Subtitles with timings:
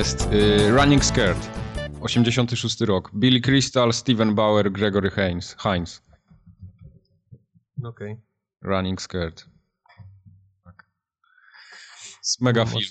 [0.00, 0.28] Jest.
[0.32, 1.50] Y, Running Scared.
[2.00, 3.10] 86 rok.
[3.14, 5.56] Billy Crystal, Steven Bauer, Gregory Hines.
[5.62, 6.02] Hines.
[7.84, 8.16] Okej.
[8.62, 9.44] Running Scared.
[10.64, 10.84] Tak.
[12.22, 12.82] Z mega No, film.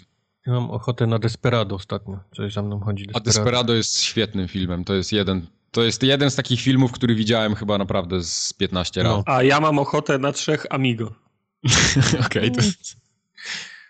[0.45, 2.19] Ja mam ochotę na Desperado ostatnio.
[2.35, 3.05] Coś za mną chodzi.
[3.13, 4.83] A Desperado jest świetnym filmem.
[4.83, 5.47] To jest jeden.
[5.71, 9.09] To jest jeden z takich filmów, który widziałem chyba naprawdę z 15 No.
[9.09, 9.23] razy.
[9.25, 11.15] A ja mam ochotę na trzech Amigo.
[12.25, 12.95] Okej, to jest...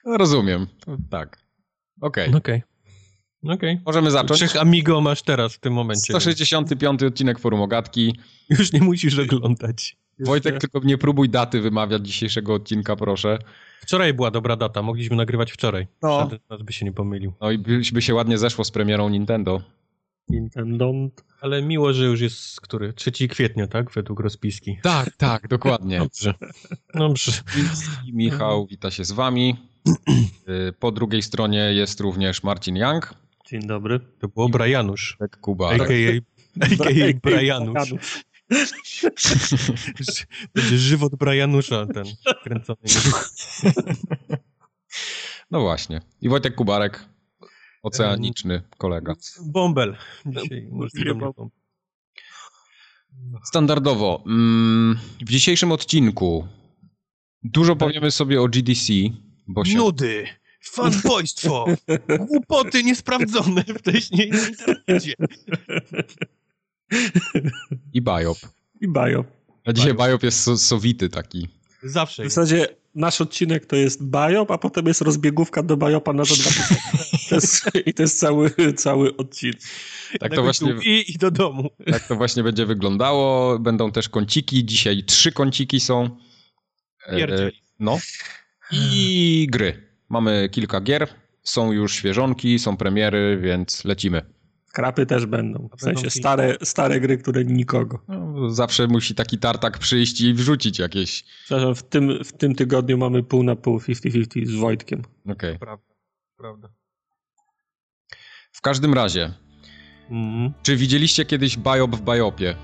[0.05, 0.67] no, rozumiem.
[0.85, 1.37] To Tak.
[2.01, 2.35] Okej.
[2.35, 2.68] Okej.
[3.43, 3.79] Okej.
[3.85, 4.39] Możemy zacząć.
[4.39, 6.13] Trzech Amigo masz teraz w tym momencie.
[6.13, 8.19] 165 odcinek Forum Ogatki.
[8.49, 9.97] Już nie musisz oglądać.
[10.19, 13.39] Wojtek, tylko nie próbuj daty wymawiać dzisiejszego odcinka, proszę.
[13.81, 15.87] Wczoraj była dobra data, mogliśmy nagrywać wczoraj.
[16.01, 16.19] No.
[16.19, 17.33] Żaden nas by się nie pomylił.
[17.41, 19.61] No i by, by się ładnie zeszło z premierą Nintendo.
[20.29, 20.93] Nintendo.
[21.41, 22.93] Ale miło, że już jest który?
[22.93, 23.91] 3 kwietnia, tak?
[23.91, 24.77] Według rozpiski.
[24.83, 25.99] Tak, tak, dokładnie.
[25.99, 26.33] Dobrze.
[26.93, 27.31] Dobrze.
[28.07, 29.55] I Michał wita się z wami.
[30.49, 33.13] Y, Po drugiej stronie jest również Marcin Young,
[33.51, 33.99] Dzień dobry.
[34.19, 35.15] To było Brianusz.
[35.19, 35.69] Tak, Kuba.
[35.69, 35.85] A.k.a.
[36.65, 37.19] a.k.a.
[37.29, 37.93] Brianusz.
[40.55, 42.03] Będzie żywot Brianusza ten
[42.43, 42.79] kręcony.
[45.51, 46.01] No właśnie.
[46.21, 47.05] I Wojtek Kubarek,
[47.83, 49.13] oceaniczny kolega.
[49.45, 49.97] Bąbel.
[50.25, 50.69] Dzisiaj.
[53.43, 54.23] Standardowo.
[54.27, 56.47] mm, W dzisiejszym odcinku
[57.43, 58.93] dużo powiemy sobie o GDC,
[59.47, 59.77] bo się...
[59.77, 60.27] Nudy,
[60.61, 61.65] fanboystwo,
[62.19, 65.13] głupoty niesprawdzone wcześniej na internecie.
[67.93, 68.37] I Biop.
[68.81, 69.25] I Bajo.
[69.65, 71.47] A dzisiaj Biop jest so, sowity taki.
[71.83, 72.35] Zawsze W jest.
[72.35, 76.35] zasadzie nasz odcinek to jest Bajop, a potem jest rozbiegówka do Bajopa na dwa.
[77.29, 79.59] To jest, I to jest cały, cały odcinek.
[80.19, 81.69] Tak to, właśnie, I, I do domu.
[81.91, 83.59] tak to właśnie będzie wyglądało.
[83.59, 84.65] Będą też kąciki.
[84.65, 86.17] Dzisiaj trzy kąciki są.
[87.07, 87.51] E, Pierdziel.
[87.79, 87.99] No.
[88.71, 89.88] I gry.
[90.09, 91.07] Mamy kilka gier.
[91.43, 94.21] Są już świeżonki, są premiery, więc lecimy.
[94.73, 95.69] Krapy też będą.
[95.77, 97.99] W sensie stare, stare gry, które nikogo.
[98.07, 101.23] No, zawsze musi taki tartak przyjść i wrzucić jakieś.
[101.45, 105.01] Przepraszam, w tym, w tym tygodniu mamy pół na pół, 50-50 z Wojtkiem.
[105.29, 105.59] Okej.
[105.59, 105.93] Prawda,
[106.37, 106.69] prawda.
[108.51, 109.33] W każdym razie,
[110.09, 110.53] Mhm.
[110.63, 112.55] czy widzieliście kiedyś Biop w Biopie?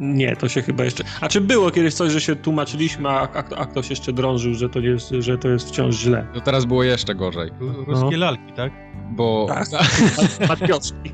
[0.00, 1.04] Nie, to się chyba jeszcze...
[1.20, 4.68] A czy było kiedyś coś, że się tłumaczyliśmy, a, a, a ktoś jeszcze drążył, że
[4.68, 6.26] to, jest, że to jest wciąż źle?
[6.34, 8.72] No teraz było jeszcze gorzej, Ru- Ruskie lalki, tak?
[9.10, 9.68] bo Tak.
[10.48, 11.12] Matioszki.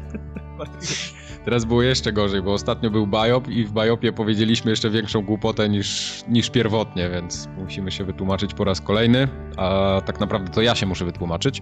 [1.45, 5.69] teraz było jeszcze gorzej, bo ostatnio był Biop i w Biopie powiedzieliśmy jeszcze większą głupotę
[5.69, 10.75] niż, niż pierwotnie, więc musimy się wytłumaczyć po raz kolejny, a tak naprawdę to ja
[10.75, 11.61] się muszę wytłumaczyć.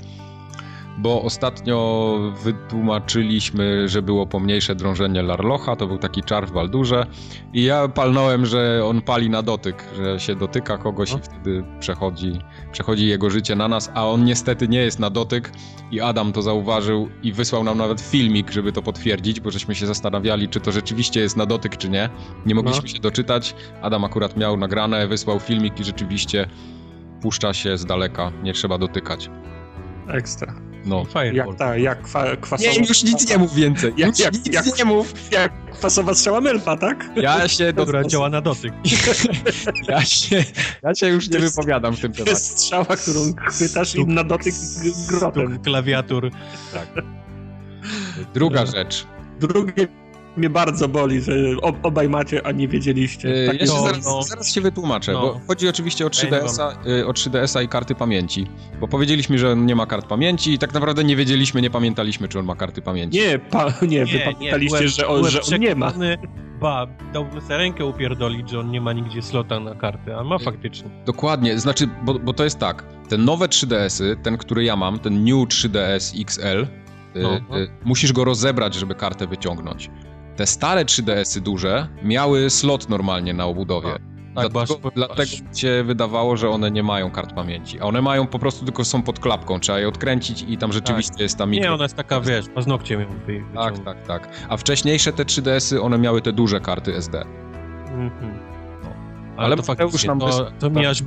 [0.98, 7.06] Bo ostatnio wytłumaczyliśmy, że było pomniejsze drążenie Larlocha, to był taki czar w Baldurze
[7.52, 11.18] i ja palnąłem, że on pali na dotyk, że się dotyka kogoś No.
[11.18, 12.32] i wtedy przechodzi,
[12.72, 15.52] przechodzi jego życie na nas, a on niestety nie jest na dotyk
[15.90, 19.86] i Adam to zauważył i wysłał nam nawet filmik, żeby to potwierdzić, bo żeśmy się
[19.86, 22.08] zastanawiali, czy to rzeczywiście jest na dotyk, czy nie.
[22.46, 22.88] Nie mogliśmy No.
[22.88, 26.46] się doczytać, Adam akurat miał nagrane, wysłał filmik i rzeczywiście
[27.22, 29.30] puszcza się z daleka, nie trzeba dotykać.
[30.08, 30.54] Ekstra.
[30.84, 31.04] No.
[31.04, 31.34] Fireball.
[31.34, 32.70] Jak ta, jak kwa, kwasowa...
[33.38, 33.92] mów więcej.
[33.96, 35.14] Jak, jak, jak, nie mów.
[35.32, 37.10] jak kwasowa strzała melfa, tak?
[37.16, 38.72] Ja się, do, Która działa na dotyk.
[39.88, 40.44] ja się,
[40.82, 42.30] ja się już nie Jest- wypowiadam w tym To temacie.
[42.30, 44.54] jest strzała, którą chwytasz i na dotyk
[45.08, 45.52] grotem.
[45.52, 46.30] Stuk klawiatur.
[48.34, 49.06] Druga rzecz.
[49.40, 49.88] Drugie
[50.36, 51.32] mnie bardzo boli, że
[51.62, 53.28] ob, obaj macie, a nie wiedzieliście.
[53.28, 54.22] Yy, Takie ja się no, zaraz, no.
[54.22, 55.20] zaraz się wytłumaczę, No.
[55.20, 58.46] bo chodzi oczywiście o Ja nie 3DS-a, y, o 3DS-a i karty pamięci.
[58.80, 62.28] Bo powiedzieliśmy, że on nie ma kart pamięci i tak naprawdę nie wiedzieliśmy, nie pamiętaliśmy,
[62.28, 63.18] czy on ma karty pamięci.
[63.18, 65.92] Nie, pa, nie, wy pamiętaliście, byłem- że, on, że on nie ma.
[66.60, 70.36] Ba, dałbym sobie rękę upierdolić, że on nie ma nigdzie slota na kartę, a ma
[70.36, 70.44] Nie.
[70.44, 70.90] faktycznie.
[71.06, 75.24] Dokładnie, znaczy, bo, bo to jest tak, te nowe 3DS-y, ten, który ja mam, ten
[75.24, 76.66] New 3DS XL,
[77.16, 77.58] y, No.
[77.58, 79.90] y, musisz go rozebrać, żeby kartę wyciągnąć.
[80.36, 83.92] Te stare 3DS-y duże miały slot normalnie na obudowie.
[83.92, 84.02] Tak,
[84.34, 87.80] dlatego aż- dlatego aż- mi się wydawało, że one nie mają kart pamięci.
[87.80, 91.22] A one mają po prostu tylko są pod klapką, trzeba je odkręcić i tam rzeczywiście
[91.22, 91.68] jest ta mikro.
[91.68, 94.28] Nie, ona jest taka, wiesz, paznokciem ją wy, Tak, tak, tak.
[94.48, 97.24] A wcześniejsze te 3DS-y, one miały te duże karty SD.
[97.90, 98.38] Mhm.
[99.36, 101.02] Ale Ale to faktycznie, nam to, to mi aż...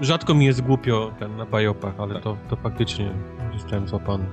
[0.00, 3.10] Rzadko mi jest głupio ten na bajopach, ale to, to faktycznie
[3.58, 4.24] zostałem złapany.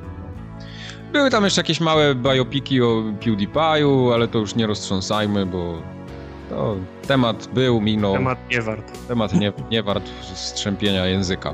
[1.11, 5.73] Były tam jeszcze jakieś małe biopiki o PewDiePie'u, ale to już nie roztrząsajmy, bo
[6.49, 6.75] to
[7.07, 8.13] temat był, minął.
[8.13, 9.07] Temat nie wart.
[9.07, 11.53] Temat nie, nie wart strzępienia języka.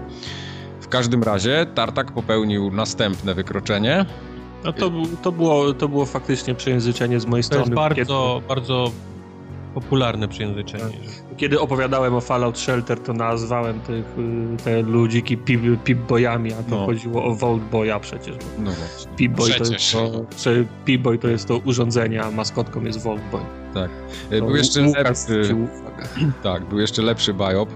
[0.81, 4.05] W każdym razie Tartak popełnił następne wykroczenie.
[4.63, 7.75] No to, to, było, to było faktycznie przejęzyczenie z mojej To jest strony.
[7.75, 8.91] bardzo, bardzo
[9.73, 10.83] popularne przejęzyczenie.
[10.83, 14.05] że- Kiedy opowiadałem o Fallout Shelter, to nazwałem tych,
[14.59, 16.85] y, te ludziki pip- Pip-Boyami, a to No.
[16.85, 18.35] chodziło o Vault Boya przecież.
[18.37, 19.11] Bo No właśnie.
[19.17, 19.91] Pip-Boy to, jest Przecież.
[19.91, 23.41] to, że Pip-Boy to jest to urządzenie, a maskotką jest Vault Boy.
[23.73, 23.89] Tak.
[24.39, 25.55] To Był jeszcze lepszy,
[26.43, 27.69] tak, był jeszcze lepszy biop.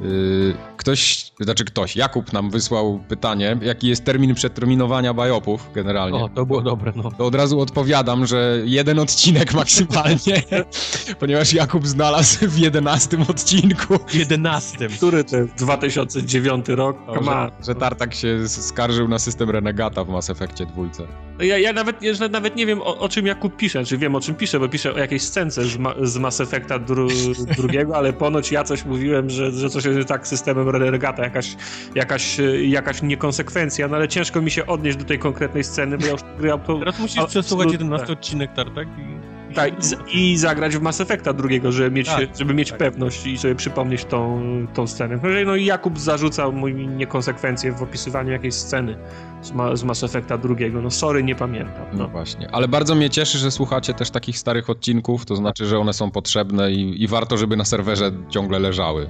[0.00, 6.18] Yy, Ktoś, znaczy ktoś, Jakub nam wysłał pytanie, jaki jest termin przeterminowania biopów generalnie.
[6.18, 7.10] O, to było dobre, no.
[7.10, 10.42] To od razu odpowiadam, że jeden odcinek maksymalnie,
[11.20, 14.88] ponieważ Jakub znalazł w jedenastym odcinku, W 11.
[14.88, 16.96] Który to jest 2009 rok?
[17.06, 17.24] On.
[17.24, 21.02] że, że Tartak się skarżył na system Renegata w Mass Effectie dwójce.
[21.40, 23.84] Ja, ja nawet, ja nawet nie wiem, o, o czym Jakub pisze.
[23.84, 26.78] Czy wiem, o czym pisze, bo pisze o jakiejś scence z, ma, z Mass Effecta
[26.78, 27.08] dru,
[27.56, 31.56] drugiego, ale ponoć ja coś mówiłem, że, że coś jest tak systemem Renegata, jakaś,
[31.94, 36.12] jakaś, jakaś niekonsekwencja, no ale ciężko mi się odnieść do tej konkretnej sceny, bo ja
[36.12, 36.78] już grałem to...
[36.78, 37.36] Teraz musisz przesłuchać
[37.66, 37.72] absolutnie.
[37.72, 39.18] 11 odcinek, Tartak i...
[39.54, 42.78] Tak, i z- i zagrać w Mass Effecta drugiego, żeby mieć, Tak, żeby mieć tak.
[42.78, 44.40] pewność i sobie przypomnieć tą,
[44.74, 45.18] tą scenę.
[45.46, 48.96] No i Jakub zarzucał mu niekonsekwencje w opisywaniu jakiejś sceny
[49.42, 50.82] z, ma, z Mass Effecta drugiego.
[50.82, 51.84] No sorry, nie pamiętam.
[51.92, 52.08] No No.
[52.08, 52.48] właśnie.
[52.52, 56.10] Ale bardzo mnie cieszy, że słuchacie też takich starych odcinków, to znaczy, że one są
[56.10, 59.08] potrzebne i, i warto, żeby na serwerze ciągle leżały.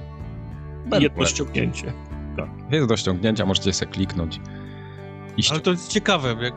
[0.99, 1.93] Jedno ściągnięcie.
[2.71, 4.39] Jest do ściągnięcia, możecie sobie kliknąć.
[5.37, 6.53] I ści- Ale to jest ciekawe, jak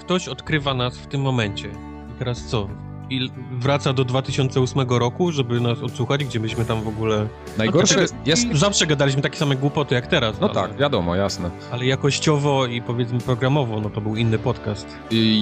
[0.00, 1.68] ktoś odkrywa nas w tym momencie.
[1.68, 2.68] I teraz co?
[3.10, 7.26] I wraca do 2008 roku, żeby nas odsłuchać, gdzie myśmy tam w ogóle...
[7.58, 8.46] Najgorsze No, jest...
[8.52, 10.40] Zawsze gadaliśmy takie same głupoty jak teraz.
[10.40, 11.50] No ale, tak, wiadomo, jasne.
[11.72, 14.86] Ale jakościowo i powiedzmy programowo, no to był inny podcast.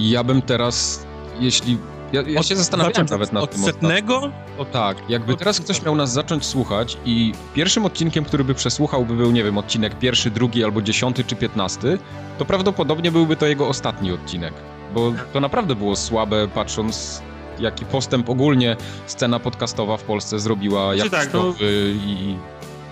[0.01, 1.05] Ja bym teraz,
[1.39, 1.77] jeśli...
[2.13, 3.59] Ja, ja się zastanawiałem nawet nad od tym.
[3.59, 3.89] ostatnio.
[3.89, 4.31] setnego?
[4.57, 8.53] O tak, jakby od- teraz ktoś miał nas zacząć słuchać i pierwszym odcinkiem, który by
[8.53, 11.99] przesłuchał, by był, nie wiem, odcinek pierwszy, drugi albo dziesiąty czy piętnasty,
[12.37, 14.53] to prawdopodobnie byłby to jego ostatni odcinek.
[14.95, 17.21] Bo to naprawdę było słabe, patrząc
[17.59, 18.75] jaki postęp ogólnie
[19.05, 22.35] scena podcastowa w Polsce zrobiła Znaczy tak, no- jakościowy i...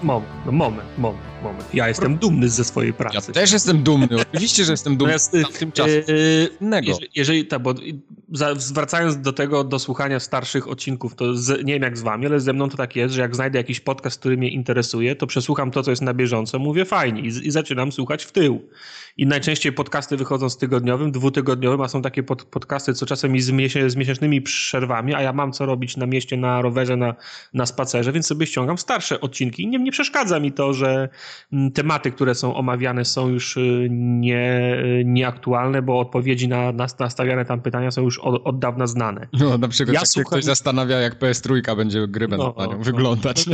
[0.03, 1.65] Moment, no moment, moment, moment.
[1.73, 3.15] Ja jestem dumny ze swojej pracy.
[3.15, 5.91] Ja też jestem dumny, oczywiście, że jestem dumny Natomiast, w tym czasie.
[6.07, 6.87] Yy, Innego.
[6.87, 7.73] jeżeli, jeżeli tak, bo
[8.33, 12.25] za, zwracając do tego, do słuchania starszych odcinków, to z, nie wiem jak z wami,
[12.25, 15.27] ale ze mną to tak jest, że jak znajdę jakiś podcast, który mnie interesuje, to
[15.27, 18.69] przesłucham to, co jest na bieżąco, mówię fajnie i, z- i zaczynam słuchać w tył.
[19.17, 23.41] I najczęściej podcasty wychodzą z tygodniowym, dwutygodniowym, a są takie pod, podcasty, co czasem i
[23.41, 27.15] z, miesię, z miesięcznymi przerwami, a ja mam co robić na mieście, na rowerze, na,
[27.53, 29.63] na spacerze, więc sobie ściągam starsze odcinki.
[29.63, 31.09] I nie, nie przeszkadza mi to, że
[31.73, 37.45] tematy, które są omawiane są już y, nie, y, nieaktualne, bo odpowiedzi na, na nastawiane
[37.45, 39.27] tam pytania są już od, od dawna znane.
[39.33, 42.65] No, na przykład Ja jak się słucham- ktoś zastanawia, jak PS3 będzie gry będą No,
[42.65, 42.83] na nią no.
[42.83, 43.45] wyglądać.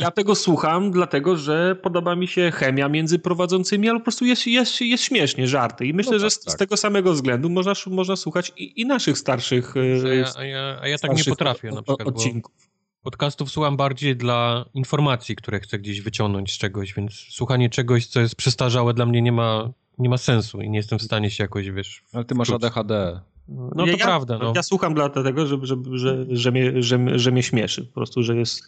[0.00, 4.46] Ja tego słucham, dlatego że podoba mi się chemia między prowadzącymi, ale po prostu jest,
[4.46, 5.86] jest, jest śmiesznie, żarty.
[5.86, 6.58] I myślę, No że tak, z, z tak.
[6.58, 10.78] tego samego względu można, można słuchać i, i naszych starszych, y, A ja, a ja,
[10.82, 12.71] a ja tak nie potrafię na przykład, bo odcinków.
[13.02, 18.20] Podcastów słucham bardziej dla informacji, które chcę gdzieś wyciągnąć z czegoś, więc słuchanie czegoś, co
[18.20, 21.44] jest przestarzałe dla mnie nie ma, nie ma sensu i nie jestem w stanie się
[21.44, 22.04] jakoś, wiesz...
[22.12, 22.50] Ale ty masz.
[22.50, 23.20] ADHD.
[23.48, 24.52] No to ja, prawda, no.
[24.56, 27.84] Ja słucham dlatego, że, że, że, że, mnie, że, że mnie śmieszy.
[27.84, 28.66] Po prostu, że jest,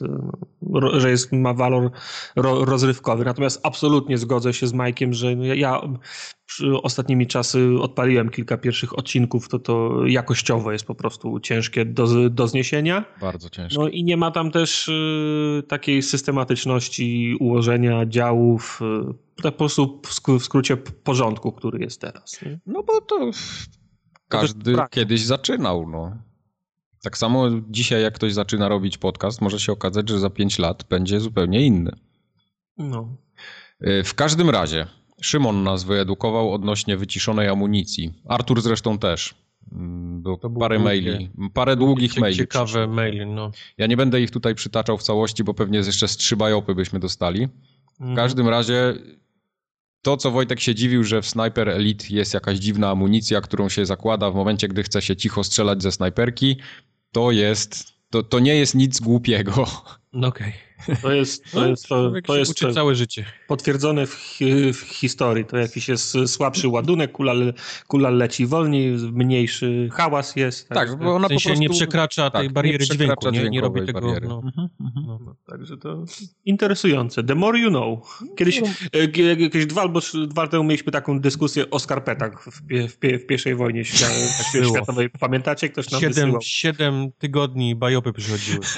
[0.93, 1.91] że jest, ma walor
[2.37, 3.25] ro, rozrywkowy.
[3.25, 5.81] Natomiast absolutnie zgodzę się z Majkiem, że no ja, ja
[6.83, 12.49] ostatnimi czasy odpaliłem kilka pierwszych odcinków, to to jakościowo jest po prostu ciężkie do, do
[12.49, 13.05] zniesienia.
[13.21, 13.83] Bardzo ciężko.
[13.83, 18.81] No i nie ma tam też y, takiej systematyczności ułożenia działów,
[19.43, 22.43] tak po prostu w, skró- w skrócie porządku, który jest teraz.
[22.43, 22.59] Nie?
[22.67, 23.31] No bo to
[24.41, 24.91] każdy brak.
[24.91, 26.17] kiedyś zaczynał, no.
[27.03, 30.85] Tak samo dzisiaj, jak ktoś zaczyna robić podcast, może się okazać, że za 5 lat
[30.91, 31.93] będzie zupełnie inny.
[32.79, 33.17] No.
[33.87, 34.87] Y, W każdym razie,
[35.23, 38.13] Szymon nas wyedukował odnośnie wyciszonej amunicji.
[38.29, 39.35] Artur zresztą też.
[39.73, 40.85] Mm, Było To parę długie.
[40.85, 42.37] maili, parę długich maili.
[42.39, 43.51] Ciekawe maile, no.
[43.79, 47.01] Ja nie będę ich tutaj przytaczał w całości, bo pewnie jeszcze z trzy bajopy byśmy
[47.01, 47.47] dostali.
[47.49, 48.17] W Mhm.
[48.17, 48.95] każdym razie
[50.05, 53.87] to, co Wojtek się dziwił, że w Sniper Elite jest jakaś dziwna amunicja, którą się
[53.87, 56.57] zakłada w momencie, gdy chce się cicho strzelać ze snajperki,
[57.13, 59.67] to jest, to, to nie jest nic głupiego.
[60.13, 60.53] No okej.
[61.03, 63.25] To jest, to No, jest, to, to jest uczy całe życie.
[63.49, 65.45] potwierdzone w, hi, w historii.
[65.45, 67.53] To jakiś jest słabszy ładunek, kula, le-
[67.87, 70.69] kula leci wolniej, mniejszy hałas jest.
[70.69, 71.63] Tak, także- bo ona W sensie po prostu...
[71.63, 74.01] nie przekracza tej tak, bariery nie dźwięku, nie, nie robi tego...
[74.01, 74.29] bariery.
[74.29, 75.07] No, Mhm, mhm.
[75.07, 75.19] no.
[75.25, 76.05] No, także to
[76.45, 77.25] interesujące.
[77.25, 78.19] The more you know.
[78.37, 78.63] Kiedyś, e,
[79.09, 83.23] gie- jakieś dwa albo trzy dwa lata temu mieliśmy taką dyskusję o skarpetach w, w,
[83.23, 85.11] w pierwszej wojnie światowej.
[85.11, 85.69] Pamiętacie?
[85.69, 86.41] Ktoś nam Siedem, wysyłał.
[86.45, 88.59] siedem tygodni bajopy przychodziły.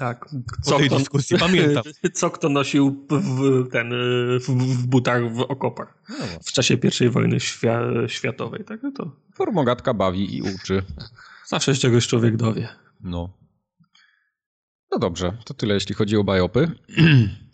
[0.00, 0.28] Tak.
[0.64, 1.82] Po tej dyskusji pamiętam.
[2.14, 3.92] Co kto nosił w, ten,
[4.40, 8.64] w, w butach w okopach No, w czasie pierwszej wojny świa, światowej.
[8.64, 10.82] Także to formogatka bawi i uczy.
[11.46, 12.68] zawsze się czegoś człowiek dowie.
[13.00, 13.38] No.
[14.90, 16.70] No dobrze, to tyle jeśli chodzi o biopy.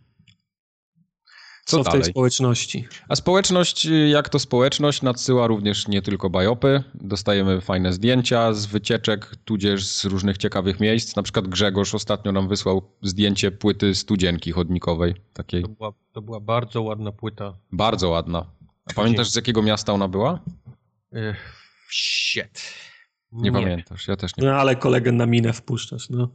[1.67, 2.89] Co, Co w tej społeczności?
[3.09, 6.83] A społeczność, jak to społeczność, nadsyła również nie tylko biopy.
[6.95, 11.17] Dostajemy fajne zdjęcia z wycieczek, tudzież z różnych ciekawych miejsc.
[11.17, 15.15] Na przykład Grzegorz ostatnio nam wysłał zdjęcie płyty studzienki chodnikowej.
[15.33, 15.63] Takiej.
[15.63, 17.55] To, była, to była bardzo ładna płyta.
[17.73, 18.47] Bardzo ładna.
[18.91, 20.41] A pamiętasz z jakiego miasta ona była?
[21.13, 22.63] Ech, shit.
[23.33, 24.47] Nie, nie, pamiętasz, ja też nie.
[24.47, 26.29] No ale kolegę na minę wpuszczasz, no.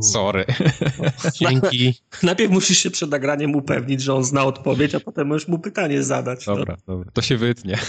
[0.00, 0.44] Sorry.
[1.40, 1.94] Dzięki.
[2.22, 6.02] Najpierw musisz się przed nagraniem upewnić, że on zna odpowiedź, a potem możesz mu pytanie
[6.02, 6.46] zadać.
[6.46, 6.56] No.
[6.56, 6.94] Dobra, no.
[6.94, 7.10] dobra.
[7.12, 7.78] To się wytnie.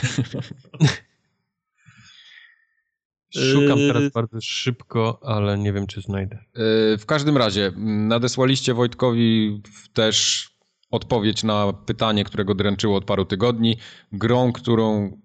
[3.35, 6.37] Szukam yy, teraz bardzo szybko, ale nie wiem, czy znajdę.
[6.55, 9.61] Yy, w każdym razie, nadesłaliście Wojtkowi
[9.93, 10.49] też
[10.91, 13.77] odpowiedź na pytanie, którego dręczyło od paru tygodni.
[14.11, 15.17] Grą, którą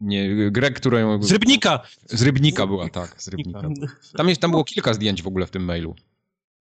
[0.00, 1.22] nie, grę, którą...
[1.22, 1.80] Z Rybnika!
[2.06, 3.68] Z Rybnika była, tak, z Rybnika.
[4.16, 5.94] Tam, jest, tam było kilka zdjęć w ogóle w tym mailu.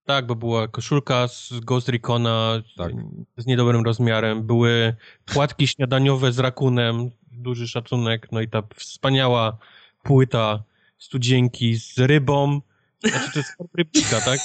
[0.06, 2.92] Tak, bo była koszulka z Ghost Recona tak.
[3.38, 9.58] z niedobrym rozmiarem, były płatki śniadaniowe z rakunem, duży szacunek, no i ta wspaniała
[10.04, 10.64] płyta
[10.98, 12.62] studzienki z rybą.
[13.04, 14.40] Znaczy to jest rybnika, tak?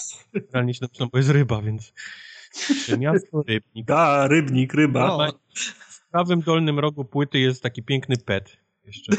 [0.53, 1.93] Realnie się napisano, bo jest ryba, więc
[2.99, 3.91] miasto Rybnik.
[3.91, 5.07] A, Rybnik, ryba.
[5.07, 5.33] No,
[5.89, 8.60] w prawym dolnym rogu płyty jest taki piękny pet
[8.91, 9.13] jeszcze.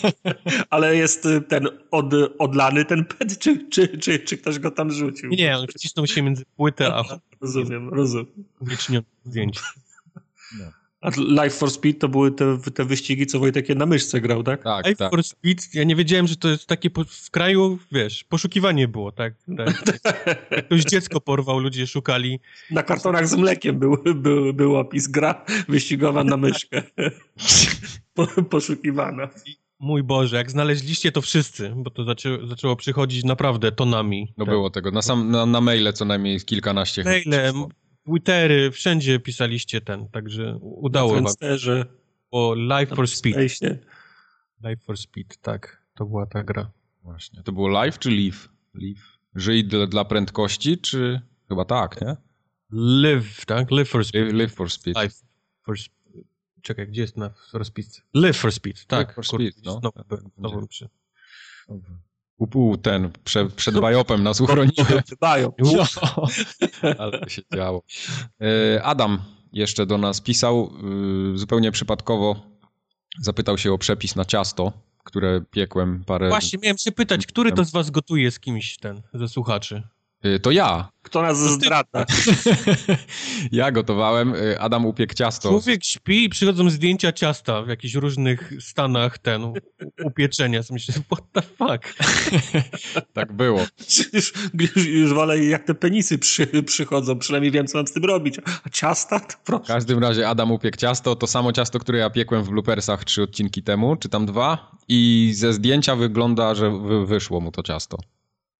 [0.70, 4.92] Ale jest y, ten od, odlany ten pet, czy, czy, czy, czy ktoś go tam
[4.92, 5.30] rzucił?
[5.30, 7.02] Nie, on wcisnął się między płytę a...
[7.40, 8.26] Rozumiem, rozumiem.
[8.60, 9.60] Wiecznione zdjęcie.
[10.58, 10.64] No.
[11.04, 14.62] A Life for Speed to były te, te wyścigi, co Wojtek na myszce grał, tak?
[14.62, 15.10] Tak, Life tak.
[15.10, 19.12] for Speed, ja nie wiedziałem, że to jest takie po, w kraju, wiesz, poszukiwanie było,
[19.12, 19.34] tak?
[20.02, 20.50] tak.
[20.50, 22.40] Jakieś dziecko porwał, ludzie szukali.
[22.70, 26.82] Na kartonach z mlekiem był, był, był opis, gra wyścigowa na myszkę.
[28.14, 29.28] po, poszukiwana.
[29.78, 34.34] Mój Boże, jak znaleźliście to wszyscy, bo to zaczę, zaczęło przychodzić naprawdę tonami.
[34.36, 34.54] No tak.
[34.54, 37.04] było tego, na, sam, na, na maile co najmniej kilkanaście.
[37.04, 37.52] Maile,
[38.04, 41.26] Twittery, wszędzie pisaliście ten, także udało wam
[41.58, 41.84] się.
[42.30, 43.40] O Life for Speed.
[44.64, 46.70] Life for Speed, tak, to była ta gra.
[47.02, 47.42] Właśnie.
[47.42, 48.48] To było live czy live?
[48.74, 49.18] Live.
[49.34, 52.16] Żyj dla, dla prędkości, czy chyba tak, nie?
[52.70, 53.70] Live, tak?
[53.70, 54.24] Live for Speed.
[54.24, 55.02] Live, live for Speed.
[55.02, 55.16] Life
[55.62, 55.94] for Speed.
[56.62, 58.02] Czekaj, gdzie jest na rozpisce?
[58.14, 59.08] Live for Speed, tak.
[59.08, 59.80] Live for Speed, no.
[59.80, 60.88] Znowu, znowu przy...
[62.38, 65.02] Upu, ten, prze, przed bajopem nas uchroniły.
[65.20, 65.54] Bajop.
[65.58, 65.86] No,
[66.98, 67.82] ale to się działo.
[68.40, 69.22] E, Adam
[69.52, 70.70] jeszcze do nas pisał,
[71.34, 72.36] y, zupełnie przypadkowo
[73.20, 74.72] zapytał się o przepis na ciasto,
[75.04, 76.28] które piekłem parę...
[76.28, 79.82] Właśnie, miałem się pytać, który to z was gotuje z kimś ten, ze słuchaczy?
[80.26, 80.88] Y, to ja.
[81.02, 82.04] Kto nas zdradza?
[83.52, 85.48] ja gotowałem, y, Adam upiekł ciasto.
[85.48, 89.52] Człowiek śpi i przychodzą zdjęcia ciasta w jakichś różnych stanach ten
[90.04, 90.60] upieczenia.
[90.70, 92.04] Myślę, what the fuck?
[93.12, 93.60] tak było.
[94.12, 98.04] Już, już, już wolę jak te penisy przy, przychodzą, przynajmniej wiem co mam z tym
[98.04, 98.36] robić.
[98.64, 99.20] A ciasta?
[99.20, 99.64] To proszę.
[99.64, 103.22] W każdym razie Adam upiekł ciasto, to samo ciasto, które ja piekłem w bloopersach trzy
[103.22, 106.72] odcinki temu, czy tam dwa i ze zdjęcia wygląda, że
[107.06, 107.98] wyszło mu to ciasto.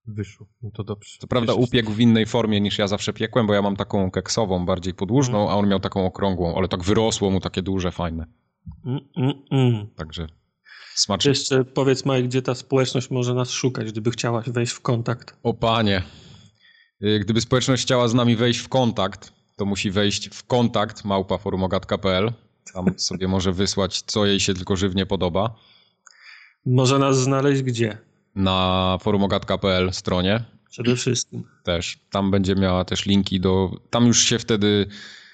[0.06, 1.18] Wyszło, no to dobrze.
[1.20, 4.66] Co prawda upiekł w innej formie niż ja zawsze piekłem, bo ja mam taką keksową,
[4.66, 5.50] bardziej podłużną, mm.
[5.50, 8.26] a on miał taką okrągłą, ale tak wyrosło mu takie duże, fajne.
[8.86, 9.86] Mm, mm, mm.
[9.96, 10.26] Także
[10.94, 11.28] smacznie.
[11.28, 15.36] Jeszcze powiedz Mike, gdzie ta społeczność może nas szukać, gdyby chciała wejść w kontakt.
[15.42, 16.02] O panie,
[17.02, 22.32] y, gdyby społeczność chciała z nami wejść w kontakt, to musi wejść w kontakt małpaforumogat.pl.
[22.74, 25.54] Tam sobie może wysłać, co jej się tylko żywnie podoba.
[26.66, 27.98] Może nas znaleźć gdzie?
[28.34, 30.44] Na forumogatka.pl stronie.
[30.70, 31.44] Przede wszystkim.
[31.62, 31.98] Też.
[32.10, 33.70] Tam będzie miała też linki do...
[33.90, 34.86] Tam już się wtedy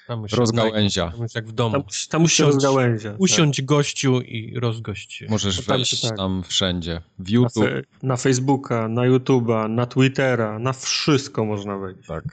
[0.07, 1.11] tam rozgałęzia.
[1.11, 1.71] Tam już jak w domu.
[1.71, 3.15] Tam, tam już się rozgałęzia.
[3.17, 3.65] Usiądź tak.
[3.65, 5.25] gościu i rozgość się.
[5.29, 6.17] Możesz tam wejść tak.
[6.17, 7.01] tam wszędzie.
[7.19, 7.63] W YouTube.
[7.63, 12.07] Na, fe, na Facebooka, na YouTube'a, na Twittera, na wszystko można wejść.
[12.07, 12.23] Tak.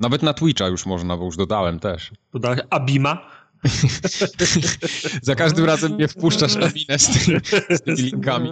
[0.00, 2.10] Nawet na Twitcha już można, bo już dodałem też.
[2.32, 3.30] Dodałeś Abima?
[5.22, 7.40] Za każdym razem mnie wpuszczasz na minę z, tymi,
[7.70, 8.50] z tymi linkami.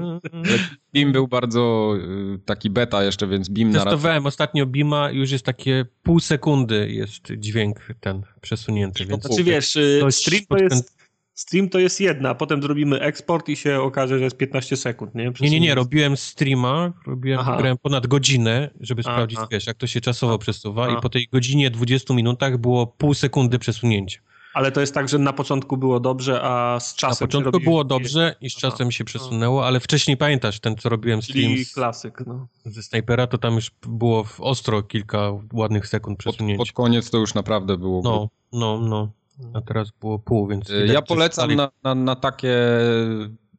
[0.93, 1.95] BIM był bardzo
[2.35, 6.91] y, taki beta jeszcze, więc BIM na Testowałem ostatnio BIMa już jest takie pół sekundy
[6.91, 9.07] jest dźwięk ten przesunięty.
[9.07, 10.99] Więc znaczy wiesz, y, stream to jest...
[11.35, 15.15] Stream to jest jedna, a potem zrobimy eksport i się okaże, że jest 15 sekund,
[15.15, 15.33] nie?
[15.41, 19.15] Nie, nie, nie, robiłem streama, robiłem grałem ponad godzinę, żeby Aha.
[19.15, 20.97] sprawdzić, wiesz, jak to się czasowo przesuwa Aha.
[20.99, 24.21] i po tej godzinie 20 minutach było pół sekundy przesunięcia.
[24.59, 27.27] Ale to jest tak, że na początku było dobrze, a z czasem.
[27.27, 31.23] Na początku było dobrze i z czasem się przesunęło, ale wcześniej pamiętasz, ten co robiłem
[31.23, 31.65] stream.
[31.65, 32.47] Z, klasyk, no.
[32.65, 36.59] Ze snajpera, to tam już było ostro kilka ładnych sekund przesunięcia.
[36.59, 38.03] Pod, pod koniec to już naprawdę było.
[38.03, 39.11] No, no, no.
[39.55, 40.73] A teraz było pół, więc.
[40.87, 42.57] Ja tak polecam na, na, na takie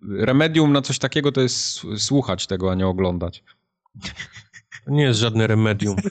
[0.09, 3.43] remedium, na coś takiego to jest słuchać tego, a nie oglądać.
[4.89, 5.95] To nie jest żadne remedium.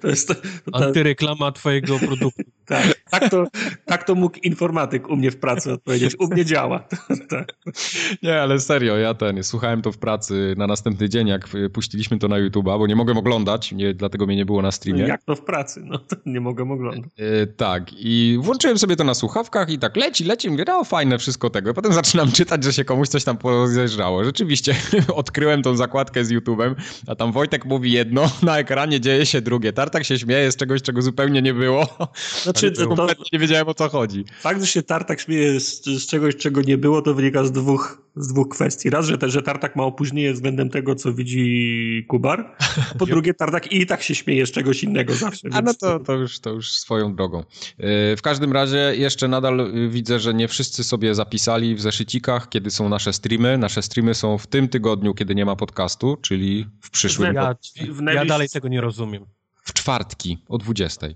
[0.00, 0.40] To jest to, to
[0.72, 2.42] Antyreklama twojego produktu.
[2.70, 3.46] Tak, tak, to,
[3.86, 6.16] tak to mógł informatyk u mnie w pracy odpowiedzieć.
[6.18, 6.88] U mnie działa.
[7.28, 7.52] Tak.
[8.22, 12.28] Nie, ale serio, ja ten, słuchałem to w pracy na następny dzień, jak puściliśmy to
[12.28, 15.02] na YouTube'a, bo nie mogłem oglądać, nie, dlatego mnie nie było na streamie.
[15.02, 15.82] Jak to w pracy?
[15.84, 17.10] No to nie mogę oglądać.
[17.18, 21.18] Yy, tak, i włączyłem sobie to na słuchawkach i tak leci, leci, mówię, no fajne
[21.18, 21.74] wszystko tego.
[21.74, 24.24] Potem zaczynam czytać, że się komuś coś tam pozjeżdżało.
[24.24, 24.74] Rzeczywiście
[25.14, 26.74] odkryłem tą zakładkę z YouTube'em,
[27.10, 29.72] a tam Wojtek mówi jedno, na ekranie dzieje się drugie.
[29.72, 31.86] Tartak się śmieje z czegoś, czego zupełnie nie było.
[32.42, 34.24] Znaczy, to, to, nie wiedziałem o co chodzi.
[34.40, 38.02] Fakt, że się Tartak śmieje z, z, czegoś, czego nie było, to wynika z dwóch,
[38.16, 38.90] z dwóch kwestii.
[38.90, 42.56] Raz, że, te, że Tartak ma opóźnienie względem tego, co widzi Kubar,
[42.94, 45.48] a po drugie Tartak i tak się śmieje z czegoś innego zawsze.
[45.52, 47.38] A no to, to, już, to już swoją drogą.
[47.38, 47.44] E,
[48.16, 52.70] w każdym razie jeszcze nadal e, widzę, że nie wszyscy sobie zapisali w zeszycikach, kiedy
[52.70, 53.58] są nasze streamy.
[53.58, 57.34] Nasze streamy są w tym tygodniu, kiedy nie ma podcastu, czyli w przyszłym.
[57.34, 57.54] Ja,
[58.14, 59.26] ja dalej tego nie rozumiem.
[59.62, 61.06] W czwartki o 20.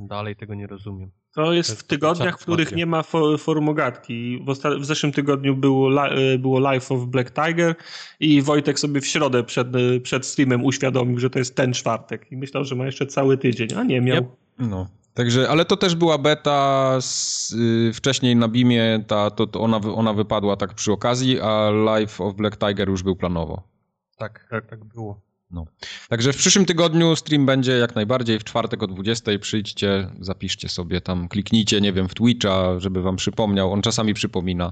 [0.00, 1.10] Dalej tego nie rozumiem.
[1.34, 3.02] To jest w tygodniach, w których nie ma
[3.38, 4.44] formogatki.
[4.46, 7.74] W, w zeszłym tygodniu było, e, było Life of Black Tiger
[8.20, 9.68] i Wojtek sobie w środę przed,
[10.02, 13.68] przed streamem uświadomił, że to jest ten czwartek i myślał, że ma jeszcze cały tydzień,
[13.76, 14.16] a nie miał.
[14.16, 14.26] Yep.
[14.58, 14.88] No.
[15.14, 19.76] Także, ale to też była beta z, y, wcześniej na Bimie, ta, to, to ona,
[19.76, 23.62] ona wypadła tak przy okazji, a Life of Black Tiger już był planowo.
[24.18, 25.20] Tak, tak, tak było.
[25.50, 25.66] No.
[26.08, 29.38] Także w przyszłym tygodniu stream będzie jak najbardziej w czwartek o 20.
[29.38, 33.72] Przyjdźcie, zapiszcie sobie tam, kliknijcie, nie wiem, w Twitcha, żeby wam przypomniał.
[33.72, 34.70] On czasami przypomina.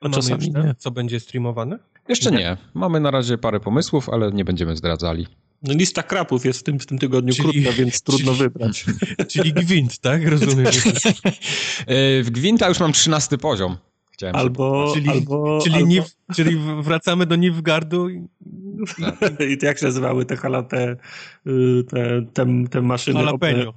[0.00, 0.74] A czasami nie.
[0.78, 1.78] Co będzie streamowane?
[2.08, 2.38] Jeszcze nie.
[2.38, 2.56] nie.
[2.74, 5.26] Mamy na razie parę pomysłów, ale nie będziemy zdradzali.
[5.62, 8.84] No lista krapów jest w tym, w tym tygodniu czyli, krótka, więc trudno czyli, wybrać.
[9.32, 10.28] Czyli gwint, tak?
[10.28, 10.66] Rozumiem.
[11.86, 13.76] E, w gwinta już mam 13 poziom.
[14.16, 15.86] Chciałem albo, czyli, albo, czyli, albo...
[15.86, 18.10] Niv, czyli wracamy do Nilfgardu.
[18.10, 18.28] I...
[19.52, 20.36] I to jak się nazywały te,
[20.68, 20.96] te,
[21.46, 23.20] y, te, te, te maszyny?
[23.20, 23.72] Jalapeno.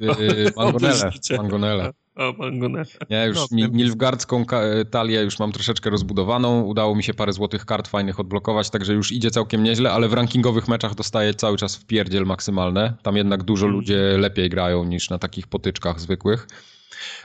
[0.00, 1.10] Yy, mangonele.
[1.36, 1.92] mangonele.
[2.16, 2.84] O, mangonele.
[3.08, 4.44] Ja już no, Nilfgardzką
[4.90, 6.62] talię już mam troszeczkę rozbudowaną.
[6.62, 10.12] Udało mi się parę złotych kart fajnych odblokować, także już idzie całkiem nieźle, ale w
[10.12, 12.94] rankingowych meczach dostaję cały czas w pierdziel maksymalne.
[13.02, 13.76] Tam jednak dużo mm.
[13.76, 16.46] ludzie lepiej grają niż na takich potyczkach zwykłych.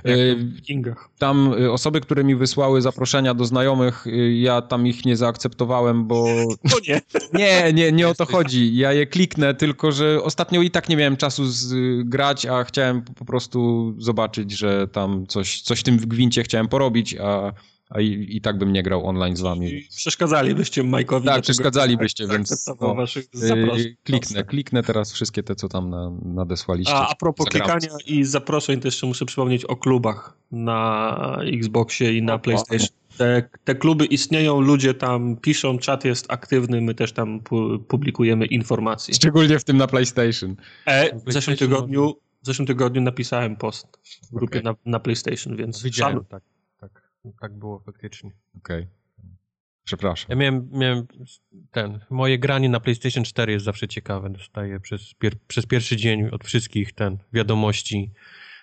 [0.05, 1.09] W Kingach.
[1.19, 6.07] Tam e, osoby, które mi wysłały zaproszenia do znajomych, e, ja tam ich nie zaakceptowałem,
[6.07, 6.25] bo...
[6.71, 7.01] No nie.
[7.33, 8.77] Nie, nie, nie o to chodzi.
[8.77, 11.43] Ja je kliknę, tylko że ostatnio i tak nie miałem czasu
[12.03, 17.15] grać, a chciałem po prostu zobaczyć, że tam coś, coś w tym gwincie chciałem porobić,
[17.15, 17.53] a
[17.89, 19.87] a i, i tak bym nie grał online z wami.
[19.95, 21.25] Przeszkadzalibyście Majkowi.
[21.25, 22.95] Tak, przeszkadzalibyście, więc no,
[23.33, 26.93] yy, kliknę, kliknę teraz wszystkie te, co tam na, nadesłaliście.
[26.93, 27.79] A, a propos zagram.
[27.79, 32.87] klikania i zaproszeń, to jeszcze muszę przypomnieć o klubach na Xboxie i na o, PlayStation.
[33.17, 38.45] Te, te, kluby istnieją, ludzie tam piszą, czat jest aktywny, my też tam pu publikujemy
[38.45, 39.13] informacje.
[39.13, 40.55] Szczególnie w tym na PlayStation.
[40.85, 43.87] E, w zeszłym tygodniu, w zeszłym tygodniu napisałem post
[44.31, 44.71] w grupie okay.
[44.71, 46.43] na, na PlayStation, więc Widziałem, tak
[47.41, 48.31] tak było faktycznie.
[48.57, 48.81] Okej.
[48.81, 48.97] Okay.
[49.83, 50.25] Przepraszam.
[50.29, 51.07] Ja miałem, miałem
[51.71, 54.29] ten, moje granie na PlayStation 4 jest zawsze ciekawe.
[54.29, 58.11] Dostaję przez, pier, przez pierwszy dzień od wszystkich ten wiadomości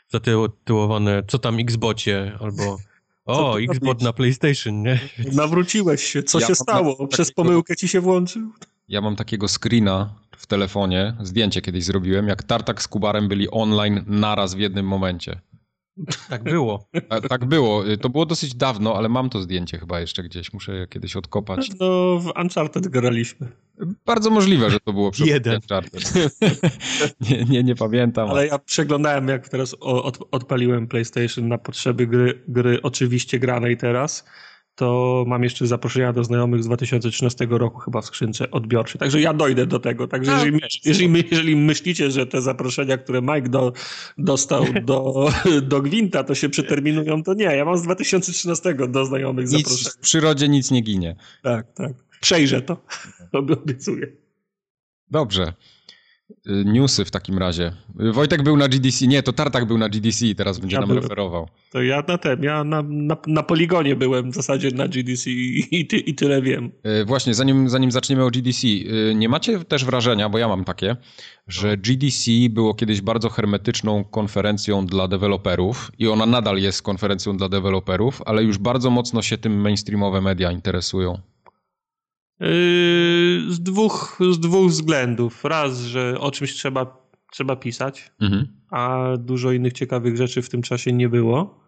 [0.09, 2.79] zatytułowane co tam Xbocie albo
[3.25, 4.99] o, Xbot na PlayStation, nie?
[5.33, 7.07] Nawróciłeś się, co ja się stało?
[7.07, 8.53] Przez takiego, pomyłkę ci się włączył?
[8.89, 14.05] Ja mam takiego screena w telefonie, zdjęcie kiedyś zrobiłem, jak Tartak z Kubarem byli online
[14.07, 15.41] naraz w jednym momencie.
[16.29, 16.89] Tak było.
[17.29, 17.85] tak było.
[18.01, 20.53] To było dosyć dawno, ale mam to zdjęcie chyba jeszcze gdzieś.
[20.53, 21.71] Muszę je kiedyś odkopać.
[21.81, 23.49] No, w Uncharted graliśmy.
[24.07, 25.55] Bardzo możliwe, że to było przy Jeden.
[25.55, 26.13] Uncharted.
[27.31, 28.31] nie, nie, nie pamiętam.
[28.31, 34.25] Ale ja przeglądałem, jak teraz od, odpaliłem PlayStation na potrzeby gry, gry oczywiście granej teraz
[34.75, 38.99] to mam jeszcze zaproszenia do znajomych z 2013 roku chyba w skrzynce odbiorczej.
[38.99, 40.09] Także ja dojdę do tego.
[40.09, 43.73] Także A, jeżeli, jeżeli, jeżeli, myślicie, że te zaproszenia, które Mike do,
[44.19, 45.31] dostał do,
[45.63, 47.45] do Gwinta, to się przeterminują, to nie.
[47.45, 49.91] Ja mam z 2013 do znajomych nic, zaproszenia.
[49.91, 51.17] W przyrodzie nic nie ginie.
[51.43, 51.93] Tak, tak.
[52.21, 52.77] Przejrzę to.
[53.33, 54.07] Obiecuję.
[55.11, 55.53] Dobrze.
[56.31, 57.73] Y, newsy w takim razie.
[58.01, 60.81] Y, Wojtek był na GDC, nie, to Tartak był na GDC i teraz będzie ja
[60.81, 61.03] nam byłem.
[61.03, 61.49] referował.
[61.71, 65.59] To ja na tym, ja na, na, na, poligonie byłem w zasadzie na GDC i,
[65.71, 66.73] i, i tyle wiem.
[67.03, 68.67] Y, właśnie, zanim, zanim zaczniemy o GDC,
[69.15, 70.97] nie macie też wrażenia, bo ja mam takie,
[71.49, 77.49] że GDC było kiedyś bardzo hermetyczną konferencją dla deweloperów i ona nadal jest konferencją dla
[77.49, 81.19] deweloperów, ale już bardzo mocno się tym mainstreamowe media interesują.
[82.41, 82.47] Yy,
[83.49, 85.45] z dwóch, z dwóch względów.
[85.45, 88.47] Raz, że o czymś trzeba, trzeba pisać, mhm.
[88.71, 91.65] a dużo innych ciekawych rzeczy w tym czasie nie było.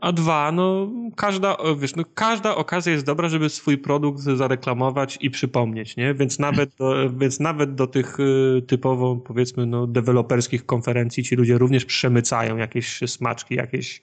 [0.00, 5.30] A dwa, no każda, wiesz, no każda okazja jest dobra, żeby swój produkt zareklamować i
[5.30, 6.14] przypomnieć, nie?
[6.14, 11.58] Więc nawet do, więc nawet do tych y, typowo, powiedzmy, no, deweloperskich konferencji ci ludzie
[11.58, 14.02] również przemycają jakieś smaczki, jakieś,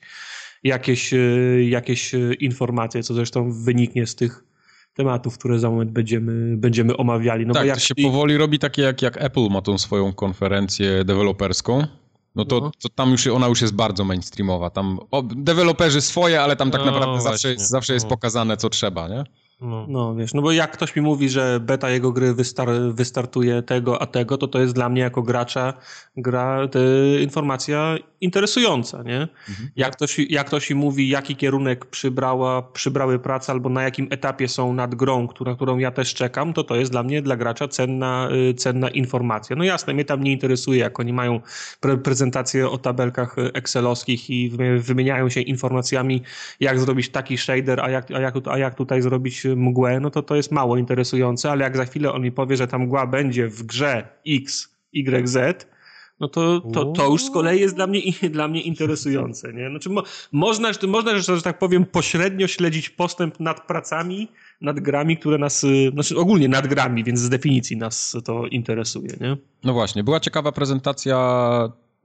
[0.63, 4.43] jakieś, y, jakieś y, informacje, co zresztą wyniknie z tych
[4.93, 7.45] tematów, które za moment będziemy, będziemy omawiali.
[7.45, 10.13] No tak, bo jak to się powoli robi takie jak, jak Apple ma tą swoją
[10.13, 11.87] konferencję deweloperską.
[12.35, 12.71] No to, no.
[12.81, 14.69] to tam już ona już jest bardzo mainstreamowa.
[14.69, 18.09] Tam o, deweloperzy swoje, ale tam tak no, naprawdę zawsze, jest, zawsze jest no.
[18.09, 19.23] pokazane, co trzeba, nie?
[19.63, 19.85] No.
[19.89, 24.01] no wiesz, no bo jak ktoś mi mówi, że beta jego gry wystar wystartuje tego,
[24.01, 25.73] a tego, to to jest dla mnie jako gracza
[26.17, 26.59] gra,
[27.21, 29.27] informacja interesująca, nie?
[29.49, 29.69] Mhm.
[29.75, 34.47] Jak, ktoś, jak ktoś mi mówi, jaki kierunek przybrała, przybrały prace albo na jakim etapie
[34.47, 37.67] są nad grą, na którą ja też czekam, to to jest dla mnie, dla gracza
[37.67, 39.55] cenna, y, cenna informacja.
[39.55, 41.39] No jasne, mnie tam nie interesuje, jak oni mają
[41.79, 46.21] pre prezentację o tabelkach excelowskich i wymieniają się informacjami,
[46.59, 50.23] jak zrobić taki shader, a jak, a jak, a jak tutaj zrobić mgłę, no to
[50.23, 53.47] to jest mało interesujące, ale jak za chwilę on mi powie, że ta mgła będzie
[53.47, 55.67] w grze X, Y, Z,
[56.19, 59.53] no to, to, to już z kolei jest dla mnie, dla mnie interesujące.
[59.53, 59.69] Nie?
[59.69, 64.27] Znaczy, mo, można, można, że tak powiem, pośrednio śledzić postęp nad pracami,
[64.61, 69.09] nad grami, które nas, y, znaczy ogólnie nad grami, więc z definicji nas to interesuje.
[69.21, 69.37] Nie?
[69.63, 71.17] No właśnie, była ciekawa prezentacja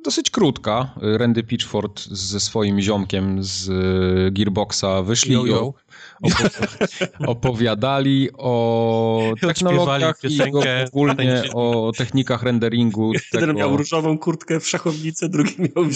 [0.04, 0.94] dosyć krótka.
[0.96, 5.74] Randy Pitchford ze swoim ziomkiem z y, Gearboxa wyszli yo, yo.
[7.26, 10.42] opowiadali o technologiach i
[10.86, 13.12] ogólnie o technikach renderingu.
[13.12, 13.52] Jeden tego...
[13.52, 15.92] miał różową kurtkę w szachownicy, drugi miał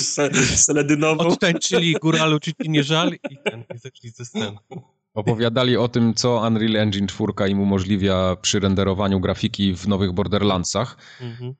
[0.56, 1.26] seledynową.
[1.26, 4.56] Odtańczyli góralu, czy ci nie żal i, ten, i zeszli ze sceny.
[5.14, 10.96] Opowiadali o tym, co Unreal Engine 4 im umożliwia przy renderowaniu grafiki w nowych Borderlandsach.
[11.20, 11.54] Mhm.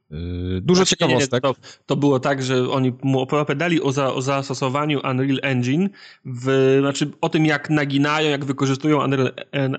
[0.56, 1.44] Y, dużo znaczy, ciekawostek.
[1.44, 5.88] Nie, to, to, było tak, że oni mu opowiadali o, za, o zastosowaniu Unreal Engine,
[6.24, 9.32] w, znaczy o tym, jak naginają, jak wykorzystują Unreal,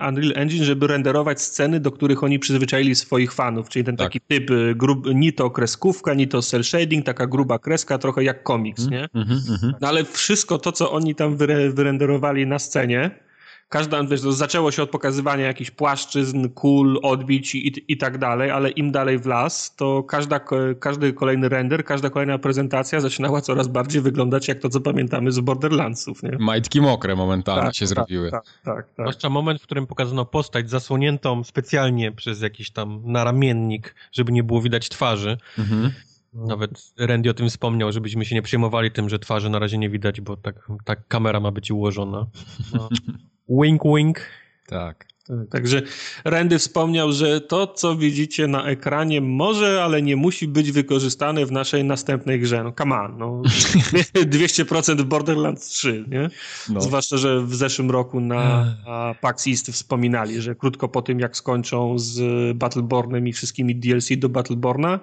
[0.08, 3.68] Unreal Engine, żeby renderować sceny, do których oni przyzwyczaili swoich fanów.
[3.68, 4.06] Czyli ten tak.
[4.06, 8.24] taki typ, y, grub, ni to kreskówka, ni to cel shading, taka gruba kreska, trochę
[8.24, 9.08] jak komiks, mm, nie?
[9.14, 9.40] Mm,
[9.80, 13.24] no ale wszystko to, co oni tam wyre, wyrenderowali na scenie,
[13.68, 18.70] każda, wiesz, zaczęło się od pokazywania jakichś płaszczyzn, kul, odbić i, i tak dalej, ale
[18.70, 20.40] im dalej w las, to każda,
[20.80, 25.40] każdy kolejny render, każda kolejna prezentacja zaczynała coraz bardziej wyglądać jak to, co pamiętamy z
[25.40, 26.36] Borderlandsów, nie?
[26.38, 28.30] Majtki mokre momentalnie tak, się tak, zrobiły.
[28.30, 28.86] Tak, tak, tak.
[28.98, 34.62] Zwłaszcza moment, w którym pokazano postać zasłoniętą specjalnie przez jakiś tam naramiennik, żeby nie było
[34.62, 35.38] widać twarzy.
[35.58, 35.90] Mhm.
[36.34, 39.90] Nawet Randy o tym wspomniał, żebyśmy się nie przejmowali tym, że twarzy na razie nie
[39.90, 42.26] widać, bo tak, tak kamera ma być ułożona.
[42.74, 42.88] No.
[43.48, 44.20] Wink, wink.
[44.66, 45.14] Tak.
[45.50, 45.82] Także
[46.24, 51.52] Randy wspomniał, że to, co widzicie na ekranie, może, ale nie musi być wykorzystane w
[51.52, 52.64] naszej następnej grze.
[52.64, 53.42] No come on, no.
[54.14, 56.30] 200% w Borderlands 3, nie?
[56.68, 56.80] No.
[56.80, 58.76] Zwłaszcza, że w zeszłym roku na,
[59.20, 62.22] PAX East wspominali, że krótko po tym, jak skończą z
[62.56, 65.00] Battlebornem i wszystkimi DLC do Battleborna,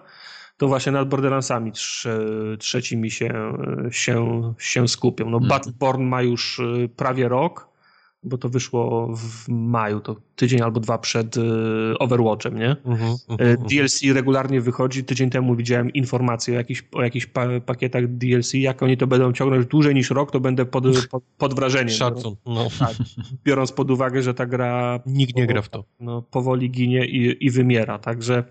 [0.57, 1.71] to właśnie nad Borderlandsami
[2.59, 3.53] trzecimi się,
[3.91, 5.29] się, się skupią.
[5.29, 5.49] No, mm.
[5.49, 7.70] Battleborn ma już y, prawie rok,
[8.23, 11.41] bo to wyszło w maju, to tydzień albo dwa przed y,
[11.99, 12.75] Overwatchem, nie?
[12.83, 13.57] Uh -huh, uh -huh.
[13.57, 15.03] DLC regularnie wychodzi.
[15.03, 18.53] Tydzień temu widziałem informacje o jakichś, o jakichś pa pakietach DLC.
[18.53, 21.89] Jak oni to będą ciągnąć dłużej niż rok, to będę pod, pod, pod wrażeniem.
[21.89, 22.35] Szacun.
[22.45, 22.67] No.
[22.79, 22.95] Tak,
[23.45, 24.99] biorąc pod uwagę, że ta gra...
[25.05, 25.83] Nikt nie gra w to.
[25.99, 28.43] No, powoli ginie i, i wymiera, także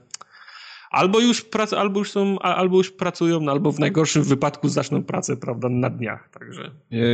[0.91, 5.05] albo już, prac, albo już są, albo już pracują, no, albo w najgorszym wypadku zaczną
[5.05, 6.71] pracę, prawda, na dniach, także.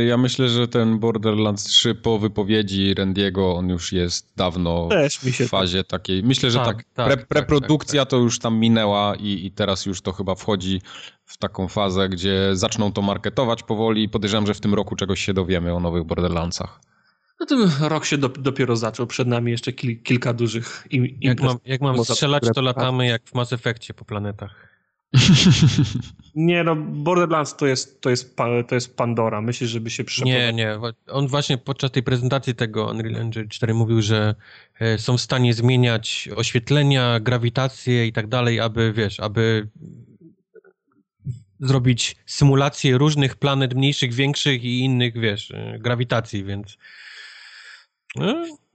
[0.07, 4.89] Ja myślę, że ten Borderlands 3 po wypowiedzi Randiego, on już jest dawno
[5.21, 5.87] w fazie tak...
[6.01, 6.23] takiej.
[6.23, 9.45] Myślę, że tak, tak, tak, pre, tak, preprodukcja tak, tak, to już tam minęła i,
[9.45, 10.81] i teraz już to chyba wchodzi
[11.25, 15.25] w taką fazę, gdzie zaczną to marketować powoli i podejrzewam, że w tym roku czegoś
[15.25, 16.79] się dowiemy o nowych Borderlandsach.
[17.39, 21.41] No ten rok się do, dopiero zaczął, przed nami jeszcze kil, kilka dużych im, Jak
[21.41, 24.67] mam, jak mam strzelać, to latamy jak w Mass Effectie po planetach.
[26.35, 28.35] nie, no Borderlands to jest, to jest,
[28.67, 29.41] to jest Pandora.
[29.41, 30.39] Myślę, żeby się przepłynął.
[30.39, 30.79] Nie, nie.
[31.07, 34.35] On właśnie podczas tej prezentacji tego Unreal Engine 4 mówił, że
[34.79, 39.67] e, są w stanie zmieniać oświetlenia, grawitację i tak dalej, aby, wiesz, aby
[41.59, 46.77] zrobić symulację różnych planet, mniejszych, większych i innych, wiesz, e, grawitacji, więc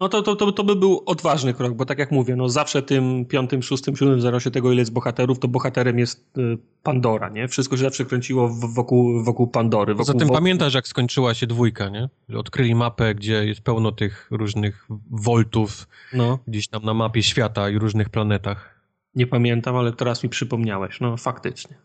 [0.00, 2.82] no to, to, to, to by był odważny krok, bo tak jak mówię, no zawsze
[2.82, 7.48] tym piątym, szóstym, siódmym zarosie tego, ile jest bohaterów, to bohaterem jest y, Pandora, nie?
[7.48, 9.94] Wszystko się zawsze kręciło wokół, wokół Pandory.
[9.94, 10.36] Wokół, Poza tym wokół...
[10.36, 12.08] pamiętasz, jak skończyła się dwójka, nie?
[12.36, 16.38] Odkryli mapę, gdzie jest pełno tych różnych voltów no.
[16.46, 18.82] gdzieś tam na mapie świata i różnych planetach.
[19.14, 21.00] Nie pamiętam, ale teraz mi przypomniałeś.
[21.00, 21.76] No, faktycznie.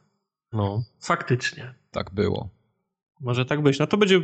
[0.53, 0.83] No.
[0.99, 1.73] Faktycznie.
[1.91, 2.49] Tak było.
[3.21, 3.79] Może tak być.
[3.79, 4.21] No to będzie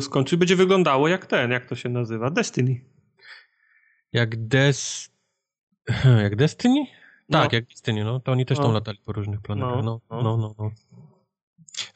[0.00, 2.80] skończyć, będzie wyglądało jak ten, jak to się nazywa, Destiny.
[4.12, 5.10] Jak Des...
[6.22, 6.86] Jak Destiny?
[7.30, 7.56] Tak, no.
[7.56, 8.20] jak Destiny, no.
[8.20, 8.64] To oni też no.
[8.64, 9.84] tam latali po różnych planetach.
[9.84, 10.36] No, no, no.
[10.36, 10.70] no, no.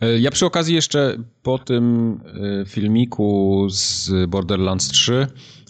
[0.00, 2.14] E, ja przy okazji jeszcze po tym
[2.62, 5.26] e, filmiku z Borderlands 3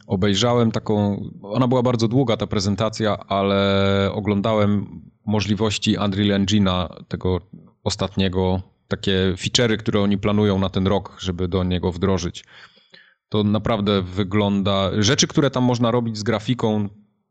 [0.06, 7.40] obejrzałem taką, ona była bardzo długa ta prezentacja, ale oglądałem możliwości Unreal Engine'a, tego
[7.84, 12.44] ostatniego, takie feature'y, które oni planują na ten rok, żeby do niego wdrożyć.
[13.29, 16.88] To naprawdę wygląda, rzeczy, które tam można robić z grafiką,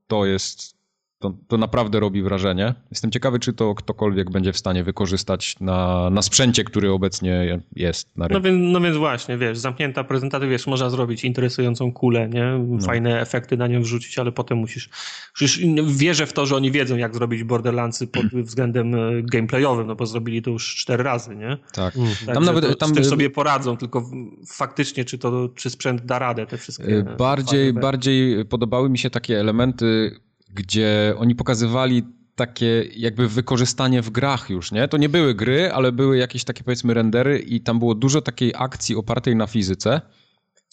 [0.07, 0.75] to jest
[1.19, 2.73] to, to naprawdę robi wrażenie.
[2.91, 8.17] Jestem ciekawy, czy to ktokolwiek będzie w stanie wykorzystać na, na sprzęcie, który obecnie jest
[8.17, 8.39] na rynku.
[8.39, 12.59] No więc, no więc właśnie, wiesz, zamknięta prezentacja, wiesz, można zrobić interesującą kulę, nie?
[12.67, 12.81] No.
[12.81, 13.19] Fajne no.
[13.19, 14.89] efekty na nią wrzucić, ale potem musisz...
[15.33, 19.95] Przecież wierzę w to, że oni wiedzą, jak zrobić Borderlandsy pod względem e, gameplayowym, no
[19.95, 21.57] bo zrobili to już cztery razy, nie?
[21.73, 21.95] Tak.
[21.95, 22.09] Mm.
[22.25, 22.89] tak tam nawet, tam...
[22.89, 24.09] Z tym sobie poradzą, tylko
[24.47, 27.05] faktycznie, czy to, czy sprzęt da radę te wszystkie...
[27.17, 30.19] Bardziej, bardziej podobały mi się takie elementy
[30.53, 32.03] gdzie oni pokazywali
[32.35, 34.87] takie jakby wykorzystanie w grach już, nie?
[34.87, 38.53] To nie były gry, ale były jakieś takie powiedzmy rendery i tam było dużo takiej
[38.55, 40.01] akcji opartej na fizyce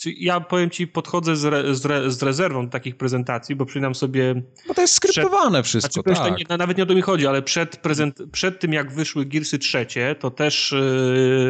[0.06, 3.94] ja powiem ci, podchodzę z, re, z, re, z, rezerwą do takich prezentacji, bo przynam
[3.94, 4.42] sobie...
[4.68, 6.50] Bo to jest skryptowane przed, wszystko, znaczy, tak.
[6.50, 9.58] Nie, nawet nie o to mi chodzi, ale przed, prezent, przed tym jak wyszły Gearsy
[9.58, 10.74] trzecie, to też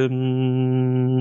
[0.08, 0.10] yy,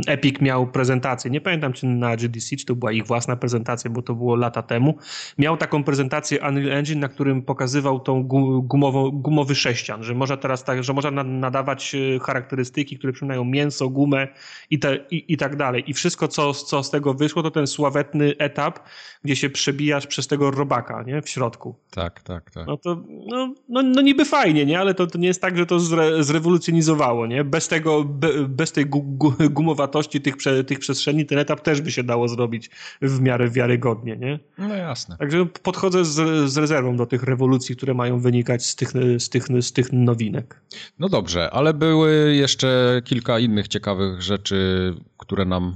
[0.08, 1.32] Epic miał prezentację.
[1.32, 4.62] Nie pamiętam, czy na GDC, czy to była ich własna prezentacja, bo to było lata
[4.62, 4.98] temu.
[5.38, 8.24] Miał taką prezentację Unreal Engine, na którym pokazywał tą
[8.64, 13.90] gumową, gumowy sześcian, że można teraz tak, że można nadawać y, charakterystyki, które przypominają mięso,
[13.90, 14.28] gumę
[14.70, 15.84] i, te, i, i tak dalej.
[15.88, 18.80] I wszystko, co, co z tego wyszło, to ten sławetny etap,
[19.24, 21.22] gdzie się przebijasz przez tego robaka, nie?
[21.22, 21.76] W środku.
[21.92, 22.68] Tak, tak, tak.
[22.68, 24.80] No to, no, no, no niby fajnie, nie?
[24.80, 27.44] Ale to, to nie jest tak, że to zre, zrewolucjonizowało, nie?
[27.44, 31.82] Bez tego, be, bez tej gu, gu, gumowatości tych, prze, tych przestrzeni ten etap też
[31.82, 32.70] by się dało zrobić
[33.02, 34.40] w miarę wiarygodnie, nie?
[34.58, 35.18] No jasne.
[35.18, 39.48] Także podchodzę z, z rezerwą do tych rewolucji, które mają wynikać z tych, z, tych,
[39.62, 40.62] z tych nowinek.
[41.00, 45.76] No dobrze, ale były jeszcze kilka innych ciekawych rzeczy, które nam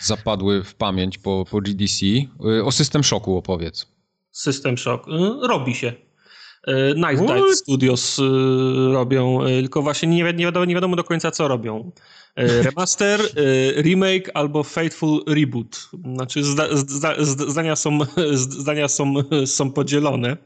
[0.00, 2.06] zapadły w pamięć po, po GDC.
[2.06, 3.86] Y, o System Shocku opowiedz.
[4.30, 5.08] System Shock.
[5.08, 5.92] Y, robi się.
[6.68, 8.20] Y, Night Dive Studios
[8.92, 11.92] robią, tylko właśnie nie, nie, wiadomo, nie wiadomo do końca co robią.
[12.36, 13.20] Remaster,
[13.76, 15.90] remake albo Faithful Reboot.
[16.14, 17.98] Znaczy zda, zda, zdania, są,
[18.60, 19.14] zdania są,
[19.46, 20.36] są podzielone.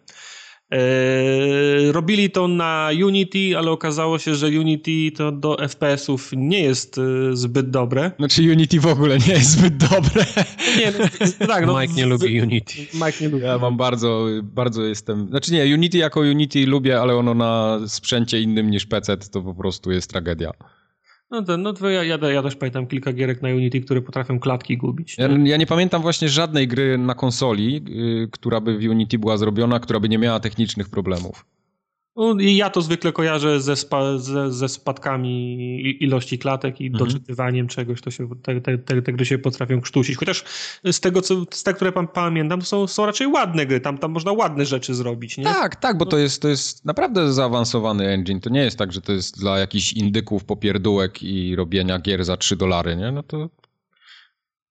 [0.73, 6.99] E, robili to na Unity, ale okazało się, że Unity to do FPS-ów nie jest
[6.99, 8.11] e, zbyt dobre.
[8.19, 10.25] Znaczy Unity w ogóle nie jest zbyt dobre.
[10.79, 12.75] Nie, no, tak, no, Mike nie lubi Unity.
[12.95, 13.45] Mike nie lubi.
[13.45, 15.29] Ja mam bardzo, bardzo jestem...
[15.29, 19.55] Znaczy nie, Unity jako Unity lubię, ale ono na sprzęcie innym niż PC to po
[19.55, 20.51] prostu jest tragedia.
[21.31, 24.41] No, to, no to ja, ja, ja, też pamiętam kilka gierek na Unity, które potrafią
[24.41, 25.19] klatki gubić.
[25.19, 29.37] Ja, ja, nie pamiętam właśnie żadnej gry na konsoli, yy, która by w Unity była
[29.37, 31.45] zrobiona, która by nie miała technicznych problemów.
[32.17, 37.05] No, ja to zwykle kojarzę ze, spa, ze, ze spadkami ilości klatek i mhm.
[37.05, 40.17] doczytywaniem czegoś, to się, te, te, te, te, gry się potrafią krztusić.
[40.17, 40.45] Chociaż
[40.93, 44.13] z tego, co, z tego, które pamiętam, to są, są raczej ładne gry, tam, tam
[44.13, 45.45] można ładne rzeczy zrobić, nie?
[45.45, 48.41] Tak, tak, bo to jest, to jest naprawdę zaawansowany engine.
[48.41, 52.37] To nie jest tak, że to jest dla jakichś indyków, popierdółek i robienia gier za
[52.37, 53.13] 3 dolary, nie?
[53.13, 53.51] No to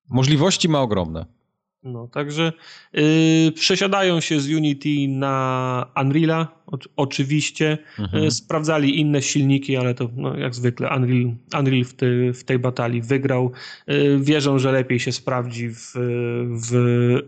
[0.09, 1.25] możliwości ma ogromne.
[1.83, 2.53] No, także
[2.93, 7.77] yy, przesiadają się z Unity na Unreala, o, oczywiście.
[7.99, 8.23] Mhm.
[8.23, 12.59] Yy, sprawdzali inne silniki, ale to no, jak zwykle Unreal, Unreal w, ty, w tej
[12.59, 13.51] batalii wygrał.
[13.87, 15.91] Yy, wierzą, że lepiej się sprawdzi w,
[16.69, 16.73] w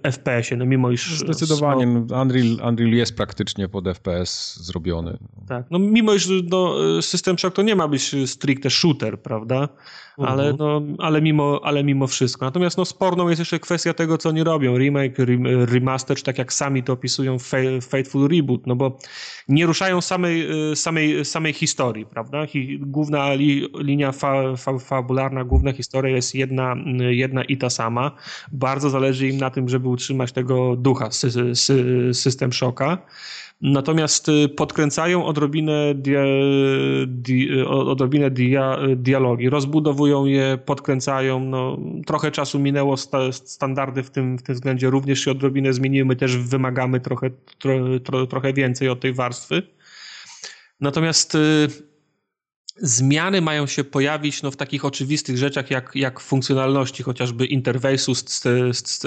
[0.04, 1.18] FPS-ie, no mimo iż...
[1.18, 5.18] Zdecydowanie, no, Unreal, Unreal jest praktycznie pod FPS zrobiony.
[5.48, 9.70] Tak, no mimo iż no, System Shock to nie ma być stricte shooter, prawda?
[10.18, 10.58] Ale, mhm.
[10.60, 12.46] no, ale, mimo, ale mimo wszystko.
[12.46, 14.78] Natomiast no, sporną jest jeszcze kwestia tego, co oni robią.
[14.78, 15.18] Remake,
[15.66, 17.38] remaster, czy tak jak sami to opisują
[17.82, 18.98] Faithful Reboot, no bo
[19.48, 22.46] nie ruszają samej, y, samej, samej historii, prawda?
[22.80, 26.76] Główna li, linia fa, fa, fabularna, główna historia jest jedna,
[27.10, 28.12] jedna i ta sama.
[28.52, 32.98] Bardzo zależy im na tym, żeby utrzymać tego ducha sy, sy, system szoka.
[33.62, 36.24] Natomiast y, podkręcają odrobinę, dia,
[37.08, 41.40] di, y, odrobinę dia, dialogi, rozbudowują je, podkręcają.
[41.40, 46.06] No, trochę czasu minęło, sta, standardy w tym, w tym względzie również się odrobinę zmieniły.
[46.06, 49.64] My też wymagamy trochę, tro, tro, trochę więcej od tej warstwy.
[50.82, 51.68] Natomiast y,
[52.78, 58.14] zmiany mają się pojawić no, w takich oczywistych rzeczach jak, jak funkcjonalności chociażby interfejsu,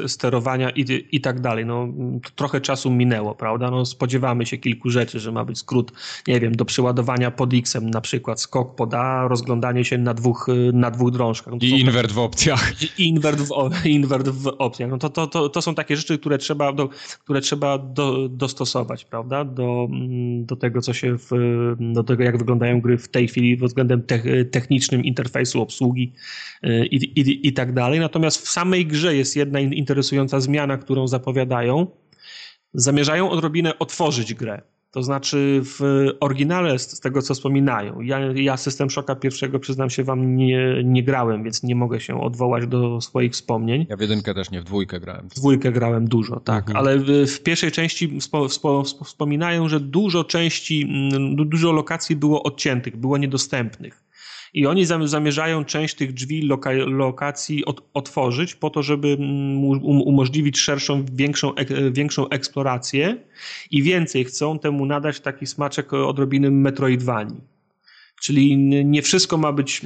[0.07, 1.67] sterowania i, i tak dalej.
[1.67, 1.89] No,
[2.35, 3.71] trochę czasu minęło, prawda?
[3.71, 5.93] No, spodziewamy się kilku rzeczy, że ma być skrót,
[6.29, 10.47] nie wiem, do przeładowania pod X-em na przykład skok pod A, rozglądanie się na dwóch,
[10.73, 11.53] na dwóch drążkach.
[11.53, 12.83] No, I invert w opcjach.
[12.83, 14.91] I invert w, invert w opcjach.
[14.91, 16.89] No, to, to, to, to są takie rzeczy, które trzeba, do,
[17.25, 19.45] które trzeba do, dostosować, prawda?
[19.45, 19.89] Do,
[20.41, 21.31] do tego, co się w,
[21.79, 24.03] do tego, jak wyglądają gry w tej chwili pod względem
[24.51, 26.13] technicznym interfejsu obsługi
[26.65, 28.01] y, i, i, i tak dalej.
[28.01, 31.87] Natomiast w samej grze jest jedna interesująca zmiana, którą zapowiadają.
[32.75, 34.63] Zamierzają odrobinę otworzyć grę.
[34.99, 40.05] To znaczy w oryginale, z tego co wspominają, ja, ja System Shocka pierwszego przyznam się
[40.05, 43.87] wam nie, nie grałem, więc nie mogę się odwołać do swoich wspomnień.
[43.89, 45.29] Ja w jedynkę też nie, w dwójkę grałem.
[45.31, 46.77] W dwójkę grałem dużo, tak, mhm.
[46.77, 50.89] ale w, w, pierwszej części wspo, wspo, wspominają, że dużo części,
[51.37, 54.08] dużo lokacji było odciętych, było niedostępnych.
[54.55, 60.61] I oni zamierzają część tych drzwi loka lokacji od otworzyć po to, żeby um umożliwić
[60.61, 63.17] szerszą, większą, ek większą eksplorację
[63.71, 67.41] i więcej chcą temu nadać taki smaczek odrobiny Metroidvanii.
[68.21, 69.83] Czyli nie wszystko ma być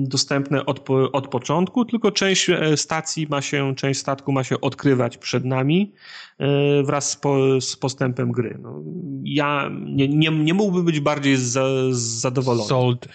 [0.00, 5.18] dostępne od, od początku, tylko część e, stacji ma się, część statku ma się odkrywać
[5.18, 5.92] przed nami
[6.38, 8.58] e, wraz z, po, z postępem gry.
[8.62, 8.82] No,
[9.24, 12.68] ja nie, nie, nie mógłbym być bardziej za, zadowolony.
[12.68, 13.08] Sold.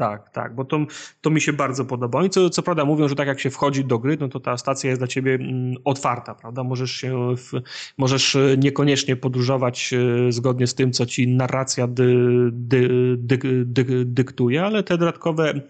[0.00, 0.78] Tak, tak, bo to,
[1.20, 2.18] to mi się bardzo podoba.
[2.18, 4.56] Oni co, co prawda mówią, że tak jak się wchodzi do gry, no to ta
[4.56, 6.64] stacja jest dla ciebie mm, otwarta, prawda?
[6.64, 7.50] Możesz się, w,
[7.98, 12.14] możesz e, niekoniecznie podróżować e, zgodnie z tym, co ci narracja dy,
[12.52, 15.60] dy, dy, dy, dyktuje, ale te dodatkowe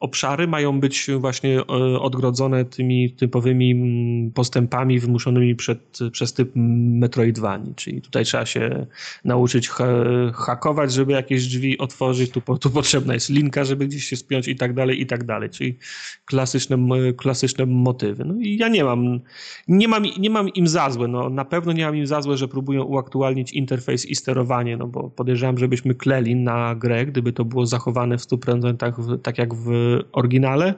[0.00, 1.64] obszary mają być właśnie e,
[2.00, 8.86] odgrodzone tymi typowymi mm, postępami wymuszonymi przed, przez typ Metroidvanii, czyli tutaj trzeba się
[9.24, 9.86] nauczyć ha
[10.34, 14.56] hakować, żeby jakieś drzwi otworzyć, tu, tu potrzebna jest linka, żeby gdzieś się spiąć i
[14.56, 15.78] tak dalej, i tak dalej, czyli
[16.24, 16.76] klasyczne,
[17.16, 18.24] klasyczne motywy.
[18.24, 19.20] No i ja nie mam,
[19.68, 22.36] nie mam, nie mam im za złe, no na pewno nie mam im za złe,
[22.36, 27.44] że próbują uaktualnić interfejs i sterowanie, no bo podejrzewam, żebyśmy kleli na grę, gdyby to
[27.44, 30.74] było zachowane w 100% tak jak w oryginale.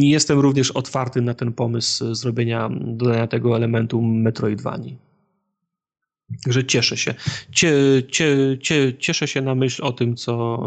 [0.00, 4.98] Jestem również otwarty na ten pomysł zrobienia, dodania tego elementu Metroidvanii.
[6.48, 7.14] Że cieszę się.
[7.52, 7.72] Cie,
[8.10, 10.58] cie, cie, cieszę się na myśl o tym, co,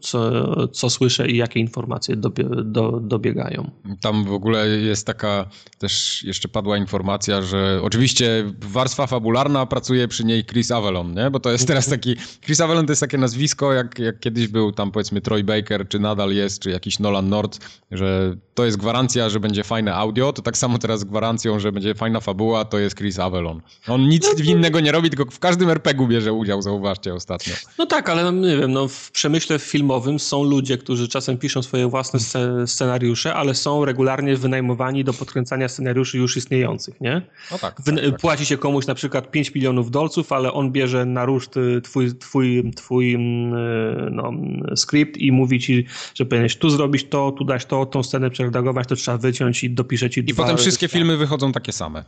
[0.00, 3.70] co, co słyszę i jakie informacje dobie, do, dobiegają.
[4.00, 10.24] Tam w ogóle jest taka, też jeszcze padła informacja, że oczywiście warstwa fabularna pracuje przy
[10.24, 11.30] niej Chris Avalon, nie?
[11.30, 14.72] Bo to jest teraz taki, Chris Avalon to jest takie nazwisko, jak, jak kiedyś był
[14.72, 17.58] tam powiedzmy Troy Baker, czy nadal jest, czy jakiś Nolan North,
[17.90, 21.94] że to jest gwarancja, że będzie fajne audio, to tak samo teraz gwarancją, że będzie
[21.94, 23.60] fajna fabuła, to jest Chris Avalon.
[23.88, 27.54] On nic no, innego nie robi, tylko w każdym RPG-u bierze udział, zauważcie ostatnio.
[27.78, 31.62] No tak, ale no, nie wiem, no, w przemyśle filmowym są ludzie, którzy czasem piszą
[31.62, 32.20] swoje własne
[32.66, 37.22] scenariusze, ale są regularnie wynajmowani do podkręcania scenariuszy już istniejących, nie?
[37.50, 37.80] No tak.
[37.84, 38.20] Wy, tak, tak.
[38.20, 42.14] Płaci się komuś na przykład 5 milionów dolców, ale on bierze na ruszt y, twój,
[42.18, 44.32] twój, twój mm, y, no,
[44.76, 48.88] skrypt i mówi ci, że powinieneś tu zrobić to, tu dać to, tą scenę przeredagować,
[48.88, 52.04] to trzeba wyciąć i dopisze ci I potem wszystkie filmy wychodzą takie same.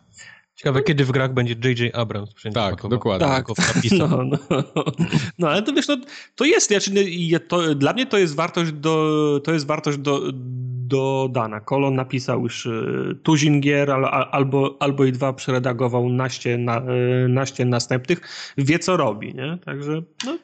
[0.61, 1.95] Ciekawe, kiedy w grach będzie J.J.
[1.95, 2.31] Abrams.
[2.55, 3.27] Tak, dokładnie.
[3.27, 3.47] Tak,
[3.99, 4.39] no, no,
[5.39, 5.97] no, ale to wiesz, no,
[6.35, 6.91] to jest, znaczy,
[7.49, 10.21] to, dla mnie to jest wartość do, to jest wartość do,
[10.87, 11.61] dodana.
[11.61, 13.91] Kolon napisał już y, tuzin gier,
[14.31, 16.83] albo, albo i dwa przeredagował naście, na,
[17.25, 18.21] y, naście następnych.
[18.59, 19.59] Wie, co robi, nie?
[19.65, 20.39] Także, no,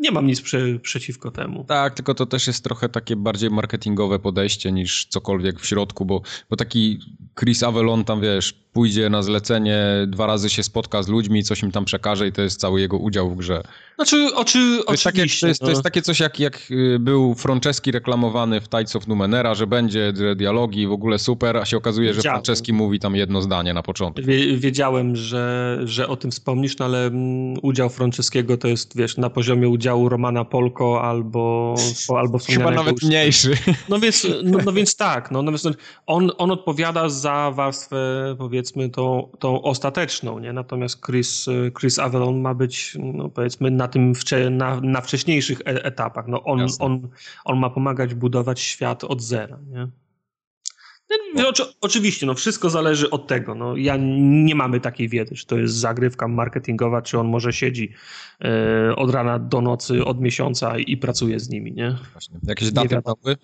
[0.00, 1.64] nie mam nic prze, przeciwko temu.
[1.64, 6.22] Tak, tylko to też jest trochę takie bardziej marketingowe podejście niż cokolwiek w środku, bo,
[6.50, 6.98] bo taki
[7.40, 11.72] Chris Avelon tam, wiesz, pójdzie na zlecenie, dwa razy się spotka z ludźmi, coś im
[11.72, 13.62] tam przekaże i to jest cały jego udział w grze.
[13.96, 15.82] Znaczy, oczy, to jest takie, to, jest, to jest no.
[15.82, 20.86] takie coś, jak, jak y, był Franceski reklamowany w Tides of Numenera, że będzie dialogi,
[20.86, 24.22] w ogóle super, a się okazuje, że Franceski mówi tam jedno zdanie na początku.
[24.56, 29.30] Wiedziałem, że, że o tym wspomnisz, no ale mm, udział Franceskiego to jest, wiesz, na
[29.30, 31.74] poziomie udziału Romana Polko albo
[32.16, 33.54] albo Chyba nawet mniejszy.
[33.88, 35.68] No więc, no, no więc tak, no, no więc
[36.06, 38.59] on, on odpowiada za warstwę, powiedzmy,
[38.92, 40.52] tą, tą ostateczną, nie?
[40.52, 41.46] Natomiast Chris,
[41.78, 46.26] Chris Avalon ma być, no, powiedzmy, na tym wcze, na, na wcześniejszych e etapach.
[46.28, 47.08] No on, on,
[47.44, 49.58] on ma pomagać budować świat od zera.
[49.72, 49.88] Nie?
[51.34, 53.54] No, oczy, oczywiście, no wszystko zależy od tego.
[53.54, 57.92] No, ja nie mamy takiej wiedzy, czy to jest zagrywka marketingowa, czy on może siedzi
[58.44, 61.72] e, od rana do nocy, od miesiąca i, i pracuje z nimi.
[61.72, 61.96] Nie?
[62.12, 62.38] Właśnie.
[62.42, 63.36] Jakieś daty nie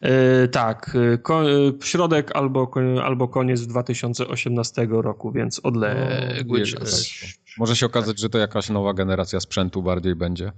[0.00, 1.42] e, tak, e, ko,
[1.82, 2.70] środek albo,
[3.04, 7.10] albo koniec 2018 roku, więc odległy czas.
[7.58, 10.52] Może się okazać, że to jakaś nowa generacja sprzętu bardziej będzie.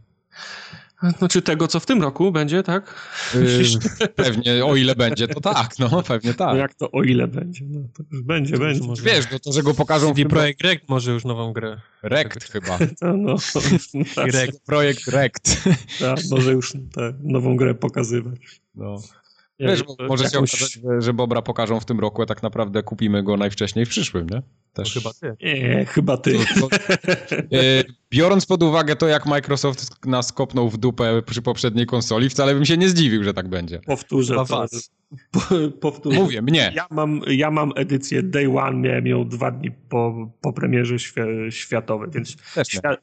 [1.19, 2.95] Znaczy tego, co w tym roku będzie, tak?
[3.35, 6.49] Yy, pewnie, o ile będzie, to tak, no pewnie tak.
[6.49, 7.65] No jak to o ile będzie?
[7.69, 8.87] No to już będzie, to będzie.
[8.87, 9.03] Może...
[9.03, 11.81] Wiesz, no to, że go pokażą w Projekt Rekt może już nową grę.
[12.03, 12.79] Rekt chyba.
[13.01, 13.37] To, no,
[14.33, 14.67] Rekt.
[14.67, 15.63] Projekt Rekt.
[16.01, 18.61] Tak, może już tę nową grę pokazywać.
[18.75, 18.97] No.
[19.61, 23.37] Wiesz, może się okazać, że Bobra pokażą w tym roku, a tak naprawdę kupimy go
[23.37, 24.43] najwcześniej w przyszłym, nie?
[24.73, 24.95] Też.
[24.95, 25.37] chyba ty.
[25.43, 26.39] Nie, chyba ty.
[27.53, 32.55] E, biorąc pod uwagę to, jak Microsoft nas kopnął w dupę przy poprzedniej konsoli, wcale
[32.55, 33.79] bym się nie zdziwił, że tak będzie.
[33.87, 34.45] Powtórzę to.
[34.45, 34.91] Was.
[35.31, 35.41] Po,
[35.81, 36.19] powtórzę.
[36.19, 36.73] Mówię, mnie.
[36.75, 41.21] Ja mam, ja mam edycję Day One, miałem ją dwa dni po, po premierze świ
[41.51, 42.37] światowej, więc
[42.69, 43.01] świat,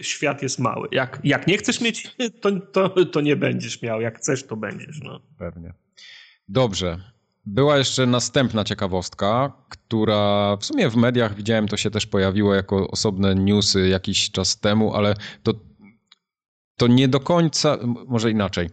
[0.00, 0.88] świat, jest mały.
[0.92, 4.00] Jak, jak nie chcesz mieć, to, to, to nie będziesz miał.
[4.00, 5.00] Jak chcesz, to będziesz.
[5.02, 5.20] No.
[5.38, 5.72] Pewnie.
[6.48, 7.15] Dobrze.
[7.46, 12.88] Była jeszcze następna ciekawostka, która w sumie w mediach widziałem, to się też pojawiło jako
[12.90, 15.52] osobne newsy jakiś czas temu, ale to,
[16.76, 18.70] to nie do końca, może inaczej.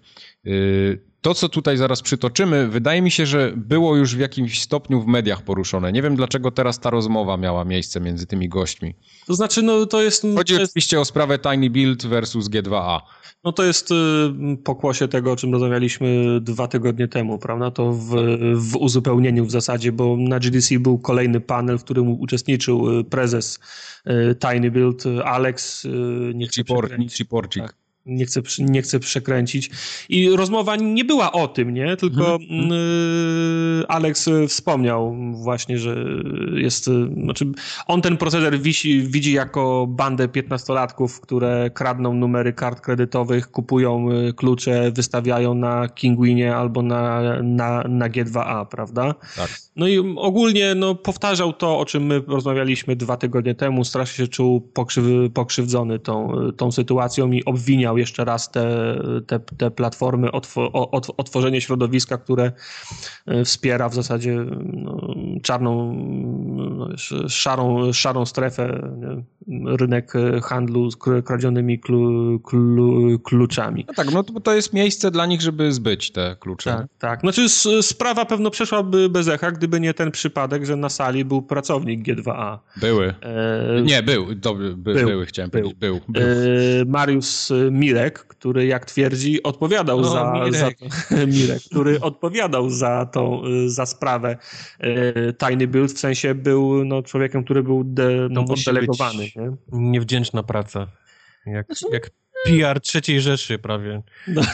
[0.48, 5.02] Y, to, co tutaj zaraz przytoczymy, wydaje mi się, że było już w jakimś stopniu
[5.02, 5.92] w mediach poruszone.
[5.92, 8.96] Nie wiem, dlaczego teraz ta rozmowa miała miejsce między tymi gośćmi.
[9.28, 10.24] To znaczy, no to jest...
[10.36, 10.72] Chodzi to jest...
[10.72, 13.00] oczywiście o sprawę Tiny Build versus G2A.
[13.44, 13.96] No to jest y,
[14.64, 17.72] pokłosie tego, o czym rozmawialiśmy dwa tygodnie temu, prawda?
[17.72, 18.16] To w,
[18.56, 23.60] w uzupełnieniu w zasadzie, bo na GDC był kolejny panel, w którym uczestniczył y, prezes
[24.08, 25.88] y, Tiny Build, Alex,
[26.34, 26.64] nie chcę
[27.30, 27.64] Porcik.
[27.64, 29.70] Tak nie chcę, nie chcę przekręcić.
[30.10, 31.98] I rozmowa nie była o tym, nie?
[31.98, 33.84] Tylko mm -hmm.
[33.88, 36.06] Alex wspomniał właśnie, że
[36.54, 36.90] jest,
[37.24, 37.46] znaczy
[37.88, 44.34] on ten proceder wisi, widzi jako bandę piętnastolatków, które kradną numery kart kredytowych, kupują y,
[44.34, 49.16] klucze, wystawiają na Kingwinie albo na, na, na G2A, prawda?
[49.36, 49.50] Tak.
[49.76, 54.28] No i ogólnie no, powtarzał to, o czym my rozmawialiśmy dwa tygodnie temu, strasznie się
[54.28, 58.96] czuł pokrzyw, pokrzywdzony tą, tą sytuacją i obwiniał miał jeszcze raz te,
[59.28, 60.32] te, te platformy,
[61.18, 62.52] otworzenie środowiska, które
[63.26, 65.14] e, wspiera w zasadzie no,
[65.44, 65.94] czarną,
[66.78, 66.88] no,
[67.28, 68.90] szarą, szarą strefę,
[69.66, 70.14] rynek
[70.44, 73.86] handlu z kradzionymi klu, klu, kluczami.
[73.88, 76.72] No tak, no to, to jest miejsce dla nich, żeby zbyć te klucze.
[76.72, 77.20] Tak, tak.
[77.20, 77.50] Znaczy
[77.82, 82.58] sprawa pewno przeszłaby bez echa, gdyby nie ten przypadek, że na sali był pracownik G2A.
[82.78, 83.14] Były.
[83.22, 83.82] E...
[83.82, 84.36] Nie, był.
[84.36, 85.08] Dobry, by, był.
[85.08, 85.62] Były, chciałem był.
[85.62, 85.80] powiedzieć.
[85.80, 86.00] Był.
[86.08, 86.24] był.
[86.24, 86.86] E...
[86.86, 87.52] Mariusz
[87.84, 90.56] Mirek, który jak twierdzi odpowiadał no, za, Mirek.
[90.56, 90.70] za
[91.36, 94.38] Mirek, który odpowiadał za tą, za sprawę
[94.80, 99.24] e, tajny build, w sensie był no, człowiekiem, który był de, no, oddelegowany.
[99.36, 99.52] Nie?
[99.72, 100.88] Niewdzięczna praca.
[101.46, 102.10] Jak, znaczy, jak
[102.46, 104.02] PR trzeciej Rzeszy prawie.
[104.28, 104.42] No.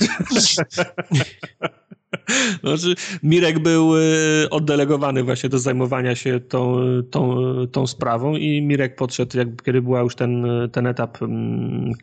[2.64, 6.78] Znaczy, Mirek był y, oddelegowany właśnie do zajmowania się tą,
[7.12, 7.38] tą,
[7.72, 11.94] tą sprawą i Mirek podszedł, jak, kiedy była już ten, ten etap mm,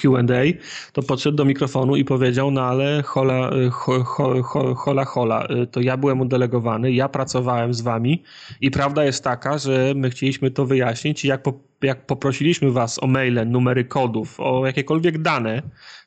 [0.00, 0.42] Q&A,
[0.92, 5.66] to podszedł do mikrofonu i powiedział, no ale hola, ho, ho, ho, hola, hola, y,
[5.66, 8.22] to ja byłem oddelegowany, ja pracowałem z wami
[8.60, 13.02] i prawda jest taka, że my chcieliśmy to wyjaśnić i jak, po, jak poprosiliśmy was
[13.02, 15.62] o maile, numery kodów, o jakiekolwiek dane,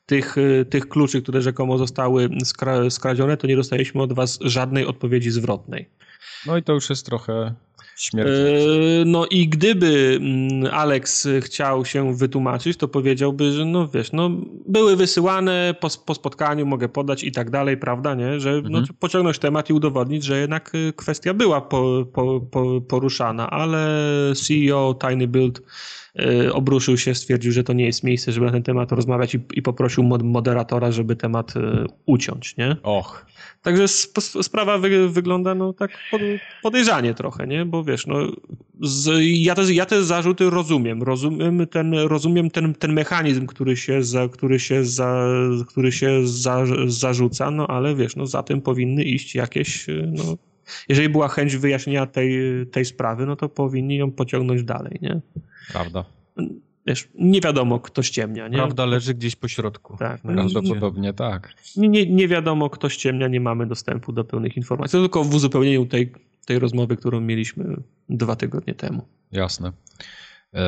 [0.09, 4.85] tych, y, tych kluczy, które rzekomo zostały skra skradzione, to nie dostaliśmy od was żadnej
[4.85, 5.89] odpowiedzi zwrotnej.
[6.45, 7.55] No i to już jest trochę
[7.97, 8.29] śmierć.
[9.05, 14.29] No i gdyby mm, Alex chciał się wytłumaczyć, to powiedziałby, że no wiesz, no
[14.67, 18.39] były wysyłane po, po spotkaniu, mogę podać i tak dalej, prawda, nie?
[18.39, 18.73] Że no, mhm.
[18.73, 23.87] no, pociągnąć temat i udowodnić, że jednak y, kwestia była po, po, po, poruszana, ale
[24.35, 25.61] CEO Tiny Build
[26.53, 29.61] obruszył się, stwierdził, że to nie jest miejsce, żeby na ten temat rozmawiać i, i
[29.61, 31.59] poprosił moderatora, żeby temat y,
[32.05, 32.75] uciąć, nie?
[32.83, 33.25] Och.
[33.61, 33.87] Także
[34.41, 35.91] sprawa wy wygląda no tak
[36.63, 37.65] podejrzanie trochę, nie?
[37.65, 38.19] Bo wiesz, no
[39.21, 41.03] ja, te, ja te zarzuty rozumiem.
[41.03, 45.27] Rozumiem ten, rozumiem ten, ten mechanizm, który się, za, który się, za,
[45.67, 50.37] który się za, zarzuca, no ale wiesz, no za tym powinny iść jakieś, y, no
[50.89, 52.39] jeżeli była chęć wyjaśnienia tej,
[52.71, 55.21] tej sprawy, no to powinni ją pociągnąć dalej, nie?
[55.71, 56.05] Prawda.
[56.85, 58.47] Wiesz, nie wiadomo, kto ściemnia.
[58.47, 58.57] Nie?
[58.57, 59.97] Prawda leży gdzieś po środku.
[59.97, 61.53] Tak, no Prawdopodobnie tak.
[61.77, 64.91] Nie, nie, nie wiadomo, kto ściemnia, nie mamy dostępu do pełnych informacji.
[64.91, 66.13] To tylko w uzupełnieniu tej,
[66.45, 67.75] tej rozmowy, którą mieliśmy
[68.09, 69.07] dwa tygodnie temu.
[69.31, 69.71] Jasne.
[70.53, 70.61] E,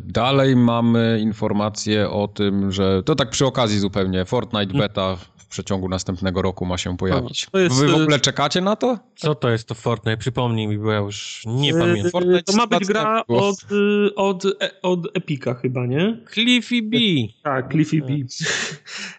[0.00, 4.78] dalej mamy informację o tym, że to tak przy okazji zupełnie Fortnite mm.
[4.78, 5.16] beta
[5.54, 7.48] przeciągu następnego roku ma się pojawić.
[7.52, 8.98] No, jest, Wy w ogóle czekacie na to?
[9.16, 10.16] Co to jest to Fortnite?
[10.16, 12.10] Przypomnij mi, bo ja już nie yy, pamiętam.
[12.10, 16.18] Fortnite to ma być gra od, y, od, e, od Epika chyba, nie?
[16.32, 16.98] Cliffy B.
[17.42, 18.12] Tak, Cliffy B.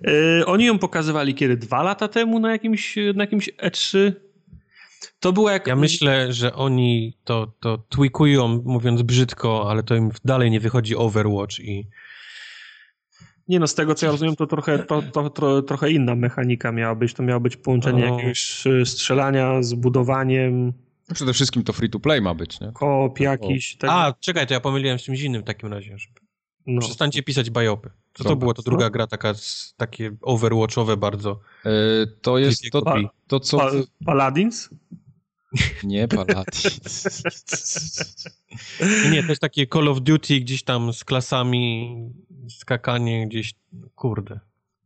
[0.01, 1.57] Yy, oni ją pokazywali kiedy?
[1.57, 4.11] Dwa lata temu na jakimś, na jakimś E3?
[5.19, 5.67] To było jak...
[5.67, 10.95] Ja myślę, że oni to, to tweakują, mówiąc brzydko, ale to im dalej nie wychodzi
[10.95, 11.87] Overwatch i
[13.47, 16.71] Nie no, z tego co ja rozumiem, to trochę, to, to, to, trochę inna mechanika
[16.71, 17.13] miała być.
[17.13, 18.15] To miało być połączenie o.
[18.15, 20.73] jakiegoś y, strzelania z budowaniem.
[21.09, 22.71] No przede wszystkim to free to play ma być, nie?
[22.73, 23.77] Koop jakiś.
[23.77, 23.89] Tak...
[23.93, 25.97] A, czekaj, to ja pomyliłem z czymś innym w takim razie.
[26.67, 26.81] No.
[26.81, 27.89] Przestańcie pisać bajopy.
[28.13, 28.53] Co to było?
[28.53, 29.33] To druga gra taka,
[29.77, 31.39] takie overwatchowe bardzo.
[31.65, 31.71] Yy,
[32.21, 32.83] to jest to,
[33.27, 33.57] to co...
[33.57, 33.71] Pa
[34.05, 34.69] Paladins?
[35.83, 36.79] Nie Paladins.
[39.11, 41.95] nie, to jest takie Call of Duty gdzieś tam z klasami,
[42.49, 43.53] skakanie gdzieś,
[43.95, 44.39] kurde.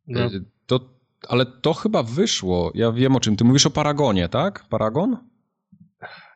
[0.07, 0.29] No.
[0.65, 0.79] To,
[1.27, 2.71] ale to chyba wyszło.
[2.75, 3.35] Ja wiem o czym.
[3.35, 4.65] Ty mówisz o Paragonie, tak?
[4.69, 5.17] Paragon?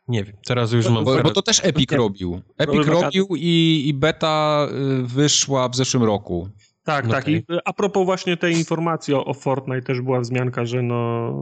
[0.07, 1.03] Nie wiem, teraz już mam...
[1.03, 2.41] Bo, bo to też Epic robił.
[2.57, 4.67] Epic robił i, i beta
[4.99, 6.49] y, wyszła w zeszłym roku.
[6.83, 7.15] Tak, okay.
[7.15, 7.27] tak.
[7.27, 11.33] I a propos właśnie tej informacji o, o, Fortnite też była wzmianka, że no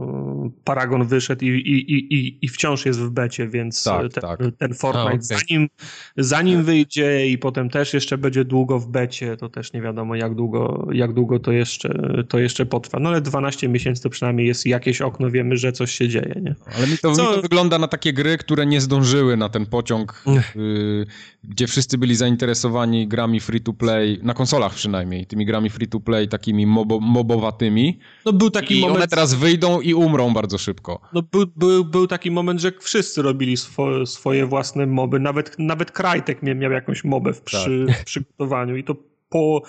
[0.64, 4.40] Paragon wyszedł i, i, i, i wciąż jest w becie, więc tak, ten, tak.
[4.58, 5.38] ten Fortnite a, okay.
[5.48, 5.68] zanim,
[6.16, 10.34] zanim wyjdzie i potem też jeszcze będzie długo w becie, to też nie wiadomo jak
[10.34, 12.98] długo, jak długo to, jeszcze, to jeszcze potrwa.
[12.98, 16.54] No ale 12 miesięcy to przynajmniej jest jakieś okno, wiemy, że coś się dzieje, nie?
[16.76, 17.30] Ale mi to, Co...
[17.30, 20.24] mi to wygląda na takie gry, które nie zdążyły na ten pociąg,
[20.56, 21.06] y,
[21.44, 26.66] gdzie wszyscy byli zainteresowani grami free to play, na konsolach przynajmniej tymi grami free-to-play takimi
[26.66, 27.98] mobo, mobowatymi.
[28.24, 28.96] No był taki I moment...
[28.96, 31.00] one teraz wyjdą i umrą bardzo szybko.
[31.12, 35.20] No był, był, był taki moment, że wszyscy robili swo, swoje własne moby.
[35.20, 37.96] Nawet, nawet Krajtek miał, miał jakąś mobę w, przy, tak.
[37.96, 38.96] w przygotowaniu i to
[39.28, 39.62] po,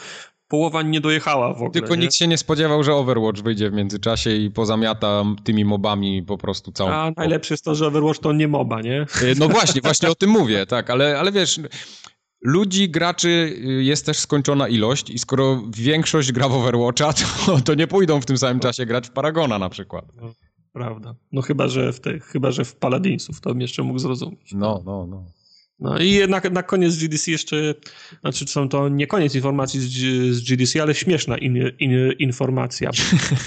[0.47, 1.71] połowa nie dojechała w ogóle.
[1.71, 2.01] Tylko nie?
[2.01, 6.71] nikt się nie spodziewał, że Overwatch wyjdzie w międzyczasie i pozamiata tymi mobami po prostu
[6.71, 6.89] całą...
[6.89, 9.05] A najlepsze jest to, że Overwatch to nie moba, nie?
[9.39, 11.59] No właśnie, właśnie o tym mówię, tak, ale, ale wiesz
[12.43, 17.13] ludzi, graczy y, jest też skończona ilość i skoro większość gra w Overwatcha,
[17.45, 20.05] to, to nie pójdą w tym samym czasie grać w Paragona na przykład.
[20.21, 20.33] No,
[20.73, 21.15] prawda.
[21.31, 24.51] No chyba, że w chyba, że w Paladinsów, to bym jeszcze mógł zrozumieć.
[24.53, 25.25] No, no, no.
[25.79, 27.75] No i na, na koniec GDC jeszcze,
[28.21, 29.89] znaczy są to nie koniec informacji z,
[30.35, 32.91] z GDC, ale śmieszna in, in, informacja.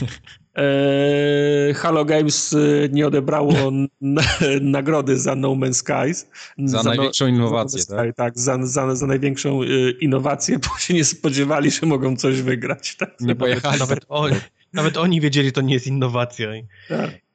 [0.58, 3.54] e, Halo Games e, nie odebrało
[4.00, 4.22] na,
[4.60, 6.30] nagrody za No Man's Skies.
[6.58, 8.16] Za, za największą no, innowację, Sky, tak?
[8.16, 8.38] tak?
[8.38, 9.66] za, za, za największą e,
[10.00, 12.96] innowację, bo się nie spodziewali, że mogą coś wygrać.
[12.96, 13.20] Tak?
[13.20, 13.78] Nie pojechali.
[13.78, 14.36] Nawet, oni,
[14.72, 16.48] nawet oni wiedzieli, że to nie jest innowacja.
[16.88, 17.25] Tak.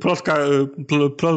[0.00, 0.38] Plotka,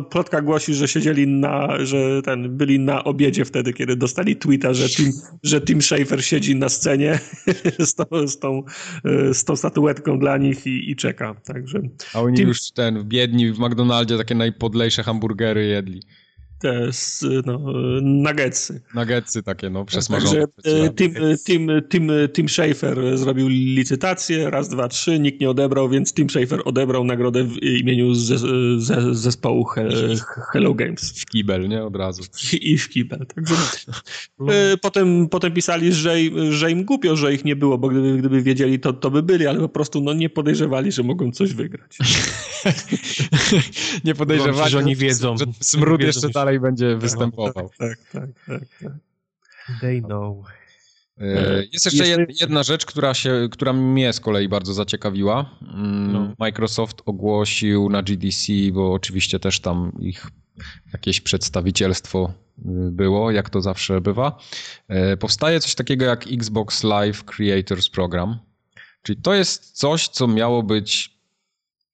[0.10, 4.90] plotka głosi, że siedzieli na, że ten, byli na obiedzie wtedy, kiedy dostali tweeta, że
[4.90, 5.12] Tim,
[5.44, 7.20] że Tim Schafer siedzi na scenie
[7.80, 8.64] z tą, z tą,
[9.34, 11.36] z tą statuetką dla nich i, i czeka.
[11.46, 11.82] Także
[12.14, 12.48] A oni Tim...
[12.48, 16.02] już ten, biedni w McDonaldzie takie najpodlejsze hamburgery jedli
[16.62, 16.90] te
[17.46, 17.60] no,
[18.02, 18.82] nuggetsy.
[18.96, 20.48] Nuggetsy takie, no, przesmażone.
[20.48, 21.14] Także Tim,
[21.46, 26.62] Tim, Tim, Tim Schafer zrobił licytację, raz, dwa, trzy, nikt nie odebrał, więc Tim Schafer
[26.66, 28.38] odebrał nagrodę w imieniu ze,
[28.80, 29.90] ze, zespołu He,
[30.54, 31.22] Hello Games.
[31.22, 31.84] W kibel, nie?
[31.84, 32.24] Od razu.
[32.62, 33.26] I w kibel.
[33.36, 33.56] Także
[34.50, 36.16] e, potem, potem pisali, że,
[36.50, 39.48] że im głupio, że ich nie było, bo gdyby, gdyby wiedzieli, to, to by byli,
[39.48, 41.98] ale po prostu no, nie podejrzewali, że mogą coś wygrać.
[44.06, 45.38] nie podejrzewali, że oni wiedzą.
[45.38, 47.70] Że smród jeszcze dalej dalej będzie tak, występował.
[47.80, 48.62] Tak, tak, tak.
[48.84, 48.94] tak.
[49.82, 50.38] They know.
[51.18, 55.58] E, jest jeszcze jedna rzecz, która, się, która mnie z kolei bardzo zaciekawiła.
[55.62, 56.34] Mm, no.
[56.40, 60.28] Microsoft ogłosił na GDC, bo oczywiście też tam ich
[60.94, 64.38] jakieś przedstawicielstwo y, było, jak to zawsze bywa.
[64.88, 68.40] E, powstaje coś takiego jak Xbox Live Creators Program.
[69.02, 71.21] Czyli to jest coś, co miało być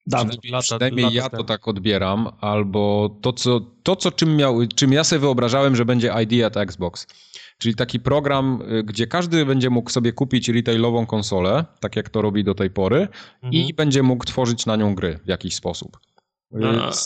[0.08, 4.93] Przynajmniej, lata, przynajmniej ja to tak odbieram, albo to, co, to co czym, miał, czym
[4.93, 7.08] ja sobie wyobrażałem, że będzie ID at Xbox.
[7.58, 12.22] Czyli taki program, y, gdzie każdy będzie mógł sobie kupić retailową konsolę, tak jak to
[12.22, 13.08] robi do tej pory,
[13.43, 13.53] mhm.
[13.53, 15.97] i będzie mógł tworzyć na nią gry w jakiś sposób.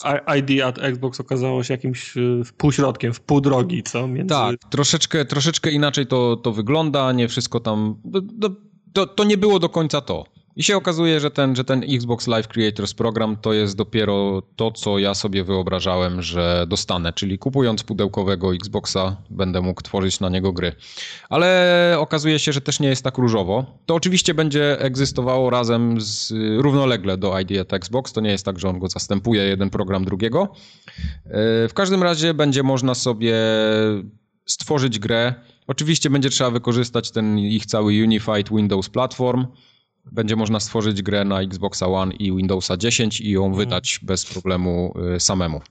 [0.03, 4.07] A ID at Xbox okazało się jakimś y, półśrodkiem, w pół drogi, co?
[4.07, 4.29] Między...
[4.29, 8.01] Tak, troszeczkę, troszeczkę inaczej to, to wygląda, nie wszystko tam...
[8.93, 10.25] To, to nie było do końca to.
[10.55, 14.71] I się okazuje, że ten, że ten Xbox Live Creators Program to jest dopiero to,
[14.71, 20.53] co ja sobie wyobrażałem, że dostanę, czyli kupując pudełkowego Xboxa będę mógł tworzyć na niego
[20.53, 20.75] gry.
[21.29, 23.65] Ale okazuje się, że też nie jest tak różowo.
[23.85, 28.59] To oczywiście będzie egzystowało razem z, równolegle do ID at Xbox, to nie jest tak,
[28.59, 30.47] że on go zastępuje jeden program drugiego.
[31.25, 33.35] E, w każdym razie będzie można sobie
[34.45, 35.33] stworzyć grę.
[35.67, 39.45] Oczywiście będzie trzeba wykorzystać ten ich cały Unified Windows Platform,
[40.11, 43.57] będzie można stworzyć grę na Xboxa One i Windowsa 10 i ją mhm.
[43.57, 45.61] wydać bez problemu y, samemu.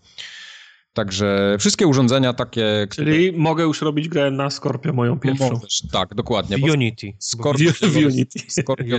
[0.93, 2.87] Także wszystkie urządzenia takie...
[2.91, 3.43] Czyli które...
[3.43, 5.51] mogę już robić grę na Scorpio, moją pierwszą.
[5.51, 6.59] Możesz, tak, dokładnie.
[6.59, 7.12] W Unity.
[7.18, 8.39] Scorpio, w Unity.
[8.49, 8.97] Scorpio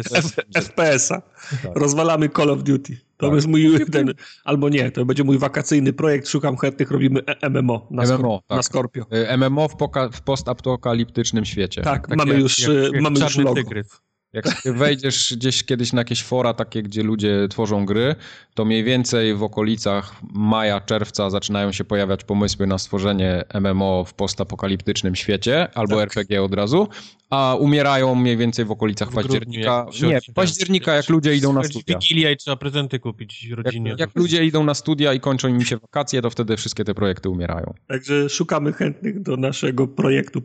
[0.53, 1.21] FPS-a.
[1.21, 1.71] Tak.
[1.75, 2.97] Rozwalamy Call of Duty.
[3.17, 3.35] To tak.
[3.35, 4.13] jest mój ten,
[4.43, 8.41] albo nie, to będzie mój wakacyjny projekt, szukam chętnych, robimy e- MMO na, MMO, Scorpio,
[8.47, 8.57] tak.
[8.57, 9.05] na Scorpio.
[9.13, 9.75] Y, MMO w,
[10.11, 11.81] w postapokaliptycznym świecie.
[11.81, 13.55] Tak, tak mamy, jak, już, jak, jak mamy już logo.
[13.55, 14.01] Tygrys.
[14.33, 18.15] Jak wejdziesz gdzieś kiedyś na jakieś fora takie, gdzie ludzie tworzą gry,
[18.53, 24.13] to mniej więcej w okolicach maja, czerwca zaczynają się pojawiać pomysły na stworzenie MMO w
[24.13, 26.03] postapokaliptycznym świecie albo tak.
[26.03, 26.87] RPG od razu,
[27.29, 29.83] a umierają mniej więcej w okolicach w października.
[29.83, 31.99] Grudniu, nie, października jak ludzie idą na studia.
[31.99, 33.89] Wigilia i trzeba prezenty kupić rodzinie.
[33.89, 36.93] Jak, jak ludzie idą na studia i kończą im się wakacje, to wtedy wszystkie te
[36.93, 37.73] projekty umierają.
[37.87, 40.41] Także szukamy chętnych do naszego projektu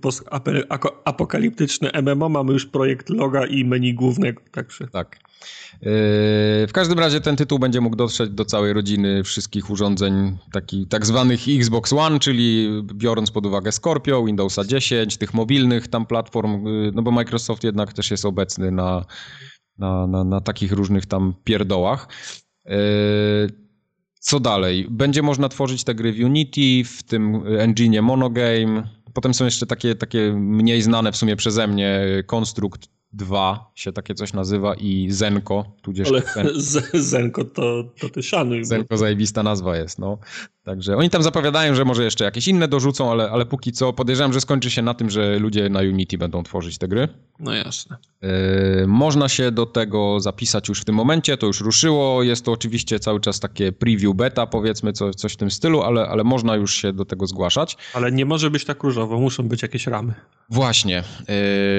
[1.04, 2.28] apokaliptyczne MMO.
[2.28, 4.88] Mamy już projekt loga i menu głównego, także.
[4.88, 5.18] Tak.
[5.72, 5.88] Yy,
[6.66, 11.06] w każdym razie ten tytuł będzie mógł dotrzeć do całej rodziny wszystkich urządzeń taki, tak
[11.06, 16.92] zwanych Xbox One, czyli biorąc pod uwagę Scorpio, Windowsa 10, tych mobilnych tam platform, yy,
[16.94, 19.04] no bo Microsoft jednak też jest obecny na,
[19.78, 22.08] na, na, na takich różnych tam pierdołach.
[22.64, 22.74] Yy,
[24.20, 24.86] co dalej?
[24.90, 28.88] Będzie można tworzyć te gry w Unity, w tym engine Monogame.
[29.14, 34.14] Potem są jeszcze takie, takie mniej znane w sumie przeze mnie Construct 2 się takie
[34.14, 36.08] coś nazywa i Zenko, tudzież...
[36.08, 36.22] Ale
[36.94, 38.64] Zenko to, to ty szanuj.
[38.64, 38.96] Zenko bo...
[38.96, 40.18] zajebista nazwa jest, no.
[40.66, 44.32] Także oni tam zapowiadają, że może jeszcze jakieś inne dorzucą, ale, ale póki co podejrzewam,
[44.32, 47.08] że skończy się na tym, że ludzie na Unity będą tworzyć te gry.
[47.40, 47.96] No jasne.
[48.22, 48.28] Yy,
[48.86, 52.22] można się do tego zapisać już w tym momencie, to już ruszyło.
[52.22, 56.08] Jest to oczywiście cały czas takie preview beta, powiedzmy, co, coś w tym stylu, ale,
[56.08, 57.76] ale można już się do tego zgłaszać.
[57.94, 60.14] Ale nie może być tak różowo, muszą być jakieś ramy.
[60.50, 61.02] Właśnie.
[61.28, 61.34] Yy,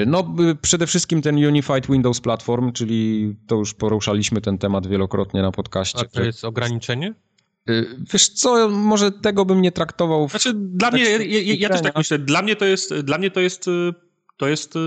[0.06, 5.52] no przede wszystkim ten Unified Windows Platform, czyli to już poruszaliśmy ten temat wielokrotnie na
[5.52, 6.00] podcaście.
[6.00, 7.14] A to jest ograniczenie?
[7.70, 10.28] Y, wiesz co, może tego bym nie traktował.
[10.28, 10.32] W...
[10.32, 13.32] Znaczy, dla mnie, ja, ja, ja też tak myślę, dla mnie to jest, dla mnie
[13.32, 13.94] to jest y,
[14.38, 14.80] to jest y,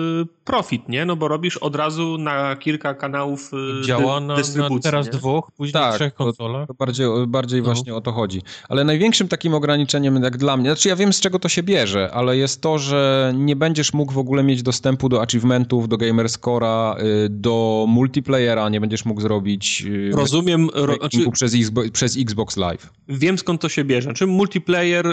[0.44, 1.05] profit, nie?
[1.05, 3.51] No bo robisz od razu na kilka kanałów
[3.82, 5.12] y, Działa na, na teraz nie?
[5.12, 6.66] dwóch, później tak, trzech konsolach.
[6.66, 7.64] To, to bardziej, bardziej no.
[7.64, 8.42] właśnie o to chodzi.
[8.68, 12.11] Ale największym takim ograniczeniem jak dla mnie, znaczy ja wiem z czego to się bierze,
[12.12, 16.96] ale jest to, że nie będziesz mógł w ogóle mieć dostępu do achievementów, do gamerscora,
[17.24, 22.90] y, do multiplayera, nie będziesz mógł zrobić Rozumiem, ro, znaczy, przez, Xbox, przez Xbox Live.
[23.09, 24.03] Wiem skąd to się bierze.
[24.03, 25.07] Znaczy multiplayer,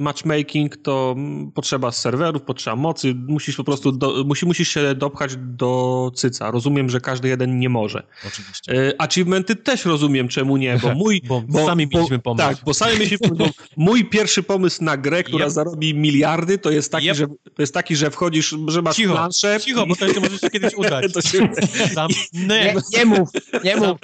[0.00, 1.16] matchmaking to
[1.54, 6.50] potrzeba serwerów, potrzeba mocy, musisz po prostu prostu do, musi, musisz się dopchać do cyca.
[6.50, 8.02] Rozumiem, że każdy jeden nie może.
[8.26, 8.88] Oczywiście.
[8.88, 11.22] E, achievementy też rozumiem, czemu nie, bo mój...
[11.28, 12.48] bo, bo sami mieliśmy pomysł.
[12.48, 13.52] Tak, bo sami mieliśmy pomysł.
[13.76, 15.54] mój pierwszy pomysł na grę, która yep.
[15.54, 17.16] zarobi miliardy, to jest taki, yep.
[17.16, 19.58] że, to jest taki, że wchodzisz, że masz cicho, planszę.
[19.60, 21.12] Cicho, bo to jeszcze możesz się kiedyś udać.
[21.12, 21.48] to się...
[22.32, 23.28] nie, nie mów,
[23.64, 23.98] nie mów.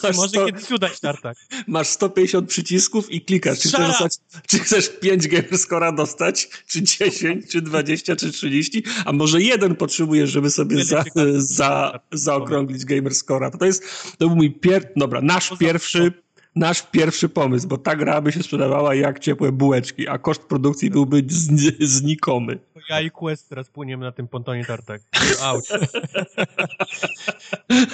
[0.00, 0.46] To może sto...
[0.46, 1.36] kiedyś udać, Tartak.
[1.66, 4.12] Masz 150 przycisków i klikasz, czy chcesz, dostać,
[4.46, 10.30] czy chcesz 5 gamerscora dostać, czy 10, czy 20, czy 30, a może jeden potrzebujesz,
[10.30, 11.04] żeby sobie za,
[11.36, 13.50] za, zaokrąglić gamerscora.
[13.50, 13.84] To jest,
[14.18, 14.92] to był mój pier...
[14.96, 16.12] Dobra, nasz pierwszy
[16.54, 20.90] nasz pierwszy pomysł, bo ta gra by się sprzedawała jak ciepłe bułeczki, a koszt produkcji
[20.90, 21.24] byłby
[21.80, 22.58] znikomy.
[22.90, 25.02] Ja i Quest teraz płyniemy na tym pontonie tartak.
[25.42, 25.68] Out.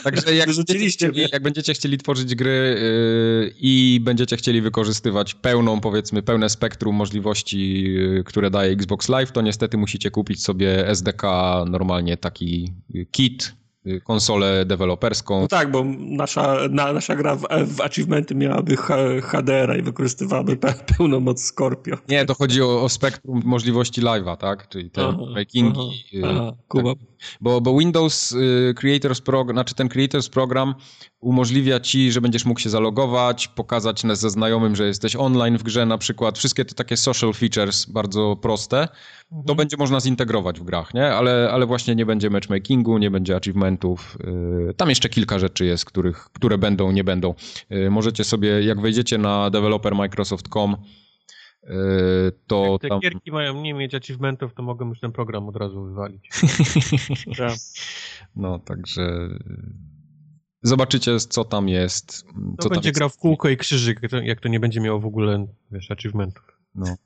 [0.05, 6.23] Także jak będziecie, jak będziecie chcieli tworzyć gry yy, i będziecie chcieli wykorzystywać pełną, powiedzmy,
[6.23, 11.23] pełne spektrum możliwości, yy, które daje Xbox Live, to niestety musicie kupić sobie SDK
[11.67, 12.73] normalnie taki
[13.11, 13.55] kit,
[14.05, 15.41] konsolę deweloperską.
[15.41, 18.77] No tak, bo nasza, na, nasza gra w, w achievementy miałaby
[19.23, 21.97] HDR i wykorzystywałaby pe, pełną moc Scorpio.
[22.09, 24.69] Nie, to chodzi o, o spektrum możliwości live'a, tak?
[24.69, 26.05] Czyli te aha, makingi.
[26.25, 26.95] Aha, aha, Kuba.
[26.95, 26.99] Tak.
[27.41, 30.75] Bo, bo Windows y, Creators Program, znaczy ten Creators Program
[31.27, 35.87] umożliwia ci, że będziesz mógł się zalogować, pokazać ze znajomym, że jesteś online w grze
[35.87, 36.39] na przykład.
[36.39, 38.89] Wszystkie te takie social features bardzo proste,
[39.31, 39.57] to mhm.
[39.57, 41.07] będzie można zintegrować w grach, nie?
[41.07, 44.19] Ale, ale właśnie nie będzie matchmakingu, nie będzie achievementów.
[44.71, 47.35] Y, tam jeszcze kilka rzeczy jest, których, które będą, nie będą.
[47.73, 50.77] Y, możecie sobie, jak wejdziecie na developermicrosoft.com,
[52.47, 53.01] to Jak te tam...
[53.01, 56.31] gierki mają nie mieć achievementów, to mogą już ten program od razu wywalić.
[58.37, 59.29] no, także
[60.69, 62.27] zobaczycie, co tam jest.
[62.59, 65.91] To będzie grał w kółko i krzyżyk, jak to nie będzie miało w ogóle, wiesz,
[65.91, 66.56] achievementów.
[66.77, 66.97] No.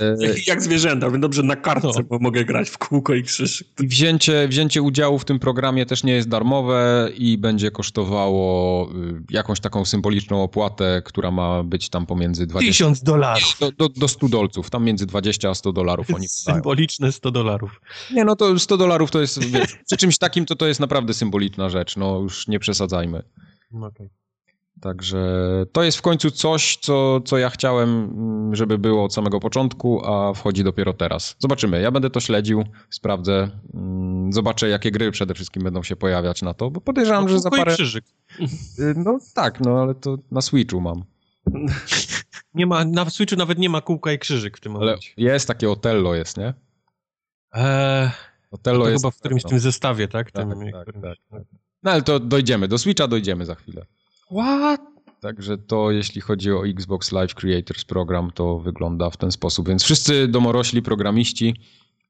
[0.00, 0.16] E,
[0.46, 2.02] jak zwierzęta, dobrze na kartce, no.
[2.02, 3.64] bo mogę grać w kółko i krzyż.
[3.78, 9.60] Wzięcie, wzięcie udziału w tym programie też nie jest darmowe i będzie kosztowało y, jakąś
[9.60, 12.72] taką symboliczną opłatę, która ma być tam pomiędzy 20...
[12.72, 13.56] 1000 dolarów.
[13.60, 17.80] Do, do, do 100 dolców, tam między 20 a 100 dolarów oni Symboliczne 100 dolarów.
[18.12, 21.14] Nie, no to 100 dolarów to jest, wiesz, przy czymś takim to to jest naprawdę
[21.14, 23.22] symboliczna rzecz, no już nie przesadzajmy.
[23.82, 24.08] Okay.
[24.84, 25.18] Także
[25.72, 30.06] to jest w końcu coś, co, co ja chciałem, mm, żeby było od samego początku,
[30.06, 31.36] a wchodzi dopiero teraz.
[31.38, 31.80] Zobaczymy.
[31.80, 36.54] Ja będę to śledził, sprawdzę, mm, zobaczę, jakie gry przede wszystkim będą się pojawiać na
[36.54, 37.74] to, bo podejrzewam, no, że za parę...
[37.74, 38.04] krzyżyk.
[38.78, 41.04] Y, no tak, no ale to na Switchu mam.
[42.54, 45.10] Nie ma, na Switchu nawet nie ma kółka i krzyżyk w tym momencie.
[45.18, 46.54] Ale jest takie Otello, jest, nie?
[47.52, 48.10] Eee,
[48.50, 49.02] Otello jest...
[49.02, 50.30] chyba w którymś tym zestawie, tak?
[50.30, 51.42] Tak, tym, tak, tak, tak,
[51.82, 53.86] No ale to dojdziemy, do Switcha dojdziemy za chwilę.
[54.30, 54.80] What?
[55.20, 59.68] Także to jeśli chodzi o Xbox Live Creators program, to wygląda w ten sposób.
[59.68, 61.54] Więc wszyscy domorośli programiści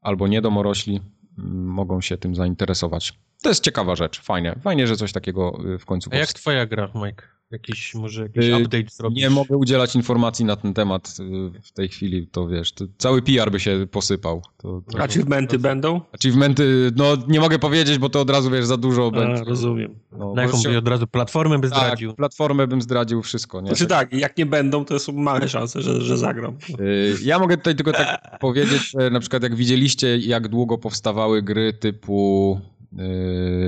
[0.00, 1.00] albo niedomorośli
[1.38, 3.18] mm, mogą się tym zainteresować.
[3.42, 4.58] To jest ciekawa rzecz, fajnie.
[4.62, 6.22] Fajnie, że coś takiego y, w końcu powstaje.
[6.22, 7.33] A jak twoja gra, Mike?
[7.54, 9.18] Jakiś, może jakiś y, update zrobić?
[9.18, 13.22] Nie mogę udzielać informacji na ten temat y, w tej chwili, to wiesz, to cały
[13.22, 14.42] PR by się posypał.
[14.56, 16.00] To, to, Achievementy to, będą?
[16.12, 19.44] Achievementy, no nie mogę powiedzieć, bo to od razu, wiesz, za dużo A, będzie.
[19.44, 19.94] rozumiem.
[20.12, 20.78] No, na jaką się...
[20.78, 22.10] od razu platformę by tak, zdradził?
[22.10, 23.66] Tak, platformę bym zdradził, wszystko, nie?
[23.66, 26.56] Znaczy tak, jak nie będą, to są małe szanse, że, że zagram.
[26.80, 31.42] Y, ja mogę tutaj tylko tak powiedzieć, że na przykład jak widzieliście, jak długo powstawały
[31.42, 32.60] gry typu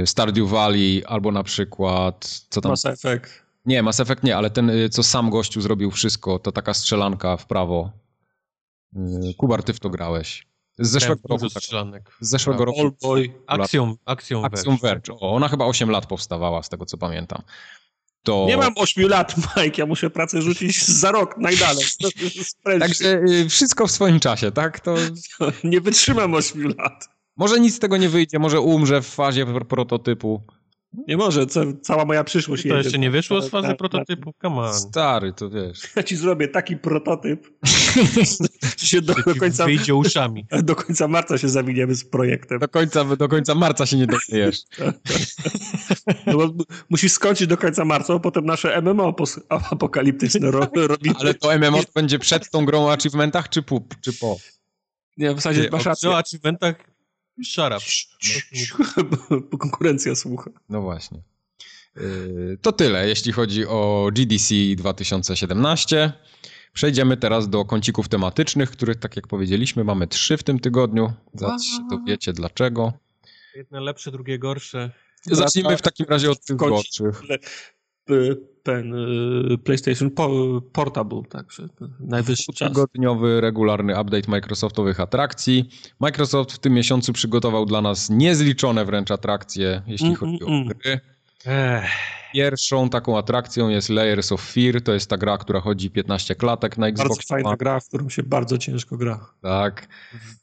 [0.05, 2.45] Stardew Valley albo na przykład...
[2.51, 2.73] Co tam?
[2.73, 3.46] Mass Effect.
[3.67, 7.37] Nie, Mass Effect nie, ale ten, y, co sam gościu zrobił wszystko, to taka strzelanka
[7.37, 7.91] w prawo.
[8.97, 10.47] Y, Kubar, ty w to grałeś.
[10.79, 11.47] Z zeszłego roku.
[11.93, 12.17] Tak.
[12.21, 12.81] Z zeszłego roku.
[12.81, 13.33] All boy.
[13.47, 15.13] Akcją, akcją, akcją Verge.
[15.13, 17.43] O, ona chyba 8 lat powstawała, z tego co pamiętam.
[18.23, 18.45] To...
[18.49, 21.85] Nie mam 8 lat, Mike, ja muszę pracę rzucić za rok najdalej.
[22.81, 24.81] Także y, wszystko w swoim czasie, tak?
[24.81, 24.95] To...
[25.65, 27.09] Nie wytrzymam 8 lat.
[27.37, 30.43] Może nic z tego nie wyjdzie, może umrze w fazie prototypu.
[31.09, 34.35] Nie może, co, cała moja przyszłość To jeszcze nie wyszło z fazy tak, prototypu?
[34.43, 34.75] Come on.
[34.75, 35.81] Stary, to wiesz.
[35.97, 37.51] Ja ci zrobię taki prototyp,
[38.79, 39.65] że się do, do końca...
[39.65, 40.47] Wyjdzie uszami.
[40.63, 42.59] Do końca marca się zawiniemy z projektem.
[42.59, 44.59] Do końca, do końca marca się nie dowiesz.
[46.27, 49.15] no bo musisz skończyć do końca marca, a potem nasze MMO
[49.49, 51.15] apokaliptyczne ro, robimy.
[51.21, 53.81] Ale to MMO to będzie przed tą grą o achievementach, czy po?
[54.01, 54.37] Czy po?
[55.17, 56.11] Nie, w zasadzie masz rację.
[56.11, 56.96] O achievementach
[57.45, 57.85] Shut up.
[59.51, 60.51] Bo konkurencja słucha.
[60.69, 61.23] No właśnie.
[61.97, 66.13] Y, to tyle, jeśli chodzi o GDC 2017.
[66.73, 71.13] Przejdziemy teraz do kącików tematycznych, których, tak jak powiedzieliśmy, mamy trzy w tym tygodniu.
[71.35, 72.93] Zaraz się dowiecie dlaczego.
[73.55, 74.91] Jedne lepsze, drugie gorsze.
[75.23, 77.23] Zacznijmy w takim razie od tych gorszych
[78.63, 80.11] ten y, PlayStation
[80.73, 81.69] Portable, także
[82.01, 82.69] najwyższy czas.
[82.69, 85.69] Tygodniowy, regularny update Microsoftowych atrakcji.
[86.01, 90.57] Microsoft w tym miesiącu przygotował dla nas niezliczone wręcz atrakcje, jeśli mm, chodzi mm, o
[90.57, 91.01] mm.
[91.47, 92.17] Ech.
[92.33, 96.79] Pierwszą taką atrakcją jest Layers of Fear, to jest ta gra, która chodzi 15 klatek
[96.79, 97.09] na Xbox.
[97.09, 99.27] Bardzo fajna gra, w którą się bardzo ciężko gra.
[99.43, 99.89] Tak.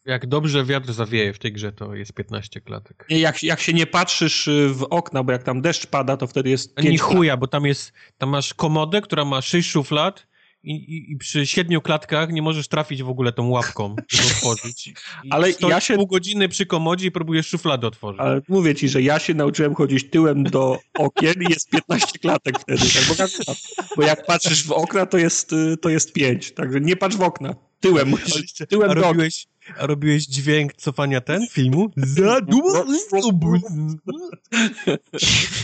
[0.06, 3.06] Jak dobrze wiatr zawieje w tej grze, to jest 15 klatek.
[3.10, 6.28] Nie, jak, jak się nie patrzysz y, w okna, bo jak tam deszcz pada, to
[6.28, 10.28] wtedy jest Nie chuja, bo tam jest, tam masz komodę, która ma 6 szuflad
[10.64, 14.88] i, i, i, przy siedmiu klatkach nie możesz trafić w ogóle tą łapką, żeby otworzyć.
[15.24, 15.96] I ale ja się...
[15.96, 18.22] pół godziny przy komodzie i próbujesz szufladę otworzyć.
[18.22, 22.60] Ale mówię ci, że ja się nauczyłem chodzić tyłem do okien i jest 15 klatek
[22.60, 22.82] wtedy.
[22.82, 23.04] Tak?
[23.08, 23.58] Bo, jak,
[23.98, 26.52] bo jak patrzysz w okna, to jest, y, to jest 5.
[26.52, 27.56] Także nie patrz w okna.
[27.80, 29.48] Tyłem musisz, tyłem robiłeś,
[29.80, 31.92] a robiłeś dźwięk cofania ten filmu?
[31.98, 32.42] Za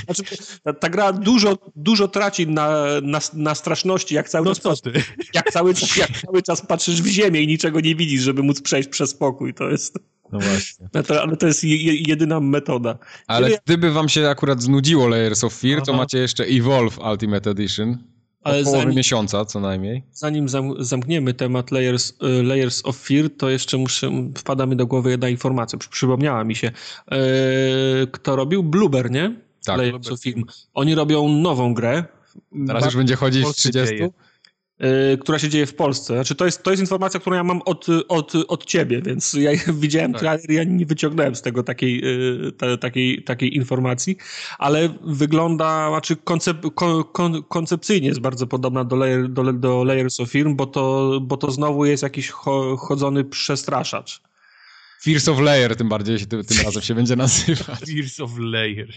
[0.06, 0.24] znaczy,
[0.64, 4.82] ta, ta, gra dużo, dużo traci na, na, na straszności, jak cały, no czas,
[5.34, 8.90] jak, cały, jak cały czas patrzysz w ziemię i niczego nie widzisz, żeby móc przejść
[8.90, 9.54] przez spokój.
[9.54, 10.00] To jest...
[10.32, 10.90] No właśnie.
[11.24, 11.64] Ale to jest
[12.08, 12.98] jedyna metoda.
[13.28, 15.86] Ale gdyby wam się akurat znudziło Layers of Fear, Aha.
[15.86, 17.98] to macie jeszcze Evolve Ultimate Edition.
[18.44, 20.04] Ale połowy zanim, miesiąca co najmniej.
[20.12, 24.88] Zanim zam, zamkniemy temat layers, y, layers of Fear, to jeszcze muszę, wpada mi do
[24.88, 26.72] głowy jedna informacja, przypomniała mi się.
[27.12, 27.18] E,
[28.12, 28.64] kto robił?
[28.64, 29.36] Blueber, nie?
[29.66, 29.78] Tak.
[29.78, 30.36] Layers of Fear.
[30.74, 32.04] Oni robią nową grę.
[32.68, 33.96] Teraz już będzie chodzić w 30?
[33.96, 34.10] Dzieje.
[34.84, 36.14] Y, która się dzieje w Polsce.
[36.14, 39.52] Znaczy, to jest, to jest informacja, którą ja mam od, od, od ciebie, więc ja
[39.74, 40.22] widziałem tak.
[40.22, 42.02] trailer, ja nie wyciągnąłem z tego takiej,
[42.48, 44.18] y, ta, takiej, takiej informacji,
[44.58, 46.58] ale wygląda, znaczy koncep,
[47.12, 51.38] kon, koncepcyjnie jest bardzo podobna do, layer, do, do Layers of Film, bo to, bo
[51.38, 52.30] to znowu jest jakiś
[52.78, 54.29] chodzony przestraszacz.
[55.02, 57.80] Fears of Layer tym bardziej się, tym, tym razem się będzie nazywać.
[57.90, 58.88] Fears of Layer.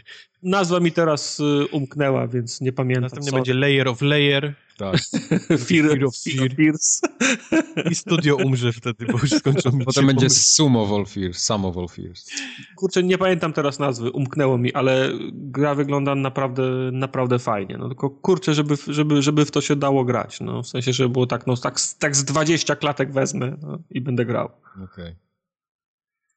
[0.43, 3.03] Nazwa mi teraz y, umknęła, więc nie pamiętam.
[3.03, 3.37] Następnie co.
[3.37, 4.55] będzie Layer of Layer.
[4.77, 4.97] Tak.
[5.69, 6.57] Fear, Fear of Fear.
[6.57, 7.01] Fears.
[7.91, 11.77] I studio umrze wtedy, bo już skończą Potem będzie Sum of All Fears, Sum of
[11.77, 12.31] All Fears.
[12.77, 17.79] Kurczę, nie pamiętam teraz nazwy, umknęło mi, ale gra wygląda naprawdę, naprawdę fajnie.
[17.79, 20.41] No tylko kurczę, żeby, żeby, żeby w to się dało grać.
[20.41, 24.01] No, w sensie, żeby było tak, no tak, tak z 20 klatek wezmę no, i
[24.01, 24.51] będę grał.
[24.75, 24.85] Okej.
[24.85, 25.32] Okay.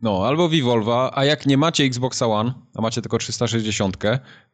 [0.05, 3.97] No, albo Vivolva, a jak nie macie Xboxa One, a macie tylko 360,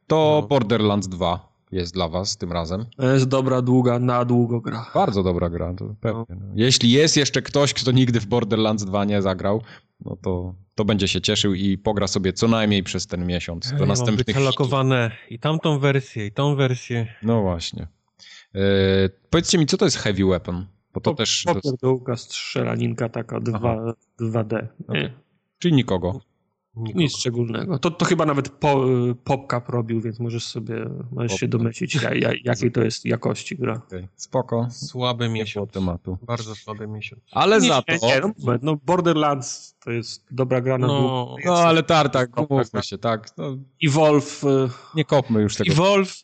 [0.08, 0.48] to no.
[0.48, 2.86] Borderlands 2 jest dla was tym razem.
[2.98, 4.86] To jest dobra, długa, na długo gra.
[4.94, 6.26] Bardzo dobra gra, to pewnie.
[6.30, 6.46] No.
[6.56, 9.62] Jeśli jest jeszcze ktoś, kto nigdy w Borderlands 2 nie zagrał,
[10.06, 13.72] no to, to będzie się cieszył i pogra sobie co najmniej przez ten miesiąc.
[13.72, 17.08] Do ja następnych lokowane i tamtą wersję, i tą wersję.
[17.24, 17.88] No właśnie.
[18.56, 18.60] E,
[19.30, 20.66] powiedzcie mi, co to jest Heavy Weapon?
[20.94, 21.44] Bo to, to też...
[21.44, 24.68] Popierdółka, strzelaninka taka 2, 2D.
[24.88, 25.12] Okay.
[25.62, 26.20] Czyli nikogo.
[26.76, 27.00] Nikogo.
[27.00, 27.80] Nic szczególnego.
[27.80, 28.86] To, to chyba nawet po,
[29.24, 33.82] PopCap robił, więc możesz sobie możesz się domyślić, ja, ja, jakiej to jest jakości gra.
[33.88, 34.08] Okay.
[34.16, 34.68] Spoko.
[34.72, 35.72] Słaby miesiąc.
[35.72, 36.18] tematu.
[36.22, 37.22] Bardzo słaby miesiąc.
[37.32, 38.08] Ale nie, za to...
[38.08, 42.98] Nie, no, no, Borderlands to jest dobra gra na No, no ale tartak, umówmy się,
[42.98, 43.38] tak.
[43.38, 43.58] No.
[43.84, 44.44] Evolve...
[44.44, 45.72] Y- nie kopmy już tego.
[45.72, 46.24] Evolve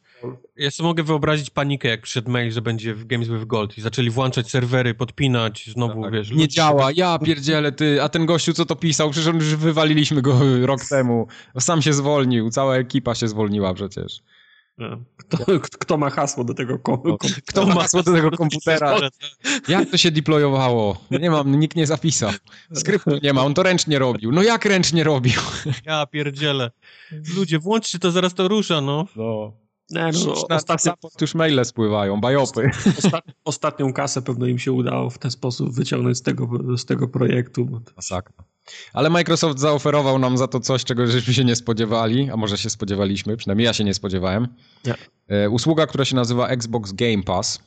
[0.58, 3.82] ja sobie mogę wyobrazić panikę, jak przyszedł mail, że będzie w Games with Gold i
[3.82, 6.32] zaczęli włączać serwery, podpinać, znowu, tak, wiesz...
[6.32, 10.40] Nie działa, ja pierdzielę, ty, a ten gościu, co to pisał, przecież już wywaliliśmy go
[10.66, 11.28] rok temu.
[11.60, 14.22] Sam się zwolnił, cała ekipa się zwolniła przecież.
[15.18, 17.34] Kto, kto, ma hasło do tego komputera?
[17.48, 19.00] Kto ma hasło do tego komputera?
[19.68, 20.98] Jak to się deployowało?
[21.12, 22.32] Nie mam, nikt nie zapisał.
[22.74, 24.32] Skryptu nie ma, on to ręcznie robił.
[24.32, 25.42] No jak ręcznie robił?
[25.86, 26.72] Ja pierdzielę.
[27.38, 29.06] Ludzie, włączcie to, zaraz to rusza, no.
[29.16, 29.67] No.
[29.90, 30.94] Nie, no, ostatnio...
[31.22, 32.70] już maile spływają, bajopy.
[33.46, 37.82] ostatnią kasę pewno im się udało w ten sposób wyciągnąć z tego, z tego projektu.
[37.96, 38.44] Masakra.
[38.94, 42.70] Ale Microsoft zaoferował nam za to coś, czego żeśmy się nie spodziewali, a może się
[42.70, 44.48] spodziewaliśmy, przynajmniej ja się nie spodziewałem.
[44.86, 44.96] Nie.
[45.28, 47.60] E, usługa, która się nazywa Xbox Game Pass.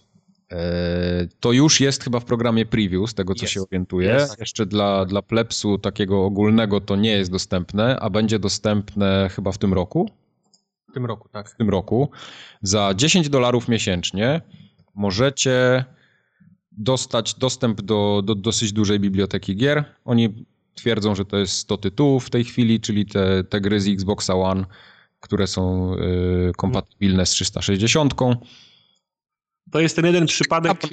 [0.52, 0.58] E,
[1.40, 4.26] to już jest chyba w programie preview, z tego co się orientuję.
[4.38, 9.58] Jeszcze dla, dla plepsu takiego ogólnego to nie jest dostępne, a będzie dostępne chyba w
[9.58, 10.10] tym roku.
[10.90, 11.50] W tym roku, tak.
[11.50, 12.10] W tym roku.
[12.62, 14.40] Za 10 dolarów miesięcznie
[14.94, 15.84] możecie
[16.72, 19.84] dostać dostęp do, do dosyć dużej biblioteki gier.
[20.04, 23.88] Oni twierdzą, że to jest 100 tytułów w tej chwili, czyli te, te gry z
[23.88, 24.64] Xboxa One,
[25.20, 28.14] które są y, kompatybilne z 360.
[29.70, 30.88] To jest ten jeden przypadek, po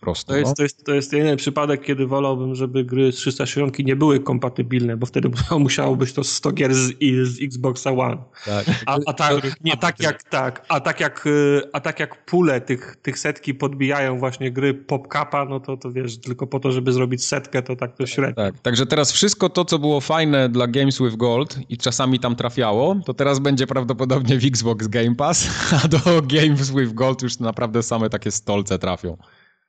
[0.00, 0.54] prostu, to, jest, no.
[0.54, 4.96] to, jest, to jest jeden przypadek, kiedy wolałbym, żeby gry z 360 nie były kompatybilne,
[4.96, 6.92] bo wtedy musiało być to 100 gier z,
[7.22, 8.16] z Xboxa One.
[8.44, 8.66] Tak.
[8.86, 9.34] A, a, tak,
[9.72, 13.54] a tak jak tak, a tak jak, y, a tak jak pule tych, tych setki
[13.54, 17.76] podbijają właśnie gry PopCapa, no to, to wiesz, tylko po to, żeby zrobić setkę, to
[17.76, 18.44] tak to średnio.
[18.44, 22.36] Tak, także teraz wszystko to, co było fajne dla Games with Gold i czasami tam
[22.36, 25.48] trafiało, to teraz będzie prawdopodobnie w Xbox Game Pass,
[25.84, 29.16] a do Games with Gold już naprawdę same takie stolce trafią.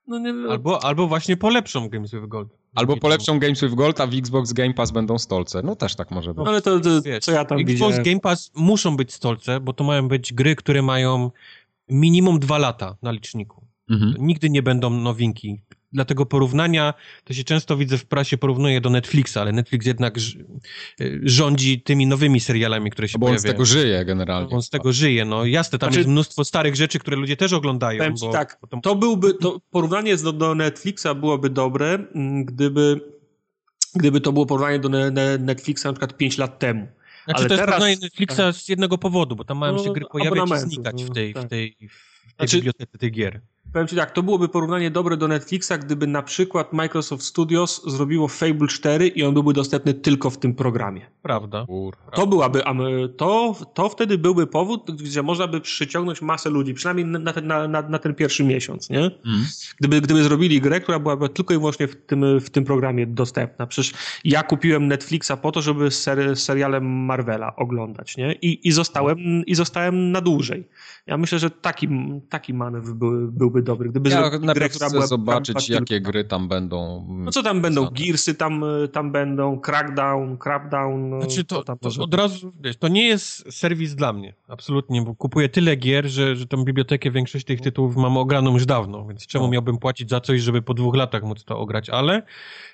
[0.10, 2.50] No nie, albo, albo właśnie polepszą Games with Gold.
[2.76, 5.62] Albo polepszą Games with Gold, a w Xbox Game Pass będą stolce.
[5.64, 6.46] No też tak może być.
[6.46, 8.04] No, ale to, to Wiesz, co ja tam Xbox widziałem?
[8.04, 11.32] Game Pass muszą być stolce, bo to mają być gry, które mają
[11.90, 13.66] minimum dwa lata na liczniku.
[13.90, 14.16] Mhm.
[14.20, 15.62] Nigdy nie będą nowinki
[15.94, 20.18] dlatego porównania, to się często widzę w prasie, porównuje do Netflixa, ale Netflix jednak
[21.02, 23.50] y, rządzi tymi nowymi serialami, które się no bo pojawiają.
[23.50, 24.56] on z tego żyje generalnie.
[24.56, 27.54] On z tego żyje, no jasne, tam znaczy, jest mnóstwo starych rzeczy, które ludzie też
[27.54, 28.14] oglądają.
[28.22, 33.02] Bo, tak, bo to byłby, to porównanie do, do Netflixa byłoby dobre, mm, gdyby,
[33.96, 34.90] gdyby to było porównanie do
[35.40, 36.88] Netflixa na przykład 5 lat temu.
[37.26, 37.76] Znaczy ale to jest teraz...
[37.76, 41.14] porównanie Netflixa z jednego powodu, bo tam mają no, się gry pojawiać i znikać w
[41.14, 41.46] tej, tak.
[41.46, 41.90] w tej, w tej
[42.38, 43.42] znaczy, bibliotece tych gier.
[43.74, 48.28] Powiem Ci tak, to byłoby porównanie dobre do Netflixa, gdyby na przykład Microsoft Studios zrobiło
[48.28, 51.02] Fable 4 i on byłby dostępny tylko w tym programie.
[51.22, 51.66] Prawda.
[52.14, 52.64] To byłaby,
[53.18, 57.68] to, to wtedy byłby powód, gdzie można by przyciągnąć masę ludzi, przynajmniej na ten, na,
[57.68, 59.00] na, na ten pierwszy miesiąc, nie?
[59.00, 59.46] Mm.
[59.80, 63.68] Gdyby, gdyby zrobili grę, która byłaby tylko i wyłącznie w tym, w tym programie dostępna.
[63.68, 63.94] Przecież
[64.24, 68.34] ja kupiłem Netflixa po to, żeby ser, serialem Marvela oglądać, nie?
[68.34, 70.68] I, i, zostałem, I zostałem na dłużej.
[71.08, 71.88] Ja myślę, że taki,
[72.30, 73.90] taki manewr był, byłby dobry.
[73.90, 77.06] Gdyby ja grę, która była zobaczyć, jakie gry tam będą.
[77.10, 77.88] No co tam będą?
[77.92, 81.10] Gearsy tam, tam będą, Crackdown, Crapdown.
[81.10, 85.02] No, znaczy to, to, to od razu, wiesz, to nie jest serwis dla mnie, absolutnie,
[85.02, 89.08] bo kupuję tyle gier, że, że tą bibliotekę, większość tych tytułów mam ograną już dawno,
[89.08, 89.52] więc czemu no.
[89.52, 92.24] miałbym płacić za coś, żeby po dwóch latach móc to ograć, ale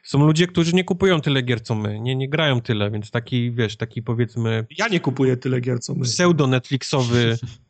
[0.04, 3.52] są ludzie, którzy nie kupują tyle gier, co my, nie, nie grają tyle, więc taki,
[3.52, 4.66] wiesz, taki powiedzmy...
[4.78, 6.06] Ja nie kupuję tyle gier, co my.
[6.06, 7.38] Pseudo-Netflixowy Y,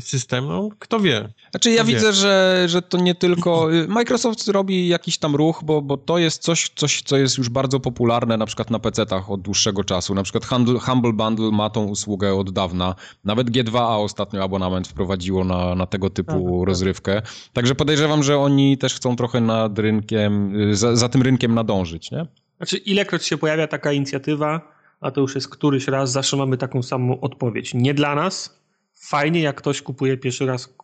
[0.00, 1.28] system, no kto wie.
[1.50, 3.74] Znaczy ja widzę, że, że to nie tylko...
[3.74, 7.48] Y, Microsoft robi jakiś tam ruch, bo, bo to jest coś, coś, co jest już
[7.48, 10.14] bardzo popularne na przykład na PC-tach od dłuższego czasu.
[10.14, 12.94] Na przykład Humble, Humble Bundle ma tą usługę od dawna.
[13.24, 16.66] Nawet G2A ostatnio abonament wprowadziło na, na tego typu tak, tak.
[16.66, 17.22] rozrywkę.
[17.52, 22.10] Także podejrzewam, że oni też chcą trochę nad rynkiem, y, za, za tym rynkiem nadążyć,
[22.10, 22.26] nie?
[22.56, 26.82] Znaczy ilekroć się pojawia taka inicjatywa, a to już jest któryś raz, zawsze mamy taką
[26.82, 27.74] samą odpowiedź.
[27.74, 28.65] Nie dla nas,
[28.96, 30.76] fajnie, jak ktoś kupuje pierwszy raz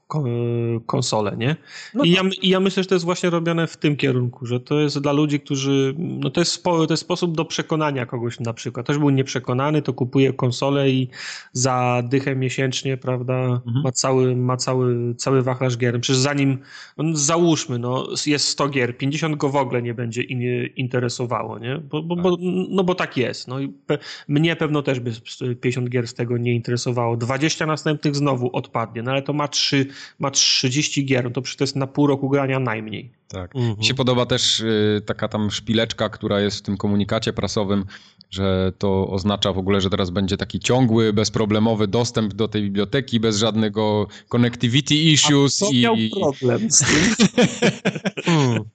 [0.86, 1.56] konsolę, nie?
[1.94, 2.24] No I, tak.
[2.24, 4.98] ja, I ja myślę, że to jest właśnie robione w tym kierunku, że to jest
[4.98, 8.86] dla ludzi, którzy, no to jest, spo, to jest sposób do przekonania kogoś na przykład.
[8.86, 11.08] Ktoś był nieprzekonany, to kupuje konsolę i
[11.52, 13.82] za dychę miesięcznie, prawda, mhm.
[13.84, 16.00] ma, cały, ma cały, cały wachlarz gier.
[16.00, 16.58] Przecież zanim,
[16.98, 20.42] no, załóżmy, no jest 100 gier, 50 go w ogóle nie będzie in,
[20.76, 21.78] interesowało, nie?
[21.78, 22.40] Bo, bo, bo, tak.
[22.68, 23.48] no bo tak jest.
[23.48, 23.98] No i pe,
[24.28, 25.12] mnie pewno też by
[25.60, 27.16] 50 gier z tego nie interesowało.
[27.16, 29.86] 20 następnych znowu odpadnie, no ale to ma trzy
[30.18, 33.11] ma 30 gier, no to przecież to jest na pół roku grania najmniej.
[33.28, 33.57] Tak.
[33.57, 33.78] Mhm.
[33.78, 37.84] Mi się podoba też y, taka tam szpileczka, która jest w tym komunikacie prasowym,
[38.30, 43.20] że to oznacza w ogóle, że teraz będzie taki ciągły, bezproblemowy dostęp do tej biblioteki,
[43.20, 45.62] bez żadnego connectivity issues.
[45.62, 47.26] A i miał problem z tym?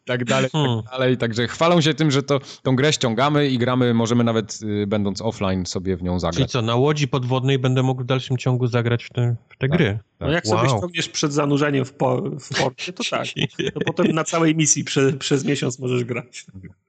[0.06, 0.82] tak dalej, tak hmm.
[0.92, 1.18] dalej.
[1.18, 5.22] Także chwalą się tym, że to, tą grę ściągamy i gramy, możemy nawet y, będąc
[5.22, 6.36] offline sobie w nią zagrać.
[6.36, 9.68] Czyli co, na łodzi podwodnej będę mógł w dalszym ciągu zagrać w te, w te
[9.68, 10.00] tak, gry?
[10.18, 10.28] Tak.
[10.28, 10.58] No jak wow.
[10.58, 13.28] sobie ściągniesz przed zanurzeniem w, po, w porcie, to tak.
[13.74, 16.46] To potem na całej misji prze, przez miesiąc możesz grać.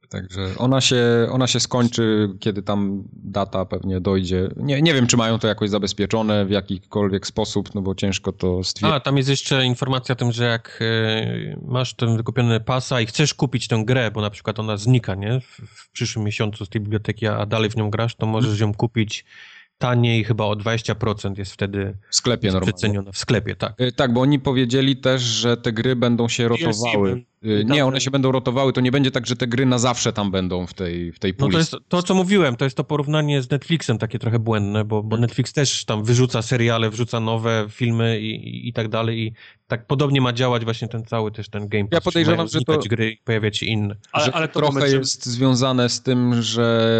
[0.08, 4.48] Także ona się, ona się skończy, kiedy tam data pewnie dojdzie.
[4.56, 8.64] Nie, nie wiem, czy mają to jakoś zabezpieczone w jakikolwiek sposób, no bo ciężko to
[8.64, 8.96] stwierdzić.
[8.96, 13.06] A, tam jest jeszcze informacja o tym, że jak e, masz ten wykupiony pasa i
[13.06, 15.40] chcesz kupić tę grę, bo na przykład ona znika, nie?
[15.40, 18.74] W, w przyszłym miesiącu z tej biblioteki, a dalej w nią grasz, to możesz ją
[18.74, 19.24] kupić
[19.78, 23.12] taniej, chyba o 20% jest wtedy w sklepie normalnie.
[23.12, 23.74] W sklepie, tak.
[23.78, 27.24] E, tak, bo oni powiedzieli też, że te gry będą się rotowały.
[27.44, 30.12] Y, nie, one się będą rotowały, to nie będzie tak, że te gry na zawsze
[30.12, 31.48] tam będą w tej, w tej puli.
[31.48, 34.84] No to jest to, co mówiłem, to jest to porównanie z Netflixem takie trochę błędne,
[34.84, 39.18] bo, bo Netflix też tam wyrzuca seriale, wrzuca nowe filmy i, i, i tak dalej
[39.18, 39.32] i
[39.66, 41.84] tak podobnie ma działać właśnie ten cały też ten Game.
[41.90, 42.78] Ja podejrzewam, że to...
[42.78, 43.96] gry i pojawiać się inne.
[44.12, 46.90] Ale, ale to trochę jest związane z tym, że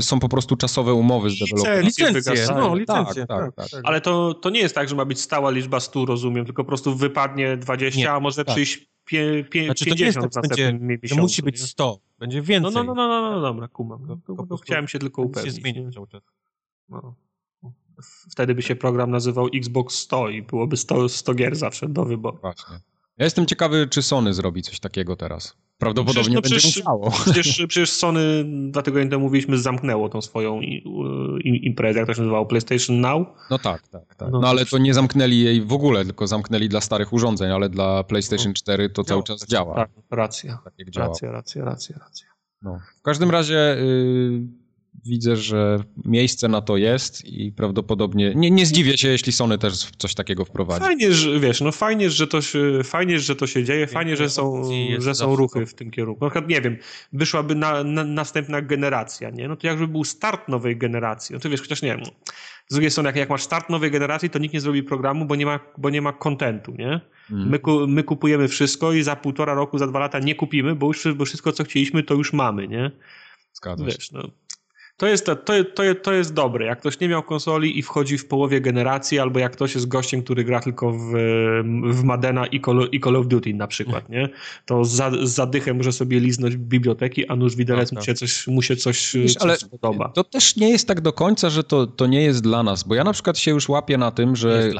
[0.00, 1.84] są po prostu czasowe umowy z deweloperem.
[1.84, 3.26] Licencje, no licencje.
[3.26, 5.80] Tak, tak, tak, tak, Ale to, to nie jest tak, że ma być stała liczba
[5.80, 8.54] 100, rozumiem, tylko po prostu wypadnie 20, nie, a może tak.
[8.54, 10.42] przyjść pie, pie, znaczy, 50 to nie jest tak,
[10.88, 12.72] będzie, Musi być 100, będzie więcej.
[12.72, 14.06] No, no, no, no, no, no dobra, kumam.
[14.06, 15.54] No, to, to chciałem się tylko upewnić.
[15.54, 16.22] się zmieni cały czas.
[16.88, 17.14] No.
[18.30, 22.38] Wtedy by się program nazywał Xbox 100 i byłoby 100, 100 gier zawsze do wyboru.
[22.40, 22.76] Właśnie.
[23.18, 25.56] Ja jestem ciekawy, czy Sony zrobi coś takiego teraz.
[25.78, 27.10] Prawdopodobnie no przecież, będzie no musiało.
[27.10, 30.60] Przecież, przecież Sony, dwa tygodnie temu mówiliśmy, zamknęło tą swoją
[31.44, 33.28] imprezę, jak to się nazywało, PlayStation Now.
[33.50, 34.30] No tak, tak, tak.
[34.30, 37.68] No, no ale to nie zamknęli jej w ogóle, tylko zamknęli dla starych urządzeń, ale
[37.68, 39.74] dla PlayStation 4 to cały czas działa.
[39.74, 40.58] Tak, racja.
[40.64, 42.26] Tak racja, racja, racja, racja.
[42.62, 42.78] No.
[42.98, 43.76] W każdym razie...
[43.78, 44.63] Yy
[45.06, 49.90] widzę, że miejsce na to jest i prawdopodobnie nie, nie zdziwię się, jeśli Sony też
[49.98, 50.84] coś takiego wprowadzi.
[50.84, 54.30] Fajnie, że wiesz, no fajnie, że to się, fajnie, że to się dzieje, fajnie, że
[54.30, 56.24] są, że są ruchy w tym kierunku.
[56.24, 56.76] Na przykład, nie wiem,
[57.12, 59.48] wyszłaby na, na, następna generacja, nie?
[59.48, 61.32] No to jakby był start nowej generacji.
[61.32, 62.04] No to wiesz, chociaż nie wiem,
[62.68, 65.36] z drugiej strony, jak, jak masz start nowej generacji, to nikt nie zrobi programu, bo
[65.36, 67.00] nie ma, bo nie ma kontentu, nie?
[67.30, 67.48] Mm.
[67.48, 71.08] My, my kupujemy wszystko i za półtora roku, za dwa lata nie kupimy, bo już
[71.14, 72.90] bo wszystko, co chcieliśmy, to już mamy, nie?
[73.52, 73.96] Zgadza się.
[73.98, 74.28] Wiesz, no,
[74.96, 76.66] to jest, to, to, to jest dobre.
[76.66, 80.22] Jak ktoś nie miał konsoli i wchodzi w połowie generacji, albo jak ktoś jest gościem,
[80.22, 81.12] który gra tylko w,
[81.84, 84.28] w Madena i Call, i Call of Duty na przykład, nie?
[84.66, 88.46] To za, z zadychem może sobie liznąć biblioteki, a nuż widelec tak, mu, się coś,
[88.46, 90.08] mu się coś, Wiesz, coś ale podoba.
[90.08, 92.94] To też nie jest tak do końca, że to, to nie jest dla nas, bo
[92.94, 94.70] ja na przykład się już łapię na tym, że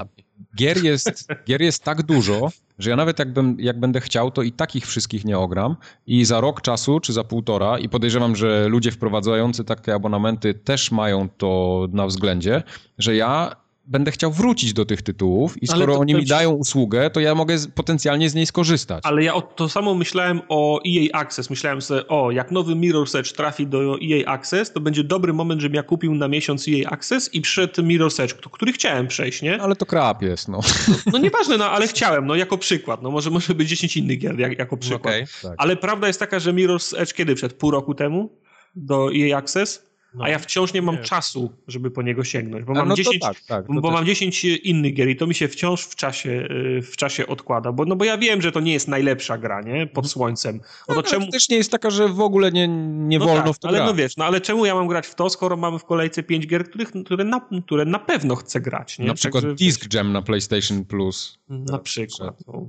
[0.58, 4.42] gier jest, gier jest tak dużo, że ja nawet jak, bym, jak będę chciał, to
[4.42, 5.76] i takich wszystkich nie ogram.
[6.06, 10.90] I za rok czasu, czy za półtora i podejrzewam, że ludzie wprowadzający takie abonamenty też
[10.90, 12.62] mają to na względzie,
[12.98, 13.56] że ja
[13.86, 17.34] będę chciał wrócić do tych tytułów i skoro to, oni mi dają usługę, to ja
[17.34, 19.04] mogę z, potencjalnie z niej skorzystać.
[19.06, 21.50] Ale ja o, to samo myślałem o EA Access.
[21.50, 25.60] Myślałem sobie, o, jak nowy Mirror's Edge trafi do EA Access, to będzie dobry moment,
[25.60, 29.62] żebym ja kupił na miesiąc EA Access i przyszedł Mirror's Edge, który chciałem przejść, nie?
[29.62, 30.60] Ale to krap jest, no.
[30.88, 33.02] No, no nieważne, no, ale chciałem, no, jako przykład.
[33.02, 35.14] No, może, może być 10 innych gier, jak, jako przykład.
[35.14, 35.54] Okay, tak.
[35.58, 37.54] Ale prawda jest taka, że Mirror's Edge kiedy wszedł?
[37.54, 38.30] Pół roku temu
[38.76, 39.93] do EA Access?
[40.14, 41.02] No, a ja wciąż nie mam nie.
[41.02, 44.94] czasu, żeby po niego sięgnąć, bo, mam, no 10, tak, tak, bo mam 10 innych
[44.94, 48.04] gier i to mi się wciąż w czasie, y, w czasie odkłada, bo, no bo
[48.04, 49.86] ja wiem, że to nie jest najlepsza gra, nie?
[49.86, 50.08] Pod mhm.
[50.08, 50.60] słońcem.
[50.88, 51.30] No, no to czemu...
[51.30, 53.78] też nie jest taka, że w ogóle nie, nie no wolno tak, w to ale
[53.78, 53.88] grać.
[53.88, 56.46] no wiesz, no ale czemu ja mam grać w to, skoro mamy w kolejce 5
[56.46, 59.06] gier, których, które, na, które na pewno chcę grać, nie?
[59.06, 61.38] Na przykład Także, Disc Jam na PlayStation Plus.
[61.48, 62.36] Na przykład.
[62.46, 62.66] No.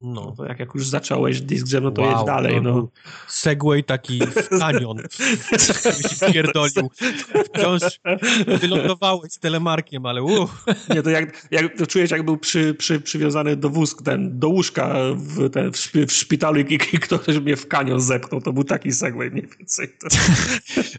[0.00, 0.24] No.
[0.24, 2.62] no to jak, jak już zacząłeś Disc Jam, no to wow, jedź dalej.
[2.62, 2.72] No.
[2.72, 2.88] no.
[3.28, 4.98] Segway taki w kanion,
[6.18, 6.90] się pierdolił.
[7.44, 7.82] Wciąż
[8.60, 10.64] wylądowałeś z telemarkiem, ale uff.
[10.94, 14.48] Nie, to jak, jak to czujesz, jak był przy, przy, przywiązany do wózku, ten, do
[14.48, 18.40] łóżka w, ten, w, w szpitalu i, i ktoś mnie w kanion zepchnął.
[18.40, 19.88] To był taki Segway mniej więcej.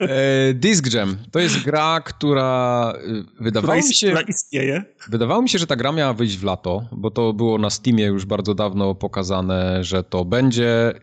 [0.02, 2.94] e, Disc Jam to jest gra, która
[3.40, 4.08] y, wydawało mi się...
[4.08, 4.84] Która istnieje.
[5.10, 8.06] Wydawało mi się, że ta gra miała wyjść w lato, bo to było na Steamie
[8.06, 10.94] już bardzo dawno pokazane, że to będzie.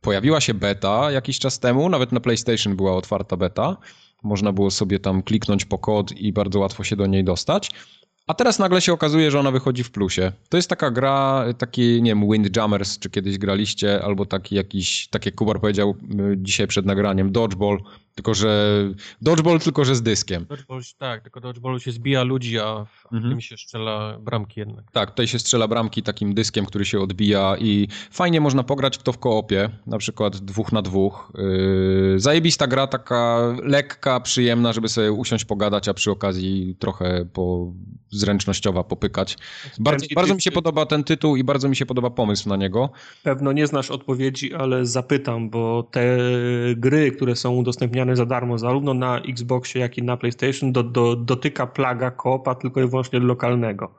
[0.00, 3.76] Pojawiła się beta jakiś czas temu, nawet na PlayStation była otwarta beta.
[4.22, 7.70] Można było sobie tam kliknąć po kod i bardzo łatwo się do niej dostać.
[8.26, 10.32] A teraz nagle się okazuje, że ona wychodzi w plusie.
[10.48, 15.26] To jest taka gra, taki, nie wiem, Windjammers, czy kiedyś graliście, albo taki jakiś, tak
[15.26, 17.78] jak Kubar powiedział y, dzisiaj przed nagraniem, Dodgeball,
[18.14, 18.82] Tylko, że
[19.22, 20.46] dodgeball, tylko, że z dyskiem.
[20.48, 23.32] Dodgeball, tak, tylko dodgeballu się zbija ludzi, a w mhm.
[23.32, 24.84] tym się strzela bramki jednak.
[24.92, 29.02] Tak, tutaj się strzela bramki takim dyskiem, który się odbija i fajnie można pograć w
[29.02, 31.32] to w koopie, na przykład dwóch na dwóch.
[31.34, 37.72] Yy, zajebista gra, taka lekka, przyjemna, żeby sobie usiąść, pogadać, a przy okazji trochę po,
[38.10, 39.38] zręcznościowa popykać.
[39.78, 42.90] Bardzo, bardzo mi się podoba ten tytuł i bardzo mi się podoba pomysł na niego.
[43.22, 46.18] Pewno nie znasz odpowiedzi, ale zapytam, bo te
[46.76, 51.16] gry, które są udostępniane za darmo, zarówno na Xboxie, jak i na PlayStation, do, do,
[51.16, 53.94] dotyka plaga koopa tylko i wyłącznie lokalnego.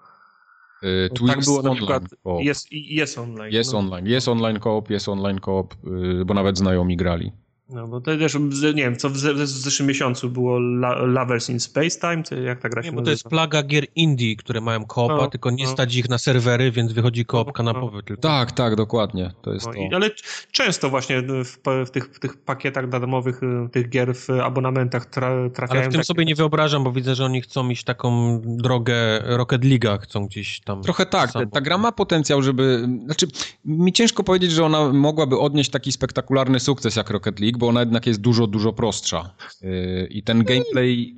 [0.81, 2.03] Yy, tak było na przykład.
[2.39, 3.53] Jest, jest online.
[3.53, 3.79] Jest no.
[3.79, 4.07] online.
[4.07, 7.31] Jest online koop, jest online koop, yy, bo nawet znajomi grali.
[7.69, 11.59] No bo to też, nie wiem, co w, w zeszłym miesiącu było La, Lovers in
[11.59, 14.61] Space Time, czy jak ta gra się Nie, bo to jest plaga gier indie, które
[14.61, 15.69] mają koopa, no, tylko nie no.
[15.69, 18.01] stać ich na serwery, więc wychodzi koop no, kanapowy no.
[18.01, 18.21] tylko.
[18.21, 19.79] Tak, tak, dokładnie, to jest no, to.
[19.79, 20.09] I, ale
[20.51, 25.49] często właśnie w, w, tych, w tych pakietach darmowych y, tych gier w abonamentach tra,
[25.49, 25.81] trafiają...
[25.81, 26.05] Ale w tym takie...
[26.05, 30.59] sobie nie wyobrażam, bo widzę, że oni chcą iść taką drogę Rocket League'a, chcą gdzieś
[30.59, 30.81] tam...
[30.81, 32.87] Trochę tak, ta gra ma potencjał, żeby...
[33.05, 33.27] Znaczy,
[33.65, 37.79] mi ciężko powiedzieć, że ona mogłaby odnieść taki spektakularny sukces jak Rocket League, bo ona
[37.79, 39.35] jednak jest dużo, dużo prostsza.
[39.61, 41.15] Yy, I ten gameplay,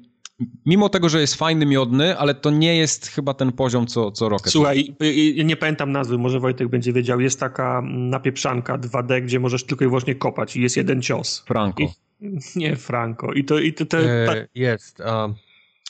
[0.65, 4.29] mimo tego, że jest fajny, miodny, ale to nie jest chyba ten poziom, co, co
[4.29, 4.53] Rocket.
[4.53, 4.95] Słuchaj,
[5.45, 7.19] nie pamiętam nazwy, może Wojtek będzie wiedział.
[7.19, 11.43] Jest taka napieprzanka 2D, gdzie możesz tylko i wyłącznie kopać i jest jeden cios.
[11.47, 11.83] Franco.
[11.83, 11.89] I,
[12.55, 13.33] nie, Franco.
[13.33, 14.99] I to, i to, to, e, Jest.
[14.99, 15.35] Um,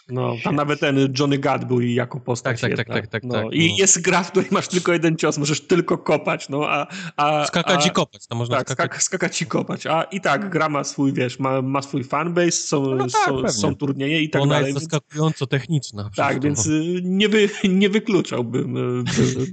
[0.10, 2.62] no, tam nawet ten Johnny Gad był jako postać.
[2.62, 3.34] Tak, tak, tak, tak, tak, no.
[3.34, 3.46] tak.
[3.52, 3.76] I no.
[3.78, 6.88] jest gra, w której masz tylko jeden cios, możesz tylko kopać, no a...
[7.18, 9.04] a skakać a, i kopać, to można tak, skakać.
[9.04, 12.96] skakać i kopać, a i tak gra ma swój, wiesz, ma, ma swój fanbase, są,
[12.96, 14.72] no tak, są, są, turnieje i tak Ona dalej.
[14.72, 16.10] Ona jest zaskakująco techniczna.
[16.16, 19.04] Tak, więc y, nie, by, nie wykluczałbym y,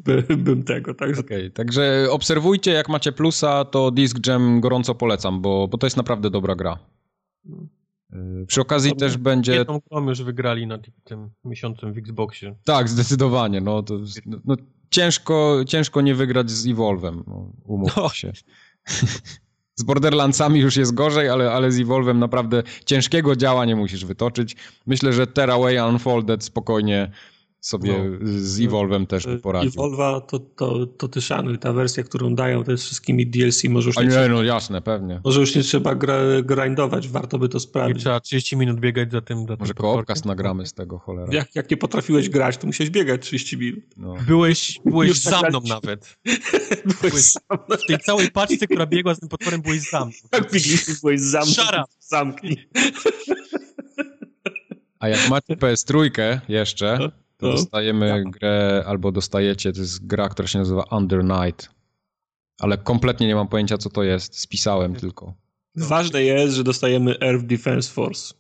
[0.05, 0.95] by, by, bym tego.
[0.95, 1.21] Także...
[1.21, 5.97] Okay, także obserwujcie, jak macie plusa, to Disc Jam gorąco polecam, bo, bo to jest
[5.97, 6.79] naprawdę dobra gra.
[8.13, 9.55] Yy, przy okazji też będzie...
[9.55, 12.55] Jedną grą już wygrali na tym miesiącem w Xboxie.
[12.65, 13.61] Tak, zdecydowanie.
[13.61, 13.99] No, to,
[14.45, 14.57] no,
[14.91, 18.09] ciężko, ciężko nie wygrać z Evolve'em, no, umówmy no.
[18.09, 18.33] się.
[19.75, 24.57] z Borderlandsami już jest gorzej, ale, ale z Evolve'em naprawdę ciężkiego działa nie musisz wytoczyć.
[24.87, 27.11] Myślę, że Terraway Unfolded spokojnie
[27.63, 28.27] sobie no.
[28.39, 29.71] z Evolve'em też by poradził.
[29.71, 33.89] Evolve'a to, to, to ty szanuj, ta wersja, którą dają, to jest wszystkimi DLC, może
[33.89, 35.21] już nie, nie no jasne, pewnie.
[35.25, 37.97] Może już nie trzeba gra, grindować, warto by to sprawdzić.
[37.97, 39.47] Nie trzeba 30 minut biegać za tym.
[39.49, 41.33] Za może koopkast nagramy z tego, cholera.
[41.33, 43.85] Jak, jak nie potrafiłeś grać, to musiałeś biegać 30 minut.
[43.97, 44.15] No.
[44.27, 46.19] Byłeś, byłeś za mną nawet.
[47.01, 47.33] byłeś,
[47.67, 50.15] byłeś W tej całej paczce, która biegła z tym potworem, byłeś za mną.
[50.31, 50.51] Tak,
[51.03, 51.85] byłeś za mną.
[52.01, 52.69] Zamknij.
[54.99, 56.11] A jak macie PS3
[56.49, 57.11] jeszcze,
[57.43, 58.31] no to dostajemy ja.
[58.31, 61.71] grę, albo dostajecie, to jest gra, która się nazywa Under Night.
[62.61, 64.41] Ale kompletnie nie mam pojęcia, co to jest.
[64.41, 65.35] Spisałem tylko.
[65.77, 68.35] Ważne jest, że dostajemy Earth Defense Force.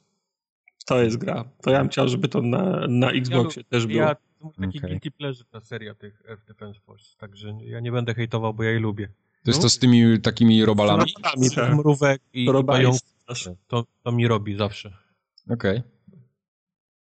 [0.87, 1.45] To jest gra.
[1.63, 4.01] To ja bym chciał, żeby to na, na Xboxie ja, też było.
[4.01, 4.17] Ja,
[4.61, 4.91] taki okay.
[4.91, 8.71] guilty pleasure ta seria tych Earth Defense Force, także ja nie będę hejtował, bo ja
[8.71, 9.09] jej lubię.
[9.45, 9.63] To jest no?
[9.63, 11.11] to z tymi takimi robalami?
[11.11, 11.75] Z robalami, tak.
[11.75, 13.01] Mrówek i, i pająków.
[13.67, 14.97] To, to mi robi zawsze.
[15.51, 15.79] Okej.
[15.79, 15.92] Okay.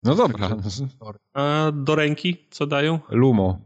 [0.04, 0.50] No dobra.
[1.34, 3.00] A do ręki co dają?
[3.10, 3.60] Lumo.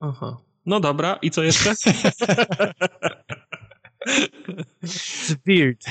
[0.00, 0.36] Aha.
[0.66, 1.74] No dobra, i co jeszcze?
[5.46, 5.84] Weird.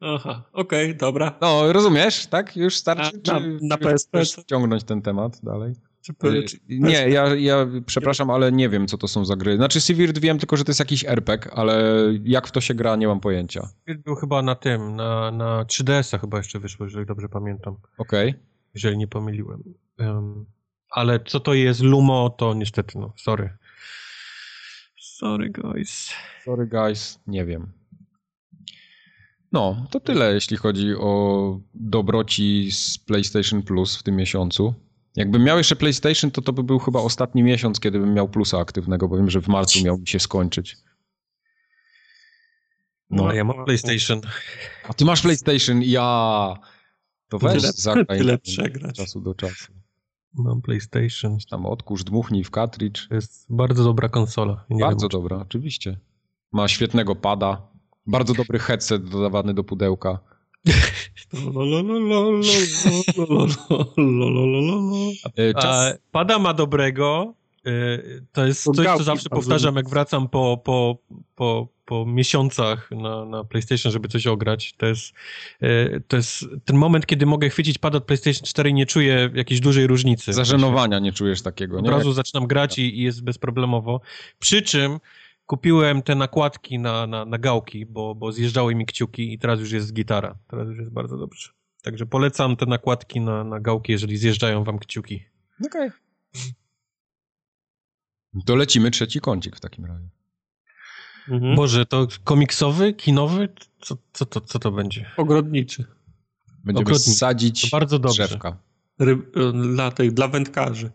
[0.00, 1.38] Aha, okej, okay, dobra.
[1.40, 2.56] No, rozumiesz, tak?
[2.56, 3.20] Już starczy?
[3.30, 4.22] A, na, na PSP?
[4.46, 5.74] Ciągnąć ten temat dalej?
[6.02, 9.56] Czy, y, czy, nie, ja, ja przepraszam, ale nie wiem, co to są za gry.
[9.56, 12.96] Znaczy, Severed wiem tylko, że to jest jakiś RPG, ale jak w to się gra,
[12.96, 13.60] nie mam pojęcia.
[13.66, 17.76] Severed był chyba na tym, na, na 3DS-a chyba jeszcze wyszło, jeżeli dobrze pamiętam.
[17.98, 18.30] Okej.
[18.30, 18.42] Okay.
[18.74, 19.62] Jeżeli nie pomyliłem.
[19.98, 20.46] Um,
[20.90, 23.50] ale co to jest Lumo, to niestety, no, sorry.
[25.00, 26.14] Sorry, guys.
[26.44, 27.72] Sorry, guys, nie wiem.
[29.52, 34.74] No, to tyle, jeśli chodzi o dobroci z PlayStation Plus w tym miesiącu.
[35.16, 38.58] Jakbym miał jeszcze PlayStation, to to by był chyba ostatni miesiąc, kiedy bym miał plusa
[38.58, 40.76] aktywnego, bo wiem, że w marcu miał mi się skończyć.
[43.10, 44.20] No, no ja mam PlayStation.
[44.88, 46.54] A ty masz PlayStation, ja.
[47.28, 48.96] To weź tyle, zagraj tyle przegrać.
[48.96, 49.72] czasu do czasu.
[50.34, 51.38] Mam PlayStation.
[51.50, 53.08] Tam odkurz, dmuchnij w cartridge.
[53.08, 54.64] To jest bardzo dobra konsola.
[54.70, 56.00] Nie bardzo wiem, dobra, oczywiście.
[56.52, 57.68] Ma świetnego pada,
[58.06, 60.18] bardzo dobry headset dodawany do pudełka.
[66.12, 67.34] Pada ma dobrego.
[68.32, 70.98] To jest coś, co zawsze powtarzam, jak wracam po, po,
[71.34, 74.72] po, po miesiącach na, na PlayStation, żeby coś ograć.
[74.72, 75.12] To jest,
[76.08, 79.60] to jest ten moment, kiedy mogę chwycić pad od PlayStation 4 i nie czuję jakiejś
[79.60, 80.32] dużej różnicy.
[80.32, 81.88] Zażenowania nie czujesz takiego, nie?
[81.88, 84.00] Od razu zaczynam grać i, i jest bezproblemowo.
[84.38, 85.00] Przy czym
[85.50, 89.72] kupiłem te nakładki na, na, na gałki, bo, bo zjeżdżały mi kciuki i teraz już
[89.72, 90.38] jest gitara.
[90.46, 91.50] Teraz już jest bardzo dobrze.
[91.82, 95.24] Także polecam te nakładki na, na gałki, jeżeli zjeżdżają wam kciuki.
[95.66, 95.88] Okej.
[95.88, 96.52] Okay.
[98.46, 100.08] To lecimy trzeci kącik w takim razie.
[101.28, 101.56] Mhm.
[101.56, 103.48] Boże, to komiksowy, kinowy?
[103.80, 105.10] Co, co, to, co to będzie?
[105.16, 105.84] Ogrodniczy.
[106.64, 107.10] Będziemy Ogrodniczy.
[107.10, 108.26] sadzić to bardzo dobrze.
[108.26, 108.56] drzewka.
[108.98, 109.20] Ryb,
[109.74, 110.90] dla, tych, dla wędkarzy.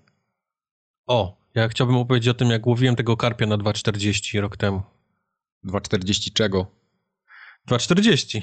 [1.08, 4.82] O, ja chciałbym opowiedzieć o tym, jak łowiłem tego karpia na 2,40 rok temu.
[5.66, 6.68] 2,40 czego?
[7.68, 8.42] 2,40.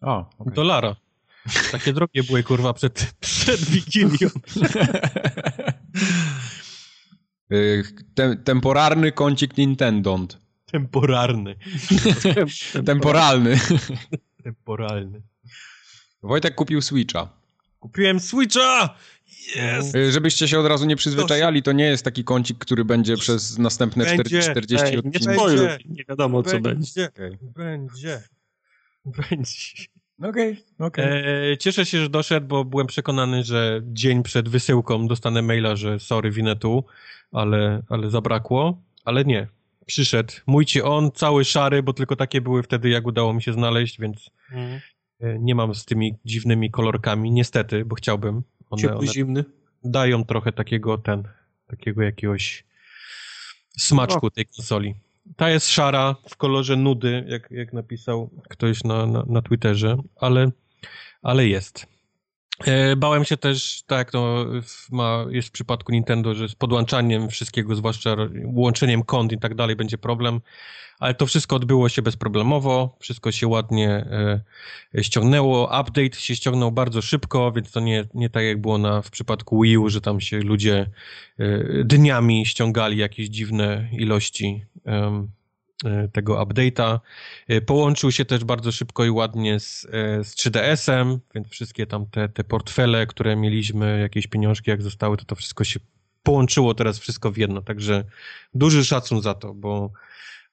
[0.00, 0.54] A, okay.
[0.54, 0.96] Dolara.
[1.72, 4.28] Takie drogie były, kurwa, przed, przed Wigilią.
[7.52, 7.84] Y,
[8.44, 10.18] temporarny kącik Nintendo.
[10.66, 11.56] Temporarny.
[12.86, 13.60] Temporalny.
[14.44, 15.22] Temporalny.
[16.22, 17.28] Wojtek kupił Switcha.
[17.80, 18.94] Kupiłem Switcha!
[19.48, 19.94] Yes!
[19.94, 23.58] Y, żebyście się od razu nie przyzwyczajali, to nie jest taki kącik, który będzie przez
[23.58, 24.42] następne będzie.
[24.42, 25.28] 40 Ej, odcinków.
[25.28, 25.78] Nie, będzie.
[25.88, 27.08] nie wiadomo, co będzie.
[27.16, 27.38] Będzie.
[27.56, 28.22] Będzie.
[29.30, 29.86] Będzie.
[30.18, 31.04] Okej, okay, okej.
[31.04, 31.52] Okay.
[31.52, 36.00] E, cieszę się, że doszedł, bo byłem przekonany, że dzień przed wysyłką dostanę maila, że
[36.00, 36.84] sorry, winę tu,
[37.32, 39.48] ale, ale zabrakło, ale nie.
[39.86, 40.32] Przyszedł.
[40.46, 44.00] Mój ci on, cały szary, bo tylko takie były wtedy, jak udało mi się znaleźć,
[44.00, 44.80] więc mm.
[45.20, 48.42] nie mam z tymi dziwnymi kolorkami, niestety, bo chciałbym.
[48.70, 49.44] One, Ciepły, one zimny?
[49.84, 51.22] Dają trochę takiego ten,
[51.66, 52.64] takiego jakiegoś
[53.78, 54.30] smaczku o.
[54.30, 54.94] tej konsoli.
[55.36, 60.50] Ta jest szara, w kolorze nudy, jak, jak napisał ktoś na, na, na Twitterze, ale,
[61.22, 61.86] ale jest.
[62.64, 64.46] E, bałem się też, tak to
[64.90, 69.76] ma, jest w przypadku Nintendo, że z podłączaniem wszystkiego, zwłaszcza łączeniem kont i tak dalej,
[69.76, 70.40] będzie problem,
[70.98, 74.40] ale to wszystko odbyło się bezproblemowo, wszystko się ładnie e,
[75.02, 79.10] ściągnęło, update się ściągnął bardzo szybko, więc to nie, nie tak jak było na, w
[79.10, 80.90] przypadku Wii U, że tam się ludzie
[81.38, 84.64] e, dniami ściągali jakieś dziwne ilości
[86.12, 87.00] tego update'a.
[87.48, 92.06] E, połączył się też bardzo szybko i ładnie z, e, z 3DS-em, więc wszystkie tam
[92.06, 95.80] te, te portfele, które mieliśmy, jakieś pieniążki jak zostały, to to wszystko się
[96.22, 98.04] połączyło teraz wszystko w jedno, także
[98.54, 99.92] duży szacun za to, bo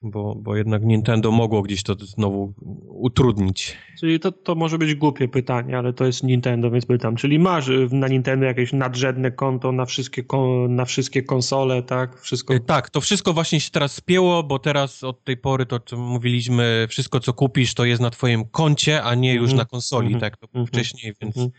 [0.01, 2.53] bo, bo jednak Nintendo mogło gdzieś to znowu
[2.87, 3.77] utrudnić.
[3.99, 7.15] Czyli to, to może być głupie pytanie, ale to jest Nintendo, więc pytam.
[7.15, 10.23] Czyli masz na Nintendo jakieś nadrzędne konto na wszystkie,
[10.69, 12.21] na wszystkie konsole, tak?
[12.21, 12.53] Wszystko...
[12.53, 15.97] E, tak, to wszystko właśnie się teraz spięło, bo teraz od tej pory to co
[15.97, 19.57] mówiliśmy, wszystko co kupisz to jest na twoim koncie, a nie już mm -hmm.
[19.57, 20.21] na konsoli, mm -hmm.
[20.21, 20.69] tak to mm -hmm.
[20.69, 21.51] wcześniej, więc mhm.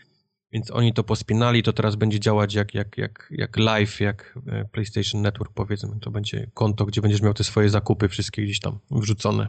[0.51, 4.65] Więc oni to pospinali, to teraz będzie działać jak, jak, jak, jak live, jak e,
[4.65, 5.99] PlayStation Network powiedzmy.
[6.01, 9.47] To będzie konto, gdzie będziesz miał te swoje zakupy wszystkie gdzieś tam wrzucone.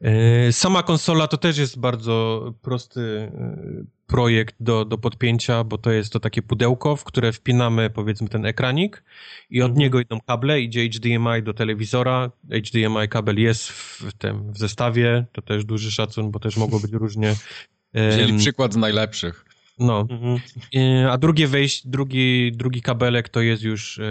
[0.00, 3.56] E, sama konsola to też jest bardzo prosty e,
[4.06, 8.46] projekt do, do podpięcia, bo to jest to takie pudełko, w które wpinamy powiedzmy ten
[8.46, 9.04] ekranik
[9.50, 9.80] i od mhm.
[9.80, 12.30] niego idą kable, idzie HDMI do telewizora.
[12.50, 16.92] HDMI kabel jest w tym w zestawie, to też duży szacun, bo też mogło być
[16.92, 17.34] różnie.
[17.94, 19.44] Wzięli przykład z najlepszych.
[19.78, 20.06] No.
[20.10, 20.40] Mhm.
[20.76, 24.04] E, a drugie wejść, drugi, drugi kabelek to jest już e,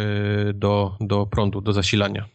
[0.53, 2.25] do, do prądu, do zasilania.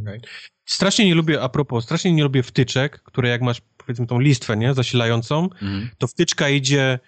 [0.00, 0.20] Okay.
[0.64, 4.56] Strasznie nie lubię, a propos, strasznie nie lubię wtyczek, które jak masz powiedzmy tą listwę,
[4.56, 5.90] nie, zasilającą, mhm.
[5.98, 6.98] to wtyczka idzie e,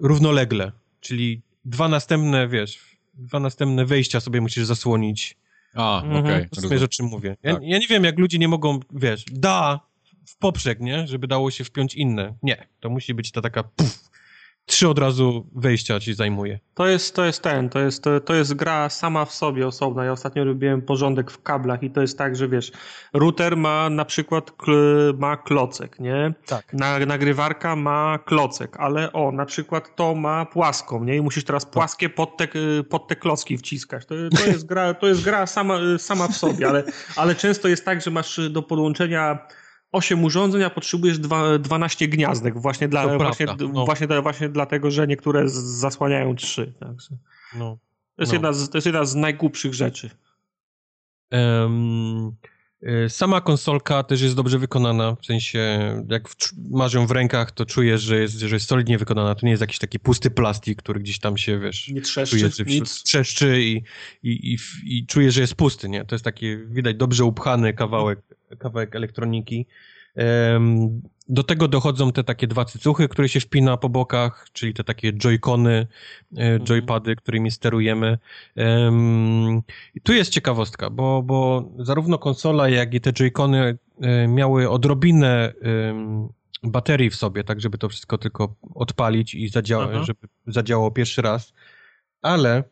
[0.00, 2.78] równolegle, czyli dwa następne, wiesz,
[3.14, 5.36] dwa następne wejścia sobie musisz zasłonić.
[5.74, 6.24] A, mhm.
[6.24, 6.36] okej.
[6.36, 6.48] Okay.
[6.56, 7.36] Rozumiesz, o czym mówię.
[7.42, 7.62] Ja, tak.
[7.62, 9.80] ja nie wiem, jak ludzie nie mogą, wiesz, da
[10.26, 12.34] w poprzek, nie, żeby dało się wpiąć inne.
[12.42, 14.10] Nie, to musi być ta taka puf,
[14.68, 16.58] trzy od razu wejścia ci zajmuje.
[16.74, 20.04] To jest, to jest ten, to jest, to, to jest gra sama w sobie osobna.
[20.04, 22.72] Ja ostatnio robiłem porządek w kablach i to jest tak, że wiesz,
[23.12, 24.52] router ma na przykład
[25.18, 26.34] ma klocek, nie?
[26.46, 26.72] Tak.
[26.72, 31.16] Na, nagrywarka ma klocek, ale o, na przykład to ma płaską, nie?
[31.16, 31.72] I musisz teraz tak.
[31.72, 32.48] płaskie pod te,
[32.88, 34.06] pod te klocki wciskać.
[34.06, 36.84] To, to jest gra, to jest gra sama, sama w sobie, ale,
[37.16, 39.38] ale często jest tak, że masz do podłączenia
[39.92, 41.18] 8 urządzeń, a potrzebujesz
[41.60, 42.58] 12 gniazdek.
[42.58, 43.84] Właśnie, dla, właśnie, no.
[43.84, 46.72] właśnie, właśnie dlatego, że niektóre zasłaniają 3.
[46.80, 47.16] Także.
[47.54, 47.78] No.
[48.16, 48.36] To, jest no.
[48.36, 50.10] jedna z, to jest jedna z najgłupszych rzeczy.
[51.32, 52.36] Um,
[53.08, 55.58] sama konsolka też jest dobrze wykonana, w sensie
[56.08, 56.36] jak w,
[56.70, 59.34] masz ją w rękach, to czujesz, że jest, że jest solidnie wykonana.
[59.34, 61.88] To nie jest jakiś taki pusty plastik, który gdzieś tam się, wiesz...
[61.88, 63.02] Nie trzeszczy, czujesz, nic.
[63.02, 63.82] Trzeszczy i,
[64.22, 66.04] i, i, i czujesz, że jest pusty, nie?
[66.04, 68.20] To jest taki, widać, dobrze upchany kawałek
[68.58, 69.66] kawałek elektroniki.
[71.28, 75.12] Do tego dochodzą te takie dwa cycuchy, które się wpina po bokach, czyli te takie
[75.12, 75.86] joycony,
[76.36, 76.64] e, mhm.
[76.64, 78.18] joypady, którymi sterujemy.
[79.94, 85.52] I tu jest ciekawostka, bo, bo zarówno konsola, jak i te joycony e, miały odrobinę
[86.62, 91.52] baterii w sobie, tak żeby to wszystko tylko odpalić i zadziała, żeby zadziałało pierwszy raz,
[92.22, 92.64] ale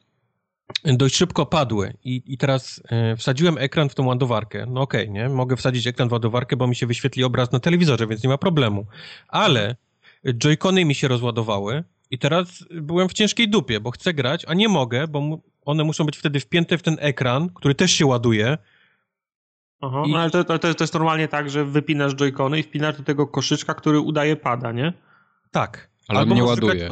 [0.84, 4.66] dość szybko padły i, i teraz e, wsadziłem ekran w tą ładowarkę.
[4.68, 5.28] No okej, okay, nie?
[5.28, 8.38] Mogę wsadzić ekran w ładowarkę, bo mi się wyświetli obraz na telewizorze, więc nie ma
[8.38, 8.86] problemu.
[9.28, 9.76] Ale
[10.34, 14.68] joycony mi się rozładowały i teraz byłem w ciężkiej dupie, bo chcę grać, a nie
[14.68, 18.58] mogę, bo one muszą być wtedy wpięte w ten ekran, który też się ładuje.
[19.80, 20.12] Aha, I...
[20.12, 23.26] no ale to, to, to jest normalnie tak, że wypinasz joycony i wpinasz do tego
[23.26, 24.92] koszyczka, który udaje pada, nie?
[25.50, 25.90] Tak.
[26.08, 26.90] Ale on nie ładuje.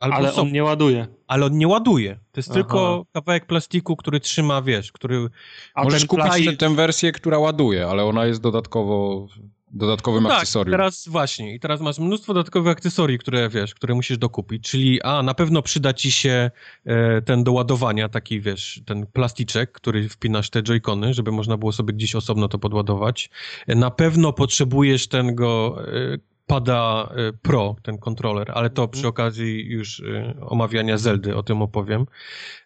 [0.00, 1.06] Albo ale on nie ładuje.
[1.26, 2.14] Ale on nie ładuje.
[2.32, 2.54] To jest Aha.
[2.54, 5.28] tylko kawałek plastiku, który trzyma, wiesz, który...
[5.74, 6.56] A Możesz kupić plastik...
[6.56, 9.26] tę wersję, która ładuje, ale ona jest dodatkowo
[9.72, 10.72] dodatkowym no tak, akcesorium.
[10.72, 11.54] teraz właśnie.
[11.54, 14.70] I teraz masz mnóstwo dodatkowych akcesorii, które wiesz, które musisz dokupić.
[14.70, 16.50] Czyli a, na pewno przyda ci się
[16.84, 21.72] e, ten do ładowania, taki wiesz, ten plasticzek, który wpinasz te joycony, żeby można było
[21.72, 23.30] sobie gdzieś osobno to podładować.
[23.66, 25.78] E, na pewno potrzebujesz ten go...
[25.88, 29.10] E, pada y, Pro, ten kontroler, ale to przy mhm.
[29.10, 32.06] okazji już y, omawiania Zeldy, o tym opowiem.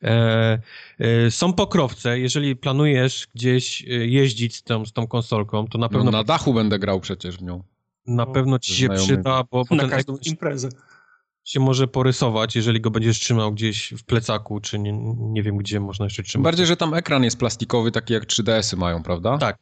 [0.02, 0.58] E,
[0.98, 5.86] e, są pokrowce, jeżeli planujesz gdzieś y, jeździć z tą, z tą konsolką, to na
[5.86, 6.10] no, pewno...
[6.10, 7.62] No, na dachu będę grał przecież w nią.
[8.06, 9.64] Na no, pewno ci się przyda, bo...
[9.70, 10.68] Na każdą imprezę
[11.44, 15.80] się może porysować, jeżeli go będziesz trzymał gdzieś w plecaku, czy nie, nie wiem, gdzie
[15.80, 16.44] można jeszcze trzymać.
[16.44, 19.38] Bardziej, że tam ekran jest plastikowy, taki jak 3DS-y mają, prawda?
[19.38, 19.58] Tak,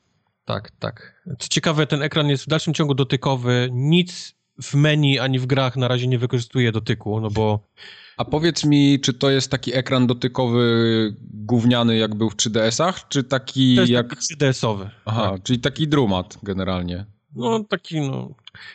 [0.49, 1.23] tak, tak.
[1.39, 3.69] Co ciekawe, ten ekran jest w dalszym ciągu dotykowy.
[3.73, 7.61] Nic w menu ani w grach na razie nie wykorzystuje dotyku, no bo...
[8.17, 10.63] A powiedz mi, czy to jest taki ekran dotykowy
[11.21, 14.09] gówniany, jak był w 3DS-ach, czy taki to jest jak...
[14.09, 14.91] Taki 3DS-owy.
[15.05, 15.43] Aha, tak.
[15.43, 17.07] czyli taki drumat generalnie.
[17.35, 18.35] No, taki, no...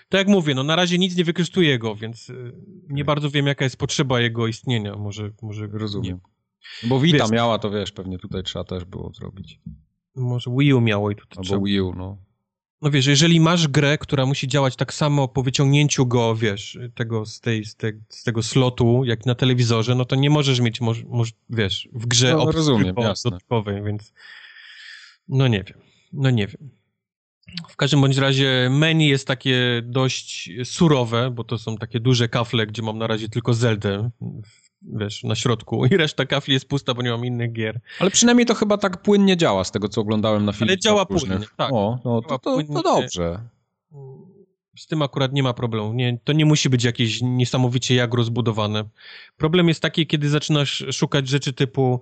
[0.09, 2.53] Tak jak mówię, no na razie nic nie wykorzystuje go, więc y,
[2.89, 4.95] nie bardzo wiem, jaka jest potrzeba jego istnienia.
[4.95, 6.19] Może, może Rozumiem.
[6.83, 6.89] Nie.
[6.89, 9.59] Bo wiesz, miała, to wiesz, pewnie tutaj trzeba też było zrobić.
[10.15, 11.65] Może Wii U miało i tutaj Albo trzeba...
[11.65, 12.17] Wii U, no.
[12.81, 17.25] No wiesz, jeżeli masz grę, która musi działać tak samo po wyciągnięciu go, wiesz, tego,
[17.25, 20.81] z, tej, z, te, z tego slotu, jak na telewizorze, no to nie możesz mieć,
[20.81, 24.13] moż, moż, wiesz, w grze no, rozumiem, dodatkowej, więc
[25.27, 25.77] no nie wiem,
[26.13, 26.69] no nie wiem.
[27.69, 32.67] W każdym bądź razie menu jest takie dość surowe, bo to są takie duże kafle,
[32.67, 34.09] gdzie mam na razie tylko Zeldę
[34.83, 37.79] wiesz, na środku i reszta kafli jest pusta, bo nie mam innych gier.
[37.99, 40.71] Ale przynajmniej to chyba tak płynnie działa, z tego co oglądałem na filmie.
[40.71, 41.73] Ale działa płynnie, tak.
[41.73, 43.39] O, no to, to, to dobrze.
[44.77, 45.93] Z tym akurat nie ma problemu.
[45.93, 48.83] Nie, to nie musi być jakieś niesamowicie jak rozbudowane.
[49.37, 52.01] Problem jest taki, kiedy zaczynasz szukać rzeczy typu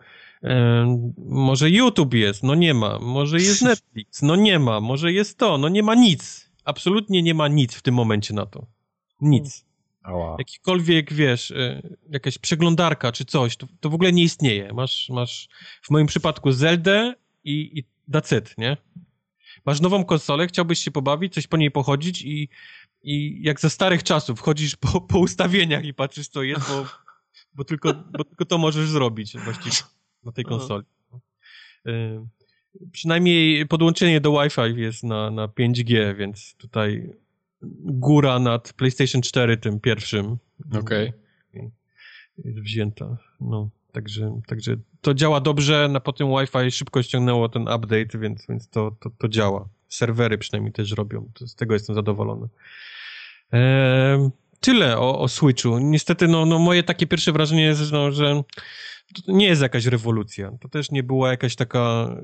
[1.17, 2.99] może YouTube jest, no nie ma.
[2.99, 4.79] Może jest Netflix, no nie ma.
[4.79, 6.51] Może jest to, no nie ma nic.
[6.65, 8.65] Absolutnie nie ma nic w tym momencie na to.
[9.21, 9.65] Nic.
[10.01, 10.35] Ała.
[10.39, 14.73] Jakikolwiek, wiesz, e, jakaś przeglądarka czy coś, to, to w ogóle nie istnieje.
[14.73, 15.49] Masz, masz
[15.81, 17.13] w moim przypadku Zeldę
[17.43, 18.77] i, i that's it, nie?
[19.65, 22.49] Masz nową konsolę, chciałbyś się pobawić, coś po niej pochodzić i,
[23.03, 26.85] i jak za starych czasów chodzisz po, po ustawieniach i patrzysz co jest, bo,
[27.53, 29.75] bo, tylko, bo tylko to możesz zrobić właściwie
[30.23, 30.85] na tej konsoli.
[31.87, 32.21] Y
[32.91, 37.13] przynajmniej podłączenie do Wi-Fi jest na, na 5G, więc tutaj
[37.83, 40.37] góra nad PlayStation 4 tym pierwszym.
[40.79, 41.13] Okej.
[41.53, 41.71] Okay.
[42.37, 43.17] Wzięta.
[43.41, 48.69] No, także, także to działa dobrze, na potem Wi-Fi szybko ściągnęło ten update, więc, więc
[48.69, 49.69] to, to, to działa.
[49.89, 52.47] Serwery przynajmniej też robią, to z tego jestem zadowolony.
[53.51, 54.29] Eee,
[54.59, 55.79] tyle o, o Switchu.
[55.79, 58.43] Niestety, no, no moje takie pierwsze wrażenie jest, no, że
[59.13, 60.51] to nie jest jakaś rewolucja.
[60.59, 62.15] To też nie była jakaś taka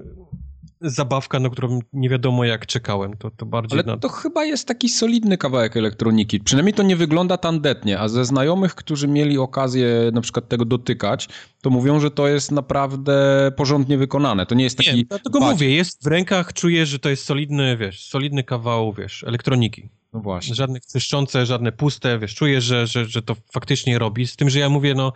[0.82, 3.18] zabawka, na którą nie wiadomo jak czekałem.
[3.18, 3.98] To, to bardziej Ale na...
[3.98, 6.40] to chyba jest taki solidny kawałek elektroniki.
[6.40, 11.30] Przynajmniej to nie wygląda tandetnie, a ze znajomych, którzy mieli okazję na przykład tego dotykać,
[11.62, 14.46] to mówią, że to jest naprawdę porządnie wykonane.
[14.46, 14.96] To nie jest taki...
[14.96, 19.24] Nie, dlatego mówię, jest w rękach, czuję, że to jest solidny, wiesz, solidny kawał, wiesz,
[19.24, 19.90] elektroniki.
[20.18, 20.56] No właśnie.
[20.56, 24.28] Żadne czyszczące, żadne puste, wiesz, czuję, że, że, że to faktycznie robi.
[24.28, 25.14] Z tym, że ja mówię, no,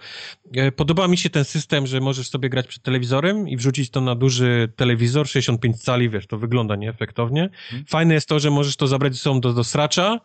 [0.56, 4.02] e, podoba mi się ten system, że możesz sobie grać przed telewizorem i wrzucić to
[4.02, 7.49] na duży telewizor, 65 cali, wiesz, to wygląda nieefektownie.
[7.69, 7.86] Hmm.
[7.88, 10.19] Fajne jest to, że możesz to zabrać ze sobą do, do sracza,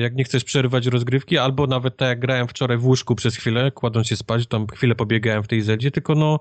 [0.00, 3.70] jak nie chcesz przerywać rozgrywki, albo nawet tak jak grałem wczoraj w łóżku przez chwilę,
[3.70, 6.40] kładąc się spać, tam chwilę pobiegałem w tej zedzie, tylko no,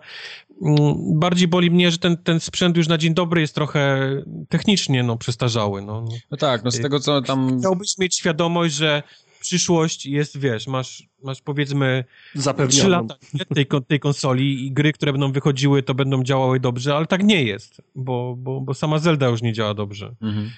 [0.66, 4.10] mm, bardziej boli mnie, że ten, ten sprzęt już na dzień dobry jest trochę
[4.50, 6.06] technicznie, no, przestarzały, no.
[6.32, 9.04] No tak, no z tego co tam Chciałbyś mieć świadomość, że
[9.40, 12.04] przyszłość jest, wiesz, masz, masz powiedzmy
[12.36, 12.80] Zapewnioną.
[12.80, 13.16] 3 lata
[13.56, 17.44] tej, tej konsoli i gry, które będą wychodziły, to będą działały dobrze, ale tak nie
[17.44, 20.16] jest, bo, bo, bo sama Zelda już nie działa dobrze.
[20.22, 20.52] Mhm.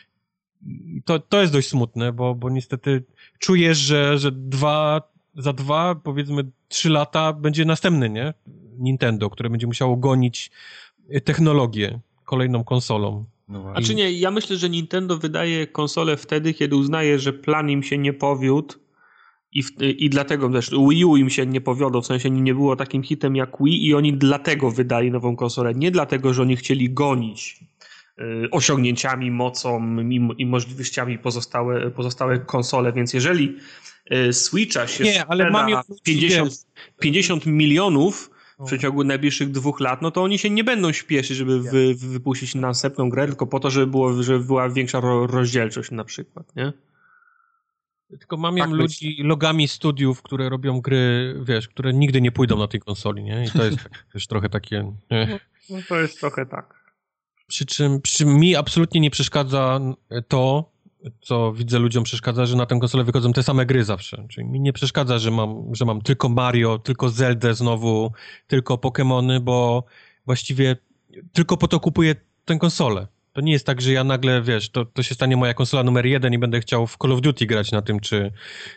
[1.05, 3.03] To, to jest dość smutne, bo, bo niestety
[3.39, 5.01] czujesz, że, że dwa,
[5.35, 8.33] za dwa, powiedzmy trzy lata będzie następny, nie?
[8.77, 10.51] Nintendo, które będzie musiało gonić
[11.23, 13.25] technologię kolejną konsolą.
[13.51, 17.69] No A czy nie, ja myślę, że Nintendo wydaje konsolę wtedy, kiedy uznaje, że plan
[17.69, 18.75] im się nie powiódł
[19.51, 22.75] I, w, I dlatego też Wii U im się nie powiodło, w sensie nie było
[22.75, 25.73] takim hitem jak Wii i oni dlatego wydali nową konsolę.
[25.73, 27.59] Nie dlatego, że oni chcieli gonić
[28.19, 33.57] y, osiągnięciami, mocą i, i możliwościami pozostałe, pozostałe konsole, więc jeżeli
[34.11, 35.71] y, Switcha się nie, ale mam
[36.03, 36.65] 50,
[36.99, 38.30] 50 milionów
[38.61, 42.55] w przeciągu najbliższych dwóch lat, no to oni się nie będą śpieszyć, żeby wy, wypuścić
[42.55, 46.73] następną grę, tylko po to, żeby, było, żeby była większa rozdzielczość na przykład, nie?
[48.09, 52.67] Tylko mam tak ludzi logami studiów, które robią gry, wiesz, które nigdy nie pójdą na
[52.67, 53.45] tej konsoli, nie?
[53.45, 54.93] I to jest tak, też trochę takie...
[55.09, 55.17] No,
[55.69, 56.81] no to jest trochę tak.
[57.47, 59.79] Przy czym, przy czym mi absolutnie nie przeszkadza
[60.27, 60.71] to,
[61.21, 64.25] co widzę ludziom przeszkadza, że na tę konsolę wychodzą te same gry zawsze.
[64.29, 68.11] Czyli mi nie przeszkadza, że mam, że mam tylko Mario, tylko Zeldę znowu,
[68.47, 69.83] tylko Pokémony, bo
[70.25, 70.75] właściwie
[71.33, 72.15] tylko po to kupuję
[72.45, 73.07] tę konsolę.
[73.33, 76.05] To nie jest tak, że ja nagle, wiesz, to, to się stanie moja konsola numer
[76.05, 78.31] jeden i będę chciał w Call of Duty grać na tym, czy,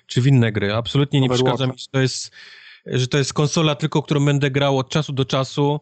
[0.06, 0.74] czy w inne gry.
[0.74, 2.30] Absolutnie nie przeszkadza mi, że to jest,
[2.86, 5.80] że to jest konsola tylko, którą będę grał od czasu do czasu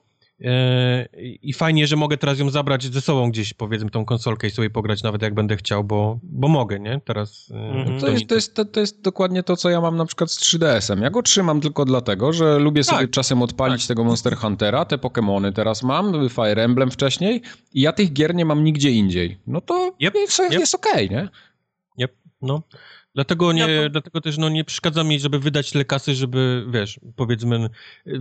[1.42, 4.70] i fajnie, że mogę teraz ją zabrać ze sobą gdzieś, powiedzmy, tą konsolkę i sobie
[4.70, 7.00] pograć nawet jak będę chciał, bo, bo mogę, nie?
[7.04, 7.50] Teraz...
[7.54, 8.00] E, mhm.
[8.00, 10.40] To, jest, to, jest, to, to, jest dokładnie to, co ja mam na przykład z
[10.40, 11.02] 3DS-em.
[11.02, 12.94] Ja go trzymam tylko dlatego, że lubię tak.
[12.94, 13.88] sobie czasem odpalić tak.
[13.88, 17.42] tego Monster Huntera, te Pokémony teraz mam, Fire Emblem wcześniej
[17.74, 19.38] i ja tych gier nie mam nigdzie indziej.
[19.46, 20.14] No to yep.
[20.14, 20.52] jest, yep.
[20.52, 21.28] jest okej, okay, nie?
[22.04, 22.16] Yep.
[22.42, 22.62] No.
[23.14, 23.90] Dlatego, nie, to...
[23.90, 27.70] dlatego też no, nie przeszkadza mi, żeby wydać tyle kasy, żeby, wiesz, powiedzmy,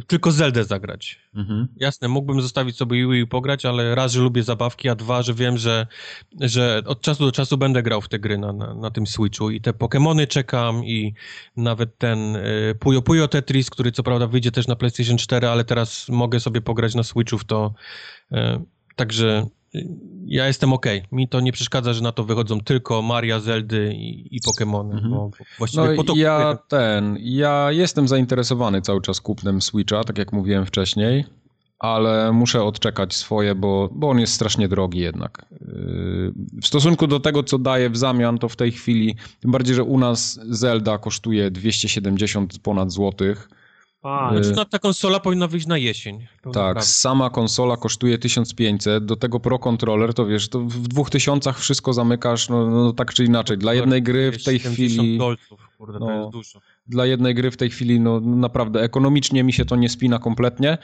[0.07, 1.19] tylko Zeldę zagrać.
[1.35, 1.67] Mhm.
[1.75, 5.57] Jasne, mógłbym zostawić sobie Wii pograć, ale raz, że lubię zabawki, a dwa, że wiem,
[5.57, 5.87] że,
[6.39, 9.49] że od czasu do czasu będę grał w te gry na, na, na tym Switchu
[9.49, 11.13] i te Pokémony czekam i
[11.57, 15.63] nawet ten y, Puyo Puyo Tetris, który co prawda wyjdzie też na PlayStation 4, ale
[15.63, 17.73] teraz mogę sobie pograć na Switchu w to.
[18.31, 18.35] Y,
[18.95, 19.47] także
[20.25, 20.85] ja jestem ok.
[21.11, 24.93] Mi to nie przeszkadza, że na to wychodzą tylko Maria, Zeldy i, i Pokémony.
[24.93, 25.31] Mhm.
[25.57, 30.33] Właściwie no po to ja ten, ja jestem zainteresowany cały czas kupnem Switcha, tak jak
[30.33, 31.25] mówiłem wcześniej,
[31.79, 35.45] ale muszę odczekać swoje, bo, bo on jest strasznie drogi jednak.
[35.51, 39.75] Yy, w stosunku do tego, co daje w zamian, to w tej chwili, tym bardziej,
[39.75, 43.49] że u nas Zelda kosztuje 270 ponad złotych,
[44.03, 46.27] a, y, znaczy, ta konsola powinna wyjść na jesień.
[46.53, 51.93] Tak, sama konsola kosztuje 1500, do tego Pro Controller to wiesz, to w 2000 wszystko
[51.93, 53.57] zamykasz, no, no tak czy inaczej.
[53.57, 55.17] Dla jednej gry w tej chwili...
[55.17, 56.59] dolców, kurde, no, to jest dużo.
[56.87, 60.77] Dla jednej gry w tej chwili, no naprawdę, ekonomicznie mi się to nie spina kompletnie,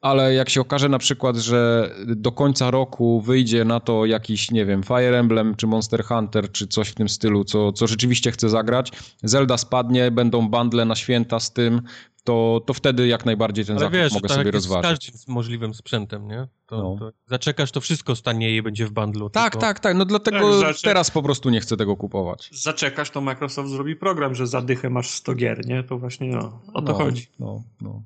[0.00, 4.66] ale jak się okaże na przykład, że do końca roku wyjdzie na to jakiś, nie
[4.66, 8.48] wiem, Fire Emblem, czy Monster Hunter, czy coś w tym stylu, co, co rzeczywiście chcę
[8.48, 8.92] zagrać,
[9.22, 11.82] Zelda spadnie, będą bundle na święta z tym,
[12.24, 15.06] to, to wtedy jak najbardziej ten Ale zakup wiesz, mogę tak sobie rozważyć.
[15.06, 16.48] z każdym możliwym sprzętem, nie?
[16.66, 16.96] To, no.
[16.98, 19.30] to zaczekasz, to wszystko stanieje i będzie w bundlu.
[19.30, 19.66] Tak, tylko...
[19.66, 19.96] tak, tak.
[19.96, 22.50] No dlatego tak, teraz po prostu nie chcę tego kupować.
[22.52, 25.82] Zaczekasz, to Microsoft zrobi program, że za dychę masz 100 gier, nie?
[25.82, 27.26] To właśnie no, o to no, chodzi.
[27.38, 28.02] No, no.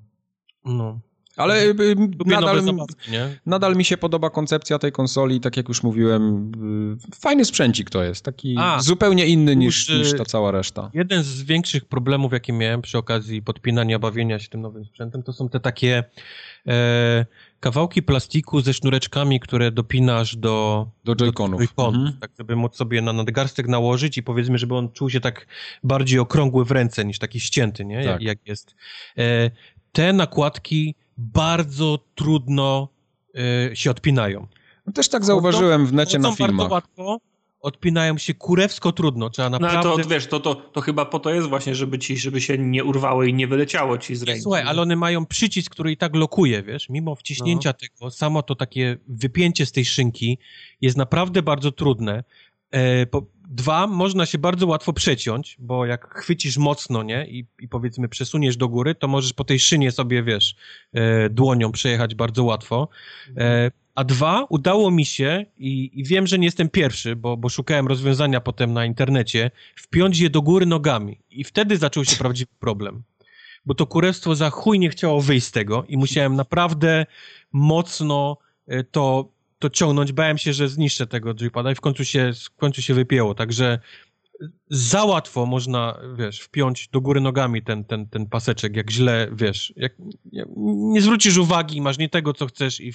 [0.65, 1.01] No.
[1.37, 1.97] Ale y, y,
[2.27, 2.95] nadal, zabawki,
[3.47, 6.53] nadal, mi się podoba koncepcja tej konsoli, tak jak już mówiłem,
[7.13, 10.91] y, fajny sprzęcik to jest, taki A, zupełnie inny niż, niż ta cała reszta.
[10.95, 15.33] Jeden z większych problemów, jakie miałem przy okazji podpinania, bawienia się tym nowym sprzętem, to
[15.33, 16.05] są te takie
[16.67, 17.27] e,
[17.61, 22.17] kawałki plastiku ze sznureczkami, które dopinasz do, do joyconów, joy mhm.
[22.21, 25.47] tak żeby móc sobie na nadgarstek nałożyć i powiedzmy, żeby on czuł się tak
[25.83, 27.97] bardziej okrągły w ręce niż taki ścięty, nie?
[27.97, 28.07] Tak.
[28.07, 28.75] Jak, jak jest.
[29.19, 29.51] E,
[29.93, 32.89] te nakładki bardzo trudno
[33.71, 34.47] y, się odpinają.
[34.87, 36.69] No też tak zauważyłem w necie na filmach.
[36.69, 37.21] bardzo łatwo,
[37.65, 39.89] odpinają się kurewsko trudno, trzeba naprawdę...
[39.89, 42.59] No to wiesz, to, to, to chyba po to jest właśnie, żeby ci, żeby się
[42.59, 44.43] nie urwało i nie wyleciało ci z ręki.
[44.43, 47.75] Słuchaj, ale one mają przycisk, który i tak lokuje, wiesz, mimo wciśnięcia no.
[47.75, 50.39] tego, samo to takie wypięcie z tej szynki
[50.81, 52.25] jest naprawdę bardzo trudne.
[52.71, 57.69] E, po, Dwa, można się bardzo łatwo przeciąć, bo jak chwycisz mocno, nie, i, i
[57.69, 60.55] powiedzmy przesuniesz do góry, to możesz po tej szynie sobie, wiesz,
[60.93, 62.89] e, dłonią przejechać bardzo łatwo.
[63.37, 67.49] E, a dwa, udało mi się, i, i, wiem, że nie jestem pierwszy, bo, bo
[67.49, 71.19] szukałem rozwiązania potem na internecie, wpiąć je do góry nogami.
[71.31, 73.03] I wtedy zaczął się prawdziwy problem.
[73.67, 77.07] Bo to kurestwo za chuj nie chciało wyjść z tego i musiałem naprawdę
[77.53, 79.34] mocno e, to
[79.65, 80.13] to ciągnąć.
[80.13, 83.35] Bałem się, że zniszczę tego joypada i w końcu się, w końcu się wypięło.
[83.35, 83.79] Także
[84.71, 89.73] za łatwo można, wiesz, wpiąć do góry nogami ten, ten, ten paseczek, jak źle, wiesz,
[89.77, 89.93] jak
[90.93, 92.93] nie zwrócisz uwagi, masz nie tego, co chcesz i,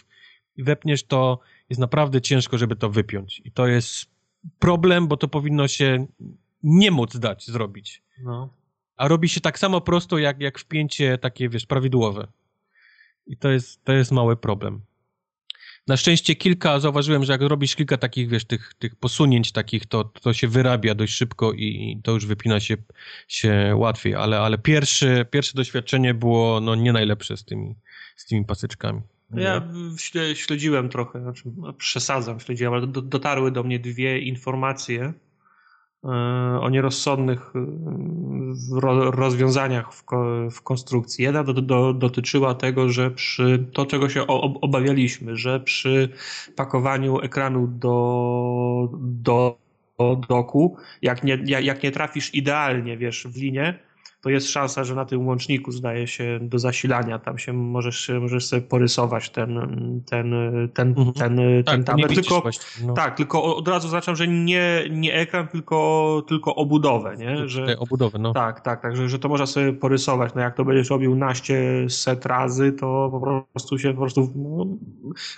[0.57, 1.39] i wepniesz, to
[1.69, 3.41] jest naprawdę ciężko, żeby to wypiąć.
[3.45, 4.05] I to jest
[4.59, 6.07] problem, bo to powinno się
[6.63, 8.03] nie móc dać zrobić.
[8.23, 8.53] No.
[8.97, 12.27] A robi się tak samo prosto, jak, jak wpięcie takie, wiesz, prawidłowe.
[13.27, 14.81] I to jest, to jest mały problem.
[15.89, 20.03] Na szczęście kilka, zauważyłem, że jak robisz kilka takich, wiesz, tych, tych posunięć takich, to,
[20.03, 22.77] to się wyrabia dość szybko i to już wypina się,
[23.27, 27.75] się łatwiej, ale, ale pierwsze, pierwsze doświadczenie było no, nie najlepsze z tymi,
[28.15, 29.01] z tymi pasyczkami.
[29.33, 29.67] Ja
[30.33, 35.13] śledziłem trochę, znaczy no, przesadzam, śledziłem, ale do, dotarły do mnie dwie informacje
[36.61, 39.93] o nierozsądnych e, rozwiązaniach
[40.51, 41.23] w, konstrukcji.
[41.23, 44.27] Jedna do, do, dotyczyła tego, że przy to, czego się
[44.61, 46.09] obawialiśmy, że przy
[46.55, 49.57] pakowaniu ekranu do, do
[50.29, 53.79] doku, jak nie, jak nie trafisz idealnie, wiesz, w linię,
[54.21, 58.45] to jest szansa, że na tym łączniku zdaje się do zasilania, tam się możesz, możesz
[58.45, 59.59] sobie porysować ten,
[60.05, 60.33] ten,
[60.73, 61.13] ten, mhm.
[61.13, 62.13] ten, tak, ten tablet.
[62.13, 62.43] Tylko,
[62.83, 62.93] no.
[62.93, 67.47] Tak, tylko od razu zaznaczam, że nie, nie ekran, tylko, tylko obudowę, nie?
[67.47, 68.33] Że, Te obudowę, no.
[68.33, 70.33] Tak, tak, tak, że, że to można sobie porysować.
[70.35, 74.65] No jak to będziesz robił naście set razy, to po prostu się po prostu no,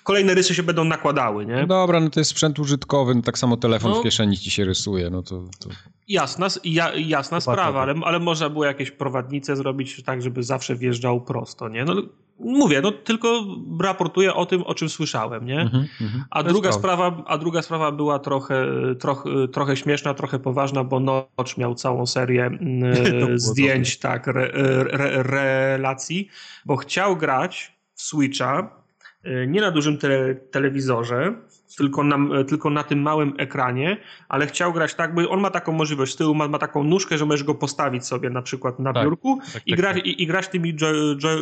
[0.04, 1.68] kolejne rysy się będą nakładały, nie?
[1.68, 4.00] Dobra, no to jest sprzęt użytkowy, no tak samo telefon no.
[4.00, 5.44] w kieszeni ci się rysuje, no to...
[5.60, 5.70] to...
[6.08, 11.22] Jasna, ja, jasna sprawa, ale, ale można było jakieś prowadnice zrobić tak, żeby zawsze wjeżdżał
[11.22, 11.86] prosto, nie?
[11.86, 11.96] No,
[12.40, 13.44] mówię, no tylko
[13.82, 15.60] raportuję o tym, o czym słyszałem, nie?
[15.60, 18.66] Mm -hmm, a, druga sprawa, a druga sprawa była trochę,
[19.00, 25.24] trochę, trochę śmieszna, trochę poważna, bo Notch miał całą serię mm, zdjęć, tak, re, re,
[25.24, 26.28] relacji,
[26.66, 28.76] bo chciał grać w Switcha
[29.26, 31.34] y, nie na dużym te, telewizorze,
[31.78, 33.98] tylko na, tylko na tym małym ekranie,
[34.30, 37.18] ale chciał grać tak, bo on ma taką możliwość, z tyłu ma, ma taką nóżkę,
[37.18, 40.06] że możesz go postawić sobie na przykład na tak, biurku tak, i, tak, gra, tak.
[40.06, 40.74] i, i, grać tymi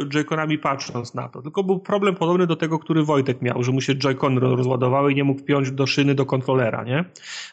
[0.10, 1.42] joyconami patrząc na to.
[1.42, 5.16] Tylko był problem podobny do tego, który Wojtek miał, że mu się joycon rozładowały i
[5.16, 7.06] nie mógł wpiąć do szyny do kontrolera, nie?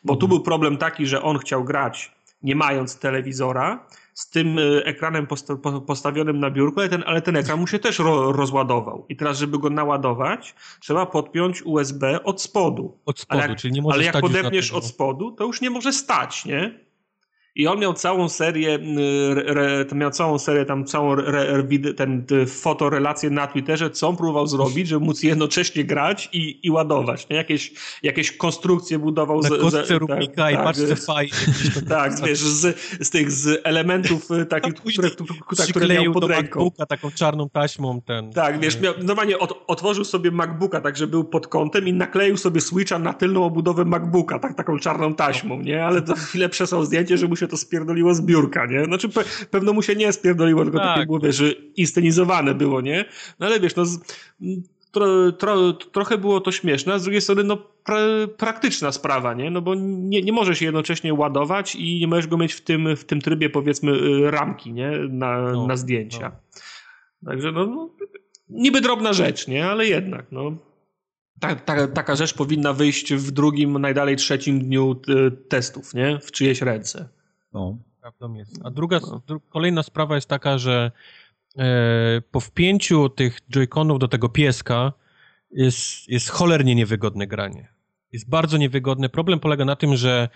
[0.05, 0.21] Bo mhm.
[0.21, 5.27] tu był problem taki, że on chciał grać nie mając telewizora, z tym e, ekranem
[5.27, 5.57] posta
[5.87, 9.07] postawionym na biurku, ale ten, ale ten ekran mu się też ro rozładował.
[9.09, 12.99] I teraz, żeby go naładować, trzeba podpiąć USB od spodu.
[13.07, 15.93] Od spodu, jak, czyli nie może Ale jak podepniesz od spodu, to już nie może
[15.93, 16.86] stać, nie?
[17.57, 18.79] I on miał całą serię,
[19.47, 21.67] re, miał całą serię, tam całą re,
[21.97, 27.29] ten fotorelację na Twitterze, co on próbował zrobić, żeby móc jednocześnie grać i, i ładować.
[27.29, 27.37] Nie?
[27.37, 27.73] Jakieś,
[28.03, 31.33] jakieś konstrukcje budował na z, z, Rubika tak, i tak, patrzcie fajnie.
[31.89, 36.61] Tak, wiesz, z, z tych z elementów y, takich, które, które, które miał pod ręką.
[36.61, 38.33] MacBooka taką czarną taśmą ten.
[38.33, 42.37] Tak, wiesz, miał, normalnie od, otworzył sobie MacBooka, tak, że był pod kątem i nakleił
[42.37, 45.85] sobie Switcha na tylną obudowę MacBooka, tak, taką czarną taśmą, nie?
[45.85, 48.85] Ale to chwilę przesłał zdjęcie, że mu się to spierdoliło z biurka, nie?
[48.85, 50.95] Znaczy pe pewno mu się nie spierdoliło, tylko tak.
[50.95, 51.43] takie było, wiesz,
[51.77, 53.05] inscenizowane było, nie?
[53.41, 53.85] No ale wiesz, no
[54.97, 57.99] tro, tro, trochę było to śmieszne, a z drugiej strony no pra,
[58.37, 59.51] praktyczna sprawa, nie?
[59.51, 63.05] No bo nie, nie możesz jednocześnie ładować i nie możesz go mieć w tym, w
[63.05, 64.91] tym trybie powiedzmy y, ramki, nie?
[65.09, 66.33] Na, no, na zdjęcia.
[67.23, 67.31] No.
[67.31, 67.91] Także no, no,
[68.49, 69.67] niby drobna rzecz, nie?
[69.67, 70.57] Ale jednak, no.
[71.41, 76.19] Ta, ta, taka rzecz powinna wyjść w drugim, najdalej trzecim dniu y, testów, nie?
[76.23, 77.09] W czyjeś ręce.
[77.57, 77.79] No.
[78.01, 78.61] Prawdą jest.
[78.65, 79.41] A druga, no.
[79.49, 80.91] kolejna sprawa jest taka, że
[81.59, 84.93] e, po wpięciu tych joyconów do tego pieska
[85.51, 87.69] jest, jest cholernie niewygodne granie.
[88.13, 89.09] Jest bardzo niewygodne.
[89.09, 90.29] Problem polega na tym, że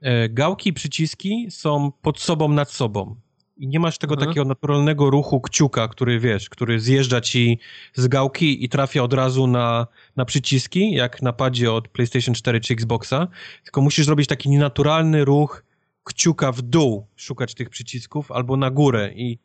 [0.00, 3.16] e, gałki i przyciski są pod sobą, nad sobą.
[3.56, 4.30] I nie masz tego mhm.
[4.30, 7.58] takiego naturalnego ruchu kciuka, który wiesz, który zjeżdża ci
[7.94, 9.86] z gałki i trafia od razu na,
[10.16, 13.28] na przyciski, jak na padzie od PlayStation 4 czy Xboxa,
[13.64, 15.64] tylko musisz zrobić taki nienaturalny ruch
[16.04, 19.38] kciuka w dół szukać tych przycisków albo na górę i,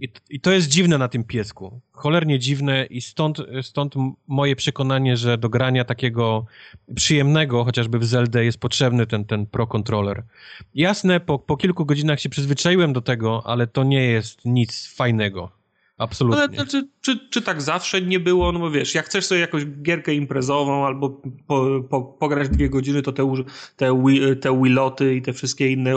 [0.00, 1.80] i, i, to jest dziwne na tym piesku.
[1.92, 3.94] Cholernie dziwne i stąd, stąd
[4.26, 6.46] moje przekonanie, że do grania takiego
[6.94, 10.22] przyjemnego, chociażby w Zelda jest potrzebny ten, ten Pro Controller.
[10.74, 15.56] Jasne, po, po kilku godzinach się przyzwyczaiłem do tego, ale to nie jest nic fajnego.
[15.98, 16.42] Absolutnie.
[16.42, 18.52] Ale znaczy, czy, czy tak zawsze nie było?
[18.52, 23.02] No bo wiesz, jak chcesz sobie jakąś gierkę imprezową albo po, po, pograć dwie godziny,
[23.02, 23.34] to te,
[23.76, 23.94] te,
[24.40, 25.94] te Wiloty i te wszystkie inne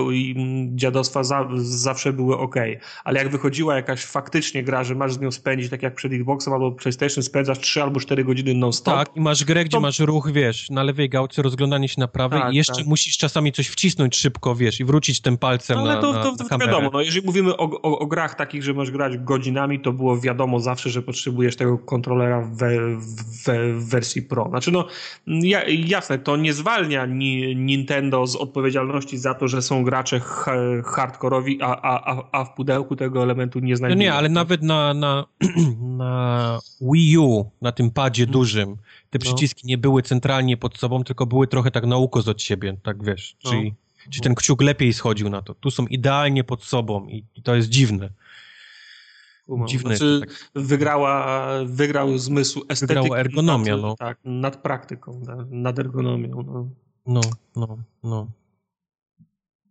[0.75, 2.55] dziadostwa za, zawsze były ok.
[3.03, 6.53] Ale jak wychodziła jakaś faktycznie gra, że masz z nią spędzić, tak jak przed Xboxem
[6.53, 8.95] albo PlayStation, spędzasz 3 albo 4 godziny non-stop.
[8.95, 9.81] Tak, i masz grę, gdzie to...
[9.81, 12.85] masz ruch, wiesz, na lewej gałce rozglądanie się na prawej tak, i jeszcze tak.
[12.85, 16.35] musisz czasami coś wcisnąć szybko, wiesz, i wrócić tym palcem no, ale na, to, to,
[16.35, 19.79] to, to wiadomo, no, jeżeli mówimy o, o, o grach takich, że masz grać godzinami,
[19.79, 24.49] to to było wiadomo zawsze, że potrzebujesz tego kontrolera w, w, w wersji Pro.
[24.49, 24.87] Znaczy no,
[25.27, 30.19] ja, jasne, to nie zwalnia ni, Nintendo z odpowiedzialności za to, że są gracze
[30.85, 33.97] hardkorowi, a, a, a w pudełku tego elementu nie znajdują.
[33.97, 35.25] No nie, ale nawet na, na,
[35.97, 38.33] na Wii U, na tym padzie hmm.
[38.33, 38.75] dużym,
[39.09, 39.25] te no.
[39.25, 39.69] przyciski no.
[39.69, 43.35] nie były centralnie pod sobą, tylko były trochę tak na ukos od siebie, tak wiesz,
[43.43, 43.51] no.
[43.51, 43.73] czyli,
[44.09, 45.53] czyli ten kciuk lepiej schodził na to.
[45.53, 48.09] Tu są idealnie pod sobą i, i to jest dziwne.
[49.67, 49.97] Dziwne.
[49.97, 50.51] Znaczy, tak.
[50.55, 52.99] wygrała, wygrał zmysł estetyki.
[52.99, 53.95] Wygrała ergonomia, nad, no.
[53.99, 56.43] Tak, nad praktyką, nad ergonomią.
[57.05, 57.21] No,
[57.55, 57.77] no, no.
[58.03, 58.27] no.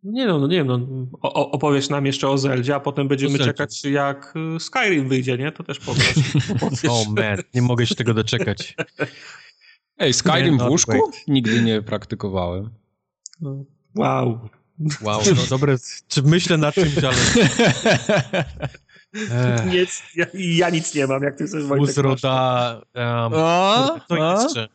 [0.02, 0.78] Nie no, no nie wiem, no,
[1.22, 5.52] o, opowiesz nam jeszcze o Zeldzie, a potem będziemy czekać jak y, Skyrim wyjdzie, nie?
[5.52, 6.14] To też powiesz.
[6.88, 8.76] O oh man, nie mogę się tego doczekać.
[9.98, 11.10] Ej, Skyrim w łóżku?
[11.28, 12.70] Nigdy nie praktykowałem.
[13.40, 13.64] No,
[13.94, 14.48] wow.
[15.02, 15.76] Wow, no dobre,
[16.08, 17.16] czy myślę nad czymś, ale...
[19.72, 21.88] Nic, ja, ja, nic nie mam, jak ty chcesz Wojtek.
[21.88, 24.00] Uzroda, um, a?
[24.08, 24.68] to jeszcze.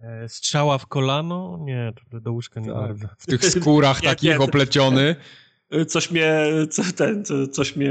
[0.00, 1.58] E, strzała w kolano?
[1.60, 2.76] Nie, to do łóżka nie tak.
[2.76, 3.08] bardzo.
[3.18, 5.16] W tych skórach nie, takich nie, opleciony.
[5.88, 6.30] Coś mnie,
[6.70, 7.90] co, ten, coś mnie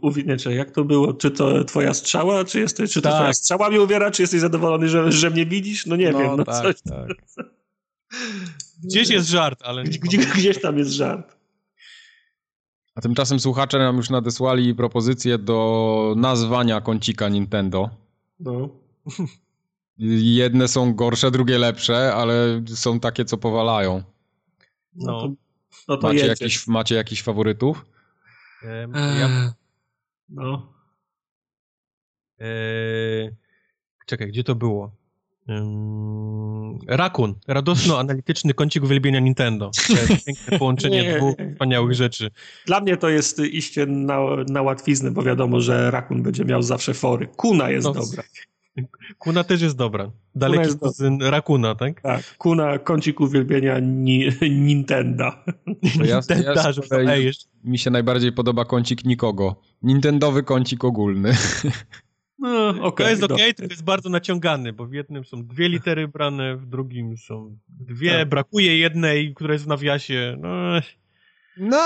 [0.00, 0.54] uwiniecie.
[0.54, 1.14] Jak to było?
[1.14, 3.18] Czy to twoja strzała, czy, jesteś, czy to tak.
[3.18, 5.86] twoja strzała mnie uwiera, czy jesteś zadowolony, że, że mnie widzisz?
[5.86, 6.36] No nie no, wiem.
[6.36, 6.82] No tak, coś...
[6.82, 7.08] tak.
[8.84, 9.84] Gdzieś jest żart, ale...
[9.84, 11.39] Gdzie, gdzieś tam jest żart.
[12.94, 17.90] A tymczasem słuchacze nam już nadesłali propozycję do nazwania kącika Nintendo.
[18.40, 18.68] No.
[20.42, 24.02] Jedne są gorsze, drugie lepsze, ale są takie, co powalają.
[24.94, 25.34] No, no to,
[25.88, 27.86] no to macie, jakiś, macie jakiś faworytów?
[28.62, 29.54] Um, ja...
[30.28, 30.72] No.
[32.38, 33.30] Eee,
[34.06, 34.99] czekaj, gdzie to było?
[35.50, 39.70] Um, Rakun, radosno-analityczny kącik uwielbienia Nintendo.
[40.26, 42.30] Piękne połączenie nie, dwóch wspaniałych rzeczy.
[42.66, 44.18] Dla mnie to jest iście na,
[44.48, 47.28] na łatwiznę, bo wiadomo, że Rakun będzie miał zawsze fory.
[47.36, 48.22] Kuna jest no, dobra.
[49.18, 50.10] Kuna też jest dobra.
[50.34, 52.00] Daleki jest kuzyn Rakuna, tak?
[52.00, 54.28] Tak, Kuna, kącik uwielbienia ni
[54.66, 55.32] Nintendo.
[56.04, 56.54] Ja, ja
[56.98, 57.32] ej,
[57.64, 59.60] mi się najbardziej podoba kącik nikogo.
[59.82, 61.32] Nintendowy kącik ogólny.
[62.40, 65.68] No, okay, to jest okej, okay, to jest bardzo naciągany, bo w jednym są dwie
[65.68, 68.28] litery brane, w drugim są dwie, tak.
[68.28, 70.36] brakuje jednej, która jest w nawiasie.
[70.40, 70.80] No,
[71.56, 71.78] no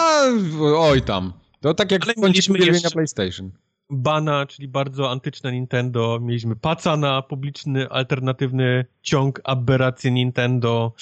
[0.89, 1.33] oj tam.
[1.61, 3.51] To tak jak kącik uwielbienia PlayStation.
[3.91, 6.19] Bana, czyli bardzo antyczne Nintendo.
[6.23, 10.93] Mieliśmy Pacana, publiczny, alternatywny ciąg aberracji Nintendo.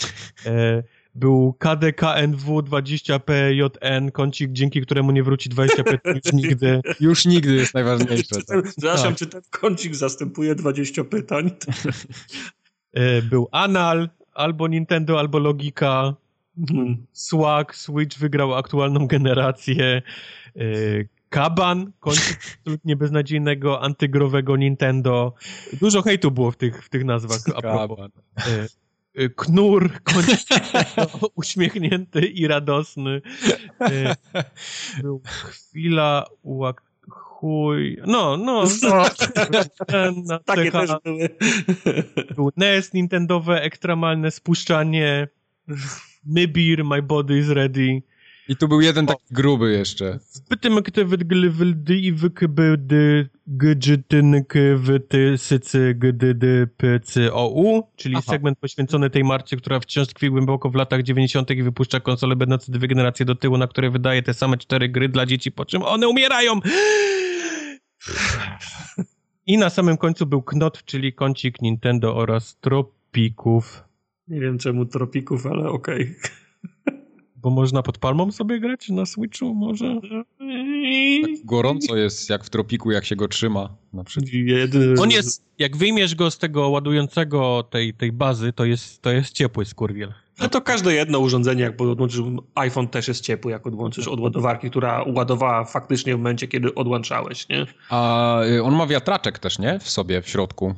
[0.47, 0.83] E,
[1.15, 6.81] był KDKNW 20PJN, kącik, dzięki któremu nie wróci 20p już nigdy.
[7.01, 8.37] Już nigdy jest najważniejsze.
[8.41, 8.71] Czy ten, tak.
[8.71, 9.19] Przepraszam, tak.
[9.19, 11.51] czy ten kącik zastępuje 20 pytań?
[12.93, 16.15] E, był Anal, albo Nintendo, albo Logika.
[16.69, 17.07] Hmm.
[17.13, 20.03] Swag, Switch wygrał aktualną generację.
[20.57, 20.63] E,
[21.29, 25.35] Kaban, kończyk absolutnie beznadziejnego, antygrowego Nintendo.
[25.81, 27.39] Dużo hejtu było w tych, w tych nazwach.
[27.63, 28.11] Kaban.
[29.15, 29.91] E, Knur,
[31.35, 33.23] uśmiechnięty i radosny.
[33.81, 34.17] E,
[35.03, 36.27] był chwila
[37.43, 37.99] chuj...
[38.07, 38.65] No, no.
[38.83, 40.39] no.
[40.39, 41.29] Takie też były.
[42.35, 45.29] Był NES, Nintendowe, ekstremalne spuszczanie.
[46.25, 48.03] Mybir, My Body is Ready.
[48.49, 50.19] I tu był jeden taki gruby jeszcze.
[50.61, 50.71] Te
[51.05, 56.69] wydglywyldy i wykybyldy gdżytynk wyty sycy gdydy
[57.51, 58.33] u, czyli Aha.
[58.33, 61.51] segment poświęcony tej marce, która wciąż tkwi głęboko w latach 90.
[61.51, 65.09] i wypuszcza konsole będące dwie generacje do tyłu, na które wydaje te same cztery gry
[65.09, 66.61] dla dzieci, po czym one umierają!
[69.47, 73.85] I na samym końcu był Knot, czyli kącik Nintendo oraz Tropików.
[74.29, 76.03] Nie wiem czemu Tropików, ale okej.
[76.03, 76.43] Okay.
[77.43, 80.01] Bo można pod palmą sobie grać na Switchu może?
[81.23, 83.77] Tak gorąco jest jak w tropiku, jak się go trzyma.
[83.93, 84.31] Na przykład.
[85.01, 89.33] On jest, jak wyjmiesz go z tego ładującego tej, tej bazy, to jest, to jest
[89.33, 90.13] ciepły skurwiel.
[90.41, 92.21] No to każde jedno urządzenie, jak odłączysz,
[92.55, 97.49] iPhone też jest ciepły, jak odłączysz od ładowarki, która ładowała faktycznie w momencie, kiedy odłączałeś,
[97.49, 97.67] nie?
[97.91, 99.79] A y, on ma wiatraczek też, nie?
[99.79, 100.75] W sobie, w środku.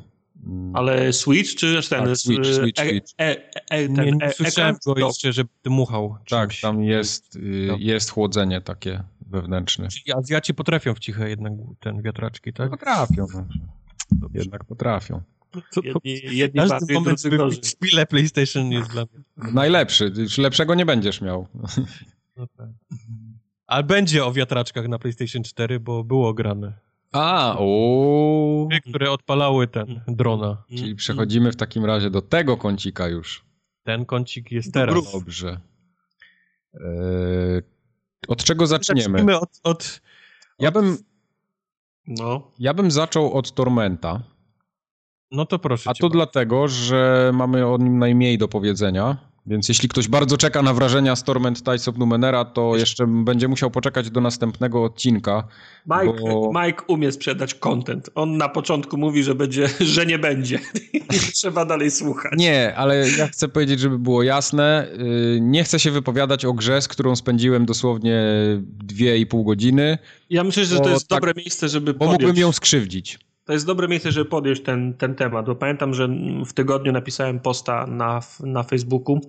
[0.47, 0.77] Mm.
[0.77, 2.05] Ale Switch czy ten?
[2.05, 3.13] Tak, Switch, e, Switch, e, Switch.
[3.21, 3.37] E,
[3.71, 6.17] e, ten, nie, nie słyszałem go jeszcze, żeby dmuchał.
[6.29, 7.77] Tak, tam jest, y, no.
[7.79, 9.89] jest chłodzenie takie wewnętrzne.
[9.89, 12.71] Czyli Azjaci potrafią w ciche jednak ten wiatraczki, tak?
[12.71, 13.27] Potrafią.
[14.21, 14.29] No.
[14.35, 15.23] Jednak potrafią.
[15.51, 15.81] To?
[15.85, 17.23] Jedni, jedni Każdy moment
[17.83, 19.53] chwilę PlayStation jest dla mnie.
[19.53, 20.13] Najlepszy.
[20.39, 21.47] Lepszego nie będziesz miał.
[22.37, 22.69] No tak.
[23.67, 26.73] Ale będzie o wiatraczkach na PlayStation 4, bo było grane.
[27.15, 28.69] A, o.
[28.89, 30.63] Które odpalały ten drona.
[30.69, 33.45] Czyli przechodzimy w takim razie do tego kącika już.
[33.83, 35.13] Ten kącik jest teraz.
[35.13, 35.61] Dobrze.
[36.75, 37.63] Eee,
[38.29, 39.01] od czego zaczniemy?
[39.03, 40.01] Zacznijmy od, od,
[40.59, 40.99] Ja bym.
[42.07, 42.51] No.
[42.59, 44.23] Ja bym zaczął od Tormenta.
[45.31, 45.91] No to proszę.
[45.91, 49.17] A to dlatego, że mamy o nim najmniej do powiedzenia.
[49.47, 53.49] Więc jeśli ktoś bardzo czeka na wrażenia z Torment Tides of Numenera, to jeszcze będzie
[53.49, 55.49] musiał poczekać do następnego odcinka.
[55.87, 56.53] Mike, bo...
[56.63, 58.11] Mike umie sprzedać content.
[58.15, 60.59] On na początku mówi, że będzie, że nie będzie.
[61.35, 62.33] Trzeba dalej słuchać.
[62.37, 64.89] Nie, ale ja chcę powiedzieć, żeby było jasne.
[65.37, 68.23] Y, nie chcę się wypowiadać o grze, z którą spędziłem dosłownie
[68.63, 69.99] dwie i pół godziny.
[70.31, 73.19] Ja myślę, że to jest tak, dobre miejsce, żeby Bo mógłbym ją skrzywdzić.
[73.45, 76.09] To jest dobre miejsce, żeby podjąć ten, ten temat, bo pamiętam, że
[76.47, 79.21] w tygodniu napisałem posta na, na Facebooku,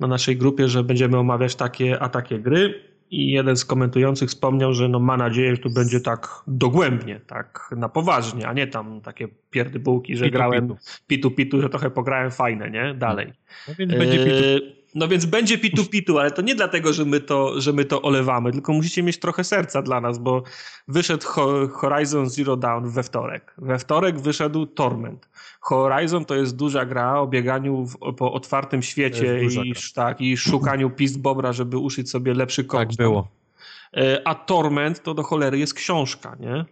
[0.00, 4.72] na naszej grupie, że będziemy omawiać takie a takie gry i jeden z komentujących wspomniał,
[4.72, 9.00] że no ma nadzieję, że tu będzie tak dogłębnie, tak na poważnie, a nie tam
[9.00, 10.78] takie pierdybułki, że pitu, grałem pitu.
[11.06, 12.94] pitu pitu, że trochę pograłem fajne, nie?
[12.94, 13.32] Dalej.
[13.68, 14.79] No więc będzie pitu.
[14.94, 18.02] No więc będzie pitu pitu, ale to nie dlatego, że my to, że my to
[18.02, 20.42] olewamy, tylko musicie mieć trochę serca dla nas, bo
[20.88, 21.26] wyszedł
[21.72, 23.54] Horizon Zero Dawn we wtorek.
[23.58, 25.28] We wtorek wyszedł Torment.
[25.60, 30.90] Horizon to jest duża gra o bieganiu w, po otwartym świecie i, tak, i szukaniu
[30.90, 32.96] pist bobra, żeby uszyć sobie lepszy kość.
[32.96, 33.28] Tak było.
[33.96, 36.64] E, a Torment to do cholery jest książka, nie?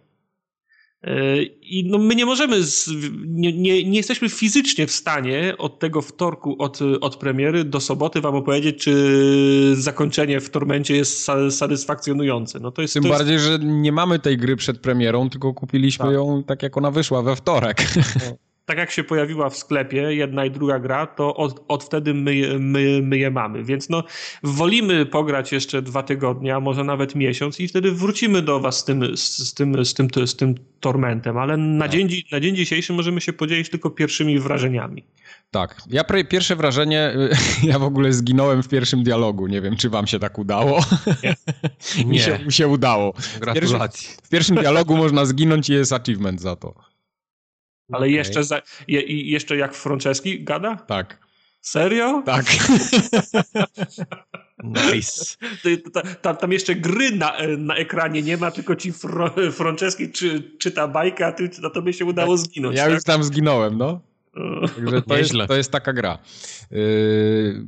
[1.03, 2.89] E, I no my nie możemy, z,
[3.25, 8.21] nie, nie, nie, jesteśmy fizycznie w stanie od tego wtorku, od, od premiery do soboty
[8.21, 12.59] wam opowiedzieć, czy zakończenie w Tormencie jest satysfakcjonujące.
[12.59, 13.45] No to jest, Tym to bardziej, jest...
[13.45, 16.13] że nie mamy tej gry przed premierą, tylko kupiliśmy tak.
[16.13, 17.77] ją tak jak ona wyszła we wtorek.
[18.29, 22.13] No tak jak się pojawiła w sklepie jedna i druga gra, to od, od wtedy
[22.13, 23.63] my, my, my je mamy.
[23.63, 24.03] Więc no,
[24.43, 28.83] wolimy pograć jeszcze dwa tygodnie, a może nawet miesiąc i wtedy wrócimy do was z
[28.83, 31.91] tym, z, z tym, z tym, z tym tormentem, ale na, tak.
[31.91, 35.03] dzień, na dzień dzisiejszy możemy się podzielić tylko pierwszymi wrażeniami.
[35.51, 35.81] Tak.
[35.89, 37.13] Ja pierwsze wrażenie,
[37.63, 39.47] ja w ogóle zginąłem w pierwszym dialogu.
[39.47, 40.85] Nie wiem, czy wam się tak udało.
[41.23, 41.35] Nie.
[42.05, 43.13] mi, się, mi się udało.
[43.39, 44.09] Gratulacje.
[44.09, 46.88] W, w pierwszym dialogu można zginąć i jest achievement za to.
[47.91, 48.11] Ale okay.
[48.11, 49.01] jeszcze, za, je,
[49.31, 50.75] jeszcze jak Franceski gada?
[50.75, 51.29] Tak.
[51.61, 52.23] Serio?
[52.25, 52.45] Tak.
[54.63, 55.35] nice.
[56.21, 60.87] Tam, tam jeszcze gry na, na ekranie nie ma, tylko ci Fr Franceski czy, czyta
[60.87, 62.45] bajkę, a ty, na tobie się udało tak.
[62.45, 62.77] zginąć.
[62.77, 62.93] Ja tak?
[62.93, 64.01] już tam zginąłem, no.
[64.75, 66.17] Także to, jest, to jest taka gra.
[66.71, 67.65] Yy,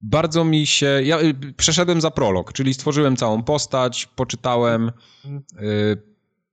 [0.00, 1.00] bardzo mi się.
[1.04, 4.92] Ja y, przeszedłem za prolog, czyli stworzyłem całą postać, poczytałem.
[5.60, 6.08] Yy,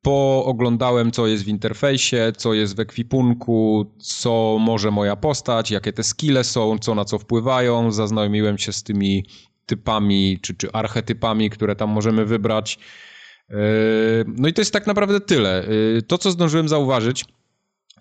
[0.06, 6.04] pooglądałem, co jest w interfejsie, co jest w ekwipunku, co może moja postać, jakie te
[6.04, 7.92] skille są, co na co wpływają.
[7.92, 9.26] Zaznajomiłem się z tymi
[9.66, 12.80] typami czy, czy archetypami, które tam możemy wybrać.
[13.50, 13.58] Yy,
[14.28, 15.66] no i to jest tak naprawdę tyle.
[15.70, 17.26] Yy, to, co zdążyłem zauważyć,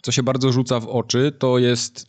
[0.02, 2.06] co się bardzo rzuca w oczy, to jest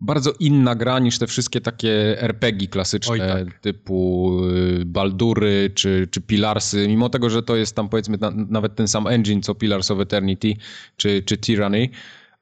[0.00, 3.58] bardzo inna gra niż te wszystkie takie RPG klasyczne tak.
[3.60, 4.32] typu
[4.80, 8.88] y, Baldury czy, czy Pilarsy, mimo tego, że to jest tam powiedzmy na, nawet ten
[8.88, 10.54] sam engine co Pillars of Eternity
[10.96, 11.88] czy, czy Tyranny,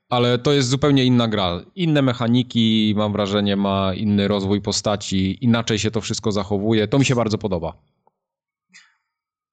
[0.08, 1.60] ale to jest zupełnie inna gra.
[1.74, 6.88] Inne mechaniki, mam wrażenie, ma inny rozwój postaci, inaczej się to wszystko zachowuje.
[6.88, 7.72] To mi się bardzo podoba.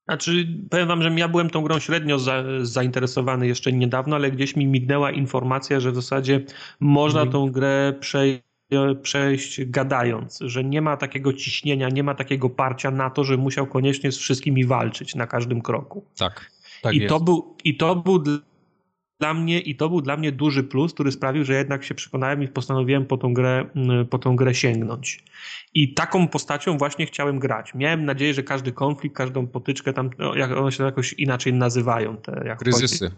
[0.06, 4.56] Znaczy, powiem wam, że ja byłem tą grą średnio za, zainteresowany jeszcze niedawno, ale gdzieś
[4.56, 6.42] mi mignęła informacja, że w zasadzie
[6.80, 7.32] można mhm.
[7.32, 8.46] tą grę przejść
[9.02, 13.68] przejść gadając, że nie ma takiego ciśnienia, nie ma takiego parcia na to, że musiał
[13.68, 16.06] koniecznie z wszystkimi walczyć na każdym kroku.
[16.18, 16.52] Tak.
[16.82, 18.24] tak I, to był, I to był
[19.20, 22.44] dla mnie i to był dla mnie duży plus, który sprawił, że jednak się przekonałem
[22.44, 25.24] i postanowiłem po tą grę, mm, po tą grę sięgnąć.
[25.74, 27.74] I taką postacią właśnie chciałem grać.
[27.76, 32.18] Miałem nadzieję, że każdy konflikt, każdą potyczkę tam, no, jak one się jakoś inaczej nazywają.
[32.18, 33.12] Te, jak kryzysy.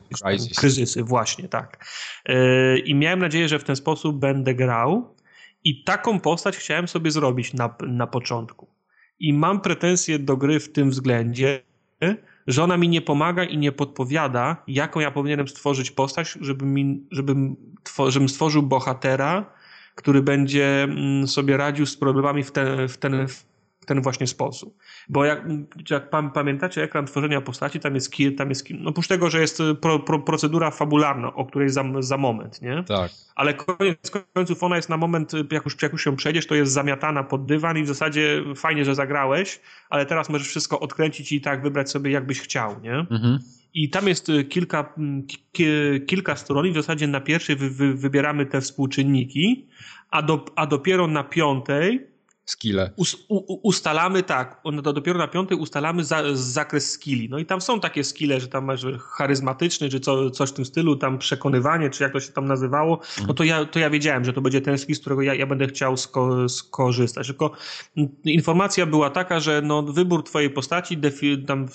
[0.57, 1.85] kryzysy, właśnie, tak.
[2.27, 5.15] Yy, I miałem nadzieję, że w ten sposób będę grał
[5.63, 8.67] i taką postać chciałem sobie zrobić na, na początku.
[9.19, 11.61] I mam pretensje do gry w tym względzie,
[12.47, 17.07] że ona mi nie pomaga i nie podpowiada, jaką ja powinienem stworzyć postać, żeby mi,
[17.11, 17.55] żebym,
[18.07, 19.45] żebym stworzył bohatera,
[19.95, 23.27] który będzie mm, sobie radził z problemami w ten, w ten,
[23.87, 24.77] ten właśnie sposób.
[25.09, 25.45] Bo jak,
[25.89, 29.99] jak pamiętacie ekran tworzenia postaci, tam jest, tam jest no oprócz tego, że jest pro,
[29.99, 32.83] pro, procedura fabularna, o której za, za moment, nie?
[32.87, 33.11] Tak.
[33.35, 36.71] Ale koniec końców ona jest na moment, jak już, jak już ją przejdziesz, to jest
[36.71, 39.59] zamiatana pod dywan i w zasadzie fajnie, że zagrałeś,
[39.89, 42.93] ale teraz możesz wszystko odkręcić i tak wybrać sobie, jakbyś chciał, nie?
[42.93, 43.39] Mhm.
[43.73, 44.93] I tam jest y, kilka,
[46.07, 49.67] kilka stron i w zasadzie na pierwszej wy, wy, wybieramy te współczynniki,
[50.09, 52.07] a, do, a dopiero na piątej
[52.47, 52.91] skille.
[52.95, 57.29] Us, u, ustalamy tak, to dopiero na piątej ustalamy za, zakres skilli.
[57.29, 60.65] No i tam są takie skille, że tam masz charyzmatyczny, czy co, coś w tym
[60.65, 64.25] stylu, tam przekonywanie, czy jak to się tam nazywało, no to ja, to ja wiedziałem,
[64.25, 67.27] że to będzie ten skill, z którego ja, ja będę chciał sko, skorzystać.
[67.27, 67.51] Tylko
[68.23, 71.67] informacja była taka, że no, wybór twojej postaci defi, tam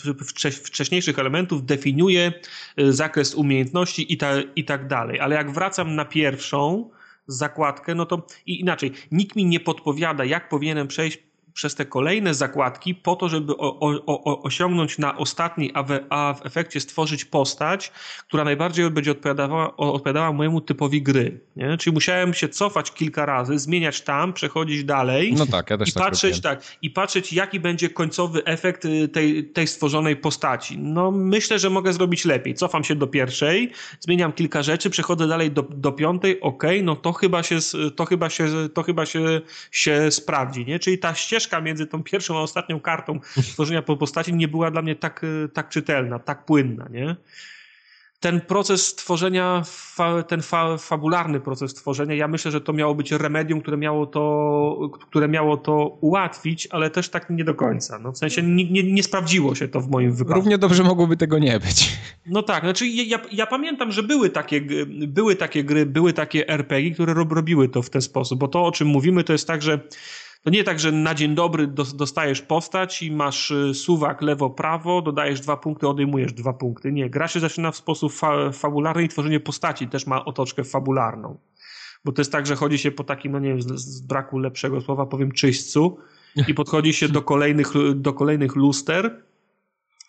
[0.64, 2.32] wcześniejszych elementów definiuje
[2.80, 5.20] y, zakres umiejętności i, ta, i tak dalej.
[5.20, 6.90] Ale jak wracam na pierwszą,
[7.26, 12.34] zakładkę, no to i inaczej, nikt mi nie podpowiada, jak powinienem przejść przez te kolejne
[12.34, 16.80] zakładki po to, żeby o, o, o, osiągnąć na ostatniej, a w, a w efekcie
[16.80, 17.92] stworzyć postać,
[18.28, 21.40] która najbardziej będzie odpowiadała, odpowiadała mojemu typowi gry.
[21.56, 21.76] Nie?
[21.76, 25.92] Czyli musiałem się cofać kilka razy, zmieniać tam, przechodzić dalej no tak, ja też i,
[25.92, 30.78] tak patrzeć, tak, i patrzeć, jaki będzie końcowy efekt y, tej, tej stworzonej postaci.
[30.78, 32.54] No myślę, że mogę zrobić lepiej.
[32.54, 37.12] Cofam się do pierwszej, zmieniam kilka rzeczy, przechodzę dalej do, do piątej, ok, no to
[37.12, 37.58] chyba się,
[37.96, 40.66] to chyba się, to chyba się, się sprawdzi.
[40.66, 40.78] Nie?
[40.78, 43.20] Czyli ta ścieżka ścieżka między tą pierwszą a ostatnią kartą
[43.52, 47.16] tworzenia postaci nie była dla mnie tak, e, tak czytelna, tak płynna, nie?
[48.20, 49.62] Ten proces tworzenia,
[50.28, 54.90] ten fa, fabularny proces tworzenia, ja myślę, że to miało być remedium, które miało to,
[55.08, 57.98] które miało to ułatwić, ale też tak nie do końca.
[57.98, 60.40] No, w sensie nie, nie, nie sprawdziło się to w moim wypadku.
[60.40, 61.98] Równie dobrze mogłoby tego nie być.
[62.26, 66.90] No tak, znaczy ja, ja pamiętam, że były takie, były takie gry, były takie RPG,
[66.90, 69.80] które robiły to w ten sposób, bo to o czym mówimy to jest tak, że
[70.42, 75.40] to nie tak, że na dzień dobry dostajesz postać i masz y, suwak lewo-prawo, dodajesz
[75.40, 76.92] dwa punkty, odejmujesz dwa punkty.
[76.92, 81.38] Nie, gra się zaczyna w sposób fa fabularny i tworzenie postaci też ma otoczkę fabularną.
[82.04, 84.80] Bo to jest tak, że chodzi się po takim, no nie wiem, z, braku lepszego
[84.80, 85.98] słowa powiem, czyśćcu
[86.48, 89.22] i podchodzi się do kolejnych, do kolejnych luster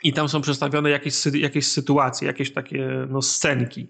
[0.03, 3.88] i tam są przedstawione jakieś, jakieś sytuacje, jakieś takie no, scenki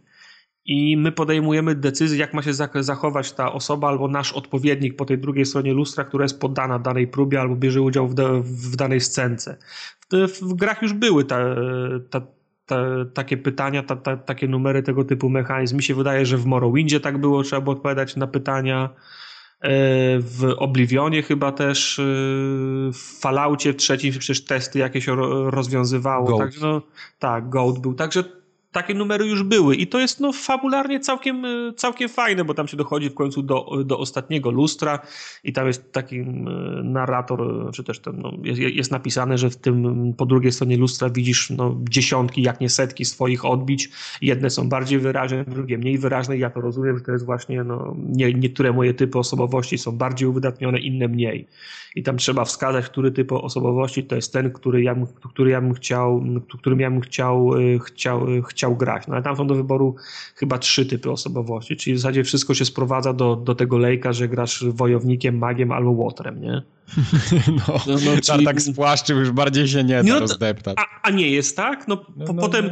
[0.65, 2.53] i my podejmujemy decyzję, jak ma się
[2.83, 7.07] zachować ta osoba albo nasz odpowiednik po tej drugiej stronie lustra, która jest poddana danej
[7.07, 9.57] próbie albo bierze udział w, da, w danej scence.
[10.11, 11.39] W, w, grach już były ta,
[12.09, 12.21] ta,
[12.65, 12.77] ta,
[13.13, 13.83] takie pytania,
[14.25, 15.75] takie numery tego typu mechanizm.
[15.75, 18.89] Mi się wydaje, że w Morrowindzie tak było, trzeba było odpowiadać na pytania.
[19.61, 19.69] E,
[20.19, 22.03] w Oblivionie chyba też, e,
[22.93, 25.07] w Falloutie w trzecim przecież testy jakieś
[25.45, 26.27] rozwiązywało.
[26.27, 26.39] Goat.
[26.39, 26.81] Także no,
[27.19, 27.93] tak, Goat był.
[27.93, 28.42] Także
[28.73, 32.67] takie numery już były i to jest no fabularnie całkiem, e, całkiem fajne, bo tam
[32.67, 34.99] się dochodzi w końcu do, do ostatniego lustra
[35.43, 36.25] i tam jest taki e,
[36.83, 41.09] narrator, czy też ten, no, jest, jest napisane, że w tym po drugiej stronie lustra
[41.09, 43.89] widzisz no, dziesiątki, jak nie setki swoich odbić.
[44.21, 46.37] Jedne są bardziej wyraźne, drugie mniej wyraźne.
[46.37, 50.27] Ja to rozumiem, że to jest właśnie, no, nie, niektóre moje typy osobowości są bardziej
[50.27, 51.47] uwydatnione, inne mniej.
[51.95, 54.95] I tam trzeba wskazać, który typ osobowości to jest ten, który ja,
[55.29, 56.23] który ja bym chciał,
[56.59, 57.51] którym ja bym chciał,
[57.85, 59.07] chciał, chciał chciał grać.
[59.07, 59.95] No ale tam są do wyboru
[60.35, 64.27] chyba trzy typy osobowości, czyli w zasadzie wszystko się sprowadza do, do tego lejka, że
[64.27, 66.61] grasz wojownikiem, magiem albo łotrem, nie?
[67.47, 68.45] No, no, no czyli...
[68.45, 70.77] tak spłaszczył, już bardziej się nie da no, rozdeptać.
[70.77, 71.87] A, a, nie jest tak?
[71.87, 72.69] No, no, po, no potem,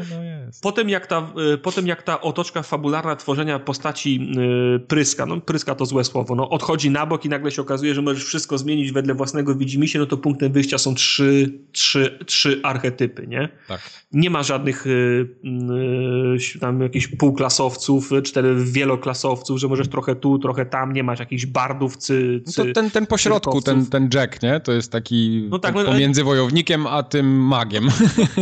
[0.51, 5.41] no, potem, jak ta, y, potem jak ta otoczka fabularna tworzenia postaci yy, pryska, no
[5.41, 8.57] pryska to złe słowo, no odchodzi na bok i nagle się okazuje, że możesz wszystko
[8.57, 13.49] zmienić wedle własnego widzimisię, no to punktem wyjścia są trzy, trzy, trzy archetypy, nie?
[13.67, 13.81] Tak.
[14.11, 14.85] Nie ma żadnych
[15.43, 21.45] yy, tam jakichś półklasowców, cztery wieloklasowców, że możesz trochę tu, trochę tam, nie masz jakichś
[21.45, 24.59] bardów, cy, cy, no to ten, ten pośrodku, ten, ten Jack, nie?
[24.59, 27.87] To jest taki no tak, no, pomiędzy wojownikiem a tym magiem.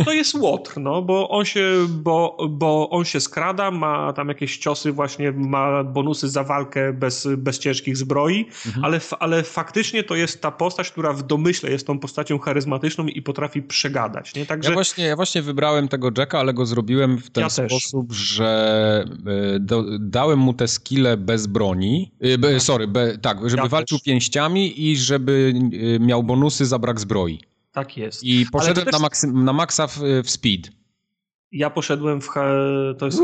[0.04, 1.62] To jest łotr, no, bo on się,
[2.02, 7.28] bo, bo on się skrada, ma tam jakieś ciosy właśnie, ma bonusy za walkę bez,
[7.36, 8.84] bez ciężkich zbroi, mhm.
[8.84, 13.22] ale, ale faktycznie to jest ta postać, która w domyśle jest tą postacią charyzmatyczną i
[13.22, 14.46] potrafi przegadać, nie?
[14.46, 14.70] Także...
[14.70, 19.04] Ja, właśnie, ja właśnie wybrałem tego Jacka, ale go zrobiłem w ten ja sposób, że
[19.54, 23.68] e, do, dałem mu te skille bez broni, e, be, sorry, be, tak, żeby ja
[23.68, 24.04] walczył też.
[24.04, 27.40] pięściami i żeby Y, miał bonusy za brak zbroi.
[27.72, 28.24] Tak jest.
[28.24, 28.92] I poszedłem też...
[28.92, 30.70] na, maksy, na maksa w, w, speed.
[31.52, 32.28] Ja poszedłem w.
[32.98, 33.22] To jest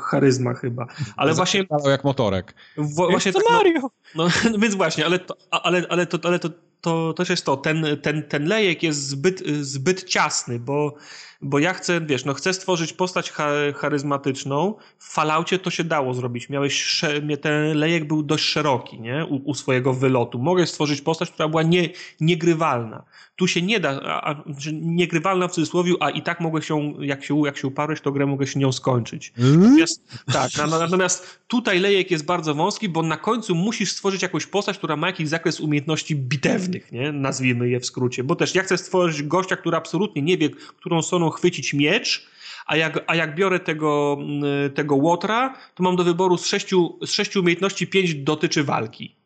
[0.00, 0.86] charyzma chyba.
[1.16, 1.64] Ale właśnie.
[1.84, 2.54] Jak motorek.
[2.76, 3.80] W, właśnie to tak, Mario.
[4.14, 6.50] No, no, więc właśnie, ale, to, ale, ale, to, ale to,
[6.80, 7.56] to też jest to.
[7.56, 10.94] Ten, ten, ten lejek jest zbyt, zbyt ciasny, bo
[11.40, 13.32] bo ja chcę, wiesz, no chcę stworzyć postać
[13.74, 14.74] charyzmatyczną.
[14.98, 16.48] W Falloutie to się dało zrobić.
[16.48, 17.02] Miałeś,
[17.40, 19.26] ten lejek był dość szeroki, nie?
[19.26, 20.38] U, u, swojego wylotu.
[20.38, 21.88] Mogę stworzyć postać, która była nie,
[22.20, 23.02] niegrywalna.
[23.36, 24.42] Tu się nie da, a, a,
[24.72, 28.26] niegrywalna w cudzysłowie, a i tak mogę się, jak się, jak się uparłeś, to grę
[28.26, 29.32] mogę się nią skończyć.
[29.38, 29.60] Mm?
[29.60, 34.78] Natomiast, tak, natomiast tutaj lejek jest bardzo wąski, bo na końcu musisz stworzyć jakąś postać,
[34.78, 37.12] która ma jakiś zakres umiejętności bitewnych, nie?
[37.12, 38.24] Nazwijmy je w skrócie.
[38.24, 42.26] Bo też ja chcę stworzyć gościa, który absolutnie nie wie, którą stroną chwycić miecz,
[42.66, 46.98] a jak, a jak biorę tego, mm, tego łotra, to mam do wyboru z sześciu,
[47.06, 49.18] z sześciu umiejętności pięć dotyczy walki.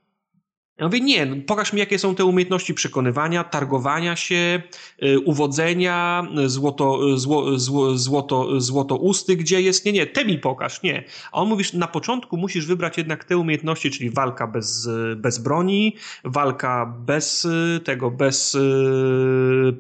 [0.79, 4.63] Ja mówię, nie, no, pokaż mi, jakie są te umiejętności przekonywania, targowania się,
[4.99, 10.83] yy, uwodzenia, złoto, zło, zło, złoto, złoto usty, gdzie jest, nie, nie, te mi pokaż,
[10.83, 11.05] nie.
[11.33, 15.97] A on mówisz, na początku musisz wybrać jednak te umiejętności, czyli walka bez, bez broni,
[16.25, 17.47] walka bez
[17.85, 18.59] tego, bez,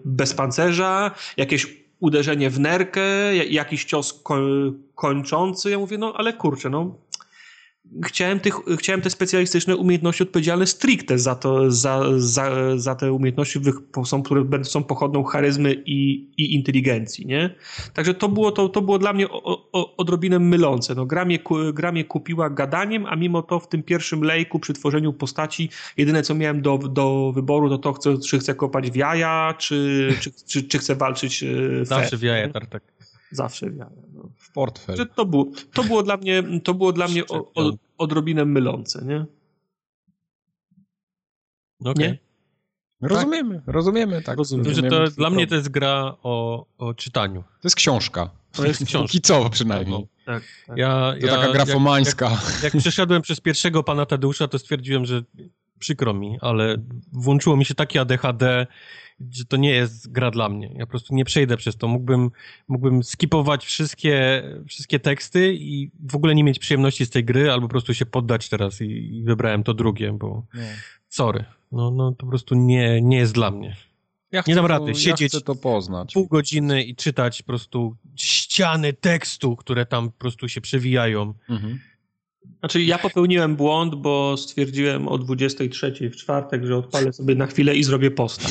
[0.04, 3.02] bez pancerza, jakieś uderzenie w nerkę,
[3.36, 4.22] jakiś cios
[4.94, 5.70] kończący.
[5.70, 6.94] Ja mówię, no ale kurczę, no
[8.04, 13.60] chciałem, tych, chciałem te specjalistyczne umiejętności odpowiedzialne stricte za, to, za, za, za te umiejętności,
[14.04, 17.54] są, które są pochodną charyzmy i, i inteligencji, nie?
[17.94, 20.94] Także to było, to, to było dla mnie o, o, odrobinę mylące.
[20.94, 21.38] No, gra, mnie,
[21.74, 26.22] gra mnie kupiła gadaniem, a mimo to w tym pierwszym lejku przy tworzeniu postaci jedyne
[26.22, 30.30] co miałem do, do wyboru to to, chcę, czy chcę kopać w jaja, czy, czy,
[30.46, 32.82] czy, czy chcę walczyć e, Zawsze w jaja, tak.
[33.32, 33.90] Zawsze w jaja.
[34.12, 34.28] No.
[34.36, 35.08] W portfel.
[35.14, 39.26] To było, to było dla mnie, to było dla mnie o, o, odrobinę mylące, nie?
[41.90, 42.08] Okay.
[42.08, 42.18] Nie?
[43.02, 43.74] Rozumiemy, tak.
[43.74, 44.38] rozumiemy, tak.
[44.38, 44.74] Rozumiemy.
[44.74, 47.42] Że to, dla mnie to jest gra o, o czytaniu.
[47.42, 48.30] To jest książka.
[48.52, 49.18] To jest książka.
[49.22, 50.06] co przynajmniej.
[50.26, 50.78] Tak, tak.
[50.78, 52.30] Ja, to ja, taka grafomańska.
[52.30, 55.22] Jak, jak, jak przeszedłem przez pierwszego pana Tadeusza, to stwierdziłem, że
[55.78, 56.76] przykro mi, ale
[57.12, 58.66] włączyło mi się takie ADHD,
[59.30, 60.70] że to nie jest gra dla mnie.
[60.74, 61.88] Ja po prostu nie przejdę przez to.
[61.88, 62.30] Mógłbym,
[62.68, 67.66] mógłbym skipować wszystkie, wszystkie teksty i w ogóle nie mieć przyjemności z tej gry, albo
[67.66, 70.74] po prostu się poddać teraz i, i wybrałem to drugie, bo nie.
[71.08, 71.44] sorry.
[71.72, 73.76] No, no to po prostu nie, nie jest dla mnie.
[74.32, 76.12] Ja nie dam rady to, siedzieć ja to poznać.
[76.12, 81.34] pół godziny i czytać po prostu ściany tekstu, które tam po prostu się przewijają.
[81.48, 81.80] Mhm.
[82.62, 87.76] Znaczy ja popełniłem błąd, bo stwierdziłem o 23 w czwartek, że odpalę sobie na chwilę
[87.76, 88.48] i zrobię posta.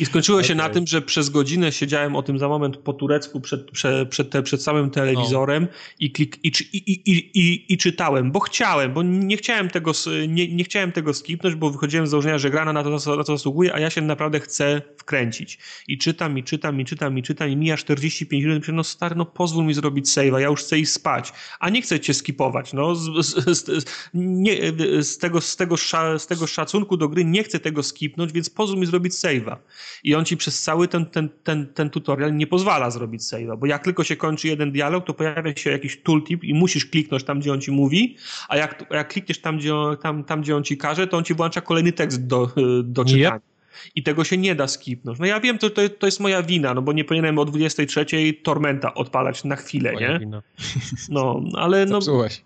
[0.00, 0.48] I skończyło okay.
[0.48, 4.08] się na tym, że przez godzinę siedziałem o tym za moment po turecku przed, przed,
[4.08, 5.68] przed, przed samym telewizorem no.
[6.00, 9.92] i, klik, i, i, i, czytałem, bo chciałem, bo nie chciałem tego,
[10.28, 13.36] nie, nie chciałem tego skipnąć, bo wychodziłem z założenia, że gra na to, na to
[13.36, 15.58] zasługuje, a ja się naprawdę chcę wkręcić.
[15.88, 19.26] I czytam, i czytam, i czytam, i czytam, i mija 45 minut, no stary, no
[19.26, 22.89] pozwól mi zrobić save'a, ja już chcę iść spać, a nie chcę cię skipować, no
[22.94, 23.84] z, z, z,
[24.14, 24.56] nie,
[25.02, 25.76] z, tego, z, tego,
[26.18, 29.56] z tego szacunku do gry nie chcę tego skipnąć, więc pozwól mi zrobić save'a.
[30.04, 33.66] I on ci przez cały ten, ten, ten, ten tutorial nie pozwala zrobić save'a, bo
[33.66, 37.40] jak tylko się kończy jeden dialog, to pojawia się jakiś tooltip i musisz kliknąć tam,
[37.40, 38.16] gdzie on ci mówi,
[38.48, 41.24] a jak, jak klikniesz tam gdzie, on, tam, tam, gdzie on ci każe, to on
[41.24, 42.50] ci włącza kolejny tekst do,
[42.84, 43.36] do czytania.
[43.36, 43.50] Yep
[43.94, 45.18] i tego się nie da skipnąć.
[45.18, 48.06] No ja wiem, to, to, to jest moja wina, no bo nie powinienem o 23
[48.42, 50.18] Tormenta odpalać na chwilę, moja nie?
[50.18, 50.42] Wina.
[51.08, 51.98] No, ale no,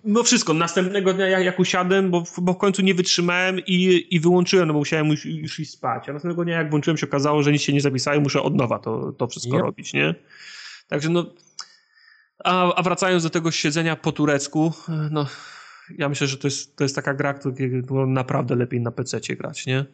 [0.05, 4.21] no wszystko, następnego dnia jak, jak usiadłem, bo, bo w końcu nie wytrzymałem i, i
[4.21, 7.43] wyłączyłem, no bo musiałem już, już iść spać, a następnego dnia jak włączyłem się okazało,
[7.43, 9.65] że nic się nie zapisałem, muszę od nowa to, to wszystko yep.
[9.65, 10.15] robić, nie?
[10.89, 11.27] Także no,
[12.45, 14.73] a, a wracając do tego siedzenia po turecku,
[15.11, 15.27] no
[15.99, 19.67] ja myślę, że to jest, to jest taka gra, którą naprawdę lepiej na PC grać,
[19.67, 19.85] nie?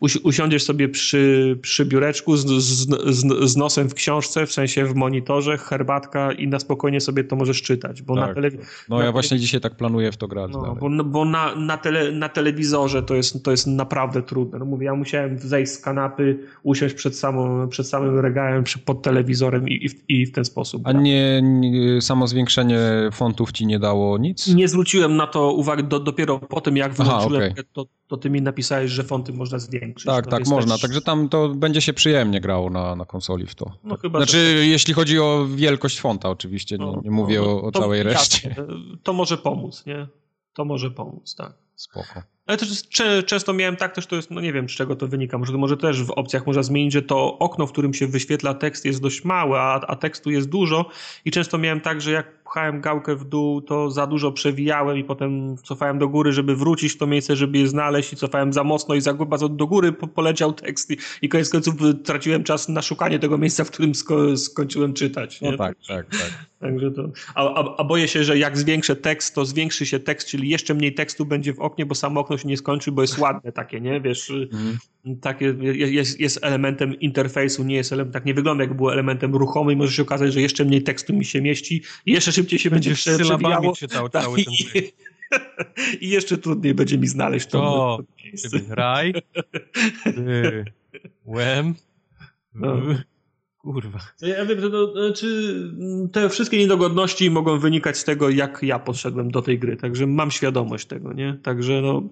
[0.00, 4.84] Usi usiądziesz sobie przy, przy biureczku z, z, z, z, nosem w książce, w sensie
[4.84, 8.36] w monitorze, herbatka i na spokojnie sobie to możesz czytać, bo tak.
[8.36, 8.42] na.
[8.88, 10.50] No na ja właśnie dzisiaj tak planuję w to grać.
[10.52, 14.58] No, bo, no, bo na, na, tele, na telewizorze to jest, to jest naprawdę trudne.
[14.58, 19.68] No mówię, ja musiałem zejść z kanapy, usiąść przed, samą, przed samym regałem, pod telewizorem
[19.68, 20.82] i, i, w, i w ten sposób.
[20.84, 22.80] A nie, nie, samo zwiększenie
[23.12, 24.54] fontów ci nie dało nic?
[24.54, 27.64] Nie zwróciłem na to uwagę do, dopiero po tym, jak wyłączyłem, Aha, okay.
[27.72, 30.06] to, to ty mi napisałeś, że fonty można zwiększyć.
[30.06, 30.74] Tak, tak, można.
[30.74, 30.82] Też...
[30.82, 33.72] Także tam to będzie się przyjemnie grało na, na konsoli w to.
[33.84, 34.66] No, chyba, znaczy, że...
[34.66, 38.54] jeśli chodzi o wielkość fonta oczywiście, no, nie, nie mówię no, o, o całej reszcie.
[39.02, 40.06] To może pomóc, nie?
[40.54, 41.52] To może pomóc, tak.
[41.76, 42.33] Spoko.
[42.46, 42.82] Ale też
[43.26, 45.76] często miałem tak, też to jest, no nie wiem z czego to wynika, może, może
[45.76, 49.24] też w opcjach można zmienić, że to okno, w którym się wyświetla tekst jest dość
[49.24, 50.90] małe, a, a tekstu jest dużo
[51.24, 55.04] i często miałem tak, że jak pchałem gałkę w dół, to za dużo przewijałem i
[55.04, 58.64] potem cofałem do góry, żeby wrócić w to miejsce, żeby je znaleźć i cofałem za
[58.64, 62.82] mocno i za bardzo do góry poleciał tekst i, i koniec końców traciłem czas na
[62.82, 65.40] szukanie tego miejsca, w którym sko skończyłem czytać.
[65.40, 65.50] Nie?
[65.50, 66.46] No tak, tak, tak.
[66.64, 70.28] Także to, a, a, a, boję się, że jak zwiększę tekst, to zwiększy się tekst,
[70.28, 73.18] czyli jeszcze mniej tekstu będzie w oknie, bo samo okno się nie skończy, bo jest
[73.18, 74.00] ładne takie, nie?
[74.00, 74.78] Wiesz, mm.
[75.20, 79.78] takie jest, jest elementem interfejsu, nie jest elementem, tak nie wygląda jak było elementem ruchomym,
[79.78, 82.94] może się okazać, że jeszcze mniej tekstu mi się mieści i jeszcze szybciej się będzie
[82.94, 83.74] przewijało.
[83.76, 84.92] czytał tak, cały ten i,
[86.06, 87.62] I jeszcze trudniej będzie mi znaleźć to.
[87.62, 87.98] O,
[88.68, 89.14] raj,
[91.24, 91.74] łem,
[92.54, 92.76] no.
[93.64, 93.98] Kurwa.
[94.22, 95.54] Ja wiem, że to, znaczy,
[96.12, 100.30] te wszystkie niedogodności mogą wynikać z tego, jak ja podszedłem do tej gry, także mam
[100.30, 101.38] świadomość tego, nie?
[101.42, 102.02] Także no,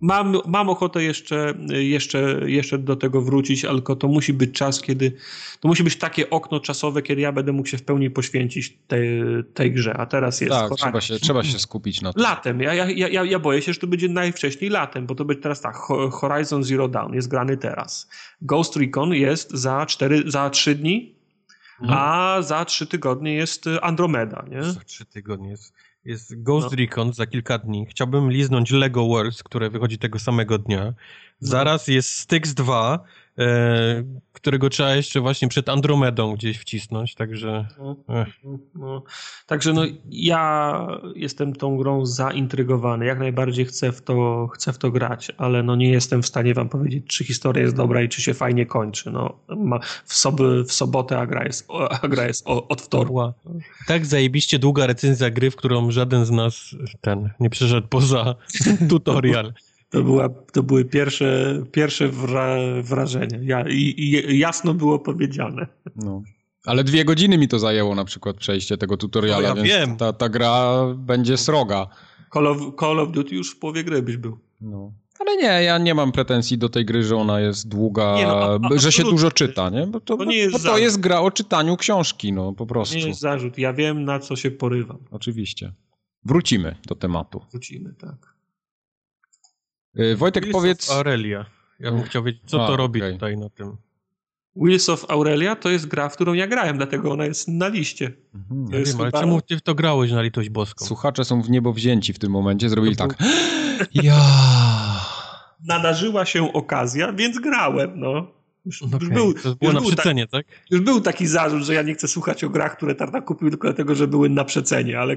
[0.00, 5.12] Mam, mam ochotę jeszcze, jeszcze, jeszcze do tego wrócić, ale to musi być czas, kiedy
[5.60, 9.22] to musi być takie okno czasowe, kiedy ja będę mógł się w pełni poświęcić tej,
[9.54, 10.52] tej grze, a teraz jest.
[10.52, 12.22] Tak, trzeba się, trzeba się skupić na tym.
[12.22, 12.60] Latem.
[12.60, 15.60] Ja, ja, ja, ja boję się, że to będzie najwcześniej latem, bo to będzie teraz
[15.60, 15.76] tak.
[16.10, 18.08] Horizon Zero Dawn jest grany teraz.
[18.42, 21.14] Ghost Recon jest za, 4, za 3 dni,
[21.80, 21.98] mhm.
[22.02, 24.44] a za 3 tygodnie jest Andromeda.
[24.50, 24.62] Nie?
[24.62, 25.72] Za 3 tygodnie jest.
[26.04, 26.76] Jest Ghost no.
[26.76, 27.86] Recon za kilka dni.
[27.86, 30.84] Chciałbym liznąć Lego Worlds, które wychodzi tego samego dnia.
[30.84, 30.92] No.
[31.38, 33.08] Zaraz jest Styx 2, e,
[34.32, 37.66] którego trzeba jeszcze właśnie przed Andromedą gdzieś wcisnąć, także...
[37.78, 37.96] No,
[38.74, 39.02] no,
[39.46, 44.90] także no ja jestem tą grą zaintrygowany, jak najbardziej chcę w to, chcę w to
[44.90, 48.22] grać, ale no nie jestem w stanie wam powiedzieć, czy historia jest dobra i czy
[48.22, 49.10] się fajnie kończy.
[49.10, 49.38] No,
[50.04, 51.68] w, soby, w sobotę a gra jest,
[52.02, 53.20] a gra jest od wtorku.
[53.86, 58.34] Tak zajebiście długa recenzja gry, w którą żaden z nas ten nie przeszedł poza
[58.90, 59.52] tutorial.
[59.90, 63.38] To, była, to były pierwsze, pierwsze wra, wrażenia.
[63.42, 65.66] Ja, i, i, jasno było powiedziane.
[65.96, 66.22] No.
[66.64, 69.96] Ale dwie godziny mi to zajęło na przykład przejście tego tutoriala, no, ja więc wiem.
[69.96, 71.86] Ta, ta gra będzie sroga.
[72.32, 74.38] Call of, Call of Duty już w połowie gry byś był.
[74.60, 74.92] No.
[75.20, 78.58] Ale nie, ja nie mam pretensji do tej gry, że ona jest długa, nie, no,
[78.62, 79.86] a, że się dużo czyta, nie?
[79.86, 82.96] Bo to, to, nie jest, bo to jest gra o czytaniu książki, no po prostu.
[82.96, 84.98] nie jest zarzut, ja wiem na co się porywam.
[85.10, 85.72] Oczywiście.
[86.24, 87.40] Wrócimy do tematu.
[87.50, 88.34] Wrócimy, tak.
[89.98, 90.90] Y, Wojtek, Wheels powiedz...
[90.90, 91.46] Aurelia.
[91.80, 93.12] Ja bym chciał wiedzieć, co A, to robi okay.
[93.12, 93.76] tutaj na tym.
[94.56, 98.12] Wheels of Aurelia to jest gra, w którą ja grałem, dlatego ona jest na liście.
[98.34, 98.66] Mhm.
[98.72, 100.84] Ja wiem, ale czemu ty w to grałeś na litość boską?
[100.84, 103.18] Słuchacze są w niebo wzięci w tym momencie, zrobili to tak.
[103.94, 104.20] ja.
[105.64, 108.39] Nadarzyła się okazja, więc grałem, no.
[108.66, 108.98] Już, okay.
[109.00, 110.56] już był, to było już na przecenie, tak, tak?
[110.70, 113.68] Już był taki zarzut, że ja nie chcę słuchać o grach, które Tartak kupił tylko
[113.68, 115.16] dlatego, że były na przecenie, ale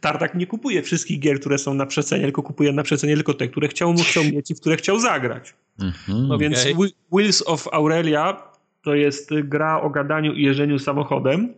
[0.00, 3.48] Tartak nie kupuje wszystkich gier, które są na przecenie, tylko kupuje na przecenie tylko te,
[3.48, 5.54] które chciał, chciał mieć i w które chciał zagrać.
[5.80, 6.88] Mm -hmm, no więc okay.
[7.12, 8.42] Wheels of Aurelia
[8.82, 11.54] to jest gra o gadaniu i jeżdżeniu samochodem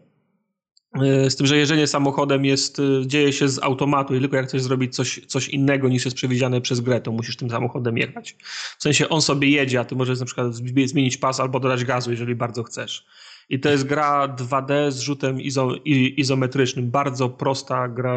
[1.28, 4.62] z tym, że jeżdżenie samochodem jest, e, dzieje się z automatu i tylko jak chcesz
[4.62, 8.36] zrobić coś, coś innego niż jest przewidziane przez grę, to musisz tym samochodem jechać.
[8.78, 10.55] W sensie on sobie jedzie, a ty możesz na przykład
[10.85, 13.06] zmienić pas albo dodać gazu, jeżeli bardzo chcesz.
[13.48, 15.74] I to jest gra 2D z rzutem izo,
[16.16, 18.16] izometrycznym, bardzo prosta gra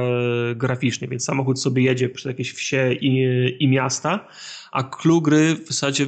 [0.55, 3.27] graficznie, więc samochód sobie jedzie przez jakieś wsie i,
[3.59, 4.27] i miasta,
[4.71, 6.07] a clue gry w zasadzie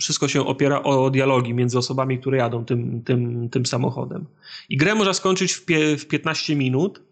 [0.00, 4.26] wszystko się opiera o dialogi między osobami, które jadą tym, tym, tym samochodem.
[4.68, 7.02] I grę można skończyć w, pie, w 15 minut,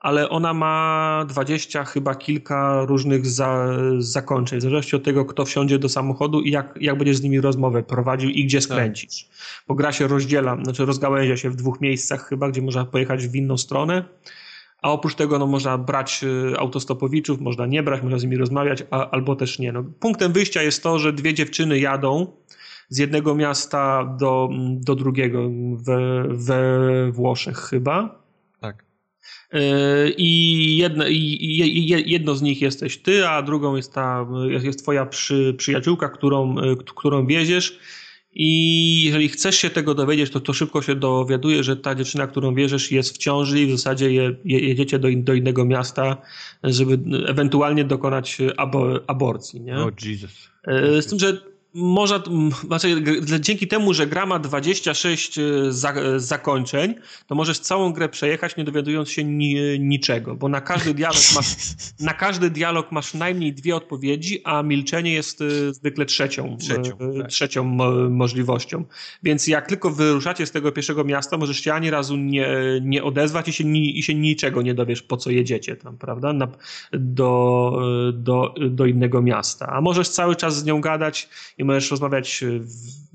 [0.00, 5.78] ale ona ma 20 chyba kilka różnych za, zakończeń, w zależności od tego, kto wsiądzie
[5.78, 9.24] do samochodu i jak, jak będziesz z nimi rozmowę prowadził i gdzie skręcisz.
[9.24, 9.64] Tak.
[9.68, 13.34] Bo gra się rozdziela, znaczy rozgałęzia się w dwóch miejscach chyba, gdzie można pojechać w
[13.34, 14.04] inną stronę
[14.84, 18.84] a oprócz tego no, można brać y, autostopowiczów, można nie brać, można z nimi rozmawiać,
[18.90, 19.72] a, albo też nie.
[19.72, 22.26] No, punktem wyjścia jest to, że dwie dziewczyny jadą
[22.88, 28.22] z jednego miasta do, do drugiego we, we Włoszech chyba.
[28.60, 28.84] Tak.
[29.54, 29.58] Y,
[30.18, 34.26] I jedno, i jedno z nich jesteś ty, a drugą jest ta
[34.62, 37.78] jest twoja przy, przyjaciółka, którą, y, którą wieziesz
[38.34, 42.54] i jeżeli chcesz się tego dowiedzieć, to, to szybko się dowiaduje, że ta dziewczyna, którą
[42.54, 46.16] wierzysz, jest w ciąży i w zasadzie je, je, jedziecie do, do innego miasta,
[46.64, 49.60] żeby ewentualnie dokonać abo, aborcji.
[49.60, 49.76] Nie?
[49.76, 50.50] Oh, Jesus.
[50.64, 52.22] E, z tym, że można,
[52.66, 53.02] znaczy,
[53.40, 55.42] dzięki temu, że gra ma 26 e,
[55.72, 56.94] za, e, zakończeń,
[57.26, 61.46] to możesz całą grę przejechać, nie dowiadując się ni, niczego, bo na każdy, dialog masz,
[62.00, 67.28] na każdy dialog masz najmniej dwie odpowiedzi, a milczenie jest e, zwykle trzecią, trzecią, tak.
[67.28, 67.64] trzecią
[68.10, 68.84] możliwością.
[69.22, 72.48] Więc jak tylko wyruszacie z tego pierwszego miasta, możesz się ani razu nie,
[72.82, 76.32] nie odezwać i się, ni, i się niczego nie dowiesz, po co jedziecie tam, prawda,
[76.32, 76.48] na,
[76.92, 77.80] do,
[78.12, 79.66] do, do innego miasta.
[79.66, 81.28] A możesz cały czas z nią gadać
[81.58, 82.60] i możesz rozmawiać e,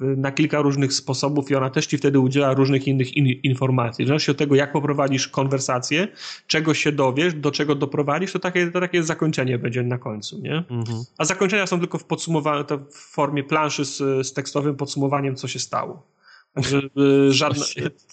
[0.06, 4.06] na kilka różnych sposobów i ona też ci wtedy udziela różnych innych in informacji.
[4.06, 6.08] W zależności od tego, jak poprowadzisz konwersację,
[6.48, 10.64] czego się dowiesz, do czego doprowadzisz, to takie, to takie zakończenie będzie na końcu, nie?
[10.70, 11.04] Mhm.
[11.18, 13.98] A zakończenia są tylko w podsumowaniu, w formie planszy z,
[14.28, 16.08] z tekstowym podsumowaniem, co się stało.
[16.54, 17.66] Także e, żadna,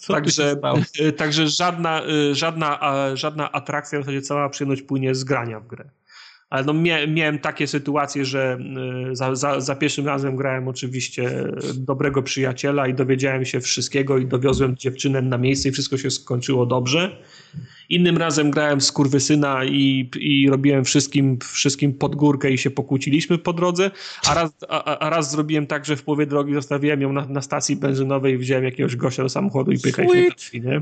[0.07, 0.55] także,
[0.99, 2.01] e, także żadna,
[2.31, 2.79] żadna,
[3.13, 5.89] żadna atrakcja, w zasadzie cała przyjemność płynie z grania w grę.
[6.49, 6.73] Ale no
[7.07, 8.57] miałem takie sytuacje, że
[9.11, 11.43] y, za, za, za, pierwszym razem grałem oczywiście
[11.73, 16.65] dobrego przyjaciela i dowiedziałem się wszystkiego i dowiozłem dziewczynę na miejsce i wszystko się skończyło
[16.65, 17.17] dobrze.
[17.89, 23.37] Innym razem grałem z kurwysyna i, i robiłem wszystkim, wszystkim pod górkę i się pokłóciliśmy
[23.37, 23.91] po drodze,
[24.27, 27.41] a raz, a, a raz zrobiłem tak, że w połowie drogi zostawiłem ją na, na
[27.41, 30.81] stacji benzynowej i wziąłem jakiegoś gościa do samochodu i pykaliśmy nie?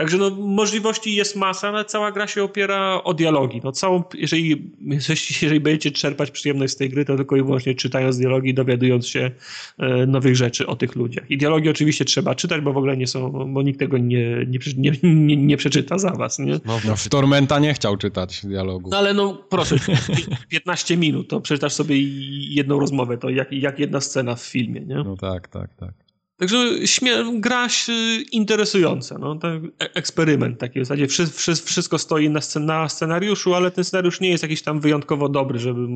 [0.00, 3.60] Także no, możliwości jest masa, ale cała gra się opiera o dialogi.
[3.64, 4.70] No, całą, jeżeli,
[5.42, 9.30] jeżeli będziecie czerpać przyjemność z tej gry, to tylko i wyłącznie czytając dialogi, dowiadując się
[9.78, 11.30] e, nowych rzeczy o tych ludziach.
[11.30, 14.58] I dialogi oczywiście trzeba czytać, bo w ogóle nie są, bo nikt tego nie, nie,
[14.76, 16.38] nie, nie, nie przeczyta za was.
[16.38, 16.60] Nie?
[16.64, 18.90] No, no, w Tormenta nie chciał czytać dialogu.
[18.90, 19.76] No ale no proszę,
[20.48, 21.96] 15 minut, to przeczytasz sobie
[22.54, 24.80] jedną rozmowę, to jak, jak jedna scena w filmie.
[24.80, 24.94] Nie?
[24.94, 26.09] No tak, tak, tak.
[26.40, 26.58] Także
[27.34, 27.68] gra
[28.32, 31.06] interesująca, no, tak, eksperyment taki w zasadzie.
[31.06, 34.80] Wszy, wszy, wszystko stoi na, scen na, scenariuszu, ale ten scenariusz nie jest jakiś tam
[34.80, 35.86] wyjątkowo dobry, żeby,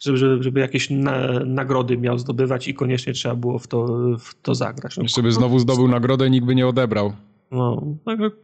[0.00, 3.86] żeby, żeby, żeby jakieś na, nagrody miał zdobywać i koniecznie trzeba było w to,
[4.18, 4.96] w to zagrać.
[4.96, 7.12] No, Jeszcze by znowu zdobył nagrodę, nikt by nie odebrał.
[7.50, 7.82] No,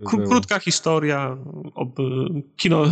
[0.04, 1.36] krótka historia,
[1.74, 1.96] ob,
[2.56, 2.84] kino,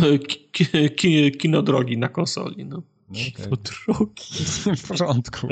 [0.51, 0.65] ki,
[0.95, 2.65] ki, kino drogi na konsoli.
[2.65, 2.81] No.
[3.11, 3.47] Okay.
[3.47, 4.45] drogi.
[4.83, 5.47] w porządku.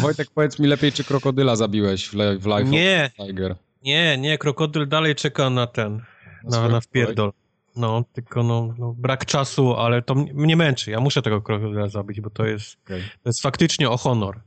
[0.00, 3.10] Wojtek, powiedz mi lepiej, czy krokodyla zabiłeś w, w Life nie.
[3.18, 3.56] of Tiger?
[3.82, 6.02] Nie, nie, krokodyl dalej czeka na ten,
[6.44, 7.32] na, na, na wpierdol.
[7.76, 10.90] No, tylko no, no, brak czasu, ale to mnie męczy.
[10.90, 13.00] Ja muszę tego krokodyla zabić, bo to jest, okay.
[13.22, 14.40] to jest faktycznie o honor.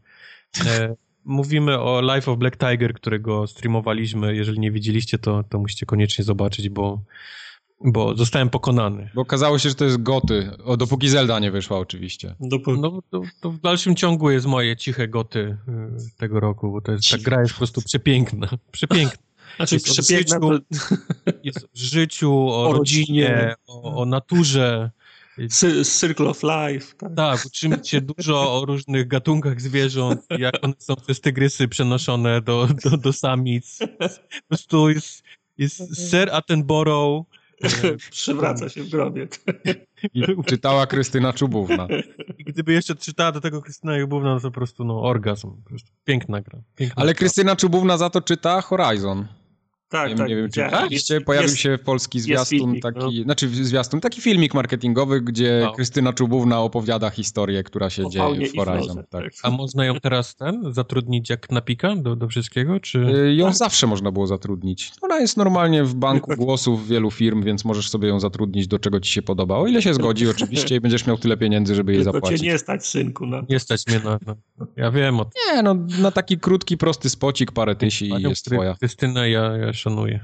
[0.66, 0.96] E,
[1.26, 4.36] mówimy o Life of Black Tiger, którego streamowaliśmy.
[4.36, 7.02] Jeżeli nie widzieliście, to, to musicie koniecznie zobaczyć, bo,
[7.82, 9.10] bo zostałem pokonany.
[9.16, 12.36] Bo okazało się, że to jest goty, o, dopóki Zelda nie wyszła oczywiście.
[12.40, 12.80] Dopóki...
[12.82, 16.92] No to, to, w dalszym ciągu jest moje ciche goty y, tego roku, bo to
[16.92, 18.48] jest, ta gra jest po prostu przepiękna.
[18.72, 19.24] Przepiękna.
[19.56, 20.66] Znaczy jest przepiękna o życiu,
[21.26, 21.32] to...
[21.44, 24.92] jest o życiu, o, o rodzinie, o, o naturze.
[26.00, 26.96] Circle of Life.
[26.98, 32.42] Tak, tak uczymy się dużo o różnych gatunkach zwierząt, jak one są przez tygrysy przenoszone
[32.42, 33.80] do, do, do samic.
[34.00, 35.24] Po prostu jest,
[35.58, 37.26] jest Sir Attenborough
[38.12, 39.28] Przywraca się w grobie.
[40.14, 41.88] I czytała Krystyna Czubówna.
[42.38, 45.52] I gdyby jeszcze czytała do tego Krystyna Czubówna, to po prostu no, orgazm.
[45.64, 46.62] Po prostu piękna gra.
[46.76, 47.20] Piękna Ale gra.
[47.20, 49.28] Krystyna Czubówna za to czyta Horizon.
[49.90, 50.28] Tak, nie, tak.
[50.28, 53.24] Nie wiem, czy widzieliście, pojawił jest, się w polski zwiastun filmik, taki, no.
[53.24, 55.74] znaczy zwiastun, taki filmik marketingowy, gdzie no.
[55.74, 58.96] Krystyna Czubówna opowiada historię, która się dzieje w Horizon.
[58.96, 59.06] Tak.
[59.10, 59.32] tak.
[59.44, 63.00] A można ją teraz ten zatrudnić jak napika do, do wszystkiego, czy?
[63.00, 63.56] Y, ją tak.
[63.56, 64.92] zawsze można było zatrudnić.
[65.02, 69.00] Ona jest normalnie w banku głosów wielu firm, więc możesz sobie ją zatrudnić do czego
[69.00, 69.58] ci się podoba.
[69.58, 72.32] O ile się zgodzi oczywiście i będziesz miał tyle pieniędzy, żeby jej zapłacić.
[72.32, 73.26] To cię nie stać, synku.
[73.26, 73.42] No.
[73.50, 74.20] Nie stać mnie na...
[74.28, 74.36] No.
[74.76, 75.32] Ja wiem o tym.
[75.48, 78.76] Nie, no na taki krótki, prosty spocik, parę tysi i jest twoja.
[78.76, 80.20] Krystynę ja, ja szanuję.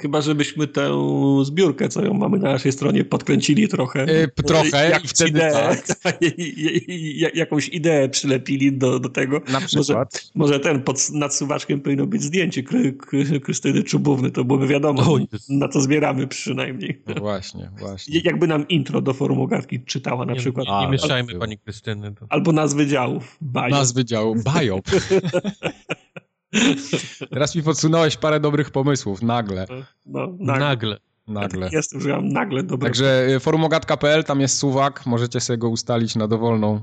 [0.00, 0.90] Chyba, żebyśmy tę
[1.44, 4.06] zbiórkę, co ją mamy na naszej stronie, podkręcili trochę.
[4.12, 6.18] Yy, trochę Jak i wtedy ideę, tak.
[7.34, 9.40] jakąś ideę przylepili do, do tego.
[9.52, 10.30] Na przykład.
[10.34, 14.66] Może, może ten, pod, nad suwaczkiem powinno być zdjęcie Kry, Kry, Krystyny Czubówny, to byłoby
[14.66, 15.18] wiadomo,
[15.48, 17.02] na co zbieramy przynajmniej.
[17.06, 18.20] No właśnie, właśnie.
[18.24, 20.66] Jakby nam intro do forum ogarki czytała na nie, przykład.
[20.66, 22.14] Nie, nie mieszajmy pani Krystyny.
[22.14, 22.26] To...
[22.28, 23.38] Albo nazwy działów.
[23.42, 23.70] Biop.
[23.70, 24.38] Nazwy działów.
[24.44, 24.84] Biop.
[27.30, 29.66] Teraz mi podsunąłeś parę dobrych pomysłów, nagle.
[30.06, 30.58] No, nagle.
[30.58, 30.98] nagle.
[31.28, 31.68] Nagle.
[31.72, 32.88] Jest, używam nagle dobre.
[32.88, 36.80] Także y, forumogatka.pl, tam jest suwak, możecie sobie go ustalić na dowolną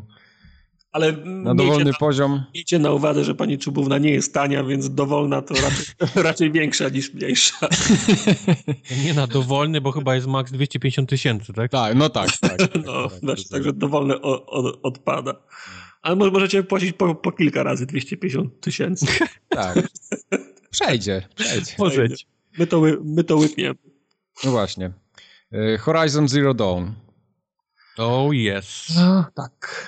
[0.97, 2.43] ale na dowolny na, poziom.
[2.53, 5.85] Miejcie na uwadze, że pani Czubówna nie jest tania, więc dowolna to raczej,
[6.29, 7.67] raczej większa niż mniejsza.
[9.05, 11.71] Nie na dowolny, bo chyba jest maks 250 tysięcy, tak?
[11.71, 12.37] Tak, no tak.
[12.37, 15.33] tak, tak no, tak, znaczy, także dowolne o, o, odpada.
[16.01, 19.05] Ale możecie płacić po, po kilka razy 250 tysięcy.
[19.49, 19.77] Tak.
[20.69, 21.73] Przejdzie, przejdzie.
[21.79, 22.27] Możeć.
[22.57, 23.75] My to, my to łypniemy.
[24.43, 24.91] No właśnie.
[25.51, 26.85] E, Horizon Zero Dawn.
[27.97, 28.87] Oh yes.
[28.95, 29.87] No, tak.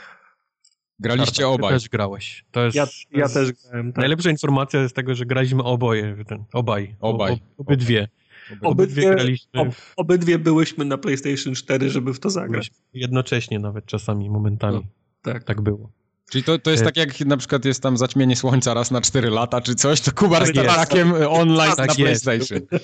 [0.99, 1.69] Graliście Karta, obaj.
[1.69, 2.45] Ty też grałeś.
[2.51, 3.93] To jest, ja, ja jest też grałem.
[3.93, 3.97] Tak.
[3.97, 6.25] Najlepsza informacja jest tego, że graliśmy oboje.
[6.27, 6.95] Ten, obaj.
[6.99, 7.33] Obaj.
[7.33, 8.07] O, obydwie.
[8.51, 9.61] Obydwie, obydwie graliśmy.
[9.61, 12.71] Ob, obydwie byłyśmy na PlayStation 4, żeby w to zagrać.
[12.93, 14.75] Jednocześnie nawet czasami, momentami.
[14.75, 14.83] No,
[15.21, 15.43] tak.
[15.43, 15.91] Tak było.
[16.29, 19.29] Czyli to, to jest tak jak na przykład jest tam zaćmienie słońca raz na 4
[19.29, 22.23] lata czy coś, to Kubar tak z takiem online tak na jest.
[22.23, 22.79] PlayStation.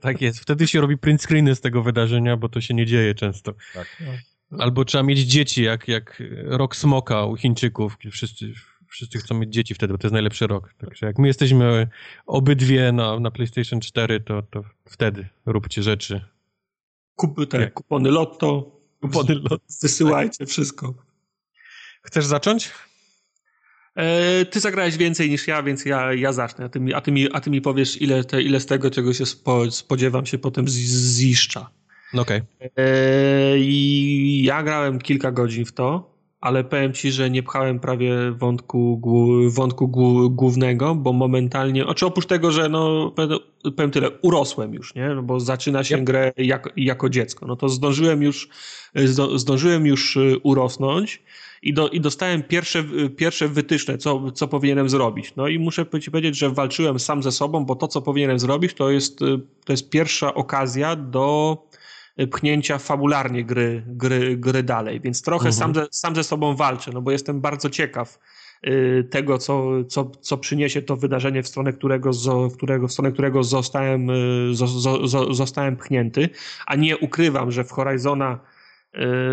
[0.00, 0.40] Tak jest.
[0.40, 3.54] Wtedy się robi print screeny z tego wydarzenia, bo to się nie dzieje często.
[3.74, 4.02] Tak.
[4.58, 7.96] Albo trzeba mieć dzieci, jak, jak rok smoka u Chińczyków.
[8.10, 8.52] Wszyscy,
[8.88, 10.74] wszyscy chcą mieć dzieci wtedy, bo to jest najlepszy rok.
[10.78, 11.88] Także jak my jesteśmy
[12.26, 16.20] obydwie na, na PlayStation 4, to, to wtedy róbcie rzeczy.
[17.16, 18.80] Kup, te, kupony lotto.
[19.00, 19.58] Kupony lotto.
[19.82, 21.07] Wysyłajcie wszystko.
[22.02, 22.70] Chcesz zacząć?
[23.98, 26.64] E, ty zagrałeś więcej niż ja, więc ja, ja zacznę.
[26.64, 28.90] A ty, mi, a, ty mi, a ty mi powiesz, ile, te, ile z tego,
[28.90, 31.70] czego się spo, spodziewam się potem ziszcza.
[32.14, 32.42] Okej.
[32.56, 32.70] Okay.
[32.76, 38.30] E, I ja grałem kilka godzin w to, ale powiem ci, że nie pchałem prawie
[38.30, 39.02] wątku,
[39.48, 39.88] wątku
[40.30, 43.14] głównego, bo momentalnie, oczy oprócz tego, że no,
[43.76, 45.08] powiem tyle, urosłem już, nie?
[45.08, 46.04] No bo zaczyna się yep.
[46.04, 47.46] grę jak, jako dziecko.
[47.46, 48.48] No to zdążyłem już,
[49.34, 51.22] zdążyłem już urosnąć
[51.62, 52.84] i, do, i dostałem pierwsze,
[53.16, 55.32] pierwsze wytyczne, co, co powinienem zrobić.
[55.36, 58.74] No i muszę ci powiedzieć, że walczyłem sam ze sobą, bo to, co powinienem zrobić,
[58.74, 59.18] to jest,
[59.64, 61.56] to jest pierwsza okazja do
[62.26, 65.52] pchnięcia fabularnie gry, gry, gry dalej, więc trochę mhm.
[65.52, 68.18] sam, ze, sam ze sobą walczę, no bo jestem bardzo ciekaw
[68.66, 72.10] y, tego, co, co, co przyniesie to wydarzenie, w stronę którego,
[72.50, 74.54] w którego, w stronę którego zostałem, y,
[75.30, 76.28] zostałem pchnięty,
[76.66, 78.38] a nie ukrywam, że w Horizona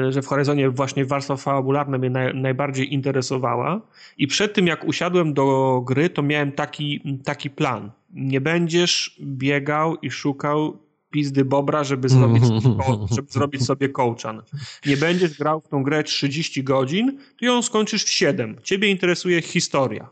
[0.10, 3.82] że w Horizonie właśnie warstwa fabularna mnie naj, najbardziej interesowała
[4.18, 7.92] i przed tym jak usiadłem do gry, to miałem taki, taki plan.
[8.14, 10.78] Nie będziesz biegał i szukał
[11.10, 12.44] pizdy bobra, żeby zrobić,
[13.16, 14.42] żeby zrobić sobie kołczan.
[14.86, 18.56] Nie będziesz grał w tą grę 30 godzin, to ją skończysz w 7.
[18.64, 20.10] Ciebie interesuje historia.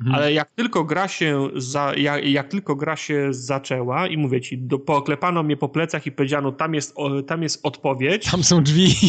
[0.00, 0.14] Mhm.
[0.14, 4.58] Ale jak tylko gra się za, jak, jak, tylko gra się zaczęła i mówię ci,
[4.58, 8.30] do, pooklepano mnie po plecach i powiedziano, tam jest, o, tam jest odpowiedź.
[8.30, 8.94] Tam są drzwi.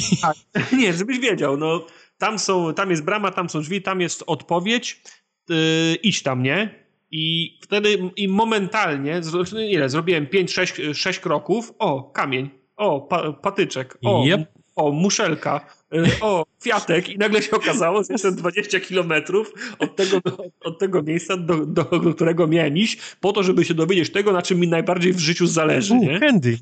[0.52, 1.86] Tak, nie, żebyś wiedział, no
[2.18, 5.02] tam, są, tam jest brama, tam są drzwi, tam jest odpowiedź,
[5.50, 5.56] yy,
[6.04, 6.82] idź tam, nie?
[7.12, 9.22] I wtedy i momentalnie,
[9.70, 14.61] ile, zrobiłem 5-6 kroków, o, kamień, o, pa, patyczek, o, yep.
[14.82, 20.18] O, muszelka, y, o, kwiatek i nagle się okazało, że jestem 20 kilometrów od tego,
[20.64, 24.42] od tego miejsca, do, do, którego miałem iść, po to, żeby się dowiedzieć tego, na
[24.42, 25.96] czym mi najbardziej w życiu zależy.
[25.96, 26.20] nie?
[26.28, 26.58] Candy.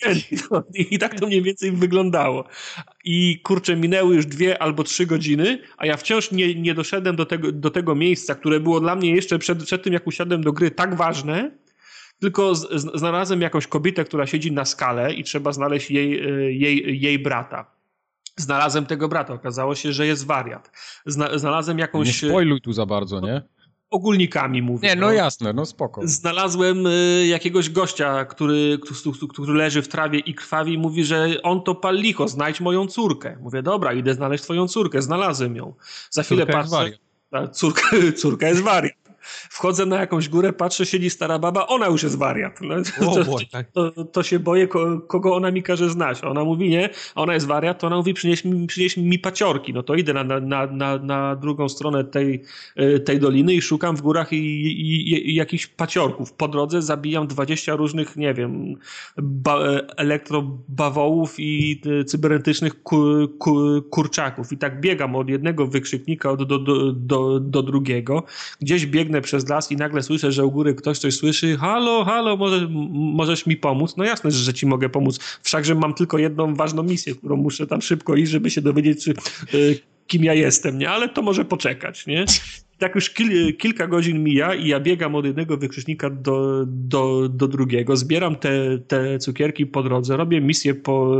[0.00, 0.20] candy.
[0.50, 2.44] No, I tak to mniej więcej wyglądało.
[3.04, 7.26] I kurczę, minęły już dwie albo trzy godziny, a ja wciąż nie, nie doszedłem do
[7.26, 10.52] tego, do tego miejsca, które było dla mnie jeszcze przed, przed tym, jak usiadłem do
[10.52, 11.50] gry, tak ważne,
[12.24, 12.54] tylko
[12.94, 17.66] znalazłem jakąś kobietę, która siedzi na skale i trzeba znaleźć jej, e, jej, jej brata.
[18.36, 20.70] Znalazłem tego brata, okazało się, że jest wariat.
[21.06, 22.22] Zna, znalazłem jakąś...
[22.22, 23.42] Nie spoiluj tu za bardzo, nie?
[23.90, 24.88] Ogólnikami mówię.
[24.88, 26.00] Nie, no, no jasne, no spoko.
[26.04, 31.42] Znalazłem y, jakiegoś gościa, który, który, który leży w trawie i krwawi i mówi, że
[31.42, 33.36] on to pal licho, znajdź moją córkę.
[33.40, 35.02] Mówię, dobra, idę znaleźć twoją córkę.
[35.02, 35.74] Znalazłem ją.
[36.10, 36.84] Za chwilę córka patrzę...
[36.84, 36.98] Jest
[37.30, 37.56] wariat.
[37.56, 37.82] Córka,
[38.20, 39.03] córka jest wariat.
[39.54, 42.60] Wchodzę na jakąś górę, patrzę, siedzi stara baba, ona już jest wariat.
[42.60, 42.74] No,
[43.24, 43.70] to, tak.
[43.70, 44.68] to, to, się boję,
[45.06, 46.24] kogo ona mi każe znać.
[46.24, 49.72] Ona mówi nie, ona jest wariat, to ona mówi przynieś mi, przynieś mi paciorki.
[49.72, 52.42] No to idę na, na, na, na drugą stronę tej,
[52.76, 56.32] e, tej doliny i szukam w górach i, i, i jakichś paciorków.
[56.32, 58.76] Po drodze zabijam 20 różnych, nie wiem,
[59.16, 59.58] ba,
[59.96, 63.04] elektrobawołów i e, cybernetycznych ku,
[63.38, 64.52] ku, kurczaków.
[64.52, 66.58] I tak biegam od jednego wykrzyknika do, do,
[66.92, 68.22] do, do, drugiego.
[68.60, 72.04] Gdzieś biegnę biegnę przez las i nagle słyszę, że u góry ktoś coś słyszy, halo,
[72.04, 73.96] halo, może, możesz mi pomóc?
[73.96, 75.18] No jasne, że ci mogę pomóc.
[75.42, 79.14] Wszakże mam tylko jedną ważną misję, którą muszę tam szybko iść, żeby się dowiedzieć, czy,
[79.54, 80.90] y, kim ja jestem, nie?
[80.90, 82.24] Ale to może poczekać, nie?
[82.78, 87.48] tak już kil, kilka godzin mija i ja biegam od jednego wykrzycznika do, do, do
[87.48, 91.16] drugiego, zbieram te, te cukierki po drodze, robię misję po,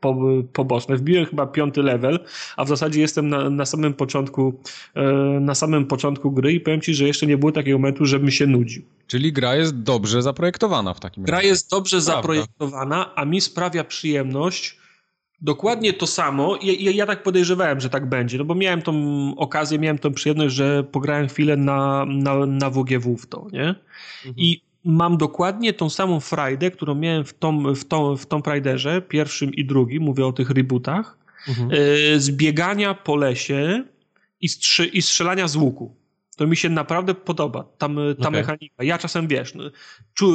[0.00, 0.16] po,
[0.52, 0.96] poboczne.
[0.96, 2.18] Wbiłem chyba piąty level,
[2.56, 4.60] a w zasadzie jestem na, na samym początku
[4.94, 5.02] e,
[5.40, 8.46] na samym początku gry i powiem ci, że jeszcze nie było takiego momentu, żebym się
[8.46, 8.82] nudził.
[9.06, 11.32] Czyli gra jest dobrze zaprojektowana w takim razie.
[11.32, 12.12] Gra jest dobrze Prawda.
[12.12, 14.78] zaprojektowana, a mi sprawia przyjemność
[15.40, 16.58] dokładnie to samo.
[16.62, 18.94] Ja, ja, tak podejrzewałem, że tak będzie, no bo miałem tą
[19.36, 23.68] okazję, miałem tą przyjemność, że pograłem chwilę na, na, na WGW w to, nie?
[23.68, 24.34] Mhm.
[24.36, 29.02] I mam dokładnie tą samą frajdę, którą miałem w Tom, w Tom, w Tomb Raiderze,
[29.02, 31.18] pierwszym i drugim, mówię o tych rebootach,
[31.48, 31.70] mhm.
[31.70, 33.84] E, zbiegania po lesie
[34.40, 35.96] i, strzy, i strzelania z łuku.
[36.36, 38.40] To mi się naprawdę podoba, tam, ta okay.
[38.40, 38.84] mechanika.
[38.84, 39.64] Ja czasem, wiesz, no,
[40.14, 40.34] czu,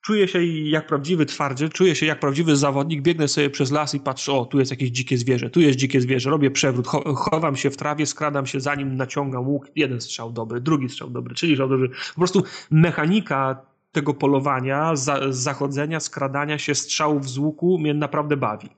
[0.00, 4.00] czuję się jak prawdziwy twardziel, czuję się jak prawdziwy zawodnik, biegnę sobie przez las i
[4.00, 6.86] patrzę, o, tu jest jakieś dzikie zwierzę, tu jest dzikie zwierzę, robię przewrót,
[7.16, 11.10] chowam się w trawie, skradam się za nim, naciągam łuk, jeden strzał dobry, drugi strzał
[11.10, 11.88] dobry, trzeci strzał dobry.
[11.88, 13.62] Po prostu mechanika
[13.92, 18.68] tego polowania, za, zachodzenia, skradania się, strzałów z łuku mnie naprawdę bawi.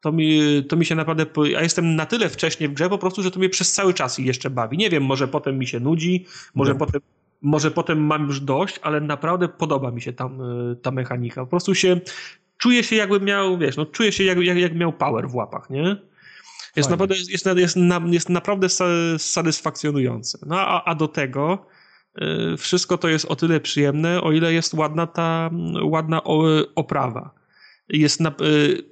[0.00, 1.26] To mi, to mi się naprawdę.
[1.50, 4.18] Ja jestem na tyle wcześnie w grze po prostu, że to mnie przez cały czas
[4.18, 4.78] jeszcze bawi.
[4.78, 6.78] Nie wiem, może potem mi się nudzi, może no.
[6.78, 7.00] potem
[7.42, 11.40] może potem mam już dość, ale naprawdę podoba mi się tam e, ta mechanika.
[11.40, 12.00] Po prostu się
[12.58, 15.70] czuję się jakby miał, wiesz, no czuję się jak, jak, jak miał power w łapach,
[15.70, 15.96] nie?
[16.76, 18.68] Jest naprawdę, jest, jest, jest, jest naprawdę
[19.18, 20.38] satysfakcjonujące.
[20.46, 21.66] No a, a do tego
[22.22, 25.50] y, wszystko to jest o tyle przyjemne, o ile jest ładna ta
[25.82, 26.22] ładna
[26.74, 27.30] oprawa.
[27.88, 28.82] Jest na, y,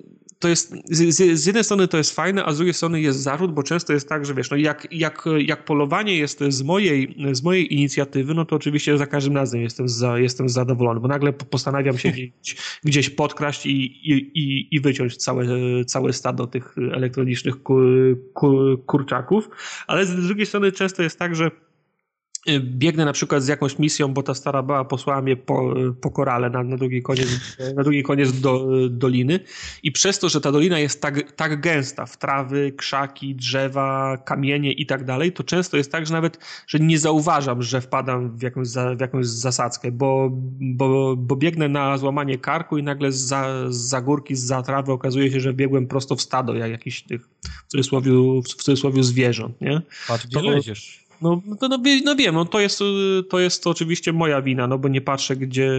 [0.41, 3.53] to jest, z, z, jednej strony to jest fajne, a z drugiej strony jest zarzut,
[3.53, 7.43] bo często jest tak, że wiesz, no jak, jak, jak polowanie jest z mojej, z
[7.43, 11.99] mojej inicjatywy, no to oczywiście za każdym razem jestem, za, jestem zadowolony, bo nagle postanawiam
[11.99, 12.11] się
[12.43, 15.47] gdzieś, gdzieś podkraść i, i, i, wyciąć całe,
[15.85, 17.85] całe stado tych elektronicznych kur,
[18.35, 19.49] kur, kurczaków,
[19.87, 21.51] ale z drugiej strony często jest tak, że
[22.61, 26.51] biegnę na przykład z jakąś misją, bo ta stara baba posłała mnie po, po korale
[26.51, 27.29] na, na drugi koniec,
[27.77, 29.41] na drugi koniec do, doliny
[29.83, 34.73] i przez to, że ta dolina jest tak, tak gęsta w trawy, krzaki, drzewa, kamienie
[34.73, 38.43] i tak dalej, to często jest tak, że nawet że nie zauważam, że wpadam w
[38.43, 40.29] jakąś, za, w jakąś zasadzkę, bo,
[40.61, 45.41] bo, bo biegnę na złamanie karku i nagle za, za górki, za trawy okazuje się,
[45.41, 47.29] że biegłem prosto w stado, jak jakiś tych
[47.67, 48.13] w cudzysłowie,
[48.43, 49.83] w cudzysłowie zwierząt, nie?
[50.09, 52.81] Patrz, gdzie to, leziesz No, no, no, no wiem, no to jest,
[53.31, 55.71] to jest oczywiście moja wina, no bo nie patrzę gdzie,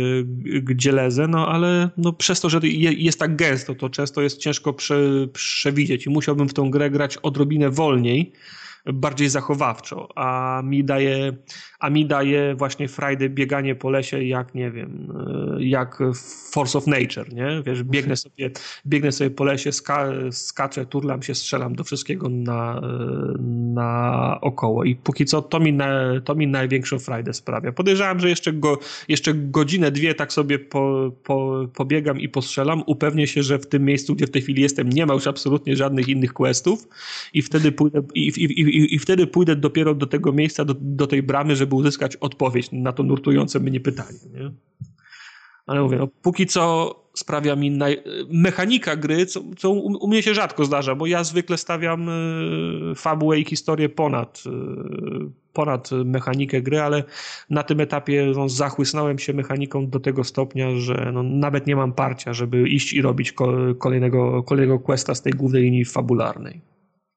[0.62, 2.60] gdzie lezę, no ale no przez to, że
[2.98, 7.18] jest tak gęsto, to często jest ciężko prze, przewidzieć i musiałbym w tą grę grać
[7.18, 8.32] odrobinę wolniej,
[8.86, 11.34] bardziej zachowawczo, a mi daje,
[11.80, 15.14] a mi daje właśnie Friday bieganie po lesie jak, nie wiem,
[15.58, 16.00] e, jak
[16.52, 17.62] Force of Nature, nie?
[17.66, 18.52] Wiesz, biegnę sobie,
[18.86, 22.82] biegnę sobie po lesie, ska, skaczę, turlam się, strzelam do wszystkiego na,
[23.74, 25.90] na około i póki co to mi, na,
[26.26, 27.72] to mi największą Friday sprawia.
[27.72, 33.28] Podejrzewam, że jeszcze, go, jeszcze godzinę, dwie tak sobie po, po, pobiegam i postrzelam, upewnię
[33.28, 36.08] się, że w tym miejscu, gdzie w tej chwili jestem, nie ma już absolutnie żadnych
[36.08, 36.88] innych questów
[37.34, 40.76] i wtedy pójdę, i, i, i, i, i wtedy pójdę dopiero do tego miejsca, do,
[40.80, 44.20] do tej bramy, żeby uzyskać odpowiedź na to nurtujące mnie pytanie.
[44.34, 44.52] Nie?
[45.66, 48.04] Ale mówię, no, póki co sprawia mi naj...
[48.30, 52.96] mechanika gry, co, co u, u, mnie się rzadko zdarza, bo ja zwykle stawiam y,
[52.96, 54.52] fabułę i historię ponad, y,
[55.54, 57.04] ponad mechanikę gry, ale
[57.50, 61.94] na tym etapie no, zachłysnąłem się mechaniką do tego stopnia, że no, nawet nie mam
[61.94, 66.62] parcia, żeby iść i robić ko kolejnego, kolejnego questa z tej głównej linii fabularnej.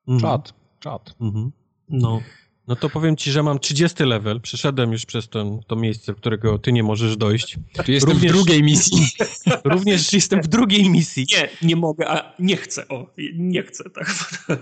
[0.08, 0.20] Mhm.
[0.20, 0.54] Czad,
[0.84, 1.14] czad.
[1.20, 1.52] Mhm.
[1.88, 2.20] No.
[2.68, 6.16] No to powiem ci, że mam 30 level, przeszedłem już przez ten, to miejsce, w
[6.16, 7.56] którego ty nie możesz dojść.
[7.84, 9.06] Czy jestem również, w drugiej misji.
[9.74, 11.26] Również jestem w drugiej misji.
[11.32, 14.14] Nie, nie mogę, a nie chcę, o, nie chcę, tak.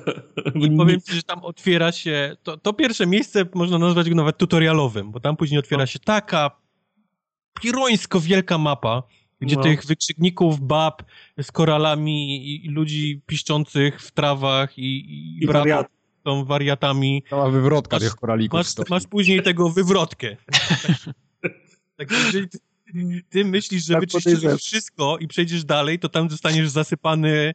[0.67, 4.39] I powiem ci, że tam otwiera się, to, to pierwsze miejsce można nazwać go nawet
[4.39, 6.51] tutorialowym, bo tam później otwiera się taka
[7.61, 9.03] pirońsko wielka mapa,
[9.41, 9.63] gdzie no.
[9.63, 11.03] tych wykrzykników, bab
[11.43, 17.23] z koralami i, i ludzi piszczących w trawach i, i, I wariatów są wariatami.
[17.31, 18.59] Cała wywrotka masz, tych koralików.
[18.59, 20.37] Masz, masz później tego wywrotkę.
[21.97, 22.59] tak, jeżeli ty,
[23.29, 27.53] ty myślisz, że tak wyczyścisz wszystko i przejdziesz dalej, to tam zostaniesz zasypany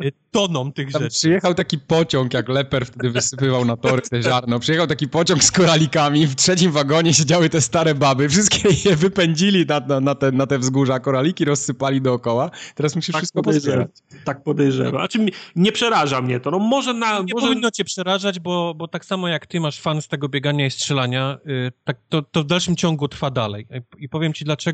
[0.00, 1.14] e, toną tych tam rzeczy.
[1.16, 4.58] Przyjechał taki pociąg, jak Leper wtedy wysypywał na tory te ziarno.
[4.58, 9.66] Przyjechał taki pociąg z koralikami, w trzecim wagonie siedziały te stare baby, wszystkie je wypędzili
[9.66, 12.50] na, na, na, te, na te wzgórza, koraliki rozsypali dookoła.
[12.74, 13.90] Teraz musisz tak wszystko pozbierać.
[14.24, 15.02] Tak podejrzewam.
[15.02, 15.26] A czym
[15.56, 16.50] nie przeraża mnie to.
[16.50, 17.18] No może na...
[17.18, 17.46] Nie może...
[17.46, 20.70] powinno cię przerażać, bo, bo tak samo jak ty masz fan z tego biegania i
[20.70, 23.66] strzelania, yy, tak to, to w dalszym ciągu trwa dalej.
[23.98, 24.67] I powiem ci dlaczego.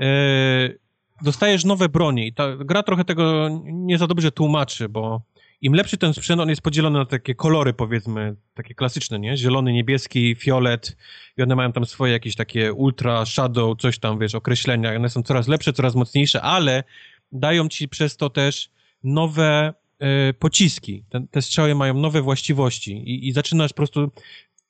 [0.00, 0.78] Yy,
[1.22, 5.22] dostajesz nowe bronie i ta gra trochę tego nie za dobrze tłumaczy, bo
[5.60, 9.36] im lepszy ten sprzęt, on jest podzielony na takie kolory, powiedzmy, takie klasyczne, nie?
[9.36, 10.96] Zielony, niebieski, fiolet
[11.36, 14.96] i one mają tam swoje jakieś takie ultra, shadow, coś tam, wiesz, określenia.
[14.96, 16.84] One są coraz lepsze, coraz mocniejsze, ale
[17.32, 18.70] dają ci przez to też
[19.04, 21.04] nowe e, pociski.
[21.08, 24.10] Te, te strzały mają nowe właściwości i, i zaczynasz po prostu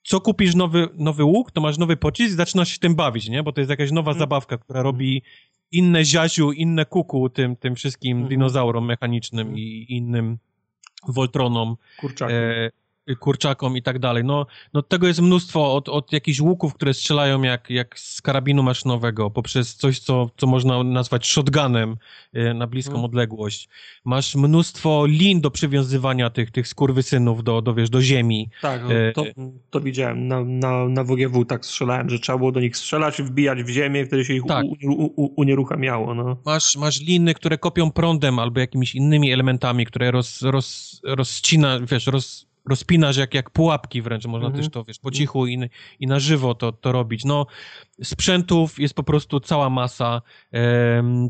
[0.03, 3.43] co kupisz nowy, nowy łuk, to masz nowy pocisk i zaczynasz się tym bawić, nie?
[3.43, 4.19] Bo to jest jakaś nowa mm.
[4.19, 5.23] zabawka, która robi
[5.73, 8.29] inne ziaziu, inne kuku tym, tym wszystkim mm.
[8.29, 9.59] dinozaurom mechanicznym mm.
[9.59, 10.39] i innym
[11.09, 11.77] Voltronom.
[12.01, 12.37] Kurczakom.
[12.37, 12.70] E,
[13.17, 14.25] kurczakom i tak dalej.
[14.25, 18.63] No, no tego jest mnóstwo od, od jakichś łuków, które strzelają jak, jak z karabinu
[18.63, 21.97] maszynowego, poprzez coś, co, co można nazwać shotgunem
[22.33, 23.05] e, na bliską hmm.
[23.05, 23.69] odległość.
[24.05, 28.51] Masz mnóstwo lin do przywiązywania tych, tych skurwysynów do, do, wiesz, do ziemi.
[28.63, 29.25] Tak, no, to,
[29.71, 33.63] to widziałem na, na, na WGW, tak strzelałem, że trzeba było do nich strzelać, wbijać
[33.63, 34.67] w ziemię, wtedy się ich tak.
[35.17, 36.15] unieruchamiało.
[36.15, 36.37] No.
[36.47, 42.07] Masz, masz liny, które kopią prądem albo jakimiś innymi elementami, które roz, roz, rozcina, wiesz,
[42.07, 44.57] roz, rozpinasz jak, jak pułapki wręcz, można -hmm.
[44.57, 45.70] też to, wiesz, po cichu i,
[46.01, 47.24] i na żywo to, to robić.
[47.24, 47.47] No,
[48.03, 50.23] sprzętów jest po prostu cała masa.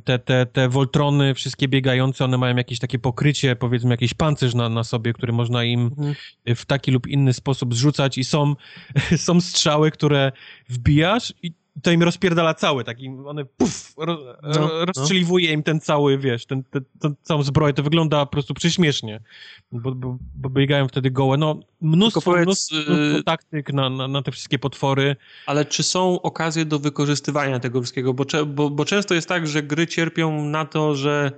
[0.04, 4.68] Te, te, te Voltrony, wszystkie biegające, one mają jakieś takie pokrycie, powiedzmy jakiś pancerz na,
[4.68, 6.14] na sobie, który można im -hmm.
[6.56, 8.54] w taki lub inny sposób zrzucać i są,
[9.26, 10.32] są strzały, które
[10.68, 11.52] wbijasz i
[11.82, 14.84] to im rozpierdala cały, taki, one puf, ro, no, no.
[14.84, 15.54] rozstrzeliwuje no.
[15.54, 19.20] im ten cały, wiesz, ten, ten, ten, całą zbroję, to wygląda po prostu prześmiesznie,
[19.72, 24.08] bo, bo, bo biegają wtedy gołe, no mnóstwo, powiedz, mnóstwo, mnóstwo y, taktyk na, na,
[24.08, 25.16] na, te wszystkie potwory.
[25.46, 29.62] Ale czy są okazje do wykorzystywania tego wszystkiego, bo, bo, bo często jest tak, że
[29.62, 31.32] gry cierpią na to, że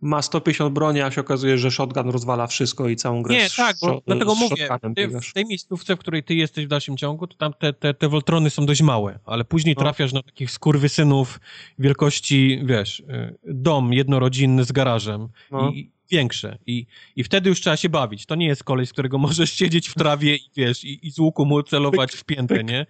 [0.00, 3.34] ma 150 broni, a się okazuje, że shotgun rozwala wszystko i całą grę.
[3.34, 6.96] Nie, tak, bo dlatego mówię, ty, w tej miejscówce, w której ty jesteś w dalszym
[6.96, 9.82] ciągu, to tam te, te, te Voltrony są dość małe, ale później no.
[9.82, 11.40] trafiasz na takich skurwysynów
[11.78, 15.70] wielkości, wiesz, y, dom jednorodzinny z garażem no.
[15.70, 16.86] i większe I,
[17.16, 18.26] i wtedy już trzeba się bawić.
[18.26, 21.18] To nie jest kolej, z którego możesz siedzieć w trawie i wiesz, i, i z
[21.18, 22.86] łuku mu celować w piętę, nie?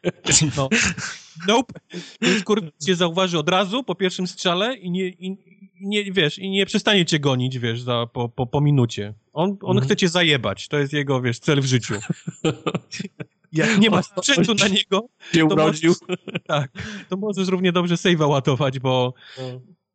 [0.56, 0.68] No.
[1.48, 1.80] Nope.
[2.18, 5.36] Ten skurwys cię zauważy od razu po pierwszym strzale i nie, i,
[5.80, 9.14] nie, wiesz, i nie przestanie cię gonić, wiesz, za, po, po, po minucie.
[9.32, 9.84] On, on mhm.
[9.84, 10.68] chce cię zajebać.
[10.68, 11.94] To jest jego, wiesz, cel w życiu.
[13.52, 15.08] Jak nie ma sprzętu na niego,
[15.48, 15.80] to możesz,
[16.46, 16.72] tak,
[17.08, 19.14] to możesz równie dobrze save'a łatować, bo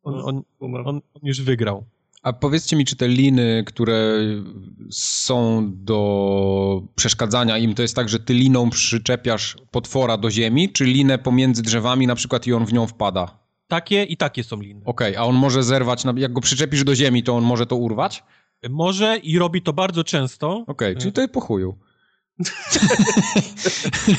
[0.04, 1.86] no, on, on, on, on już wygrał.
[2.22, 4.18] A powiedzcie mi, czy te liny, które
[4.90, 10.84] są do przeszkadzania im, to jest tak, że ty liną przyczepiasz potwora do ziemi, czy
[10.84, 13.38] linę pomiędzy drzewami na przykład i on w nią wpada?
[13.68, 14.80] Takie i takie są liny.
[14.84, 17.76] Okej, okay, a on może zerwać, jak go przyczepisz do ziemi, to on może to
[17.76, 18.22] urwać?
[18.70, 20.52] Może i robi to bardzo często.
[20.52, 21.78] Okej, okay, czyli to jest po chuju.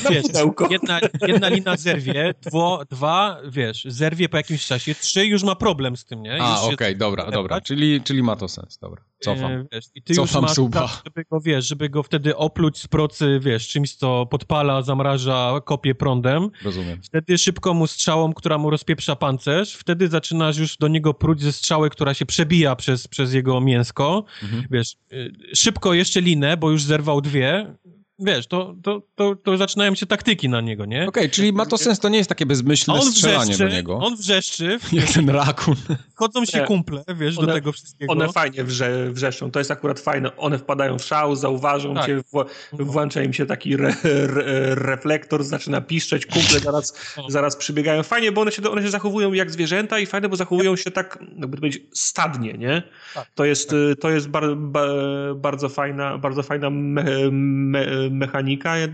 [0.10, 0.26] Wiesz,
[0.70, 5.98] jedna, jedna lina zerwie, dwo, dwa, wiesz, zerwie po jakimś czasie, trzy już ma problem
[5.98, 6.42] z tym, nie?
[6.42, 9.52] A, okej, okay, dobra, dobra, czyli, czyli ma to sens, dobra, cofam.
[9.52, 10.80] E, wiesz, I ty cofam już suba.
[10.80, 15.62] Tak, żeby go, wiesz, żeby go wtedy opluć z procy, wiesz, czymś, co podpala, zamraża,
[15.66, 16.50] kopie prądem.
[16.64, 17.02] Rozumiem.
[17.04, 21.52] Wtedy szybko mu strzałą, która mu rozpieprza pancerz, wtedy zaczynasz już do niego pruć ze
[21.52, 24.64] strzały, która się przebija przez, przez jego mięsko, mhm.
[24.72, 27.76] wiesz, y, szybko jeszcze linę, bo już zerwał dwie,
[28.22, 30.98] wiesz, to, to, to, to zaczynają się taktyki na niego, nie?
[30.98, 33.70] Okej, okay, czyli ma to sens, to nie jest takie bezmyślne on strzelanie wrzeszczy, do
[33.70, 33.98] niego.
[33.98, 34.80] On wrzeszczy.
[34.92, 35.76] Jak ten rakun.
[36.16, 38.14] Chodzą się kumple, wiesz, one, do tego wszystkiego.
[38.14, 40.38] One fajnie wrze, wrzeszczą, to jest akurat fajne.
[40.38, 42.06] One wpadają w szał, zauważą tak.
[42.06, 42.46] cię, w,
[42.84, 46.94] włącza im się taki re, re, reflektor, zaczyna piszczeć, kumple zaraz,
[47.30, 48.04] zaraz przybiegają.
[48.04, 51.20] Fajnie, bo one się, one się zachowują jak zwierzęta i fajne, bo zachowują się tak,
[51.38, 52.84] jakby to powiedzieć, stadnie, nie?
[53.14, 54.00] Tak, to jest, tak.
[54.02, 54.90] to jest bar, bar,
[55.36, 58.78] bardzo fajna, bardzo fajna me, me, mechanika.
[58.78, 58.88] Ja,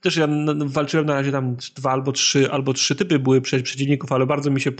[0.00, 0.28] też ja
[0.66, 4.60] walczyłem na razie tam dwa albo trzy, albo trzy typy były przeciwników, ale bardzo mi
[4.60, 4.72] się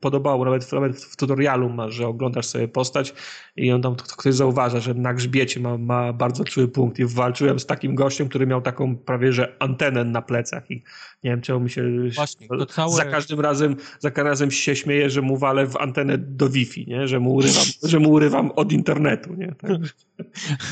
[0.00, 3.14] podobało, nawet, nawet w tutorialu masz, że oglądasz sobie postać
[3.56, 7.60] i on tam ktoś zauważa, że na grzbiecie ma, ma bardzo czuły punkt i walczyłem
[7.60, 10.82] z takim gościem, który miał taką prawie, że antenę na plecach i
[11.24, 11.82] nie wiem, czemu mi się
[12.14, 12.90] Właśnie, całe...
[12.90, 16.86] za każdym razem za każdym razem się śmieje, że mu walę w antenę do Wi-Fi,
[16.86, 17.08] nie?
[17.08, 19.54] Że mu urywam, że mu urywam od internetu, nie?
[19.58, 19.70] Tak.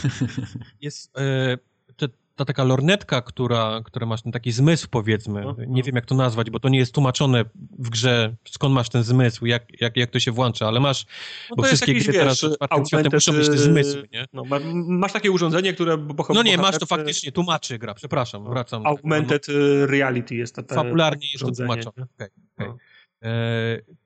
[0.81, 1.59] Jest, e,
[2.37, 5.87] ta taka lornetka, która, która masz ten taki zmysł, powiedzmy, no, nie no.
[5.87, 7.45] wiem jak to nazwać, bo to nie jest tłumaczone
[7.79, 11.07] w grze, skąd masz ten zmysł, jak, jak, jak to się włącza, ale masz,
[11.51, 14.27] no bo wszystkie gry teraz augmented, muszą mieć te zmysły, nie?
[14.33, 14.43] No,
[14.75, 16.07] masz takie urządzenie, które...
[16.35, 18.87] No nie, masz to faktycznie, tłumaczy gra, przepraszam, wracam.
[18.87, 22.29] Augmented no, reality jest to Fabularnie jest to tłumaczone, okay,
[22.59, 22.75] okay.
[23.23, 23.29] No.
[23.29, 23.33] E,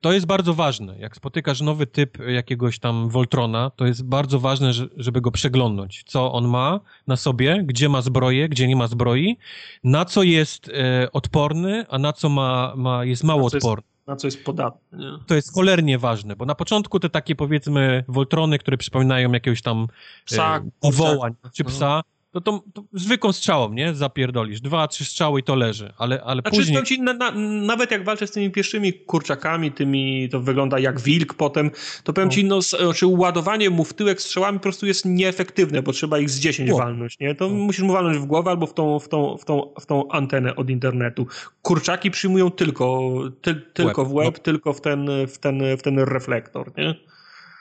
[0.01, 0.99] to jest bardzo ważne.
[0.99, 6.03] Jak spotykasz nowy typ jakiegoś tam Voltrona, to jest bardzo ważne, żeby go przeglądnąć.
[6.05, 9.37] Co on ma na sobie, gdzie ma zbroję, gdzie nie ma zbroi,
[9.83, 13.83] na co jest e, odporny, a na co ma, ma jest mało odporny.
[14.07, 14.97] na co jest podatny.
[14.97, 15.11] Nie?
[15.27, 19.87] To jest cholernie ważne, bo na początku te takie powiedzmy Voltrony, które przypominają jakiegoś tam
[20.25, 22.01] psa, e, wołań, czy psa,
[22.41, 23.95] to, to, to zwykłą strzałą, nie?
[23.95, 24.61] Zapierdolisz.
[24.61, 26.83] Dwa, trzy strzały i to leży, ale, ale znaczy, później...
[26.83, 27.31] Ci, na, na,
[27.65, 31.71] nawet jak walczę z tymi pierwszymi kurczakami, tymi, to wygląda jak wilk potem,
[32.03, 32.35] to powiem no.
[32.35, 36.29] ci, no, znaczy ładowanie mu w tyłek strzałami po prostu jest nieefektywne, bo trzeba ich
[36.29, 36.77] z 10 o.
[36.77, 37.35] walnąć, nie?
[37.35, 37.55] To no.
[37.55, 40.55] musisz mu walnąć w głowę albo w tą, w tą, w tą, w tą antenę
[40.55, 41.27] od internetu.
[41.61, 44.43] Kurczaki przyjmują tylko, ty, tylko w łeb, no.
[44.43, 46.95] tylko w ten, w, ten, w ten reflektor, nie?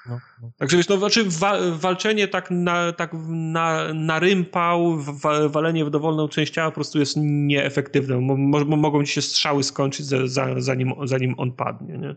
[0.09, 0.51] No, no.
[0.59, 5.91] Także wiesz, no, znaczy wa walczenie tak na, tak na, na rympał, wa walenie w
[5.91, 8.21] dowolną część ciała po prostu jest nieefektywne.
[8.21, 12.17] Mo mogą ci się strzały skończyć za, za, zanim, zanim on padnie, nie?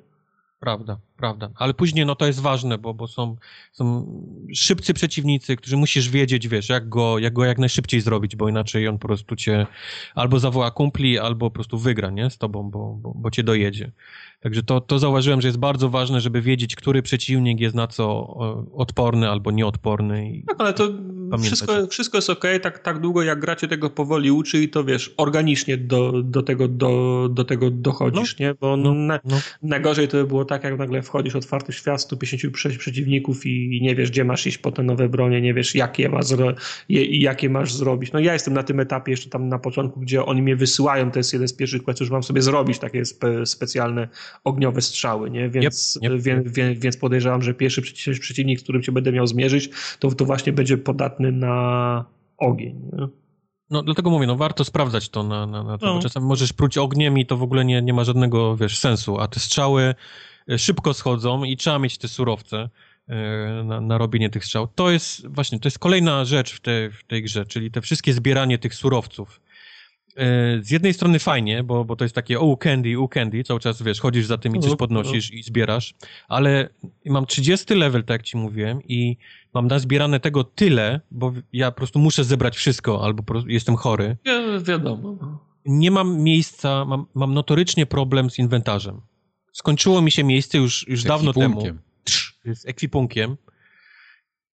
[0.60, 1.50] Prawda, prawda.
[1.56, 3.36] Ale później no to jest ważne, bo, bo są,
[3.72, 4.06] są
[4.54, 8.88] szybcy przeciwnicy, którzy musisz wiedzieć, wiesz, jak go, jak go jak najszybciej zrobić, bo inaczej
[8.88, 9.68] on po prostu cię
[10.16, 13.92] albo zawoła kumpli, albo po prostu wygra, nie, z tobą, bo, bo, bo cię dojedzie.
[14.40, 18.36] Także to, to zauważyłem, że jest bardzo ważne, żeby wiedzieć, który przeciwnik jest na co
[18.74, 20.32] odporny albo nieodporny.
[20.32, 20.90] I tak, ale to
[21.38, 25.14] wszystko, wszystko jest ok, tak, tak długo jak gracie tego powoli uczy i to wiesz,
[25.18, 28.54] organicznie do, do, tego, do, do tego dochodzisz, no, nie?
[28.54, 29.40] Bo no, na, no.
[29.62, 34.12] najgorzej to by było tak, jak nagle wchodzisz otwarty świat, 150 przeciwników i nie wiesz,
[34.12, 36.54] gdzie masz iść po te nowe bronie, nie wiesz, jakie, ma zro,
[37.10, 38.12] jakie masz zrobić.
[38.12, 41.20] No ja jestem na tym etapie jeszcze tam na początku, gdzie oni mnie wysyłają, to
[41.20, 44.08] jest jeden z pierwszych questów, że mam sobie zrobić takie spe, specjalne
[44.44, 45.50] ogniowe strzały, nie?
[45.50, 47.82] Więc, yep, yep, wie, wie, więc podejrzewam, że pierwszy
[48.20, 49.70] przeciwnik, z którym się będę miał zmierzyć,
[50.00, 52.06] to, to właśnie będzie podatny na
[52.38, 52.82] ogień.
[52.94, 53.08] Nie?
[53.70, 56.02] No dlatego mówię, no warto sprawdzać to na, na, na to, no.
[56.02, 59.28] czasem możesz pruć ogniem i to w ogóle nie, nie ma żadnego, wiesz, sensu, a
[59.28, 59.96] te strzały
[60.50, 62.70] e, szybko schodzą i trzeba mieć te surowce
[63.08, 64.68] e, na, na robienie tych strzał.
[64.68, 68.14] To jest właśnie, to jest kolejna rzecz w, te, w tej grze, czyli te wszystkie
[68.14, 69.42] zbieranie tych surowców.
[70.18, 73.60] E, z jednej strony fajnie, bo, bo to jest takie oh candy, oh candy, cały
[73.60, 75.38] czas wiesz, chodzisz za tym i coś no, podnosisz no.
[75.38, 75.94] i zbierasz,
[76.28, 76.70] ale
[77.06, 79.18] mam 30 level, tak jak ci mówiłem i
[79.54, 84.18] mam nazbierane tego tyle, bo ja po prostu muszę zebrać wszystko, albo jestem chory.
[84.26, 85.18] Ja, wiadomo.
[85.22, 85.46] No.
[85.66, 89.02] Nie mam miejsca, mam, mam notorycznie problem z inwentarzem.
[89.54, 91.64] Skończyło mi się miejsce już, już dawno temu.
[92.46, 93.38] Z ekwipunkiem.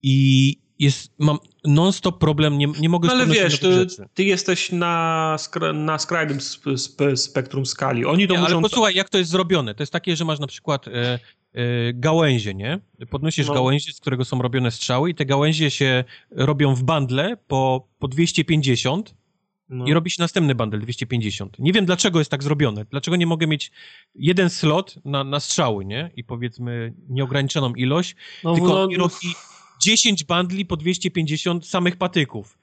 [0.03, 5.36] I jest, mam non-stop problem, nie, nie mogę no, Ale wiesz, ty, ty, jesteś na,
[5.74, 8.05] na skrajnym sp, sp, spektrum skali.
[8.05, 8.53] Oni to nie, muszą...
[8.53, 9.74] Ale posłuchaj, jak to jest zrobione.
[9.74, 11.19] To jest takie, że masz na przykład e,
[11.94, 12.81] gałęzie, nie?
[13.11, 13.55] Podnosisz no.
[13.55, 18.09] gałęzie, z którego są robione strzały i te gałęzie się robią w bandle po, po
[18.09, 19.15] 250
[19.69, 19.86] no.
[19.86, 21.59] i robi się następny bundle 250.
[21.59, 22.85] Nie wiem, dlaczego jest tak zrobione.
[22.90, 23.73] Dlaczego nie mogę mieć
[24.15, 26.11] jeden slot na, na strzały, nie?
[26.16, 28.97] I powiedzmy nieograniczoną ilość, no, tylko no, no.
[28.98, 29.35] robi
[29.82, 32.59] 10 bundli po 250 samych patyków.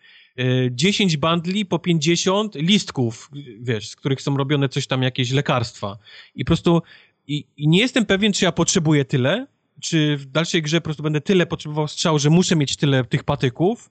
[0.72, 3.30] 10 e, bundli po 50 listków,
[3.60, 5.98] wiesz, z których są robione coś tam, jakieś lekarstwa.
[6.36, 6.82] I po prostu
[7.28, 9.48] i, i nie jestem pewien, czy ja potrzebuję tyle,
[9.82, 13.24] czy w dalszej grze po prostu będę tyle potrzebował strzał, że muszę mieć tyle tych
[13.24, 13.90] patyków,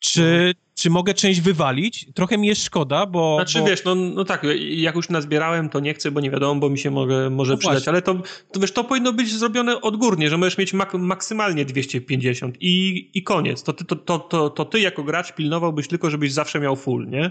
[0.00, 2.06] czy, czy mogę część wywalić?
[2.14, 3.36] Trochę mi jest szkoda, bo...
[3.36, 3.66] Znaczy bo...
[3.66, 6.78] wiesz, no, no tak, jak już nazbierałem, to nie chcę, bo nie wiadomo, bo mi
[6.78, 7.90] się może, może no przydać, właśnie.
[7.90, 8.14] ale to,
[8.52, 13.22] to wiesz, to powinno być zrobione odgórnie, że możesz mieć mak maksymalnie 250 i, i
[13.22, 13.62] koniec.
[13.62, 17.08] To ty, to, to, to, to ty jako gracz pilnowałbyś tylko, żebyś zawsze miał full,
[17.08, 17.30] nie?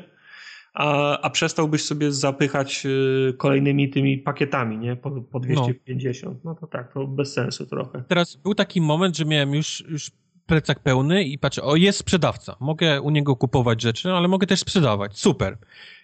[0.74, 4.96] A, a przestałbyś sobie zapychać y, kolejnymi tymi pakietami, nie?
[4.96, 6.44] Po, po 250.
[6.44, 6.52] No.
[6.52, 8.04] no to tak, to bez sensu trochę.
[8.08, 10.12] Teraz był taki moment, że miałem już, już
[10.50, 14.60] plecak pełny i patrzę, o jest sprzedawca, mogę u niego kupować rzeczy, ale mogę też
[14.60, 15.58] sprzedawać, super.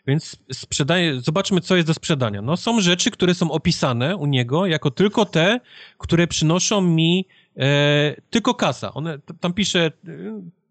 [0.07, 2.41] Więc sprzedaję, zobaczmy co jest do sprzedania.
[2.41, 5.59] No są rzeczy, które są opisane u niego jako tylko te,
[5.97, 7.27] które przynoszą mi
[7.57, 8.93] e, tylko kasa.
[8.93, 9.91] One, tam pisze e,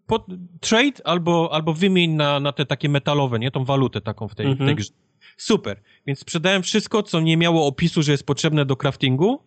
[0.07, 0.25] pod,
[0.59, 3.51] trade albo, albo wymień na, na te takie metalowe, nie?
[3.51, 4.55] Tą walutę taką w tej, mhm.
[4.55, 4.77] w tej mhm.
[4.77, 4.89] grze.
[5.37, 5.81] Super.
[6.07, 9.39] Więc sprzedałem wszystko, co nie miało opisu, że jest potrzebne do craftingu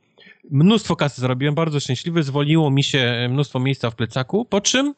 [0.50, 4.94] mnóstwo kasy zarobiłem, bardzo szczęśliwy, zwolniło mi się mnóstwo miejsca w plecaku, po czym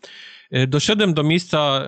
[0.51, 1.83] e, doszedłem do miejsca,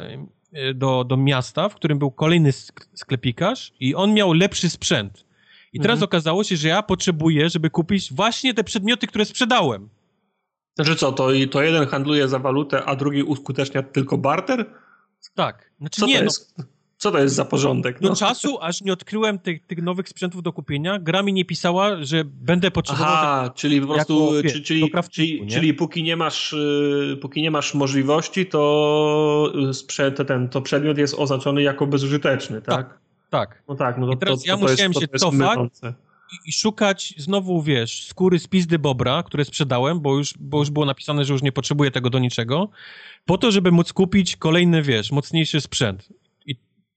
[0.52, 2.52] e, do, do miasta, w którym był kolejny
[2.94, 5.24] sklepikarz i on miał lepszy sprzęt.
[5.72, 6.04] I teraz mhm.
[6.04, 9.88] okazało się, że ja potrzebuję, żeby kupić właśnie te przedmioty, które sprzedałem.
[10.74, 14.66] Znaczy co, to, to jeden handluje za walutę, a drugi uskutecznia tylko barter?
[15.34, 15.70] Tak.
[15.78, 16.58] Znaczy co nie, to jest?
[16.58, 16.64] No,
[17.02, 18.00] co to jest za porządek?
[18.00, 18.08] No.
[18.08, 22.04] Do czasu, aż nie odkryłem tych, tych nowych sprzętów do kupienia, gra mi nie pisała,
[22.04, 23.14] że będę potrzebował...
[23.14, 27.50] Aha, czyli po prostu, jako, czyli, czyli, czyli, czyli, póki nie masz, y, póki nie
[27.50, 32.76] masz możliwości, to, sprzęt, ten, to przedmiot jest oznaczony jako bezużyteczny, tak?
[32.76, 32.98] Tak,
[33.30, 33.62] tak.
[33.68, 35.58] No tak, no to, I teraz to, ja musiałem się cofać
[36.32, 40.70] i, i, szukać znowu, wiesz, skóry z pizdy bobra, które sprzedałem, bo już, bo już
[40.70, 42.68] było napisane, że już nie potrzebuję tego do niczego,
[43.24, 46.08] po to, żeby móc kupić kolejny, wiesz, mocniejszy sprzęt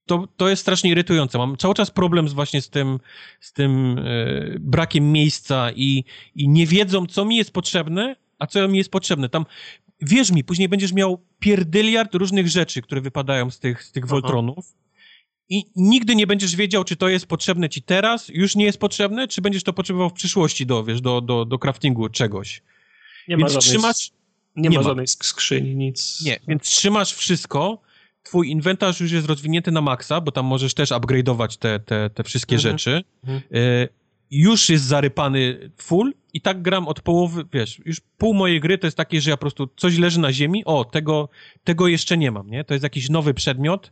[0.06, 1.38] to, to jest strasznie irytujące.
[1.38, 3.00] Mam cały czas problem z właśnie z tym,
[3.40, 6.04] z tym e, brakiem miejsca i,
[6.36, 9.30] i nie wiedzą, co mi jest potrzebne, a co mi jest potrzebne.
[9.30, 9.46] Tam,
[10.02, 14.76] wierz mi, później będziesz miał pierdyliard różnych rzeczy, które wypadają z tych, z tych Voltronów
[15.50, 19.28] i nigdy nie będziesz wiedział, czy to jest potrzebne ci teraz, już nie jest potrzebne,
[19.28, 22.62] czy będziesz to potrzebował w przyszłości do, wiesz, do, do, do craftingu czegoś.
[23.28, 24.12] Nie więc ma żadnej, trzymasz...
[24.56, 26.22] Nie, nie ma żadnej skrzyni, nic.
[26.26, 27.82] Nie, więc trzymasz wszystko,
[28.26, 32.24] twój inwentarz już jest rozwinięty na maksa, bo tam możesz też upgrade'ować te, te, te
[32.24, 32.72] wszystkie mhm.
[32.78, 33.04] rzeczy.
[33.24, 33.42] Mhm.
[33.54, 33.88] E,
[34.32, 38.88] już jest zarypany full i tak gram od połowy, wiesz, już pół mojej gry to
[38.88, 41.30] jest takie, że ja po prostu coś leży na ziemi, o, tego,
[41.64, 42.64] tego jeszcze nie mam, nie?
[42.64, 43.92] To jest jakiś nowy przedmiot.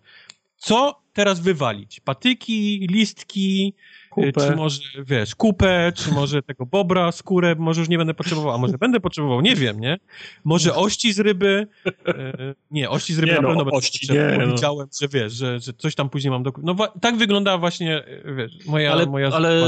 [0.57, 1.99] Co teraz wywalić?
[1.99, 3.73] Patyki, listki,
[4.14, 4.31] Kupę.
[4.31, 8.57] Czy może, wiesz, kupę, czy może tego bobra, skórę, może już nie będę potrzebował, a
[8.57, 9.99] może będę potrzebował, nie wiem, nie?
[10.44, 11.68] Może ości z ryby,
[12.07, 14.53] e, nie, ości z ryby nie, na no, pewno będę ości, nie, no.
[14.53, 16.52] Widziałem, że wiesz, że, że coś tam później mam do...
[16.64, 18.91] No tak wygląda właśnie, e, wiesz, moja...
[18.91, 19.61] Ale, moja ale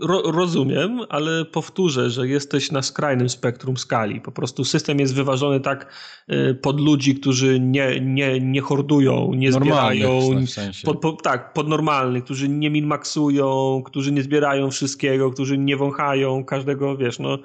[0.00, 4.20] ro, rozumiem, ale powtórzę, że jesteś na skrajnym spektrum skali.
[4.20, 5.92] Po prostu system jest wyważony tak
[6.32, 10.20] y, pod ludzi, którzy nie, nie, nie hordują, nie zbierają.
[10.46, 10.84] W sensie.
[10.84, 16.44] pod, po, tak, pod normalnych, którzy nie minmaksują, którzy nie zbierają wszystkiego, którzy nie wąchają
[16.44, 17.38] każdego, wiesz, no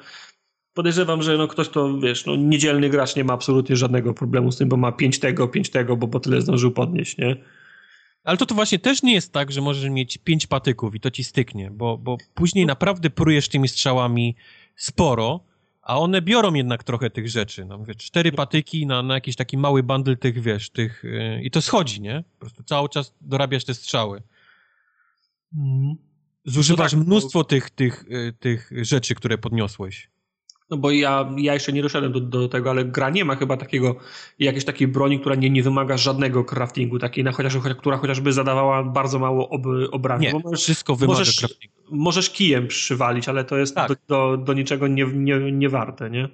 [0.74, 4.58] podejrzewam, że no ktoś to, wiesz, no niedzielny gracz nie ma absolutnie żadnego problemu z
[4.58, 7.36] tym, bo ma pięć tego, pięć tego, bo po tyle zdążył podnieść, nie?
[8.24, 11.12] Ale to to właśnie też nie jest tak, że możesz mieć pięć patyków i to
[11.12, 14.36] ci styknie, bo, bo później naprawdę prujesz tymi strzałami
[14.76, 15.40] sporo,
[15.82, 17.66] a one biorą jednak trochę tych rzeczy.
[17.66, 21.04] No mówię, cztery patyki na, na jakiś taki mały bundle tych, wiesz, tych...
[21.04, 22.24] Yy, I to schodzi, nie?
[22.34, 24.22] Po prostu cały czas dorabiasz te strzały.
[25.58, 26.13] Mhm
[26.46, 27.44] zużywasz no tak, mnóstwo bo...
[27.44, 30.10] tych, tych, y, tych rzeczy, które podniosłeś.
[30.70, 33.58] No bo ja, ja jeszcze nie doszedłem do, do tego, ale gra nie ma chyba
[33.58, 33.96] takiego,
[34.40, 38.84] jakiejś takiej broni, która nie, nie wymaga żadnego craftingu, takiej, na chociaż, która chociażby zadawała
[38.84, 40.28] bardzo mało ob, obrażeń.
[40.28, 41.76] Nie, możesz, wszystko wymaga możesz, craftingu.
[41.92, 43.90] Możesz kijem przywalić, ale to jest tak.
[43.90, 46.30] do, do, do, niczego nie, nie, nie warte, nie?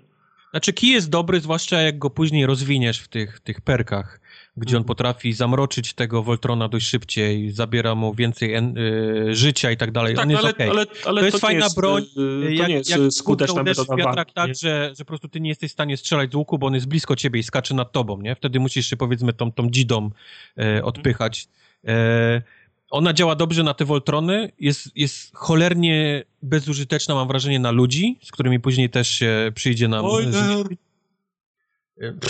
[0.51, 4.21] Znaczy kij jest dobry, zwłaszcza jak go później rozwiniesz w tych, tych perkach
[4.57, 4.87] gdzie on mhm.
[4.87, 10.15] potrafi zamroczyć tego Voltrona dość szybciej, zabiera mu więcej en, y, życia i tak dalej.
[10.15, 10.69] Tak, on jest ale, okay.
[10.69, 12.05] ale, ale to jest fajna jest, broń.
[12.47, 15.49] Y, jak, to jest jak skuteczna metoda wiatrak tak, że, że po prostu ty nie
[15.49, 18.21] jesteś w stanie strzelać z łuku, bo on jest blisko ciebie i skacze nad tobą,
[18.21, 18.35] nie?
[18.35, 20.09] Wtedy musisz się powiedzmy tą, tą dzidą
[20.57, 21.47] e, odpychać.
[21.87, 22.41] E,
[22.89, 28.31] ona działa dobrze na te Voltrony, jest, jest cholernie bezużyteczna, mam wrażenie, na ludzi, z
[28.31, 30.05] którymi później też się przyjdzie nam...
[30.05, 30.25] Oj,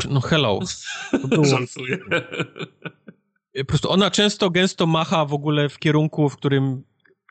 [0.09, 0.59] no hello.
[1.11, 1.45] To było...
[1.45, 1.97] Żartuję.
[3.57, 6.83] Po prostu ona często, gęsto macha w ogóle w kierunku, w którym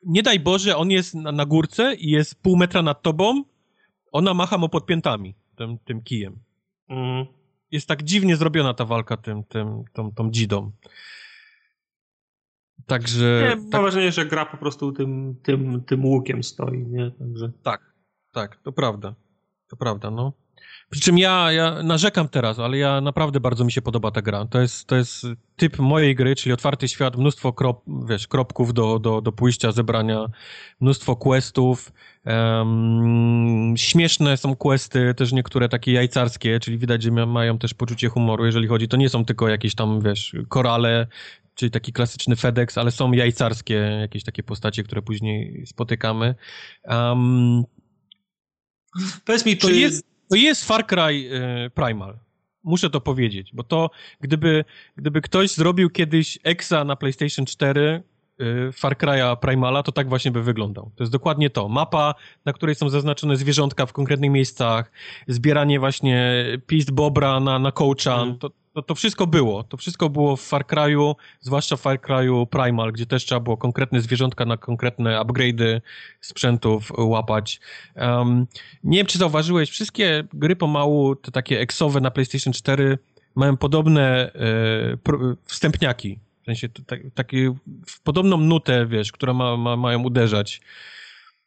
[0.07, 3.45] nie daj Boże, on jest na, na górce i jest pół metra nad tobą,
[4.13, 6.39] ona macha mu podpiętami, tym, tym kijem.
[6.89, 7.27] Mm.
[7.71, 10.73] Jest tak dziwnie zrobiona ta walka tym, tym, tą, tą dzidą.
[12.87, 13.43] Także...
[13.43, 13.73] Nie, tak...
[13.73, 17.11] Mam wrażenie, że gra po prostu tym, tym, tym łukiem stoi, nie?
[17.11, 17.53] Także...
[17.63, 17.95] Tak,
[18.33, 19.15] tak, to prawda.
[19.69, 20.33] To prawda, no.
[20.91, 24.47] Przy czym ja, ja narzekam teraz, ale ja naprawdę bardzo mi się podoba ta gra.
[24.47, 25.27] To jest, to jest
[25.57, 30.27] typ mojej gry, czyli otwarty świat, mnóstwo krop, wiesz, kropków do, do, do pójścia, zebrania,
[30.81, 31.93] mnóstwo questów.
[32.25, 38.47] Um, śmieszne są questy, też niektóre takie jajcarskie, czyli widać, że mają też poczucie humoru,
[38.47, 38.89] jeżeli chodzi.
[38.89, 41.07] To nie są tylko jakieś tam, wiesz, korale,
[41.55, 46.35] czyli taki klasyczny FedEx, ale są jajcarskie jakieś takie postacie, które później spotykamy.
[46.85, 47.65] Um,
[49.25, 49.75] Powiedz mi, to czy...
[49.75, 51.31] Jest, to jest Far Cry
[51.67, 52.19] y, Primal.
[52.65, 53.91] Muszę to powiedzieć, bo to
[54.21, 54.65] gdyby,
[54.97, 58.03] gdyby ktoś zrobił kiedyś Exa na PlayStation 4
[58.41, 60.91] y, Far Cry'a Primala, to tak właśnie by wyglądał.
[60.97, 61.69] To jest dokładnie to.
[61.69, 64.91] Mapa, na której są zaznaczone zwierzątka w konkretnych miejscach,
[65.29, 68.39] zbieranie właśnie pist bobra na, na coacha, mm.
[68.39, 69.65] to, to, to wszystko było.
[69.65, 73.57] To wszystko było w Far Cry'u, zwłaszcza w Far Cry'u Primal, gdzie też trzeba było
[73.57, 75.81] konkretne zwierzątka na konkretne upgrade'y
[76.21, 77.61] sprzętów łapać.
[77.97, 78.47] Um,
[78.85, 82.99] nie wiem, czy zauważyłeś, wszystkie gry pomału, te takie eksowe na PlayStation 4
[83.35, 85.13] mają podobne e,
[85.45, 86.19] wstępniaki.
[86.43, 87.55] W sensie tak, takie
[87.87, 90.61] w podobną nutę, wiesz, które ma, ma, mają uderzać.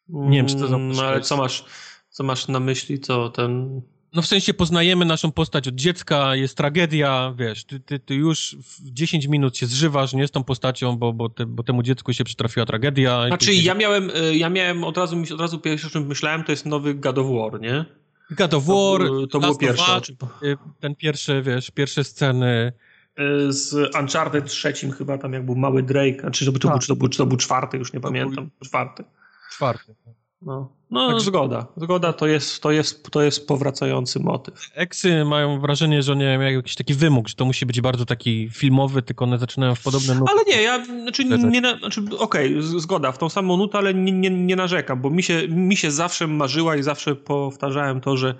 [0.09, 0.97] Nie wiem, czy to zauważyłeś.
[0.97, 1.65] No ale co masz,
[2.09, 3.81] co masz na myśli, co ten
[4.13, 8.55] no w sensie poznajemy naszą postać od dziecka, jest tragedia, wiesz, ty, ty, ty już
[8.59, 12.13] w 10 minut się zżywasz, nie z tą postacią, bo, bo, te, bo temu dziecku
[12.13, 13.27] się przytrafiła tragedia.
[13.27, 16.51] Znaczy ja miałem, y, ja miałem od razu, od razu pierwsze, o czym myślałem, to
[16.51, 17.85] jest nowy God of War, nie?
[18.31, 20.01] God of War, to, to było pierwsze.
[20.43, 22.73] Y, ten pierwszy, wiesz, pierwsze sceny.
[23.19, 26.69] Y, z Uncharted trzecim chyba, tam jak był mały Drake, czy to, był, czy, to
[26.69, 28.67] był, czy, to był, czy to był czwarty, już nie to pamiętam, był...
[28.67, 29.03] czwarty.
[29.51, 29.95] Czwarty.
[30.41, 31.21] No, no tak.
[31.21, 31.67] zgoda.
[31.77, 34.71] Zgoda to jest, to, jest, to jest powracający motyw.
[34.75, 38.49] Eksy mają wrażenie, że nie mają jakiś taki wymóg, że to musi być bardzo taki
[38.49, 40.31] filmowy, tylko one zaczynają w podobne nuty.
[40.31, 44.11] Ale nie, ja, znaczy, nie, znaczy okej, okay, zgoda, w tą samą nutę, ale nie,
[44.11, 48.35] nie, nie narzekam, bo mi się, mi się zawsze marzyła i zawsze powtarzałem to, że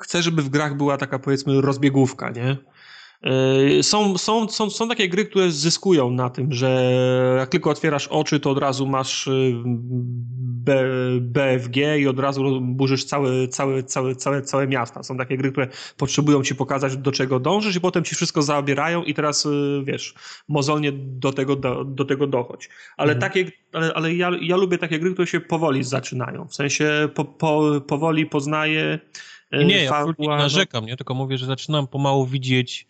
[0.00, 2.56] chcę, żeby w grach była taka powiedzmy rozbiegówka, nie?
[3.22, 6.92] Yy, są, są, są, są takie gry, które zyskują na tym, że
[7.38, 9.62] jak tylko otwierasz oczy, to od razu masz yy,
[10.36, 10.84] B,
[11.20, 15.02] BFG i od razu burzysz całe, całe, całe, całe, całe miasta.
[15.02, 19.02] Są takie gry, które potrzebują ci pokazać, do czego dążysz i potem ci wszystko zabierają
[19.02, 20.14] i teraz, yy, wiesz,
[20.48, 22.68] mozolnie do tego, do, do tego dochodź.
[22.96, 23.32] Ale mhm.
[23.32, 26.48] takie, ale, ale ja, ja lubię takie gry, które się powoli zaczynają.
[26.48, 28.98] W sensie po, po, powoli poznaję
[29.52, 30.96] nie, ja nie narzekam, nie?
[30.96, 32.86] tylko mówię, że zaczynam pomału widzieć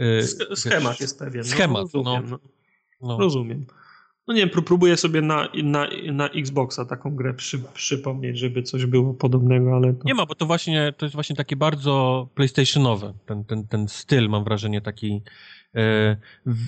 [0.00, 1.42] Y, schemat jest pewien.
[1.42, 2.30] No, schemat, no, rozumiem.
[2.30, 2.38] No.
[3.00, 3.18] no.
[3.18, 3.66] Rozumiem.
[4.28, 8.86] No nie wiem, próbuję sobie na, na, na Xboxa taką grę przy, przypomnieć, żeby coś
[8.86, 9.94] było podobnego, ale...
[9.94, 10.04] To...
[10.04, 14.28] Nie ma, bo to właśnie, to jest właśnie takie bardzo PlayStationowe, ten, ten, ten styl,
[14.28, 15.22] mam wrażenie, taki...
[15.74, 16.58] E, w,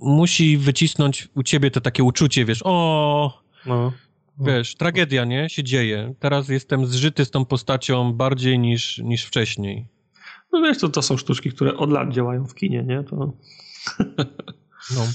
[0.00, 3.42] musi wycisnąć u ciebie to takie uczucie, wiesz, o...
[3.66, 3.92] No.
[4.40, 5.48] Wiesz, tragedia, nie?
[5.48, 6.14] Się dzieje.
[6.18, 9.86] Teraz jestem zżyty z tą postacią bardziej niż, niż wcześniej.
[10.52, 13.04] No wiesz, to, to są sztuczki, które od lat działają w kinie, nie?
[13.04, 13.16] To...
[14.96, 15.06] No.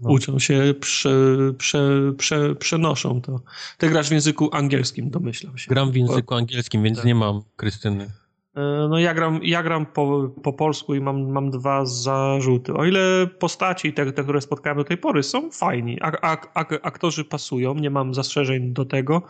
[0.00, 0.10] No.
[0.10, 1.10] Uczą się, prze,
[1.58, 3.40] prze, prze, przenoszą to.
[3.78, 5.68] Ty grasz w języku angielskim, domyślam się.
[5.68, 7.06] Gram w języku angielskim, więc tak.
[7.06, 8.10] nie mam Krystyny.
[8.54, 12.74] E, no ja gram, ja gram po, po polsku i mam, mam dwa zarzuty.
[12.74, 16.64] O ile postaci, te, te które spotkałem do tej pory, są fajni, a, a, a,
[16.82, 19.22] aktorzy pasują, nie mam zastrzeżeń do tego.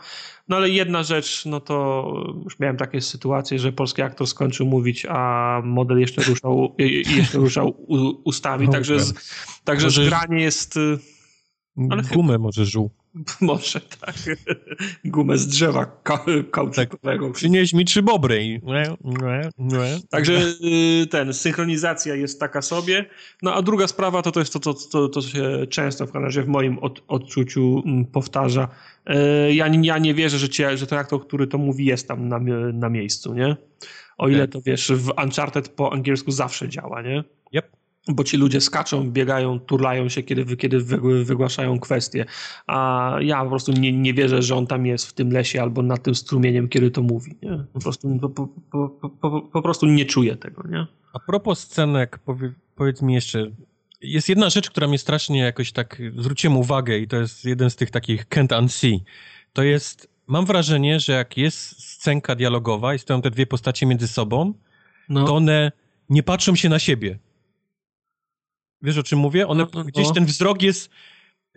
[0.47, 2.05] No ale jedna rzecz, no to
[2.43, 6.75] już miałem takie sytuacje, że polski aktor skończył mówić, a model jeszcze ruszał,
[7.17, 7.75] jeszcze ruszał
[8.23, 9.13] ustami, także, z,
[9.63, 10.79] także zgranie jest...
[11.89, 12.91] Ale Gumę może żuł.
[13.41, 14.15] Może tak.
[15.05, 16.01] Gumę z drzewa
[16.51, 17.25] kauczukowego.
[17.25, 17.35] Tak.
[17.35, 18.61] Przynieś mi trzy bobry.
[20.09, 20.33] Także
[21.03, 23.05] y, ten, synchronizacja jest taka sobie.
[23.41, 26.43] No a druga sprawa to, to jest to, to, to, to się często w razie
[26.43, 28.67] w moim od, odczuciu mm, powtarza.
[29.09, 32.27] Y, ja, ja nie wierzę, że, cię, że ten aktor, który to mówi, jest tam
[32.27, 32.39] na,
[32.73, 33.55] na miejscu, nie?
[34.17, 37.23] O ile to wiesz, w Uncharted po angielsku zawsze działa, nie?
[37.53, 40.79] Yep bo ci ludzie skaczą, biegają, turlają się, kiedy, kiedy
[41.23, 42.25] wygłaszają kwestie.
[42.67, 45.81] A ja po prostu nie, nie wierzę, że on tam jest w tym lesie albo
[45.81, 47.37] nad tym strumieniem, kiedy to mówi.
[47.41, 47.63] Nie?
[47.73, 50.63] Po, prostu, po, po, po, po prostu nie czuję tego.
[50.67, 50.87] Nie?
[51.13, 53.51] A propos scenek, powie, powiedz mi jeszcze,
[54.01, 57.75] jest jedna rzecz, która mnie strasznie jakoś tak zwróciłem uwagę i to jest jeden z
[57.75, 59.03] tych takich can't unsee.
[59.53, 64.07] To jest, mam wrażenie, że jak jest scenka dialogowa i stoją te dwie postacie między
[64.07, 64.53] sobą,
[65.09, 65.25] no.
[65.25, 65.71] to one
[66.09, 67.19] nie patrzą się na siebie.
[68.81, 69.47] Wiesz o czym mówię?
[69.47, 70.13] One, no, no, gdzieś no.
[70.13, 70.89] ten wzrok jest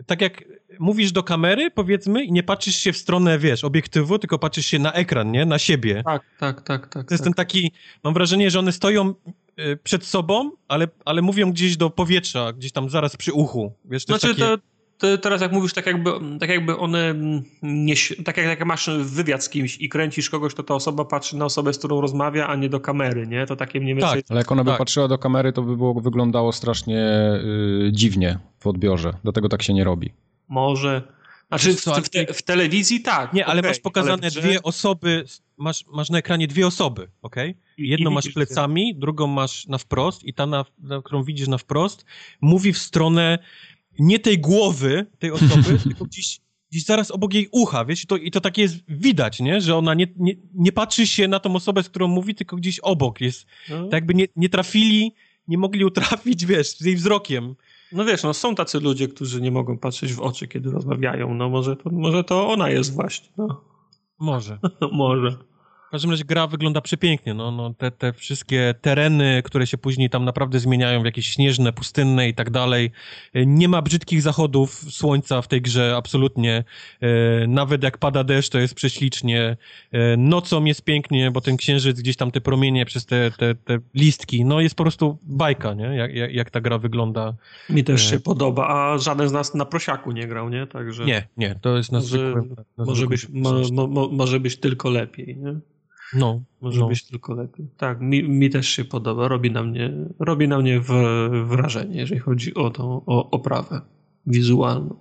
[0.07, 0.44] tak jak
[0.78, 4.78] mówisz do kamery, powiedzmy, i nie patrzysz się w stronę, wiesz, obiektywu, tylko patrzysz się
[4.78, 5.47] na ekran, nie?
[5.47, 6.03] Na siebie.
[6.05, 7.09] Tak, tak, tak, tak.
[7.09, 7.25] To jest tak.
[7.25, 7.73] ten taki,
[8.05, 9.15] mam wrażenie, że one stoją
[9.59, 13.73] y, przed sobą, ale, ale mówią gdzieś do powietrza, gdzieś tam zaraz przy uchu.
[13.85, 14.57] Wiesz, to znaczy, takie...
[14.57, 17.14] to teraz jak mówisz, tak jakby, tak jakby one,
[17.62, 21.36] nie, tak jak, jak masz wywiad z kimś i kręcisz kogoś, to ta osoba patrzy
[21.36, 23.47] na osobę, z którą rozmawia, a nie do kamery, nie?
[23.47, 24.23] To takie mniej więcej...
[24.23, 24.78] Tak, ale jak ona by tak.
[24.78, 27.02] patrzyła do kamery, to by było, wyglądało strasznie
[27.89, 29.12] y, dziwnie w odbiorze.
[29.23, 30.12] Dlatego tak się nie robi.
[30.48, 31.14] Może...
[31.48, 33.32] Znaczy w, w, te, w telewizji tak.
[33.32, 35.24] Nie, ale okay, masz pokazane dwie osoby,
[35.56, 37.36] masz, masz na ekranie dwie osoby, ok?
[37.78, 42.05] Jedną masz plecami, drugą masz na wprost i ta, na, na, którą widzisz na wprost,
[42.40, 43.39] mówi w stronę
[43.98, 46.40] nie tej głowy tej osoby, tylko gdzieś,
[46.70, 49.76] gdzieś zaraz obok jej ucha, wiesz, i to, i to tak jest widać, nie, że
[49.76, 53.20] ona nie, nie, nie patrzy się na tą osobę, z którą mówi, tylko gdzieś obok
[53.20, 53.82] jest, no.
[53.82, 55.12] tak jakby nie, nie trafili,
[55.48, 57.55] nie mogli utrafić, wiesz, z jej wzrokiem.
[57.92, 61.48] No wiesz, no są tacy ludzie, którzy nie mogą patrzeć w oczy, kiedy rozmawiają, no
[61.48, 63.64] może to, może to ona jest właśnie, no.
[64.18, 64.58] Może.
[64.92, 65.39] może
[65.94, 67.34] każdym razie gra wygląda przepięknie.
[67.34, 71.73] No, no, te, te wszystkie tereny, które się później tam naprawdę zmieniają w jakieś śnieżne,
[71.73, 72.90] pustynne i tak dalej.
[73.34, 76.64] Nie ma brzydkich zachodów słońca w tej grze, absolutnie.
[77.00, 79.56] E, nawet jak pada deszcz, to jest prześlicznie.
[79.92, 83.78] E, nocą jest pięknie, bo ten księżyc, gdzieś tam te promienie przez te, te, te
[83.94, 85.84] listki, no jest po prostu bajka, nie?
[85.84, 87.34] Jak, jak, jak ta gra wygląda.
[87.70, 90.66] Mi też e, się podoba, a żaden z nas na prosiaku nie grał, nie?
[90.66, 91.05] Także...
[91.05, 94.90] Nie, nie, to jest na może, zwykłym, na może, być, mo, mo, może być tylko
[94.90, 95.55] lepiej, nie?
[96.15, 96.89] No, może no.
[96.89, 97.68] być tylko lepiej.
[97.76, 99.28] Tak, mi, mi też się podoba.
[99.28, 100.91] Robi na mnie, robi na mnie w,
[101.47, 103.81] wrażenie, jeżeli chodzi o tą o oprawę
[104.26, 104.97] wizualną.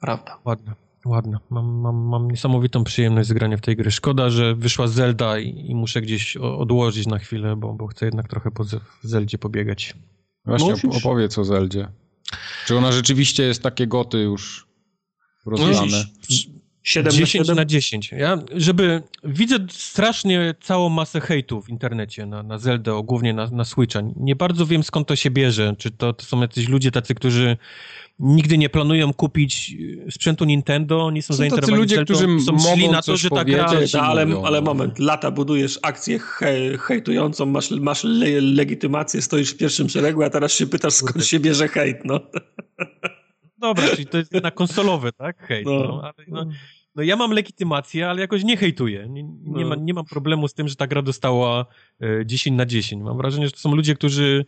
[0.00, 0.38] Prawda.
[0.44, 1.38] Ładne, ładne.
[1.50, 3.90] Mam, mam, mam niesamowitą przyjemność z grania w tej gry.
[3.90, 8.28] Szkoda, że wyszła Zelda i, i muszę gdzieś odłożyć na chwilę, bo, bo chcę jednak
[8.28, 8.64] trochę po
[9.02, 9.94] Zeldzie pobiegać.
[10.44, 10.96] Właśnie Musisz.
[10.96, 11.88] opowiedz o Zeldzie.
[12.66, 14.68] Czy ona rzeczywiście jest takie goty już
[15.46, 16.04] rozlane?
[16.88, 17.56] 7 10 na, 7?
[17.56, 18.12] na 10.
[18.12, 19.02] Ja, żeby...
[19.24, 24.00] Widzę strasznie całą masę hejtu w internecie na, na Zelda, głównie na, na Switcha.
[24.16, 25.74] Nie bardzo wiem skąd to się bierze.
[25.78, 27.56] Czy to, to są jacyś ludzie tacy, którzy
[28.18, 29.76] nigdy nie planują kupić
[30.06, 33.30] y, sprzętu Nintendo, nie są, są zainteresowani ludzie, Zeldą, którzy są mogą na to, że
[33.30, 33.72] ta gra...
[33.94, 39.56] No, ale, ale moment, lata budujesz akcję he, hejtującą, masz, masz le, legitymację, stoisz w
[39.56, 42.20] pierwszym szeregu, a teraz się pytasz skąd się bierze hejt, no.
[43.58, 45.46] Dobra, czyli to jest na konsolowy, tak?
[45.46, 45.72] Hejt, no.
[45.72, 46.46] no, ale, no
[46.98, 49.08] no ja mam legitymację, ale jakoś nie hejtuję.
[49.08, 49.68] Nie, nie, no.
[49.68, 51.66] ma, nie mam problemu z tym, że ta gra dostała
[52.24, 53.02] 10 e, na 10.
[53.02, 54.44] Mam wrażenie, że to są ludzie, którzy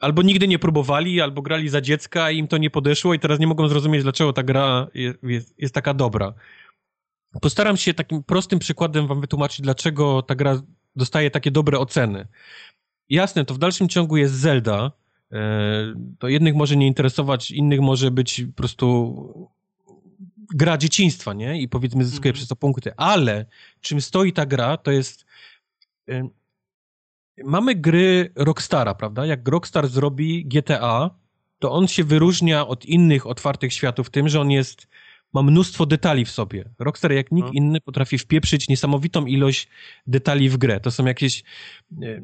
[0.00, 3.38] albo nigdy nie próbowali, albo grali za dziecka i im to nie podeszło i teraz
[3.38, 6.34] nie mogą zrozumieć, dlaczego ta gra jest, jest, jest taka dobra.
[7.42, 10.62] Postaram się takim prostym przykładem wam wytłumaczyć, dlaczego ta gra
[10.96, 12.26] dostaje takie dobre oceny.
[13.08, 14.92] Jasne, to w dalszym ciągu jest Zelda,
[15.32, 19.48] e, to jednych może nie interesować, innych może być po prostu
[20.54, 21.60] gra dzieciństwa, nie?
[21.60, 22.34] I powiedzmy zyskuje mm.
[22.34, 22.92] przez to punkty.
[22.96, 23.46] Ale
[23.80, 25.26] czym stoi ta gra, to jest...
[26.10, 26.28] Y,
[27.44, 29.26] mamy gry Rockstara, prawda?
[29.26, 31.10] Jak Rockstar zrobi GTA,
[31.58, 34.88] to on się wyróżnia od innych otwartych światów tym, że on jest
[35.32, 36.64] ma mnóstwo detali w sobie.
[36.78, 37.52] Rockstar jak nikt no.
[37.52, 39.68] inny potrafi wpieprzyć niesamowitą ilość
[40.06, 40.80] detali w grę.
[40.80, 41.42] To są jakieś
[42.02, 42.22] y,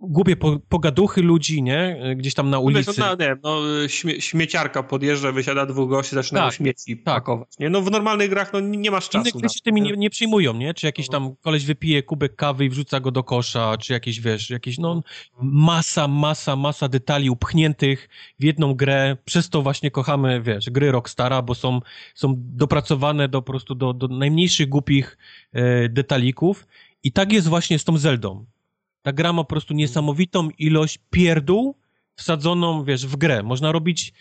[0.00, 2.00] głupie po, pogaduchy ludzi, nie?
[2.16, 3.00] Gdzieś tam na no ulicy.
[3.00, 7.04] No, no, nie, no śmie śmieciarka podjeżdża, wysiada dwóch gości, zaczynają tak, śmieci tak.
[7.14, 7.70] pakować, nie?
[7.70, 9.28] No w normalnych grach no, nie masz czasu.
[9.28, 10.74] Inne gry się tymi nie, nie przyjmują, nie?
[10.74, 14.50] Czy jakiś tam koleś wypije kubek kawy i wrzuca go do kosza, czy jakieś, wiesz,
[14.50, 15.02] jakieś, no
[15.42, 18.08] masa, masa, masa detali upchniętych
[18.40, 19.16] w jedną grę.
[19.24, 21.80] Przez to właśnie kochamy, wiesz, gry Rockstara, bo są,
[22.14, 25.18] są dopracowane do po prostu do, do najmniejszych głupich
[25.52, 26.66] e, detalików.
[27.02, 28.46] I tak jest właśnie z tą Zeldą
[29.02, 31.74] ta gra ma po prostu niesamowitą ilość pierdół
[32.16, 33.42] wsadzoną, wiesz, w grę.
[33.42, 34.12] Można robić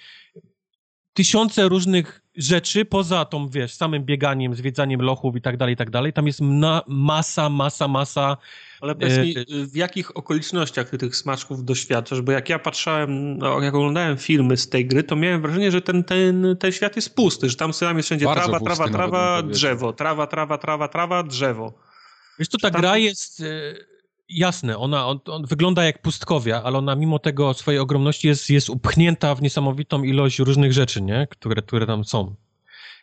[1.14, 5.90] tysiące różnych rzeczy poza tą, wiesz, samym bieganiem, zwiedzaniem lochów i tak dalej, i tak
[5.90, 6.14] dalej.
[6.14, 6.42] Tam jest
[6.88, 8.38] masa, masa, masa.
[8.82, 9.36] Ale powiedz mi,
[9.68, 12.22] w jakich okolicznościach ty tych smaczków doświadczasz?
[12.22, 15.82] Bo jak ja patrzałem, no, jak oglądałem filmy z tej gry, to miałem wrażenie, że
[15.82, 19.44] ten, ten, ten świat jest pusty, że tam sobie jest wszędzie Bardzo trawa, trawa, trawa,
[19.44, 21.74] drzewo, trawa, trawa, trawa, trawa, drzewo.
[22.40, 22.82] Wiesz, to ta tam...
[22.82, 23.44] gra jest e,
[24.30, 28.70] jasne, ona on, on, wygląda jak pustkowia, ale ona mimo tego swojej ogromności jest, jest
[28.70, 31.28] upchnięta w niesamowitą ilość różnych rzeczy, nie?
[31.30, 32.36] Które, które tam są.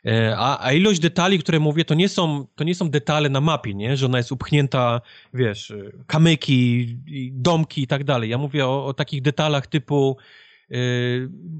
[0.06, 3.40] E, a, a ilość detali, które mówię, to nie, są, to nie są detale na
[3.40, 3.96] mapie, nie?
[3.96, 5.00] Że ona jest upchnięta,
[5.34, 5.72] wiesz,
[6.06, 6.86] kamyki,
[7.32, 8.30] domki i tak dalej.
[8.30, 10.16] Ja mówię o, o takich detalach typu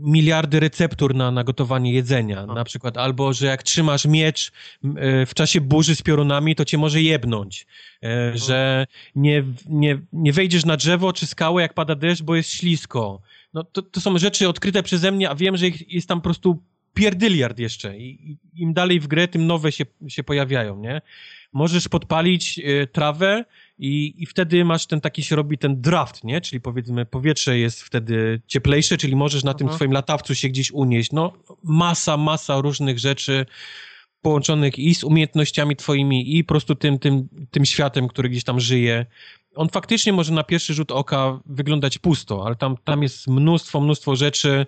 [0.00, 4.52] miliardy receptur na, na gotowanie jedzenia, na przykład, albo że jak trzymasz miecz
[4.84, 4.90] y,
[5.26, 7.66] w czasie burzy z piorunami, to cię może jebnąć,
[8.04, 12.50] y, że nie, nie, nie wejdziesz na drzewo czy skałę, jak pada deszcz, bo jest
[12.50, 13.20] ślisko.
[13.54, 16.24] No to, to są rzeczy odkryte przeze mnie, a wiem, że ich jest tam po
[16.24, 16.62] prostu
[16.94, 21.00] pierdyliard jeszcze i, i im dalej w grę, tym nowe się, się pojawiają, nie?
[21.54, 23.44] Możesz podpalić y, trawę,
[23.78, 26.40] i, i wtedy masz ten taki się robi ten draft, nie?
[26.40, 29.58] Czyli powiedzmy powietrze jest wtedy cieplejsze, czyli możesz na Aha.
[29.58, 31.12] tym swoim latawcu się gdzieś unieść.
[31.12, 33.46] No masa, masa różnych rzeczy
[34.22, 38.60] połączonych i z umiejętnościami twoimi i po prostu tym, tym, tym światem, który gdzieś tam
[38.60, 39.06] żyje.
[39.54, 44.16] On faktycznie może na pierwszy rzut oka wyglądać pusto, ale tam, tam jest mnóstwo, mnóstwo
[44.16, 44.66] rzeczy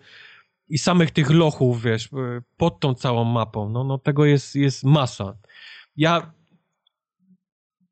[0.68, 2.08] i samych tych lochów, wiesz,
[2.56, 3.70] pod tą całą mapą.
[3.70, 5.36] No, no tego jest, jest masa.
[5.96, 6.32] Ja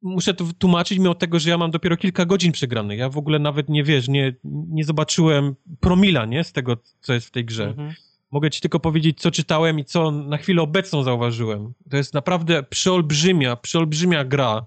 [0.04, 2.98] muszę to tłumaczyć mimo tego, że ja mam dopiero kilka godzin przegranych.
[2.98, 7.26] Ja w ogóle nawet nie wiesz, nie, nie zobaczyłem promila, nie, z tego, co jest
[7.26, 7.64] w tej grze.
[7.64, 7.94] Mhm.
[8.30, 11.72] Mogę ci tylko powiedzieć, co czytałem i co na chwilę obecną zauważyłem.
[11.90, 14.66] To jest naprawdę przeolbrzymia, przeolbrzymia gra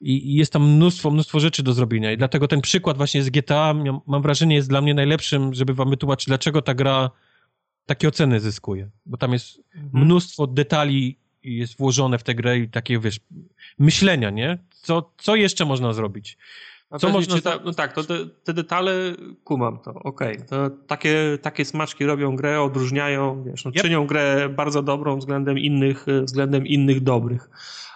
[0.00, 3.30] i, i jest tam mnóstwo, mnóstwo rzeczy do zrobienia i dlatego ten przykład właśnie z
[3.30, 3.74] GTA,
[4.06, 7.10] mam wrażenie, jest dla mnie najlepszym, żeby wam wytłumaczyć, dlaczego ta gra
[7.86, 8.90] takie oceny zyskuje.
[9.06, 10.04] Bo tam jest mhm.
[10.04, 13.20] mnóstwo detali jest włożone w tę grę i takie, wiesz,
[13.78, 14.58] myślenia, nie?
[14.70, 16.38] Co, co jeszcze można zrobić?
[16.98, 17.36] Co można...
[17.64, 18.92] No tak, to te, te, detale
[19.44, 20.36] kumam to, okej.
[20.36, 20.48] Okay.
[20.48, 23.82] To takie, takie smaczki robią grę, odróżniają, wiesz, no, yep.
[23.82, 27.50] czynią grę bardzo dobrą względem innych, względem innych dobrych.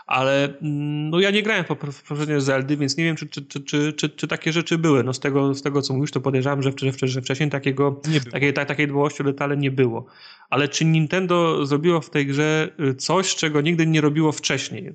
[0.06, 3.92] Ale mm, no ja nie grałem w poprzednie Zeldy, więc nie wiem, czy, czy, czy,
[3.92, 5.04] czy, czy, takie rzeczy były.
[5.04, 8.00] No z tego, z tego co mówisz, to podejrzewam, że, że, że wcześniej takiego,
[8.32, 10.06] takiej, takiej dbałości o detale nie było.
[10.50, 14.92] Ale czy Nintendo zrobiło w tej grze y, coś, czego nigdy nie robiło wcześniej?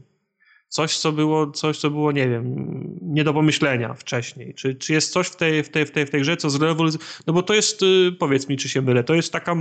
[0.69, 2.55] coś, co było, coś, co było, nie wiem,
[3.01, 4.53] nie do pomyślenia wcześniej.
[4.53, 7.09] Czy, czy jest coś w tej, w tej, w tej, w tej grze, co zrewolucjonuje?
[7.27, 9.55] No bo to jest, y, powiedz mi, czy się mylę, to jest taka,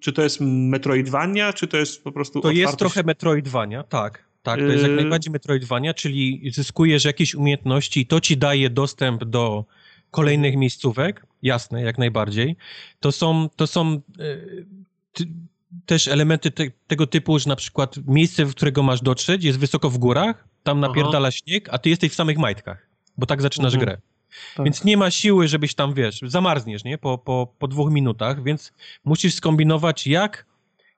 [0.00, 2.60] czy to jest Metroidvania, czy to jest po prostu To otwartość?
[2.60, 4.33] jest trochę Metroidvania, tak.
[4.44, 8.70] Tak, to jest jak y- najbardziej Metroidvania, czyli zyskujesz jakieś umiejętności i to ci daje
[8.70, 9.64] dostęp do
[10.10, 12.56] kolejnych miejscówek, jasne, jak najbardziej.
[13.00, 14.66] To są, to są y,
[15.86, 19.90] też elementy te, tego typu, że na przykład miejsce, w którego masz dotrzeć, jest wysoko
[19.90, 21.36] w górach, tam napierdala Aha.
[21.44, 23.86] śnieg, a ty jesteś w samych majtkach, bo tak zaczynasz mhm.
[23.86, 24.00] grę.
[24.56, 24.64] Tak.
[24.64, 26.98] Więc nie ma siły, żebyś tam, wiesz, zamarzniesz, nie?
[26.98, 28.72] Po, po, po dwóch minutach, więc
[29.04, 30.46] musisz skombinować, jak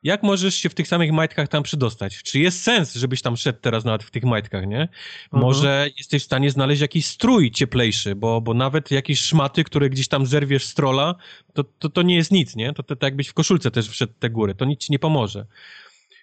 [0.06, 2.22] jak możesz się w tych samych majtkach tam przydostać?
[2.22, 4.80] Czy jest sens, żebyś tam szedł teraz nawet w tych majtkach, nie?
[4.80, 4.90] Mhm.
[5.32, 10.08] Może jesteś w stanie znaleźć jakiś strój cieplejszy, bo, bo nawet jakieś szmaty, które gdzieś
[10.08, 11.14] tam zerwiesz z trola,
[11.54, 12.72] to, to, to nie jest nic, nie?
[12.72, 15.46] To, to, to jakbyś w koszulce też wszedł te góry, to nic ci nie pomoże.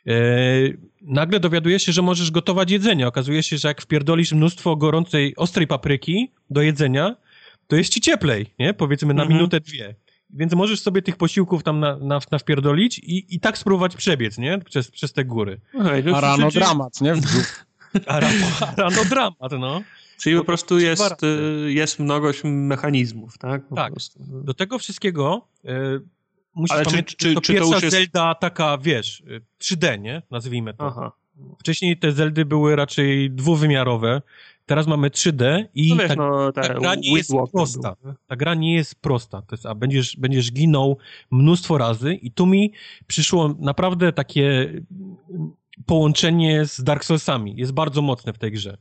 [0.06, 3.08] Eee, nagle dowiadujesz się, że możesz gotować jedzenie.
[3.08, 7.16] Okazuje się, że jak wpierdolisz mnóstwo gorącej, ostrej papryki do jedzenia,
[7.68, 8.74] to jest ci cieplej, nie?
[8.74, 9.38] Powiedzmy na mhm.
[9.38, 9.96] minutę, dwie.
[10.34, 14.60] Więc możesz sobie tych posiłków tam na, na, nawpierdolić i, i tak spróbować przebiec, nie?
[14.60, 15.60] Przez, przez te góry.
[15.84, 16.54] Hej, a rano przecież...
[16.54, 17.14] dramat, nie?
[18.08, 19.82] a, rano, a rano dramat, no.
[20.18, 23.68] Czyli po prostu jest, y, jest mnogość mechanizmów, tak?
[23.68, 23.92] Po tak.
[23.94, 24.20] Prostu.
[24.44, 25.70] Do tego wszystkiego y,
[26.54, 27.92] musisz Ale pamiętać, czy, czy, to czy pierwsza to jest...
[27.98, 29.24] Zelda taka, wiesz,
[29.62, 30.22] 3D, y, nie?
[30.32, 30.88] Nazwijmy to.
[30.88, 31.12] Aha.
[31.60, 34.22] Wcześniej te Zeldy były raczej dwuwymiarowe,
[34.66, 37.96] Teraz mamy 3D i no wiesz, ta, no, ta, ta, gra nie jest prosta.
[38.28, 39.42] Ta gra nie jest prosta.
[39.42, 40.98] To jest, a będziesz, będziesz ginął
[41.32, 42.74] mnóstwo razy i tu mi
[43.08, 44.74] przyszło naprawdę takie
[45.86, 47.56] połączenie z Dark Soulsami.
[47.58, 48.78] Jest bardzo mocne w tej grze.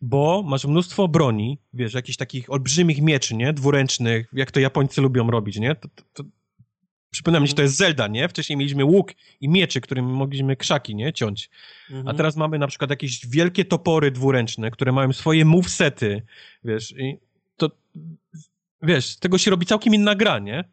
[0.00, 3.52] Bo masz mnóstwo broni, wiesz, jakichś takich olbrzymich mieczy, nie?
[3.52, 5.74] Dwuręcznych, jak to Japońcy lubią robić, nie?
[5.74, 6.24] To, to,
[7.40, 8.28] mi, że to jest Zelda, nie?
[8.28, 11.12] Wcześniej mieliśmy łuk i mieczy, którymi mogliśmy krzaki, nie?
[11.12, 11.50] Ciąć.
[11.90, 12.08] Mhm.
[12.08, 16.22] A teraz mamy na przykład jakieś wielkie topory dwuręczne, które mają swoje movesety,
[16.64, 17.18] wiesz, i
[17.56, 17.70] to,
[18.82, 20.64] wiesz, z tego się robi całkiem inna gra, nie?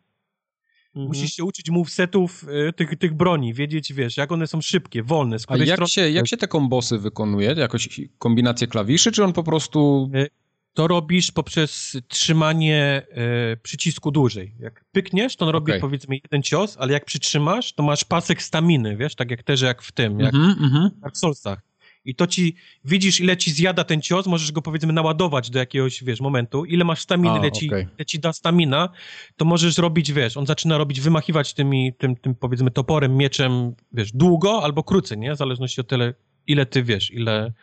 [0.96, 1.08] Mhm.
[1.08, 5.40] Musisz się uczyć movesetów y, tych, tych broni, wiedzieć, wiesz, jak one są szybkie, wolne.
[5.40, 5.90] Z A jak, strony...
[5.90, 7.56] się, jak się te kombosy wykonuje?
[7.58, 10.12] Jakoś kombinację klawiszy, czy on po prostu...
[10.16, 10.30] Y,
[10.74, 14.56] to robisz poprzez trzymanie e, przycisku dłużej.
[14.60, 15.82] Jak pykniesz, to on robi okay.
[15.82, 19.82] powiedzmy jeden cios, ale jak przytrzymasz, to masz pasek staminy, wiesz, tak jak też jak
[19.82, 20.90] w tym, jak mm -hmm.
[20.98, 21.74] w Dark Soulsach.
[22.06, 26.04] I to ci, widzisz ile ci zjada ten cios, możesz go powiedzmy naładować do jakiegoś,
[26.04, 26.66] wiesz, momentu.
[26.66, 27.88] Ile masz staminy, ile, ci, okay.
[27.98, 28.90] ile ci da stamina,
[29.38, 34.12] to możesz robić, wiesz, on zaczyna robić, wymachiwać tymi, tym, tym powiedzmy toporem, mieczem, wiesz,
[34.12, 35.34] długo albo krócej, nie?
[35.34, 36.14] W zależności od tyle,
[36.48, 37.54] ile ty, wiesz, ile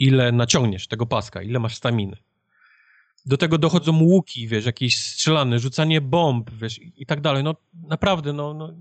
[0.00, 2.16] ile naciągniesz tego paska, ile masz staminy.
[3.26, 7.44] Do tego dochodzą łuki, wiesz, jakieś strzelane, rzucanie bomb, wiesz, i, tak dalej.
[7.44, 7.56] No
[7.88, 8.74] naprawdę, no, no,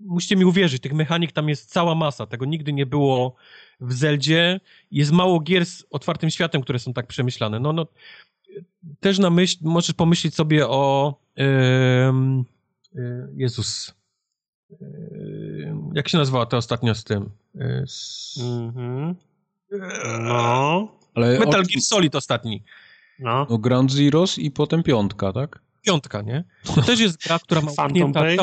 [0.00, 3.34] musicie mi uwierzyć, tych mechanik tam jest cała masa, tego nigdy nie było
[3.80, 4.60] w Zeldzie.
[4.90, 7.60] Jest mało gier z otwartym światem, które są tak przemyślane.
[7.60, 7.86] No, no,
[9.00, 11.14] też na myśl, możesz pomyśleć sobie o
[13.36, 13.94] Jezus.
[15.94, 17.30] Jak się nazywała ta ostatnia z tym?
[17.86, 18.38] Z...
[18.42, 19.14] Mhm.
[20.20, 20.88] No.
[21.14, 21.66] Ale Metal od...
[21.66, 22.62] Gear Solid ostatni.
[23.18, 23.46] No.
[23.50, 25.60] no Ground Zeroes i potem piątka, tak?
[25.82, 26.44] Piątka, nie?
[26.74, 28.38] To też jest gra, która ma Phantom Pain?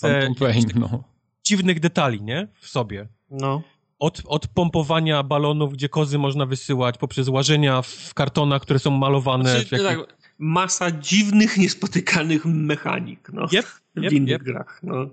[0.00, 1.04] Phantom Pain, no.
[1.44, 2.48] dziwnych detali, nie?
[2.60, 3.08] W sobie.
[3.30, 3.62] No.
[3.98, 9.50] Od, od pompowania balonów, gdzie kozy można wysyłać, poprzez łażenia w kartonach, które są malowane.
[9.50, 9.86] Znaczy, w jakich...
[9.86, 14.42] tak, masa dziwnych, niespotykanych mechanik no, yep, yep, w innych yep.
[14.42, 14.80] grach.
[14.82, 15.06] No.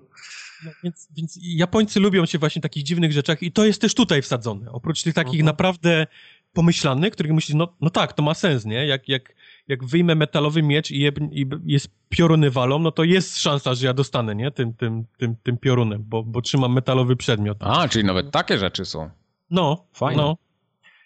[0.84, 4.72] Więc, więc Japońcy lubią się właśnie takich dziwnych rzeczach i to jest też tutaj wsadzone.
[4.72, 5.46] Oprócz tych takich mhm.
[5.46, 6.08] naprawdę
[6.54, 8.86] pomyślanych, których myślisz, no, no tak, to ma sens, nie?
[8.86, 9.36] Jak, jak,
[9.68, 13.88] jak wyjmę metalowy miecz i, je, i jest pioruny walą, no to jest szansa, że
[13.88, 14.52] ja dostanę, nie?
[14.52, 17.58] Tym, tym, tym, tym piorunem, bo, bo trzymam metalowy przedmiot.
[17.60, 19.10] A, czyli nawet takie rzeczy są.
[19.50, 20.22] No, Fajne.
[20.22, 20.38] no.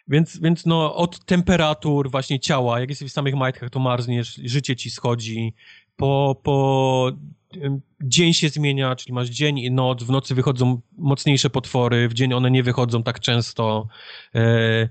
[0.08, 4.76] Więc, więc no, od temperatur właśnie ciała, jak jesteś w samych majtkach, to marzniesz, życie
[4.76, 5.54] ci schodzi,
[5.96, 7.12] po, po
[8.04, 12.34] dzień się zmienia, czyli masz dzień i noc, w nocy wychodzą mocniejsze potwory, w dzień
[12.34, 13.88] one nie wychodzą tak często.
[14.36, 14.90] E,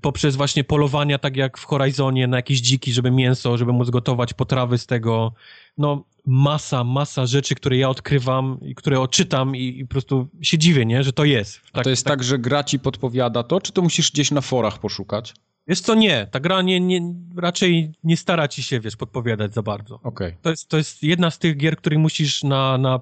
[0.00, 4.34] poprzez właśnie polowania, tak jak w Horizonie, na jakieś dziki, żeby mięso, żeby móc gotować
[4.34, 5.32] potrawy z tego.
[5.78, 10.58] No, masa, masa rzeczy, które ja odkrywam i które odczytam i, i po prostu się
[10.58, 11.60] dziwię, nie, że to jest.
[11.72, 14.40] Tak, to jest tak, tak, że gra ci podpowiada to, czy to musisz gdzieś na
[14.40, 15.34] forach poszukać?
[15.68, 16.26] Wiesz co, nie.
[16.30, 20.00] Ta gra nie, nie, raczej nie stara ci się, wiesz, podpowiadać za bardzo.
[20.02, 20.36] Okay.
[20.42, 23.00] To, jest, to jest jedna z tych gier, których musisz na, na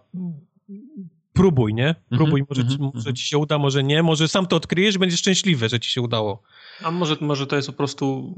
[1.34, 1.94] próbuj, nie?
[2.08, 3.16] Próbuj, mm -hmm, może, mm -hmm, może mhm.
[3.16, 4.02] ci się uda, może nie.
[4.02, 6.42] Może sam to odkryjesz, będziesz szczęśliwy, że ci się udało.
[6.82, 8.34] A może, może to jest po prostu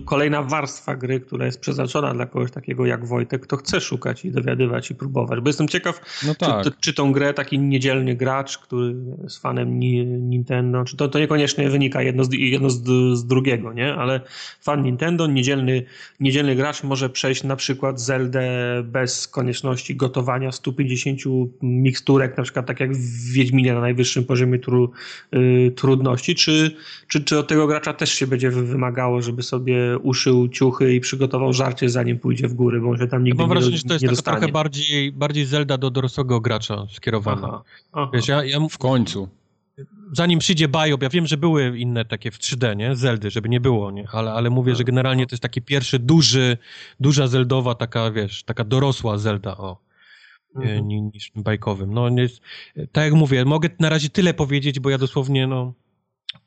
[0.00, 4.24] y, kolejna warstwa gry, która jest przeznaczona dla kogoś takiego jak Wojtek, kto chce szukać
[4.24, 5.40] i dowiadywać i próbować.
[5.40, 6.64] Bo jestem ciekaw, no tak.
[6.64, 9.78] czy, czy tą grę taki niedzielny gracz, który jest fanem
[10.30, 12.82] Nintendo, czy to, to niekoniecznie wynika jedno, z, jedno z,
[13.18, 13.94] z drugiego, nie?
[13.94, 14.20] Ale
[14.60, 15.84] fan Nintendo, niedzielny,
[16.20, 18.44] niedzielny gracz może przejść na przykład Zeldę
[18.84, 21.20] bez konieczności gotowania 150
[21.94, 24.90] miksturek, na przykład tak jak w Wiedźminie na najwyższym poziomie tru,
[25.34, 26.76] y, trudności, czy,
[27.08, 31.52] czy, czy od tego gracza też się będzie wymagało, żeby sobie uszył ciuchy i przygotował
[31.52, 33.84] żarcie zanim pójdzie w góry, bo on się tam nigdy ja mam wrażenie, nie, że
[33.88, 37.48] to jest taka trochę bardziej, bardziej Zelda do dorosłego gracza skierowana.
[37.48, 38.10] Aha, aha.
[38.14, 38.60] Wiesz, ja, ja...
[38.70, 39.28] W końcu
[40.12, 42.96] zanim przyjdzie Biop, ja wiem, że były inne takie w 3D, nie?
[42.96, 44.08] Zeldy, żeby nie było, nie?
[44.12, 46.58] Ale, ale mówię, że generalnie to jest taki pierwszy duży,
[47.00, 49.83] duża Zeldowa, taka, wiesz, taka dorosła Zelda, o.
[50.54, 50.88] Mhm.
[50.88, 51.94] niż bajkowym.
[51.94, 52.40] No, jest,
[52.92, 55.72] tak jak mówię, mogę na razie tyle powiedzieć, bo ja dosłownie, no,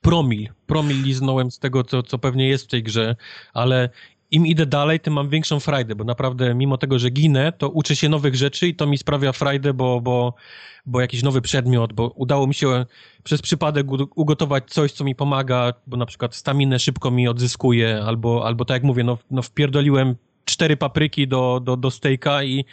[0.02, 3.16] promil, promil liznąłem z tego, co, co pewnie jest w tej grze,
[3.54, 3.90] ale
[4.32, 7.96] im idę dalej, tym mam większą frajdę, bo naprawdę mimo tego, że ginę, to uczę
[7.96, 10.34] się nowych rzeczy i to mi sprawia frajdę, bo, bo,
[10.86, 12.86] bo jakiś nowy przedmiot, bo udało mi się
[13.24, 18.46] przez przypadek ugotować coś, co mi pomaga, bo na przykład staminę szybko mi odzyskuje, albo,
[18.46, 20.16] albo tak jak mówię, no, no wpierdoliłem
[20.48, 22.66] cztery papryki do, do, do stejka i,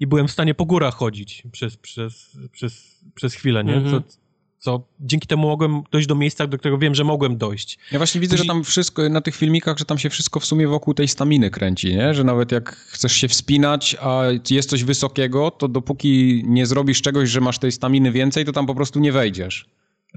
[0.00, 3.74] i byłem w stanie po górach chodzić przez, przez, przez, przez chwilę, nie?
[3.74, 3.90] -hmm.
[3.90, 4.02] co,
[4.58, 7.78] co dzięki temu mogłem dojść do miejsca, do którego wiem, że mogłem dojść.
[7.92, 8.46] Ja właśnie widzę, Później...
[8.46, 11.50] że tam wszystko, na tych filmikach, że tam się wszystko w sumie wokół tej staminy
[11.50, 12.14] kręci, nie?
[12.14, 17.30] Że nawet jak chcesz się wspinać, a jest coś wysokiego, to dopóki nie zrobisz czegoś,
[17.30, 19.66] że masz tej staminy więcej, to tam po prostu nie wejdziesz.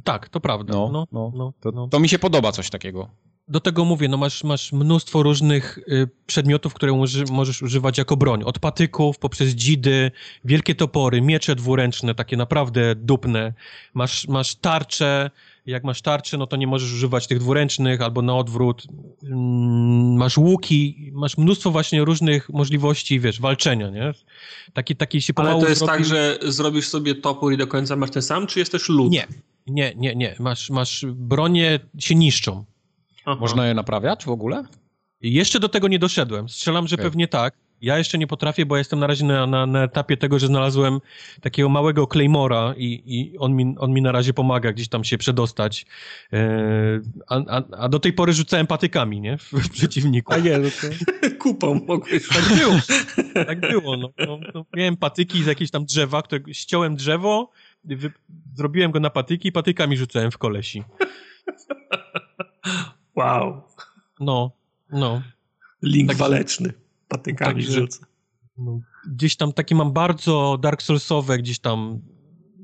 [0.03, 0.73] Tak, to prawda.
[0.73, 1.87] No, no, no, no to, no.
[1.87, 3.09] to mi się podoba coś takiego
[3.47, 8.17] do tego mówię, no masz, masz mnóstwo różnych y, przedmiotów, które uży, możesz używać jako
[8.17, 8.43] broń.
[8.43, 10.11] Od patyków, poprzez dzidy,
[10.45, 13.53] wielkie topory, miecze dwuręczne, takie naprawdę dupne.
[13.93, 15.31] Masz, masz tarcze,
[15.65, 18.83] jak masz tarcze, no to nie możesz używać tych dwuręcznych, albo na odwrót.
[19.23, 24.11] Mm, masz łuki, masz mnóstwo właśnie różnych możliwości, wiesz, walczenia, nie?
[24.73, 25.93] Taki, taki się Ale to jest zrobi...
[25.93, 29.11] tak, że zrobisz sobie topór i do końca masz ten sam, czy jest też lód?
[29.11, 29.27] Nie,
[29.67, 30.35] nie, nie, nie.
[30.39, 32.65] Masz, masz bronie się niszczą.
[33.25, 33.37] Aha.
[33.39, 34.63] Można je naprawiać w ogóle?
[35.21, 36.49] Jeszcze do tego nie doszedłem.
[36.49, 37.05] Strzelam, że okay.
[37.05, 37.53] pewnie tak.
[37.81, 40.99] Ja jeszcze nie potrafię, bo jestem na razie na, na, na etapie tego, że znalazłem
[41.41, 45.17] takiego małego Claymora i, i on, mi, on mi na razie pomaga gdzieś tam się
[45.17, 45.85] przedostać.
[46.33, 46.47] E,
[47.27, 49.37] a, a, a, do tej pory rzucałem patykami, nie?
[49.37, 50.33] W, w przeciwniku.
[50.33, 50.87] A nie, no to
[51.43, 52.27] kupą mogłeś.
[52.27, 52.79] Tak było.
[53.45, 53.97] Tak było.
[53.97, 57.51] No, no, no, miałem patyki z jakieś tam drzewa, które ściąłem drzewo,
[57.83, 58.11] wy,
[58.53, 60.83] zrobiłem go na patyki i patykami rzucałem w kolesi.
[63.15, 63.61] Wow.
[64.19, 64.51] No,
[64.91, 65.21] no.
[65.81, 66.73] Link tak, waleczny.
[67.07, 68.05] Patykami tak, rzuca.
[68.57, 72.01] No, gdzieś tam taki mam bardzo Dark Soulsowe gdzieś tam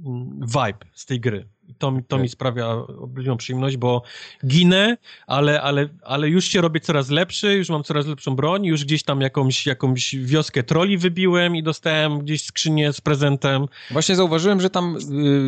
[0.05, 1.47] mm, vibe z tej gry.
[1.67, 4.01] I to, to mi sprawia olbrzymią przyjemność, bo
[4.45, 4.97] ginę,
[5.27, 9.03] ale, ale, ale już się robię coraz lepszy, już mam coraz lepszą broń, już gdzieś
[9.03, 13.65] tam jakąś, jakąś wioskę troli wybiłem i dostałem gdzieś skrzynię z prezentem.
[13.91, 14.97] Właśnie zauważyłem, że tam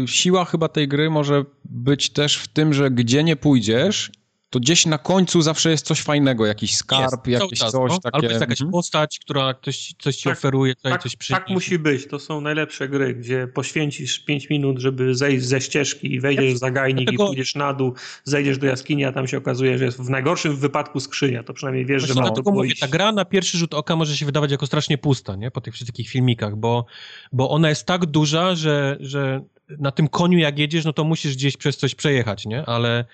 [0.03, 4.11] y, siła chyba tej gry może być też w tym, że gdzie nie pójdziesz
[4.53, 7.99] to gdzieś na końcu zawsze jest coś fajnego, jakiś skarb, jest, jakieś czas, coś no?
[7.99, 8.15] takie.
[8.15, 8.71] Albo jest jakaś mhm.
[8.71, 11.43] postać, która ktoś, coś ci tak, oferuje, tutaj tak, coś przyniesie.
[11.43, 16.13] Tak musi być, to są najlepsze gry, gdzie poświęcisz 5 minut, żeby zejść ze ścieżki
[16.13, 17.23] i wejdziesz w zagajnik Dlatego...
[17.23, 20.55] i pójdziesz na dół, zejdziesz do jaskini, a tam się okazuje, że jest w najgorszym
[20.55, 23.73] wypadku skrzynia, to przynajmniej wiesz, Właśnie że ma to mówię, Ta gra na pierwszy rzut
[23.73, 25.51] oka może się wydawać jako strasznie pusta, nie?
[25.51, 26.85] Po tych wszystkich filmikach, bo,
[27.31, 31.35] bo ona jest tak duża, że, że na tym koniu jak jedziesz, no to musisz
[31.35, 32.65] gdzieś przez coś przejechać, nie?
[32.65, 33.05] Ale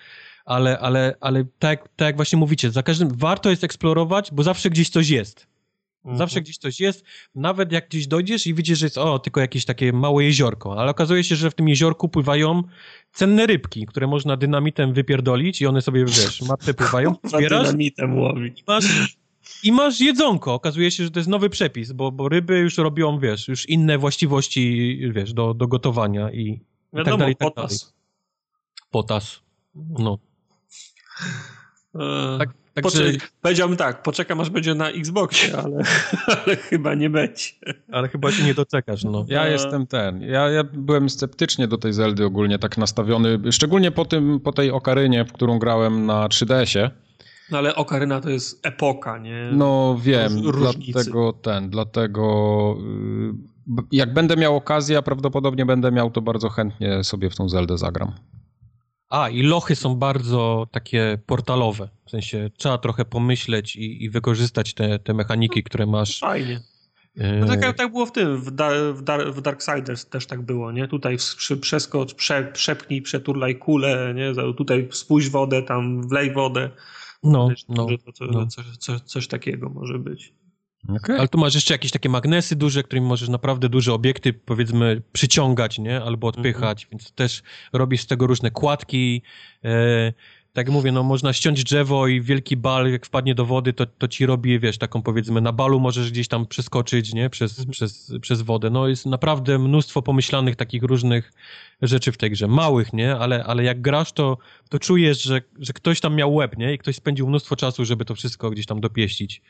[0.50, 4.70] ale, ale, ale tak, tak jak właśnie mówicie, za każdym warto jest eksplorować, bo zawsze
[4.70, 5.46] gdzieś coś jest.
[5.98, 6.18] Mhm.
[6.18, 7.04] Zawsze gdzieś coś jest,
[7.34, 10.90] nawet jak gdzieś dojdziesz i widzisz, że jest o, tylko jakieś takie małe jeziorko, ale
[10.90, 12.62] okazuje się, że w tym jeziorku pływają
[13.12, 18.60] cenne rybki, które można dynamitem wypierdolić i one sobie, wiesz, matce pływają, zbierasz dynamitem łowić.
[18.60, 19.16] I masz,
[19.62, 20.54] i masz jedzonko.
[20.54, 23.98] Okazuje się, że to jest nowy przepis, bo, bo ryby już robią, wiesz, już inne
[23.98, 26.60] właściwości, wiesz, do, do gotowania i,
[26.92, 27.78] Wiadomo, i tak dalej, i tak potas.
[27.78, 27.94] dalej.
[28.90, 29.40] Potas.
[29.74, 30.18] No.
[31.94, 33.12] E, tak, także...
[33.42, 35.82] Powiedziałbym tak, poczekam aż będzie na Xboxie, ale,
[36.26, 37.44] ale chyba nie będzie.
[37.92, 39.24] Ale chyba się nie doczekasz, no.
[39.28, 39.50] Ja e...
[39.52, 44.40] jestem ten, ja, ja byłem sceptycznie do tej Zeldy ogólnie tak nastawiony, szczególnie po, tym,
[44.40, 46.90] po tej okarynie, w którą grałem na 3DS-ie.
[47.50, 49.50] No ale Okaryna to jest epoka, nie?
[49.52, 50.42] No wiem,
[50.92, 52.76] dlatego ten, dlatego
[53.68, 57.48] y, jak będę miał okazję, a prawdopodobnie będę miał, to bardzo chętnie sobie w tą
[57.48, 58.12] Zeldę zagram.
[59.10, 61.88] A, i lochy są bardzo takie portalowe.
[62.06, 66.18] W sensie trzeba trochę pomyśleć i, i wykorzystać te, te mechaniki, które masz.
[66.18, 66.60] Fajnie.
[67.16, 70.72] No tak tak było w tym, w, Dar, w, Dar, w Darksiders też tak było,
[70.72, 70.88] nie?
[70.88, 71.16] Tutaj
[71.60, 74.32] przeskocz, prze, przepchnij, przeturlaj kulę, nie?
[74.54, 76.70] Tutaj spójrz wodę, tam wlej wodę.
[77.22, 77.86] No, no,
[78.18, 78.46] to, no.
[78.46, 80.32] Coś, coś, coś takiego może być.
[80.88, 81.18] Okay.
[81.18, 85.78] Ale tu masz jeszcze jakieś takie magnesy duże, którymi możesz naprawdę duże obiekty, powiedzmy, przyciągać,
[85.78, 86.02] nie?
[86.02, 86.90] Albo odpychać, mm -hmm.
[86.90, 87.42] więc też
[87.72, 89.22] robisz z tego różne kładki.
[89.64, 90.12] E,
[90.52, 93.86] tak jak mówię, no można ściąć drzewo i wielki bal, jak wpadnie do wody, to,
[93.86, 97.30] to ci robi, wiesz, taką powiedzmy, na balu możesz gdzieś tam przeskoczyć, nie?
[97.30, 97.72] Przez, mm -hmm.
[97.72, 98.70] przez, przez wodę.
[98.70, 101.32] No jest naprawdę mnóstwo pomyślanych takich różnych
[101.82, 102.48] rzeczy w tej grze.
[102.48, 103.16] Małych, nie?
[103.16, 106.74] Ale, ale jak grasz, to, to czujesz, że, że ktoś tam miał łeb, nie?
[106.74, 109.42] I ktoś spędził mnóstwo czasu, żeby to wszystko gdzieś tam dopieścić.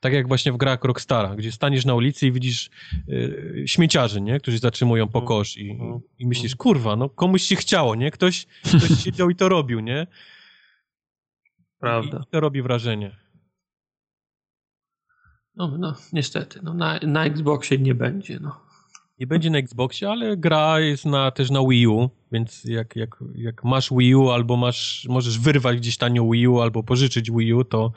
[0.00, 2.70] Tak jak właśnie w grach Rockstara, gdzie staniesz na ulicy i widzisz
[3.08, 4.40] y, śmieciarzy, nie?
[4.40, 5.78] którzy zatrzymują po kosz i, i,
[6.18, 8.10] i myślisz, kurwa, no komuś się chciało, nie?
[8.10, 10.06] Ktoś, ktoś siedział i to robił, nie?
[11.78, 12.24] Prawda.
[12.28, 13.16] I to robi wrażenie.
[15.54, 18.67] No, no niestety, no, na, na Xboxie nie będzie, no.
[19.20, 23.16] Nie będzie na Xboxie, ale gra jest na, też na Wii U, więc jak, jak,
[23.34, 27.54] jak masz Wii U albo masz, możesz wyrwać gdzieś tanio Wii U albo pożyczyć Wii
[27.54, 27.92] U, to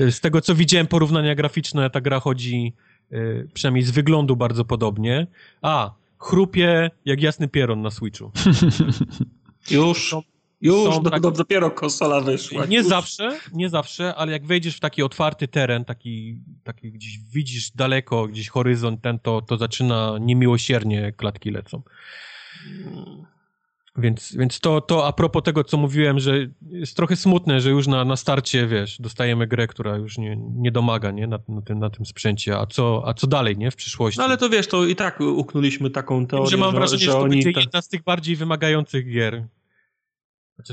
[0.00, 2.72] e, z tego co widziałem porównania graficzne, ta gra chodzi
[3.12, 5.26] y, przynajmniej z wyglądu bardzo podobnie.
[5.62, 8.30] A, chrupie jak jasny pieron na Switchu.
[9.70, 10.16] Już?
[10.64, 11.22] Już, do, tak...
[11.22, 12.66] do, dopiero konsola wyszła.
[12.66, 12.86] Nie Już.
[12.86, 18.26] zawsze, nie zawsze, ale jak wejdziesz w taki otwarty teren, taki, taki gdzieś widzisz daleko,
[18.26, 21.82] gdzieś horyzont ten, to, to zaczyna niemiłosiernie klatki lecą.
[23.96, 27.86] Więc, więc to, to a propos tego, co mówiłem, że jest trochę smutne, że już
[27.86, 31.78] na, na starcie, wiesz, dostajemy grę, która już nie, nie domaga, nie, na, na, tym,
[31.78, 34.18] na tym sprzęcie, a co, a co dalej, nie, w przyszłości.
[34.18, 37.12] No ale to wiesz, to i tak uknęliśmy taką teorię, że mam wrażenie, że, że,
[37.12, 37.60] że to będzie ta...
[37.60, 39.44] jedna z tych bardziej wymagających gier.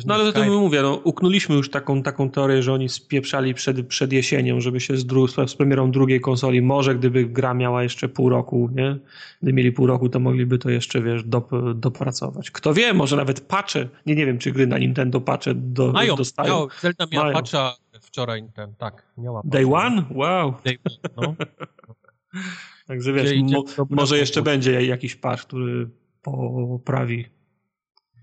[0.05, 4.13] No ale to mówię, no, uknuliśmy już taką, taką teorię, że oni spieprzali przed, przed
[4.13, 8.29] jesienią, żeby się z, dru- z premierą drugiej konsoli, może gdyby gra miała jeszcze pół
[8.29, 8.97] roku, nie?
[9.41, 12.51] Gdy mieli pół roku, to mogliby to jeszcze, wiesz, dop- dopracować.
[12.51, 16.15] Kto wie, może nawet patche, nie, nie wiem, czy gry na Nintendo patche do, Mają,
[16.15, 16.53] dostają.
[16.53, 17.35] Miał, Zelda miała Mają.
[17.35, 19.57] patcha wczoraj, ten, tak, miała patcha.
[19.57, 20.03] Day one?
[20.11, 20.53] Wow.
[20.65, 21.35] Day one, no.
[22.87, 25.89] Także wiesz, mo- może jeszcze będzie jakiś patch, który
[26.21, 27.25] poprawi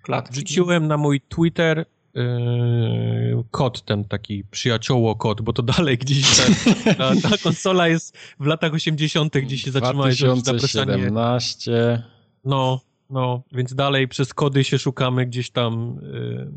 [0.03, 0.33] klatki.
[0.33, 6.95] Wrzuciłem na mój Twitter Yy, kod, ten taki przyjacioło kod, bo to dalej gdzieś ta,
[6.95, 12.03] ta, ta konsola jest w latach 80., gdzie się zatrzymałeś 2017.
[12.45, 16.01] No, no, więc dalej przez kody się szukamy gdzieś tam.
[16.03, 16.53] Yy.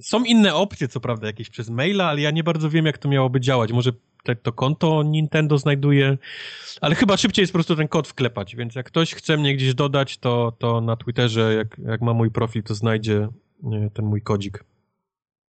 [0.00, 3.08] Są inne opcje, co prawda, jakieś przez maila, ale ja nie bardzo wiem, jak to
[3.08, 3.72] miałoby działać.
[3.72, 3.92] Może
[4.24, 6.18] te, to konto Nintendo znajduje,
[6.80, 9.74] ale chyba szybciej jest po prostu ten kod wklepać, więc jak ktoś chce mnie gdzieś
[9.74, 13.28] dodać, to, to na Twitterze, jak, jak ma mój profil, to znajdzie
[13.62, 14.64] nie, ten mój kodzik.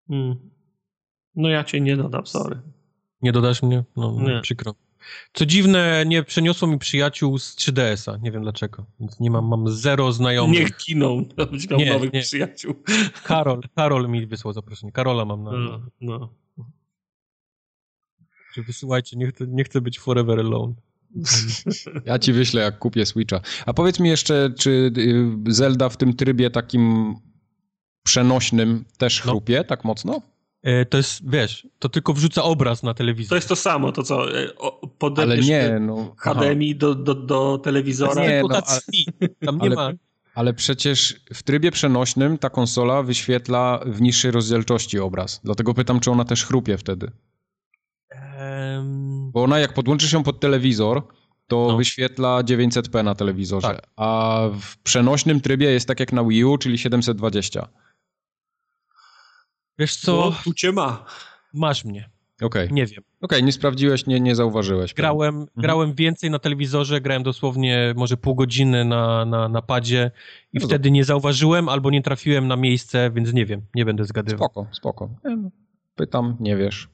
[0.07, 0.35] Hmm.
[1.35, 2.59] No ja cię nie dodam, sorry.
[3.21, 3.83] Nie dodasz mnie?
[3.95, 4.41] No, nie.
[4.41, 4.73] przykro.
[5.33, 8.17] Co dziwne, nie przeniosło mi przyjaciół z 3DS-a.
[8.17, 8.85] Nie wiem dlaczego.
[8.99, 10.59] Więc nie mam, mam zero znajomych.
[10.59, 11.25] Niech kiną,
[11.69, 12.21] miał nie, nowych nie.
[12.21, 12.73] przyjaciół.
[13.23, 14.91] Karol, Karol mi wysłał zaproszenie.
[14.91, 15.51] Karola mam na.
[15.51, 16.42] No, no.
[18.61, 20.73] Wysyłajcie, nie chcę, nie chcę być forever alone.
[22.05, 23.41] Ja ci wyślę, jak kupię Switcha.
[23.65, 27.15] A powiedz mi jeszcze, czy y, Zelda w tym trybie takim
[28.03, 29.31] przenośnym też no.
[29.31, 29.63] chrupie no.
[29.63, 30.21] tak mocno?
[30.63, 33.29] e, to jest, wiesz, to tylko wrzuca obraz na telewizor.
[33.29, 34.47] To jest to samo, to co, e,
[35.17, 36.15] Ale nie, no.
[36.17, 38.27] HDMI do, do, do telewizora.
[38.27, 38.79] Nie, no, ale,
[39.45, 39.91] tam nie ale, ma.
[40.35, 45.41] Ale przecież w trybie przenośnym ta konsola wyświetla w niższej rozdzielczości obraz.
[45.43, 47.11] Dlatego pytam, czy ona też chrupie wtedy.
[49.33, 51.07] Bo ona jak podłączy się pod telewizor,
[51.47, 51.77] to no.
[51.77, 53.87] wyświetla 900p na telewizorze, tak.
[53.95, 57.67] a w przenośnym trybie jest tak jak na Wii U, czyli 720.
[59.79, 60.15] Wiesz co?
[60.15, 61.05] No, tu cię ma.
[61.53, 62.09] Masz mnie.
[62.41, 62.63] Okej.
[62.63, 62.75] Okay.
[62.75, 63.03] Nie wiem.
[63.21, 64.93] Okej, okay, nie sprawdziłeś, nie, nie zauważyłeś.
[64.93, 65.49] Grałem, mhm.
[65.57, 70.11] grałem więcej na telewizorze, grałem dosłownie może pół godziny na, na, na padzie
[70.53, 74.05] i no wtedy nie zauważyłem albo nie trafiłem na miejsce, więc nie wiem, nie będę
[74.05, 74.49] zgadywał.
[74.49, 75.09] Spoko, spoko.
[75.95, 76.92] Pytam, nie wiesz.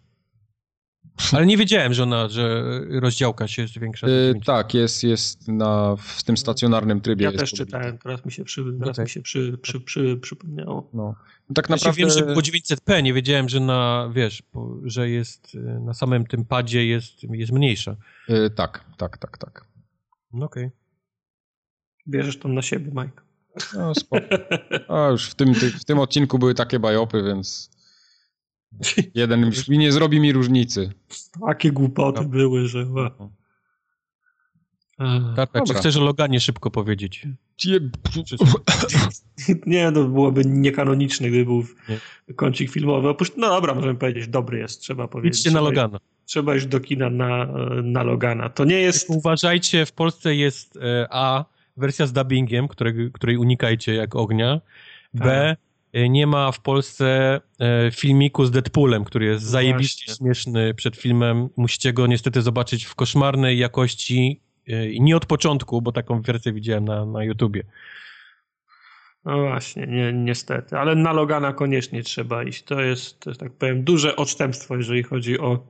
[1.34, 4.08] Ale nie wiedziałem, że ona, że rozdziałka się zwiększa.
[4.08, 7.26] Yy, tak, jest, jest na, w tym stacjonarnym trybie.
[7.26, 9.04] Ja też czytałem, teraz mi się, przy, teraz okay.
[9.04, 10.90] mi się przy, przy, przy, przypomniało.
[10.94, 11.16] No.
[11.56, 12.02] Tak naprawdę...
[12.02, 14.44] Ja wiem, że było 900p, nie wiedziałem, że na, wiesz,
[14.84, 17.96] że jest y, na samym tym padzie jest, jest mniejsza.
[18.28, 19.66] Yy, tak, tak, tak, tak.
[20.34, 20.66] No okej.
[20.66, 20.78] Okay.
[22.08, 23.22] Bierzesz to na siebie, Mike.
[23.74, 24.26] No spoko.
[24.88, 27.70] A już w tym, w tym odcinku były takie bajopy, więc
[29.16, 30.92] Jeden mi nie zrobi mi różnicy.
[31.48, 32.30] Takie głupoty no.
[32.30, 32.86] były, że...
[35.36, 37.28] Karpek, czy chcesz o Loganie szybko powiedzieć?
[39.66, 42.00] Nie, to byłoby niekanoniczne, gdyby był nie.
[42.36, 43.10] kącik filmowy.
[43.10, 43.32] Opuść...
[43.38, 45.40] No dobra, możemy powiedzieć, dobry jest, trzeba powiedzieć.
[45.40, 46.00] Idźcie na Logana.
[46.26, 47.46] Trzeba iść do kina na,
[47.84, 48.50] na Logana.
[48.50, 49.10] To nie jest...
[49.10, 51.46] Uważajcie, w Polsce jest e, A,
[51.78, 54.62] wersja z dubbingiem, której, której unikajcie jak ognia.
[55.14, 60.74] B, tak nie ma w Polsce e, filmiku z Deadpoolem, który jest no zajebiście śmieszny
[60.74, 61.50] przed filmem.
[61.58, 66.54] Musicie go niestety zobaczyć w koszmarnej jakości e, i nie od początku, bo taką wersję
[66.54, 67.64] widziałem na, na YouTubie.
[69.26, 70.78] No właśnie, nie, niestety.
[70.78, 72.64] Ale na Logana koniecznie trzeba iść.
[72.64, 75.68] To jest, to jest tak powiem, duże odstępstwo, jeżeli chodzi o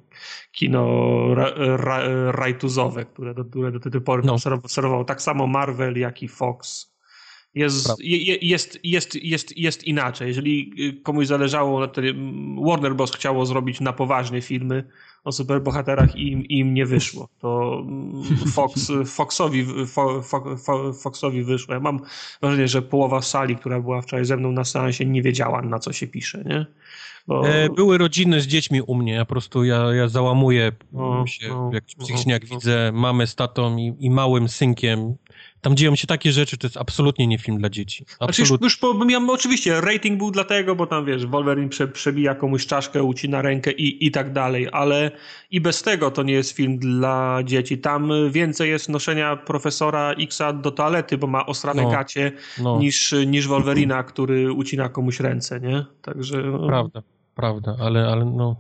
[0.52, 4.34] kino ra, ra, rajtuzowe, które do, które do tej pory no.
[4.34, 6.94] obserwował tak samo Marvel, jak i Fox.
[7.56, 8.04] Jest,
[8.42, 10.28] jest, jest, jest, jest inaczej.
[10.28, 11.88] Jeżeli y, komuś zależało,
[12.68, 13.12] Warner Bros.
[13.12, 14.84] chciało zrobić na poważnie filmy
[15.24, 17.30] o superbohaterach i im, im nie wyszło.
[17.40, 20.22] To mm, Fox, Foxowi, Fo,
[20.58, 21.74] Fo, Foxowi wyszło.
[21.74, 22.00] Ja mam
[22.42, 25.94] wrażenie, że połowa sali, która była wczoraj ze mną na seansie, nie wiedziała, na co
[25.94, 26.44] się pisze.
[26.46, 26.66] Nie?
[27.28, 27.50] Bo...
[27.50, 31.48] E, były rodziny z dziećmi u mnie, ja po prostu ja, ja załamuję no, się,
[31.50, 31.72] no,
[32.26, 35.16] jak no, widzę mamę z tatą i, i małym synkiem
[35.62, 38.04] tam dzieją się takie rzeczy, to jest absolutnie nie film dla dzieci.
[38.04, 38.46] Absolutnie.
[38.46, 42.36] Znaczy już, już po, miałem, oczywiście, rating był dlatego, bo tam wiesz, Wolverine prze, przebija
[42.36, 45.12] komuś czaszkę, ucina rękę i, i tak dalej, ale
[45.52, 47.78] i bez tego to nie jest film dla dzieci.
[47.78, 52.32] Tam więcej jest noszenia profesora Xa do toalety, bo ma ostrane no, gacie,
[52.62, 52.80] no.
[52.80, 55.86] Niż, niż Wolverina, który ucina komuś ręce, nie?
[56.02, 56.44] Także...
[56.44, 56.68] No.
[56.68, 57.02] Prawda,
[57.36, 58.56] prawda, ale, ale no...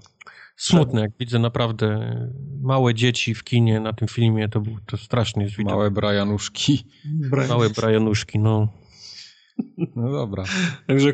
[0.60, 2.16] Smutne, jak widzę naprawdę
[2.62, 5.74] małe dzieci w kinie na tym filmie, to, to strasznie jest widok.
[5.74, 6.86] Małe Brianuszki.
[7.06, 7.48] Brian.
[7.48, 8.68] Małe Brianuszki, no.
[9.96, 10.44] No dobra.
[10.88, 11.14] Także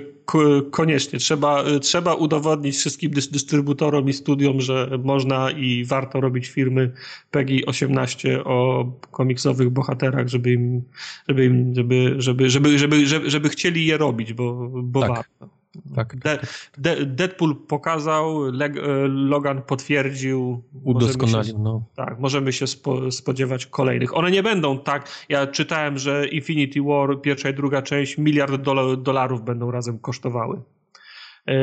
[0.71, 6.91] koniecznie trzeba, trzeba udowodnić wszystkim dystrybutorom i studiom, że można i warto robić firmy
[7.31, 10.83] PEGI 18 o komiksowych bohaterach, żeby im,
[11.29, 15.09] żeby, im, żeby, żeby, żeby, żeby, żeby, żeby chcieli je robić, bo, bo tak.
[15.09, 15.49] warto.
[15.95, 16.15] Tak.
[16.15, 16.39] De,
[16.77, 20.63] de, Deadpool pokazał, Leg, e, Logan potwierdził.
[20.83, 21.83] Udoskonalił, no.
[21.95, 24.17] Tak, możemy się spo, spodziewać kolejnych.
[24.17, 25.25] One nie będą tak.
[25.29, 28.61] Ja czytałem, że Infinity War, pierwsza i druga część, miliard
[28.97, 30.61] dolarów będą razem kosztowały.
[31.47, 31.55] E,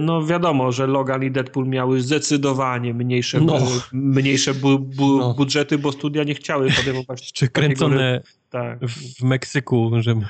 [0.00, 3.58] no wiadomo, że Logan i Deadpool miały zdecydowanie mniejsze, no.
[3.92, 5.34] mniejsze bu, bu, no.
[5.34, 7.32] budżety, bo studia nie chciały podejmować.
[7.32, 8.78] Czy kręcone tak.
[8.88, 10.26] w Meksyku, żeby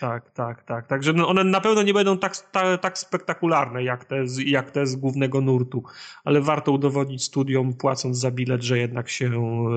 [0.00, 0.86] tak, tak, tak.
[0.86, 4.70] Także no one na pewno nie będą tak, tak, tak spektakularne jak te, z, jak
[4.70, 5.82] te z głównego nurtu,
[6.24, 9.30] ale warto udowodnić studiom, płacąc za bilet, że jednak się,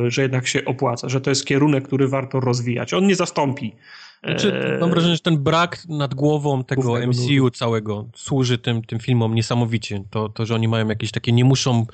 [0.08, 2.94] że jednak się opłaca, że to jest kierunek, który warto rozwijać.
[2.94, 3.76] On nie zastąpi
[4.24, 9.36] znaczy, mam wrażenie, że ten brak nad głową tego MCU całego służy tym, tym filmom
[9.36, 10.04] niesamowicie.
[10.10, 11.86] To, to, że oni mają jakieś takie, nie muszą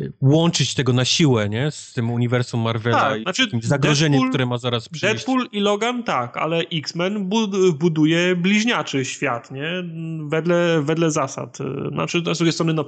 [0.00, 1.70] y, łączyć tego na siłę, nie?
[1.70, 5.14] Z tym uniwersum Marvela tak, i znaczy zagrożeniem, Deadpool, które ma zaraz przyjść.
[5.14, 7.30] Deadpool i Logan tak, ale X-Men
[7.78, 9.84] buduje bliźniaczy świat, nie?
[10.28, 11.58] Wedle, wedle zasad.
[11.92, 12.84] Znaczy, z drugiej strony, no,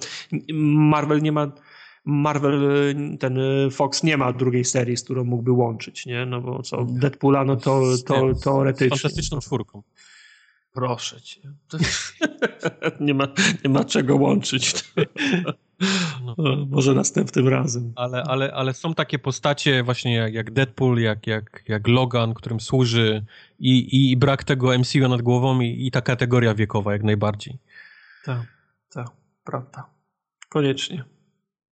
[0.75, 1.53] Marvel nie ma
[2.05, 6.27] Marvel, ten y, Fox nie ma drugiej serii, z którą mógłby łączyć, nie?
[6.27, 8.99] No bo co, Deadpoola, no to, to, to teoretycznie.
[8.99, 9.83] Z fantastyczną czwórką.
[10.73, 11.41] Proszę cię.
[13.01, 13.29] nie, ma,
[13.65, 14.85] nie ma czego łączyć.
[15.45, 15.53] No.
[16.71, 17.93] Może następnym razem.
[17.97, 22.61] Ale, ale, ale są takie postacie właśnie jak, jak Deadpool, jak, jak, jak Logan, którym
[22.61, 23.25] służy
[23.59, 27.59] i, i brak tego MCU nad głową i, i ta kategoria wiekowa jak najbardziej.
[28.25, 28.47] Tak,
[28.93, 29.07] tak.
[29.45, 29.87] prawda.
[30.49, 31.05] Koniecznie.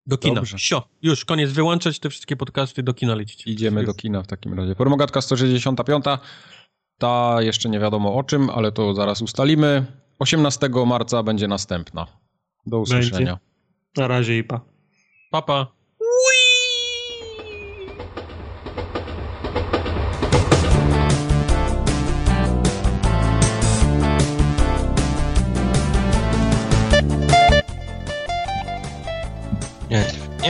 [0.09, 0.35] Do kina.
[0.35, 0.59] Dobrze.
[0.59, 1.51] Sio, już, koniec.
[1.51, 3.47] Wyłączać te wszystkie podcasty, do kina lecieć.
[3.47, 4.75] Idziemy do kina w takim razie.
[4.75, 6.05] Formogatka 165.
[6.97, 9.85] Ta jeszcze nie wiadomo o czym, ale to zaraz ustalimy.
[10.19, 12.07] 18 marca będzie następna.
[12.65, 13.17] Do usłyszenia.
[13.17, 13.38] Będzie.
[13.97, 14.61] Na razie i pa.
[15.31, 15.59] Papa.
[15.59, 15.78] Nie,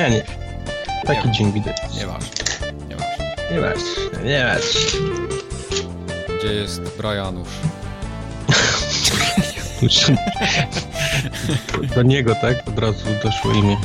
[0.03, 0.23] nie, nie.
[1.05, 1.33] Taki Nie.
[1.33, 1.77] dzień widać.
[1.99, 2.27] Nieważne.
[2.89, 3.35] Nieważne.
[3.51, 3.79] Nie masz,
[4.23, 4.95] nie masz.
[6.39, 7.49] Gdzie jest Brianusz?
[11.95, 12.67] Do niego, tak?
[12.67, 13.77] Od razu doszło imię.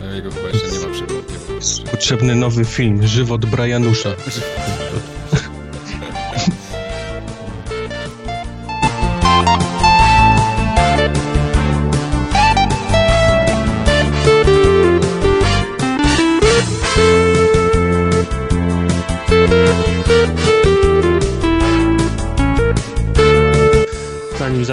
[0.00, 1.22] No, Jego chyba jeszcze nie ma przy boku.
[1.90, 4.08] Potrzebny nowy film, Żywot Brianusza.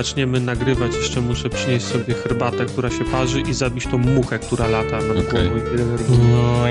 [0.05, 4.67] Zaczniemy nagrywać, jeszcze muszę przynieść sobie herbatę, która się parzy i zabić tą muchę, która
[4.67, 5.49] lata nad Okej.
[5.49, 6.67] głową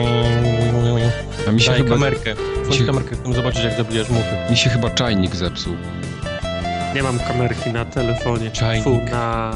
[0.99, 1.03] i.
[1.49, 2.35] A mi się, Daj chyba, kamerkę.
[2.71, 4.37] Się- kamerkę, chcę zobaczyć jak zabijasz muchy.
[4.51, 5.73] mi się chyba czajnik zepsuł.
[6.95, 8.51] Nie mam kamerki na telefonie.
[8.51, 8.85] Czajnik.
[8.85, 9.51] Fu, na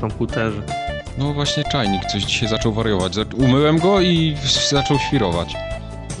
[0.00, 0.62] komputerze.
[1.18, 3.12] No właśnie czajnik coś dzisiaj zaczął wariować.
[3.36, 4.36] Umyłem go i
[4.70, 5.54] zaczął świrować.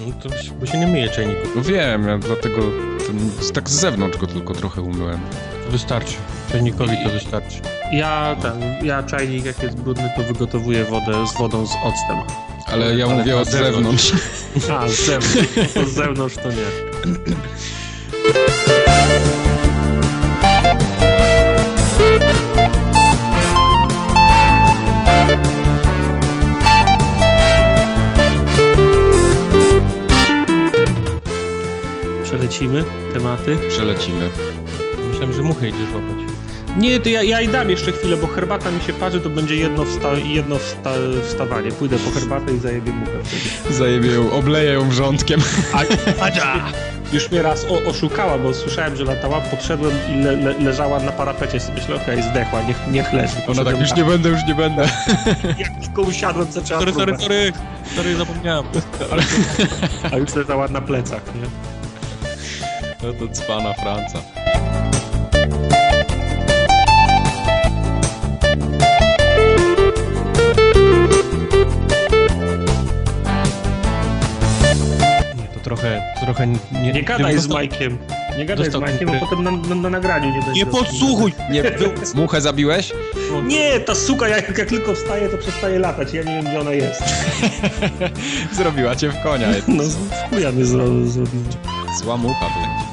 [0.06, 0.28] No to
[0.60, 1.56] bo się nie myje czajników.
[1.56, 2.62] No wiem, ja dlatego
[3.06, 5.20] ten, tak z zewnątrz go tylko trochę umyłem.
[5.70, 6.14] Wystarczy.
[6.52, 7.60] Czajnikowi to wystarczy.
[7.92, 12.18] Ja ten, ja czajnik jak jest brudny, to wygotowuję wodę z wodą z octem.
[12.66, 14.12] Ale ja Ale mówię od zewnątrz.
[14.72, 15.72] A, z zewnątrz.
[15.86, 16.56] Z zewnątrz to nie.
[32.54, 32.84] Przelecimy
[33.14, 33.58] tematy.
[33.68, 34.30] Przelecimy.
[35.08, 36.32] Myślałem, że muchę idziesz łapać.
[36.76, 39.56] Nie, to ja, ja i dam jeszcze chwilę, bo herbata mi się parzy, to będzie
[39.56, 40.90] jedno, wsta jedno wsta
[41.28, 41.72] wstawanie.
[41.72, 43.74] Pójdę po herbatę i zajebię muchę wtedy.
[43.74, 45.40] Zajebię ją, obleję ją wrzątkiem.
[45.72, 45.82] A,
[47.14, 51.12] już mnie raz o, oszukała, bo słyszałem, że latała, podszedłem i le, le, leżała na
[51.12, 51.60] parapecie.
[51.60, 53.36] Sobie myślę, okej, zdechła, niech, niech leży.
[53.48, 54.82] Ona tak, już nie będę, już nie będę.
[55.58, 57.52] Jak tylko usiadłem, zaczęła Sorry, sorry, próbę, sorry.
[57.96, 58.66] Sorry, zapomniałem.
[60.12, 61.73] a już leżała na plecach, nie?
[63.04, 64.18] No to cwana Franca.
[75.36, 76.92] Nie, to trochę, trochę nie...
[76.92, 77.98] Nie gadaj z Majkiem.
[78.38, 80.60] Nie gadaj z dostał Majkiem, bo potem na, na, na nagraniu nie będzie.
[80.60, 81.32] Nie podsłuchuj!
[81.50, 81.62] Nie,
[82.14, 82.92] muchę zabiłeś?
[83.46, 86.14] Nie, ta suka jak, jak tylko wstaje, to przestaje latać.
[86.14, 87.02] Ja nie wiem, gdzie ona jest.
[88.56, 89.48] Zrobiła cię w konia.
[89.68, 91.40] No, w chuja mnie zro, zrobił.
[91.98, 92.83] Zła mucha będzie.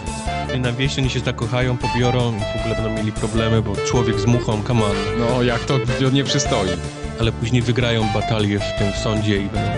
[0.55, 4.19] I na wieś oni się zakochają, pobiorą i w ogóle będą mieli problemy, bo człowiek
[4.19, 4.95] z muchą, come on.
[5.19, 5.79] No, jak to
[6.11, 6.69] nie przystoi.
[7.19, 9.71] Ale później wygrają batalię w tym sądzie i będą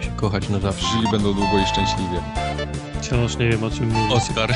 [0.00, 0.86] się kochać na zawsze.
[0.86, 2.20] Żyli będą długo i szczęśliwie.
[3.00, 4.12] Wciąż nie wiem, o czym mówisz.
[4.12, 4.54] Oskar.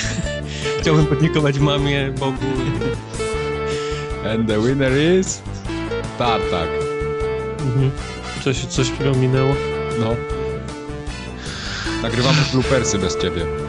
[0.80, 2.46] Chciałbym podziękować mamie, Bogu.
[4.34, 5.42] And the winner is...
[6.18, 6.68] Tartak.
[7.58, 7.90] Mhm.
[8.44, 9.54] Coś, coś mi ominęło.
[10.00, 10.16] No.
[12.02, 13.59] Nagrywamy bloopersy bez ciebie.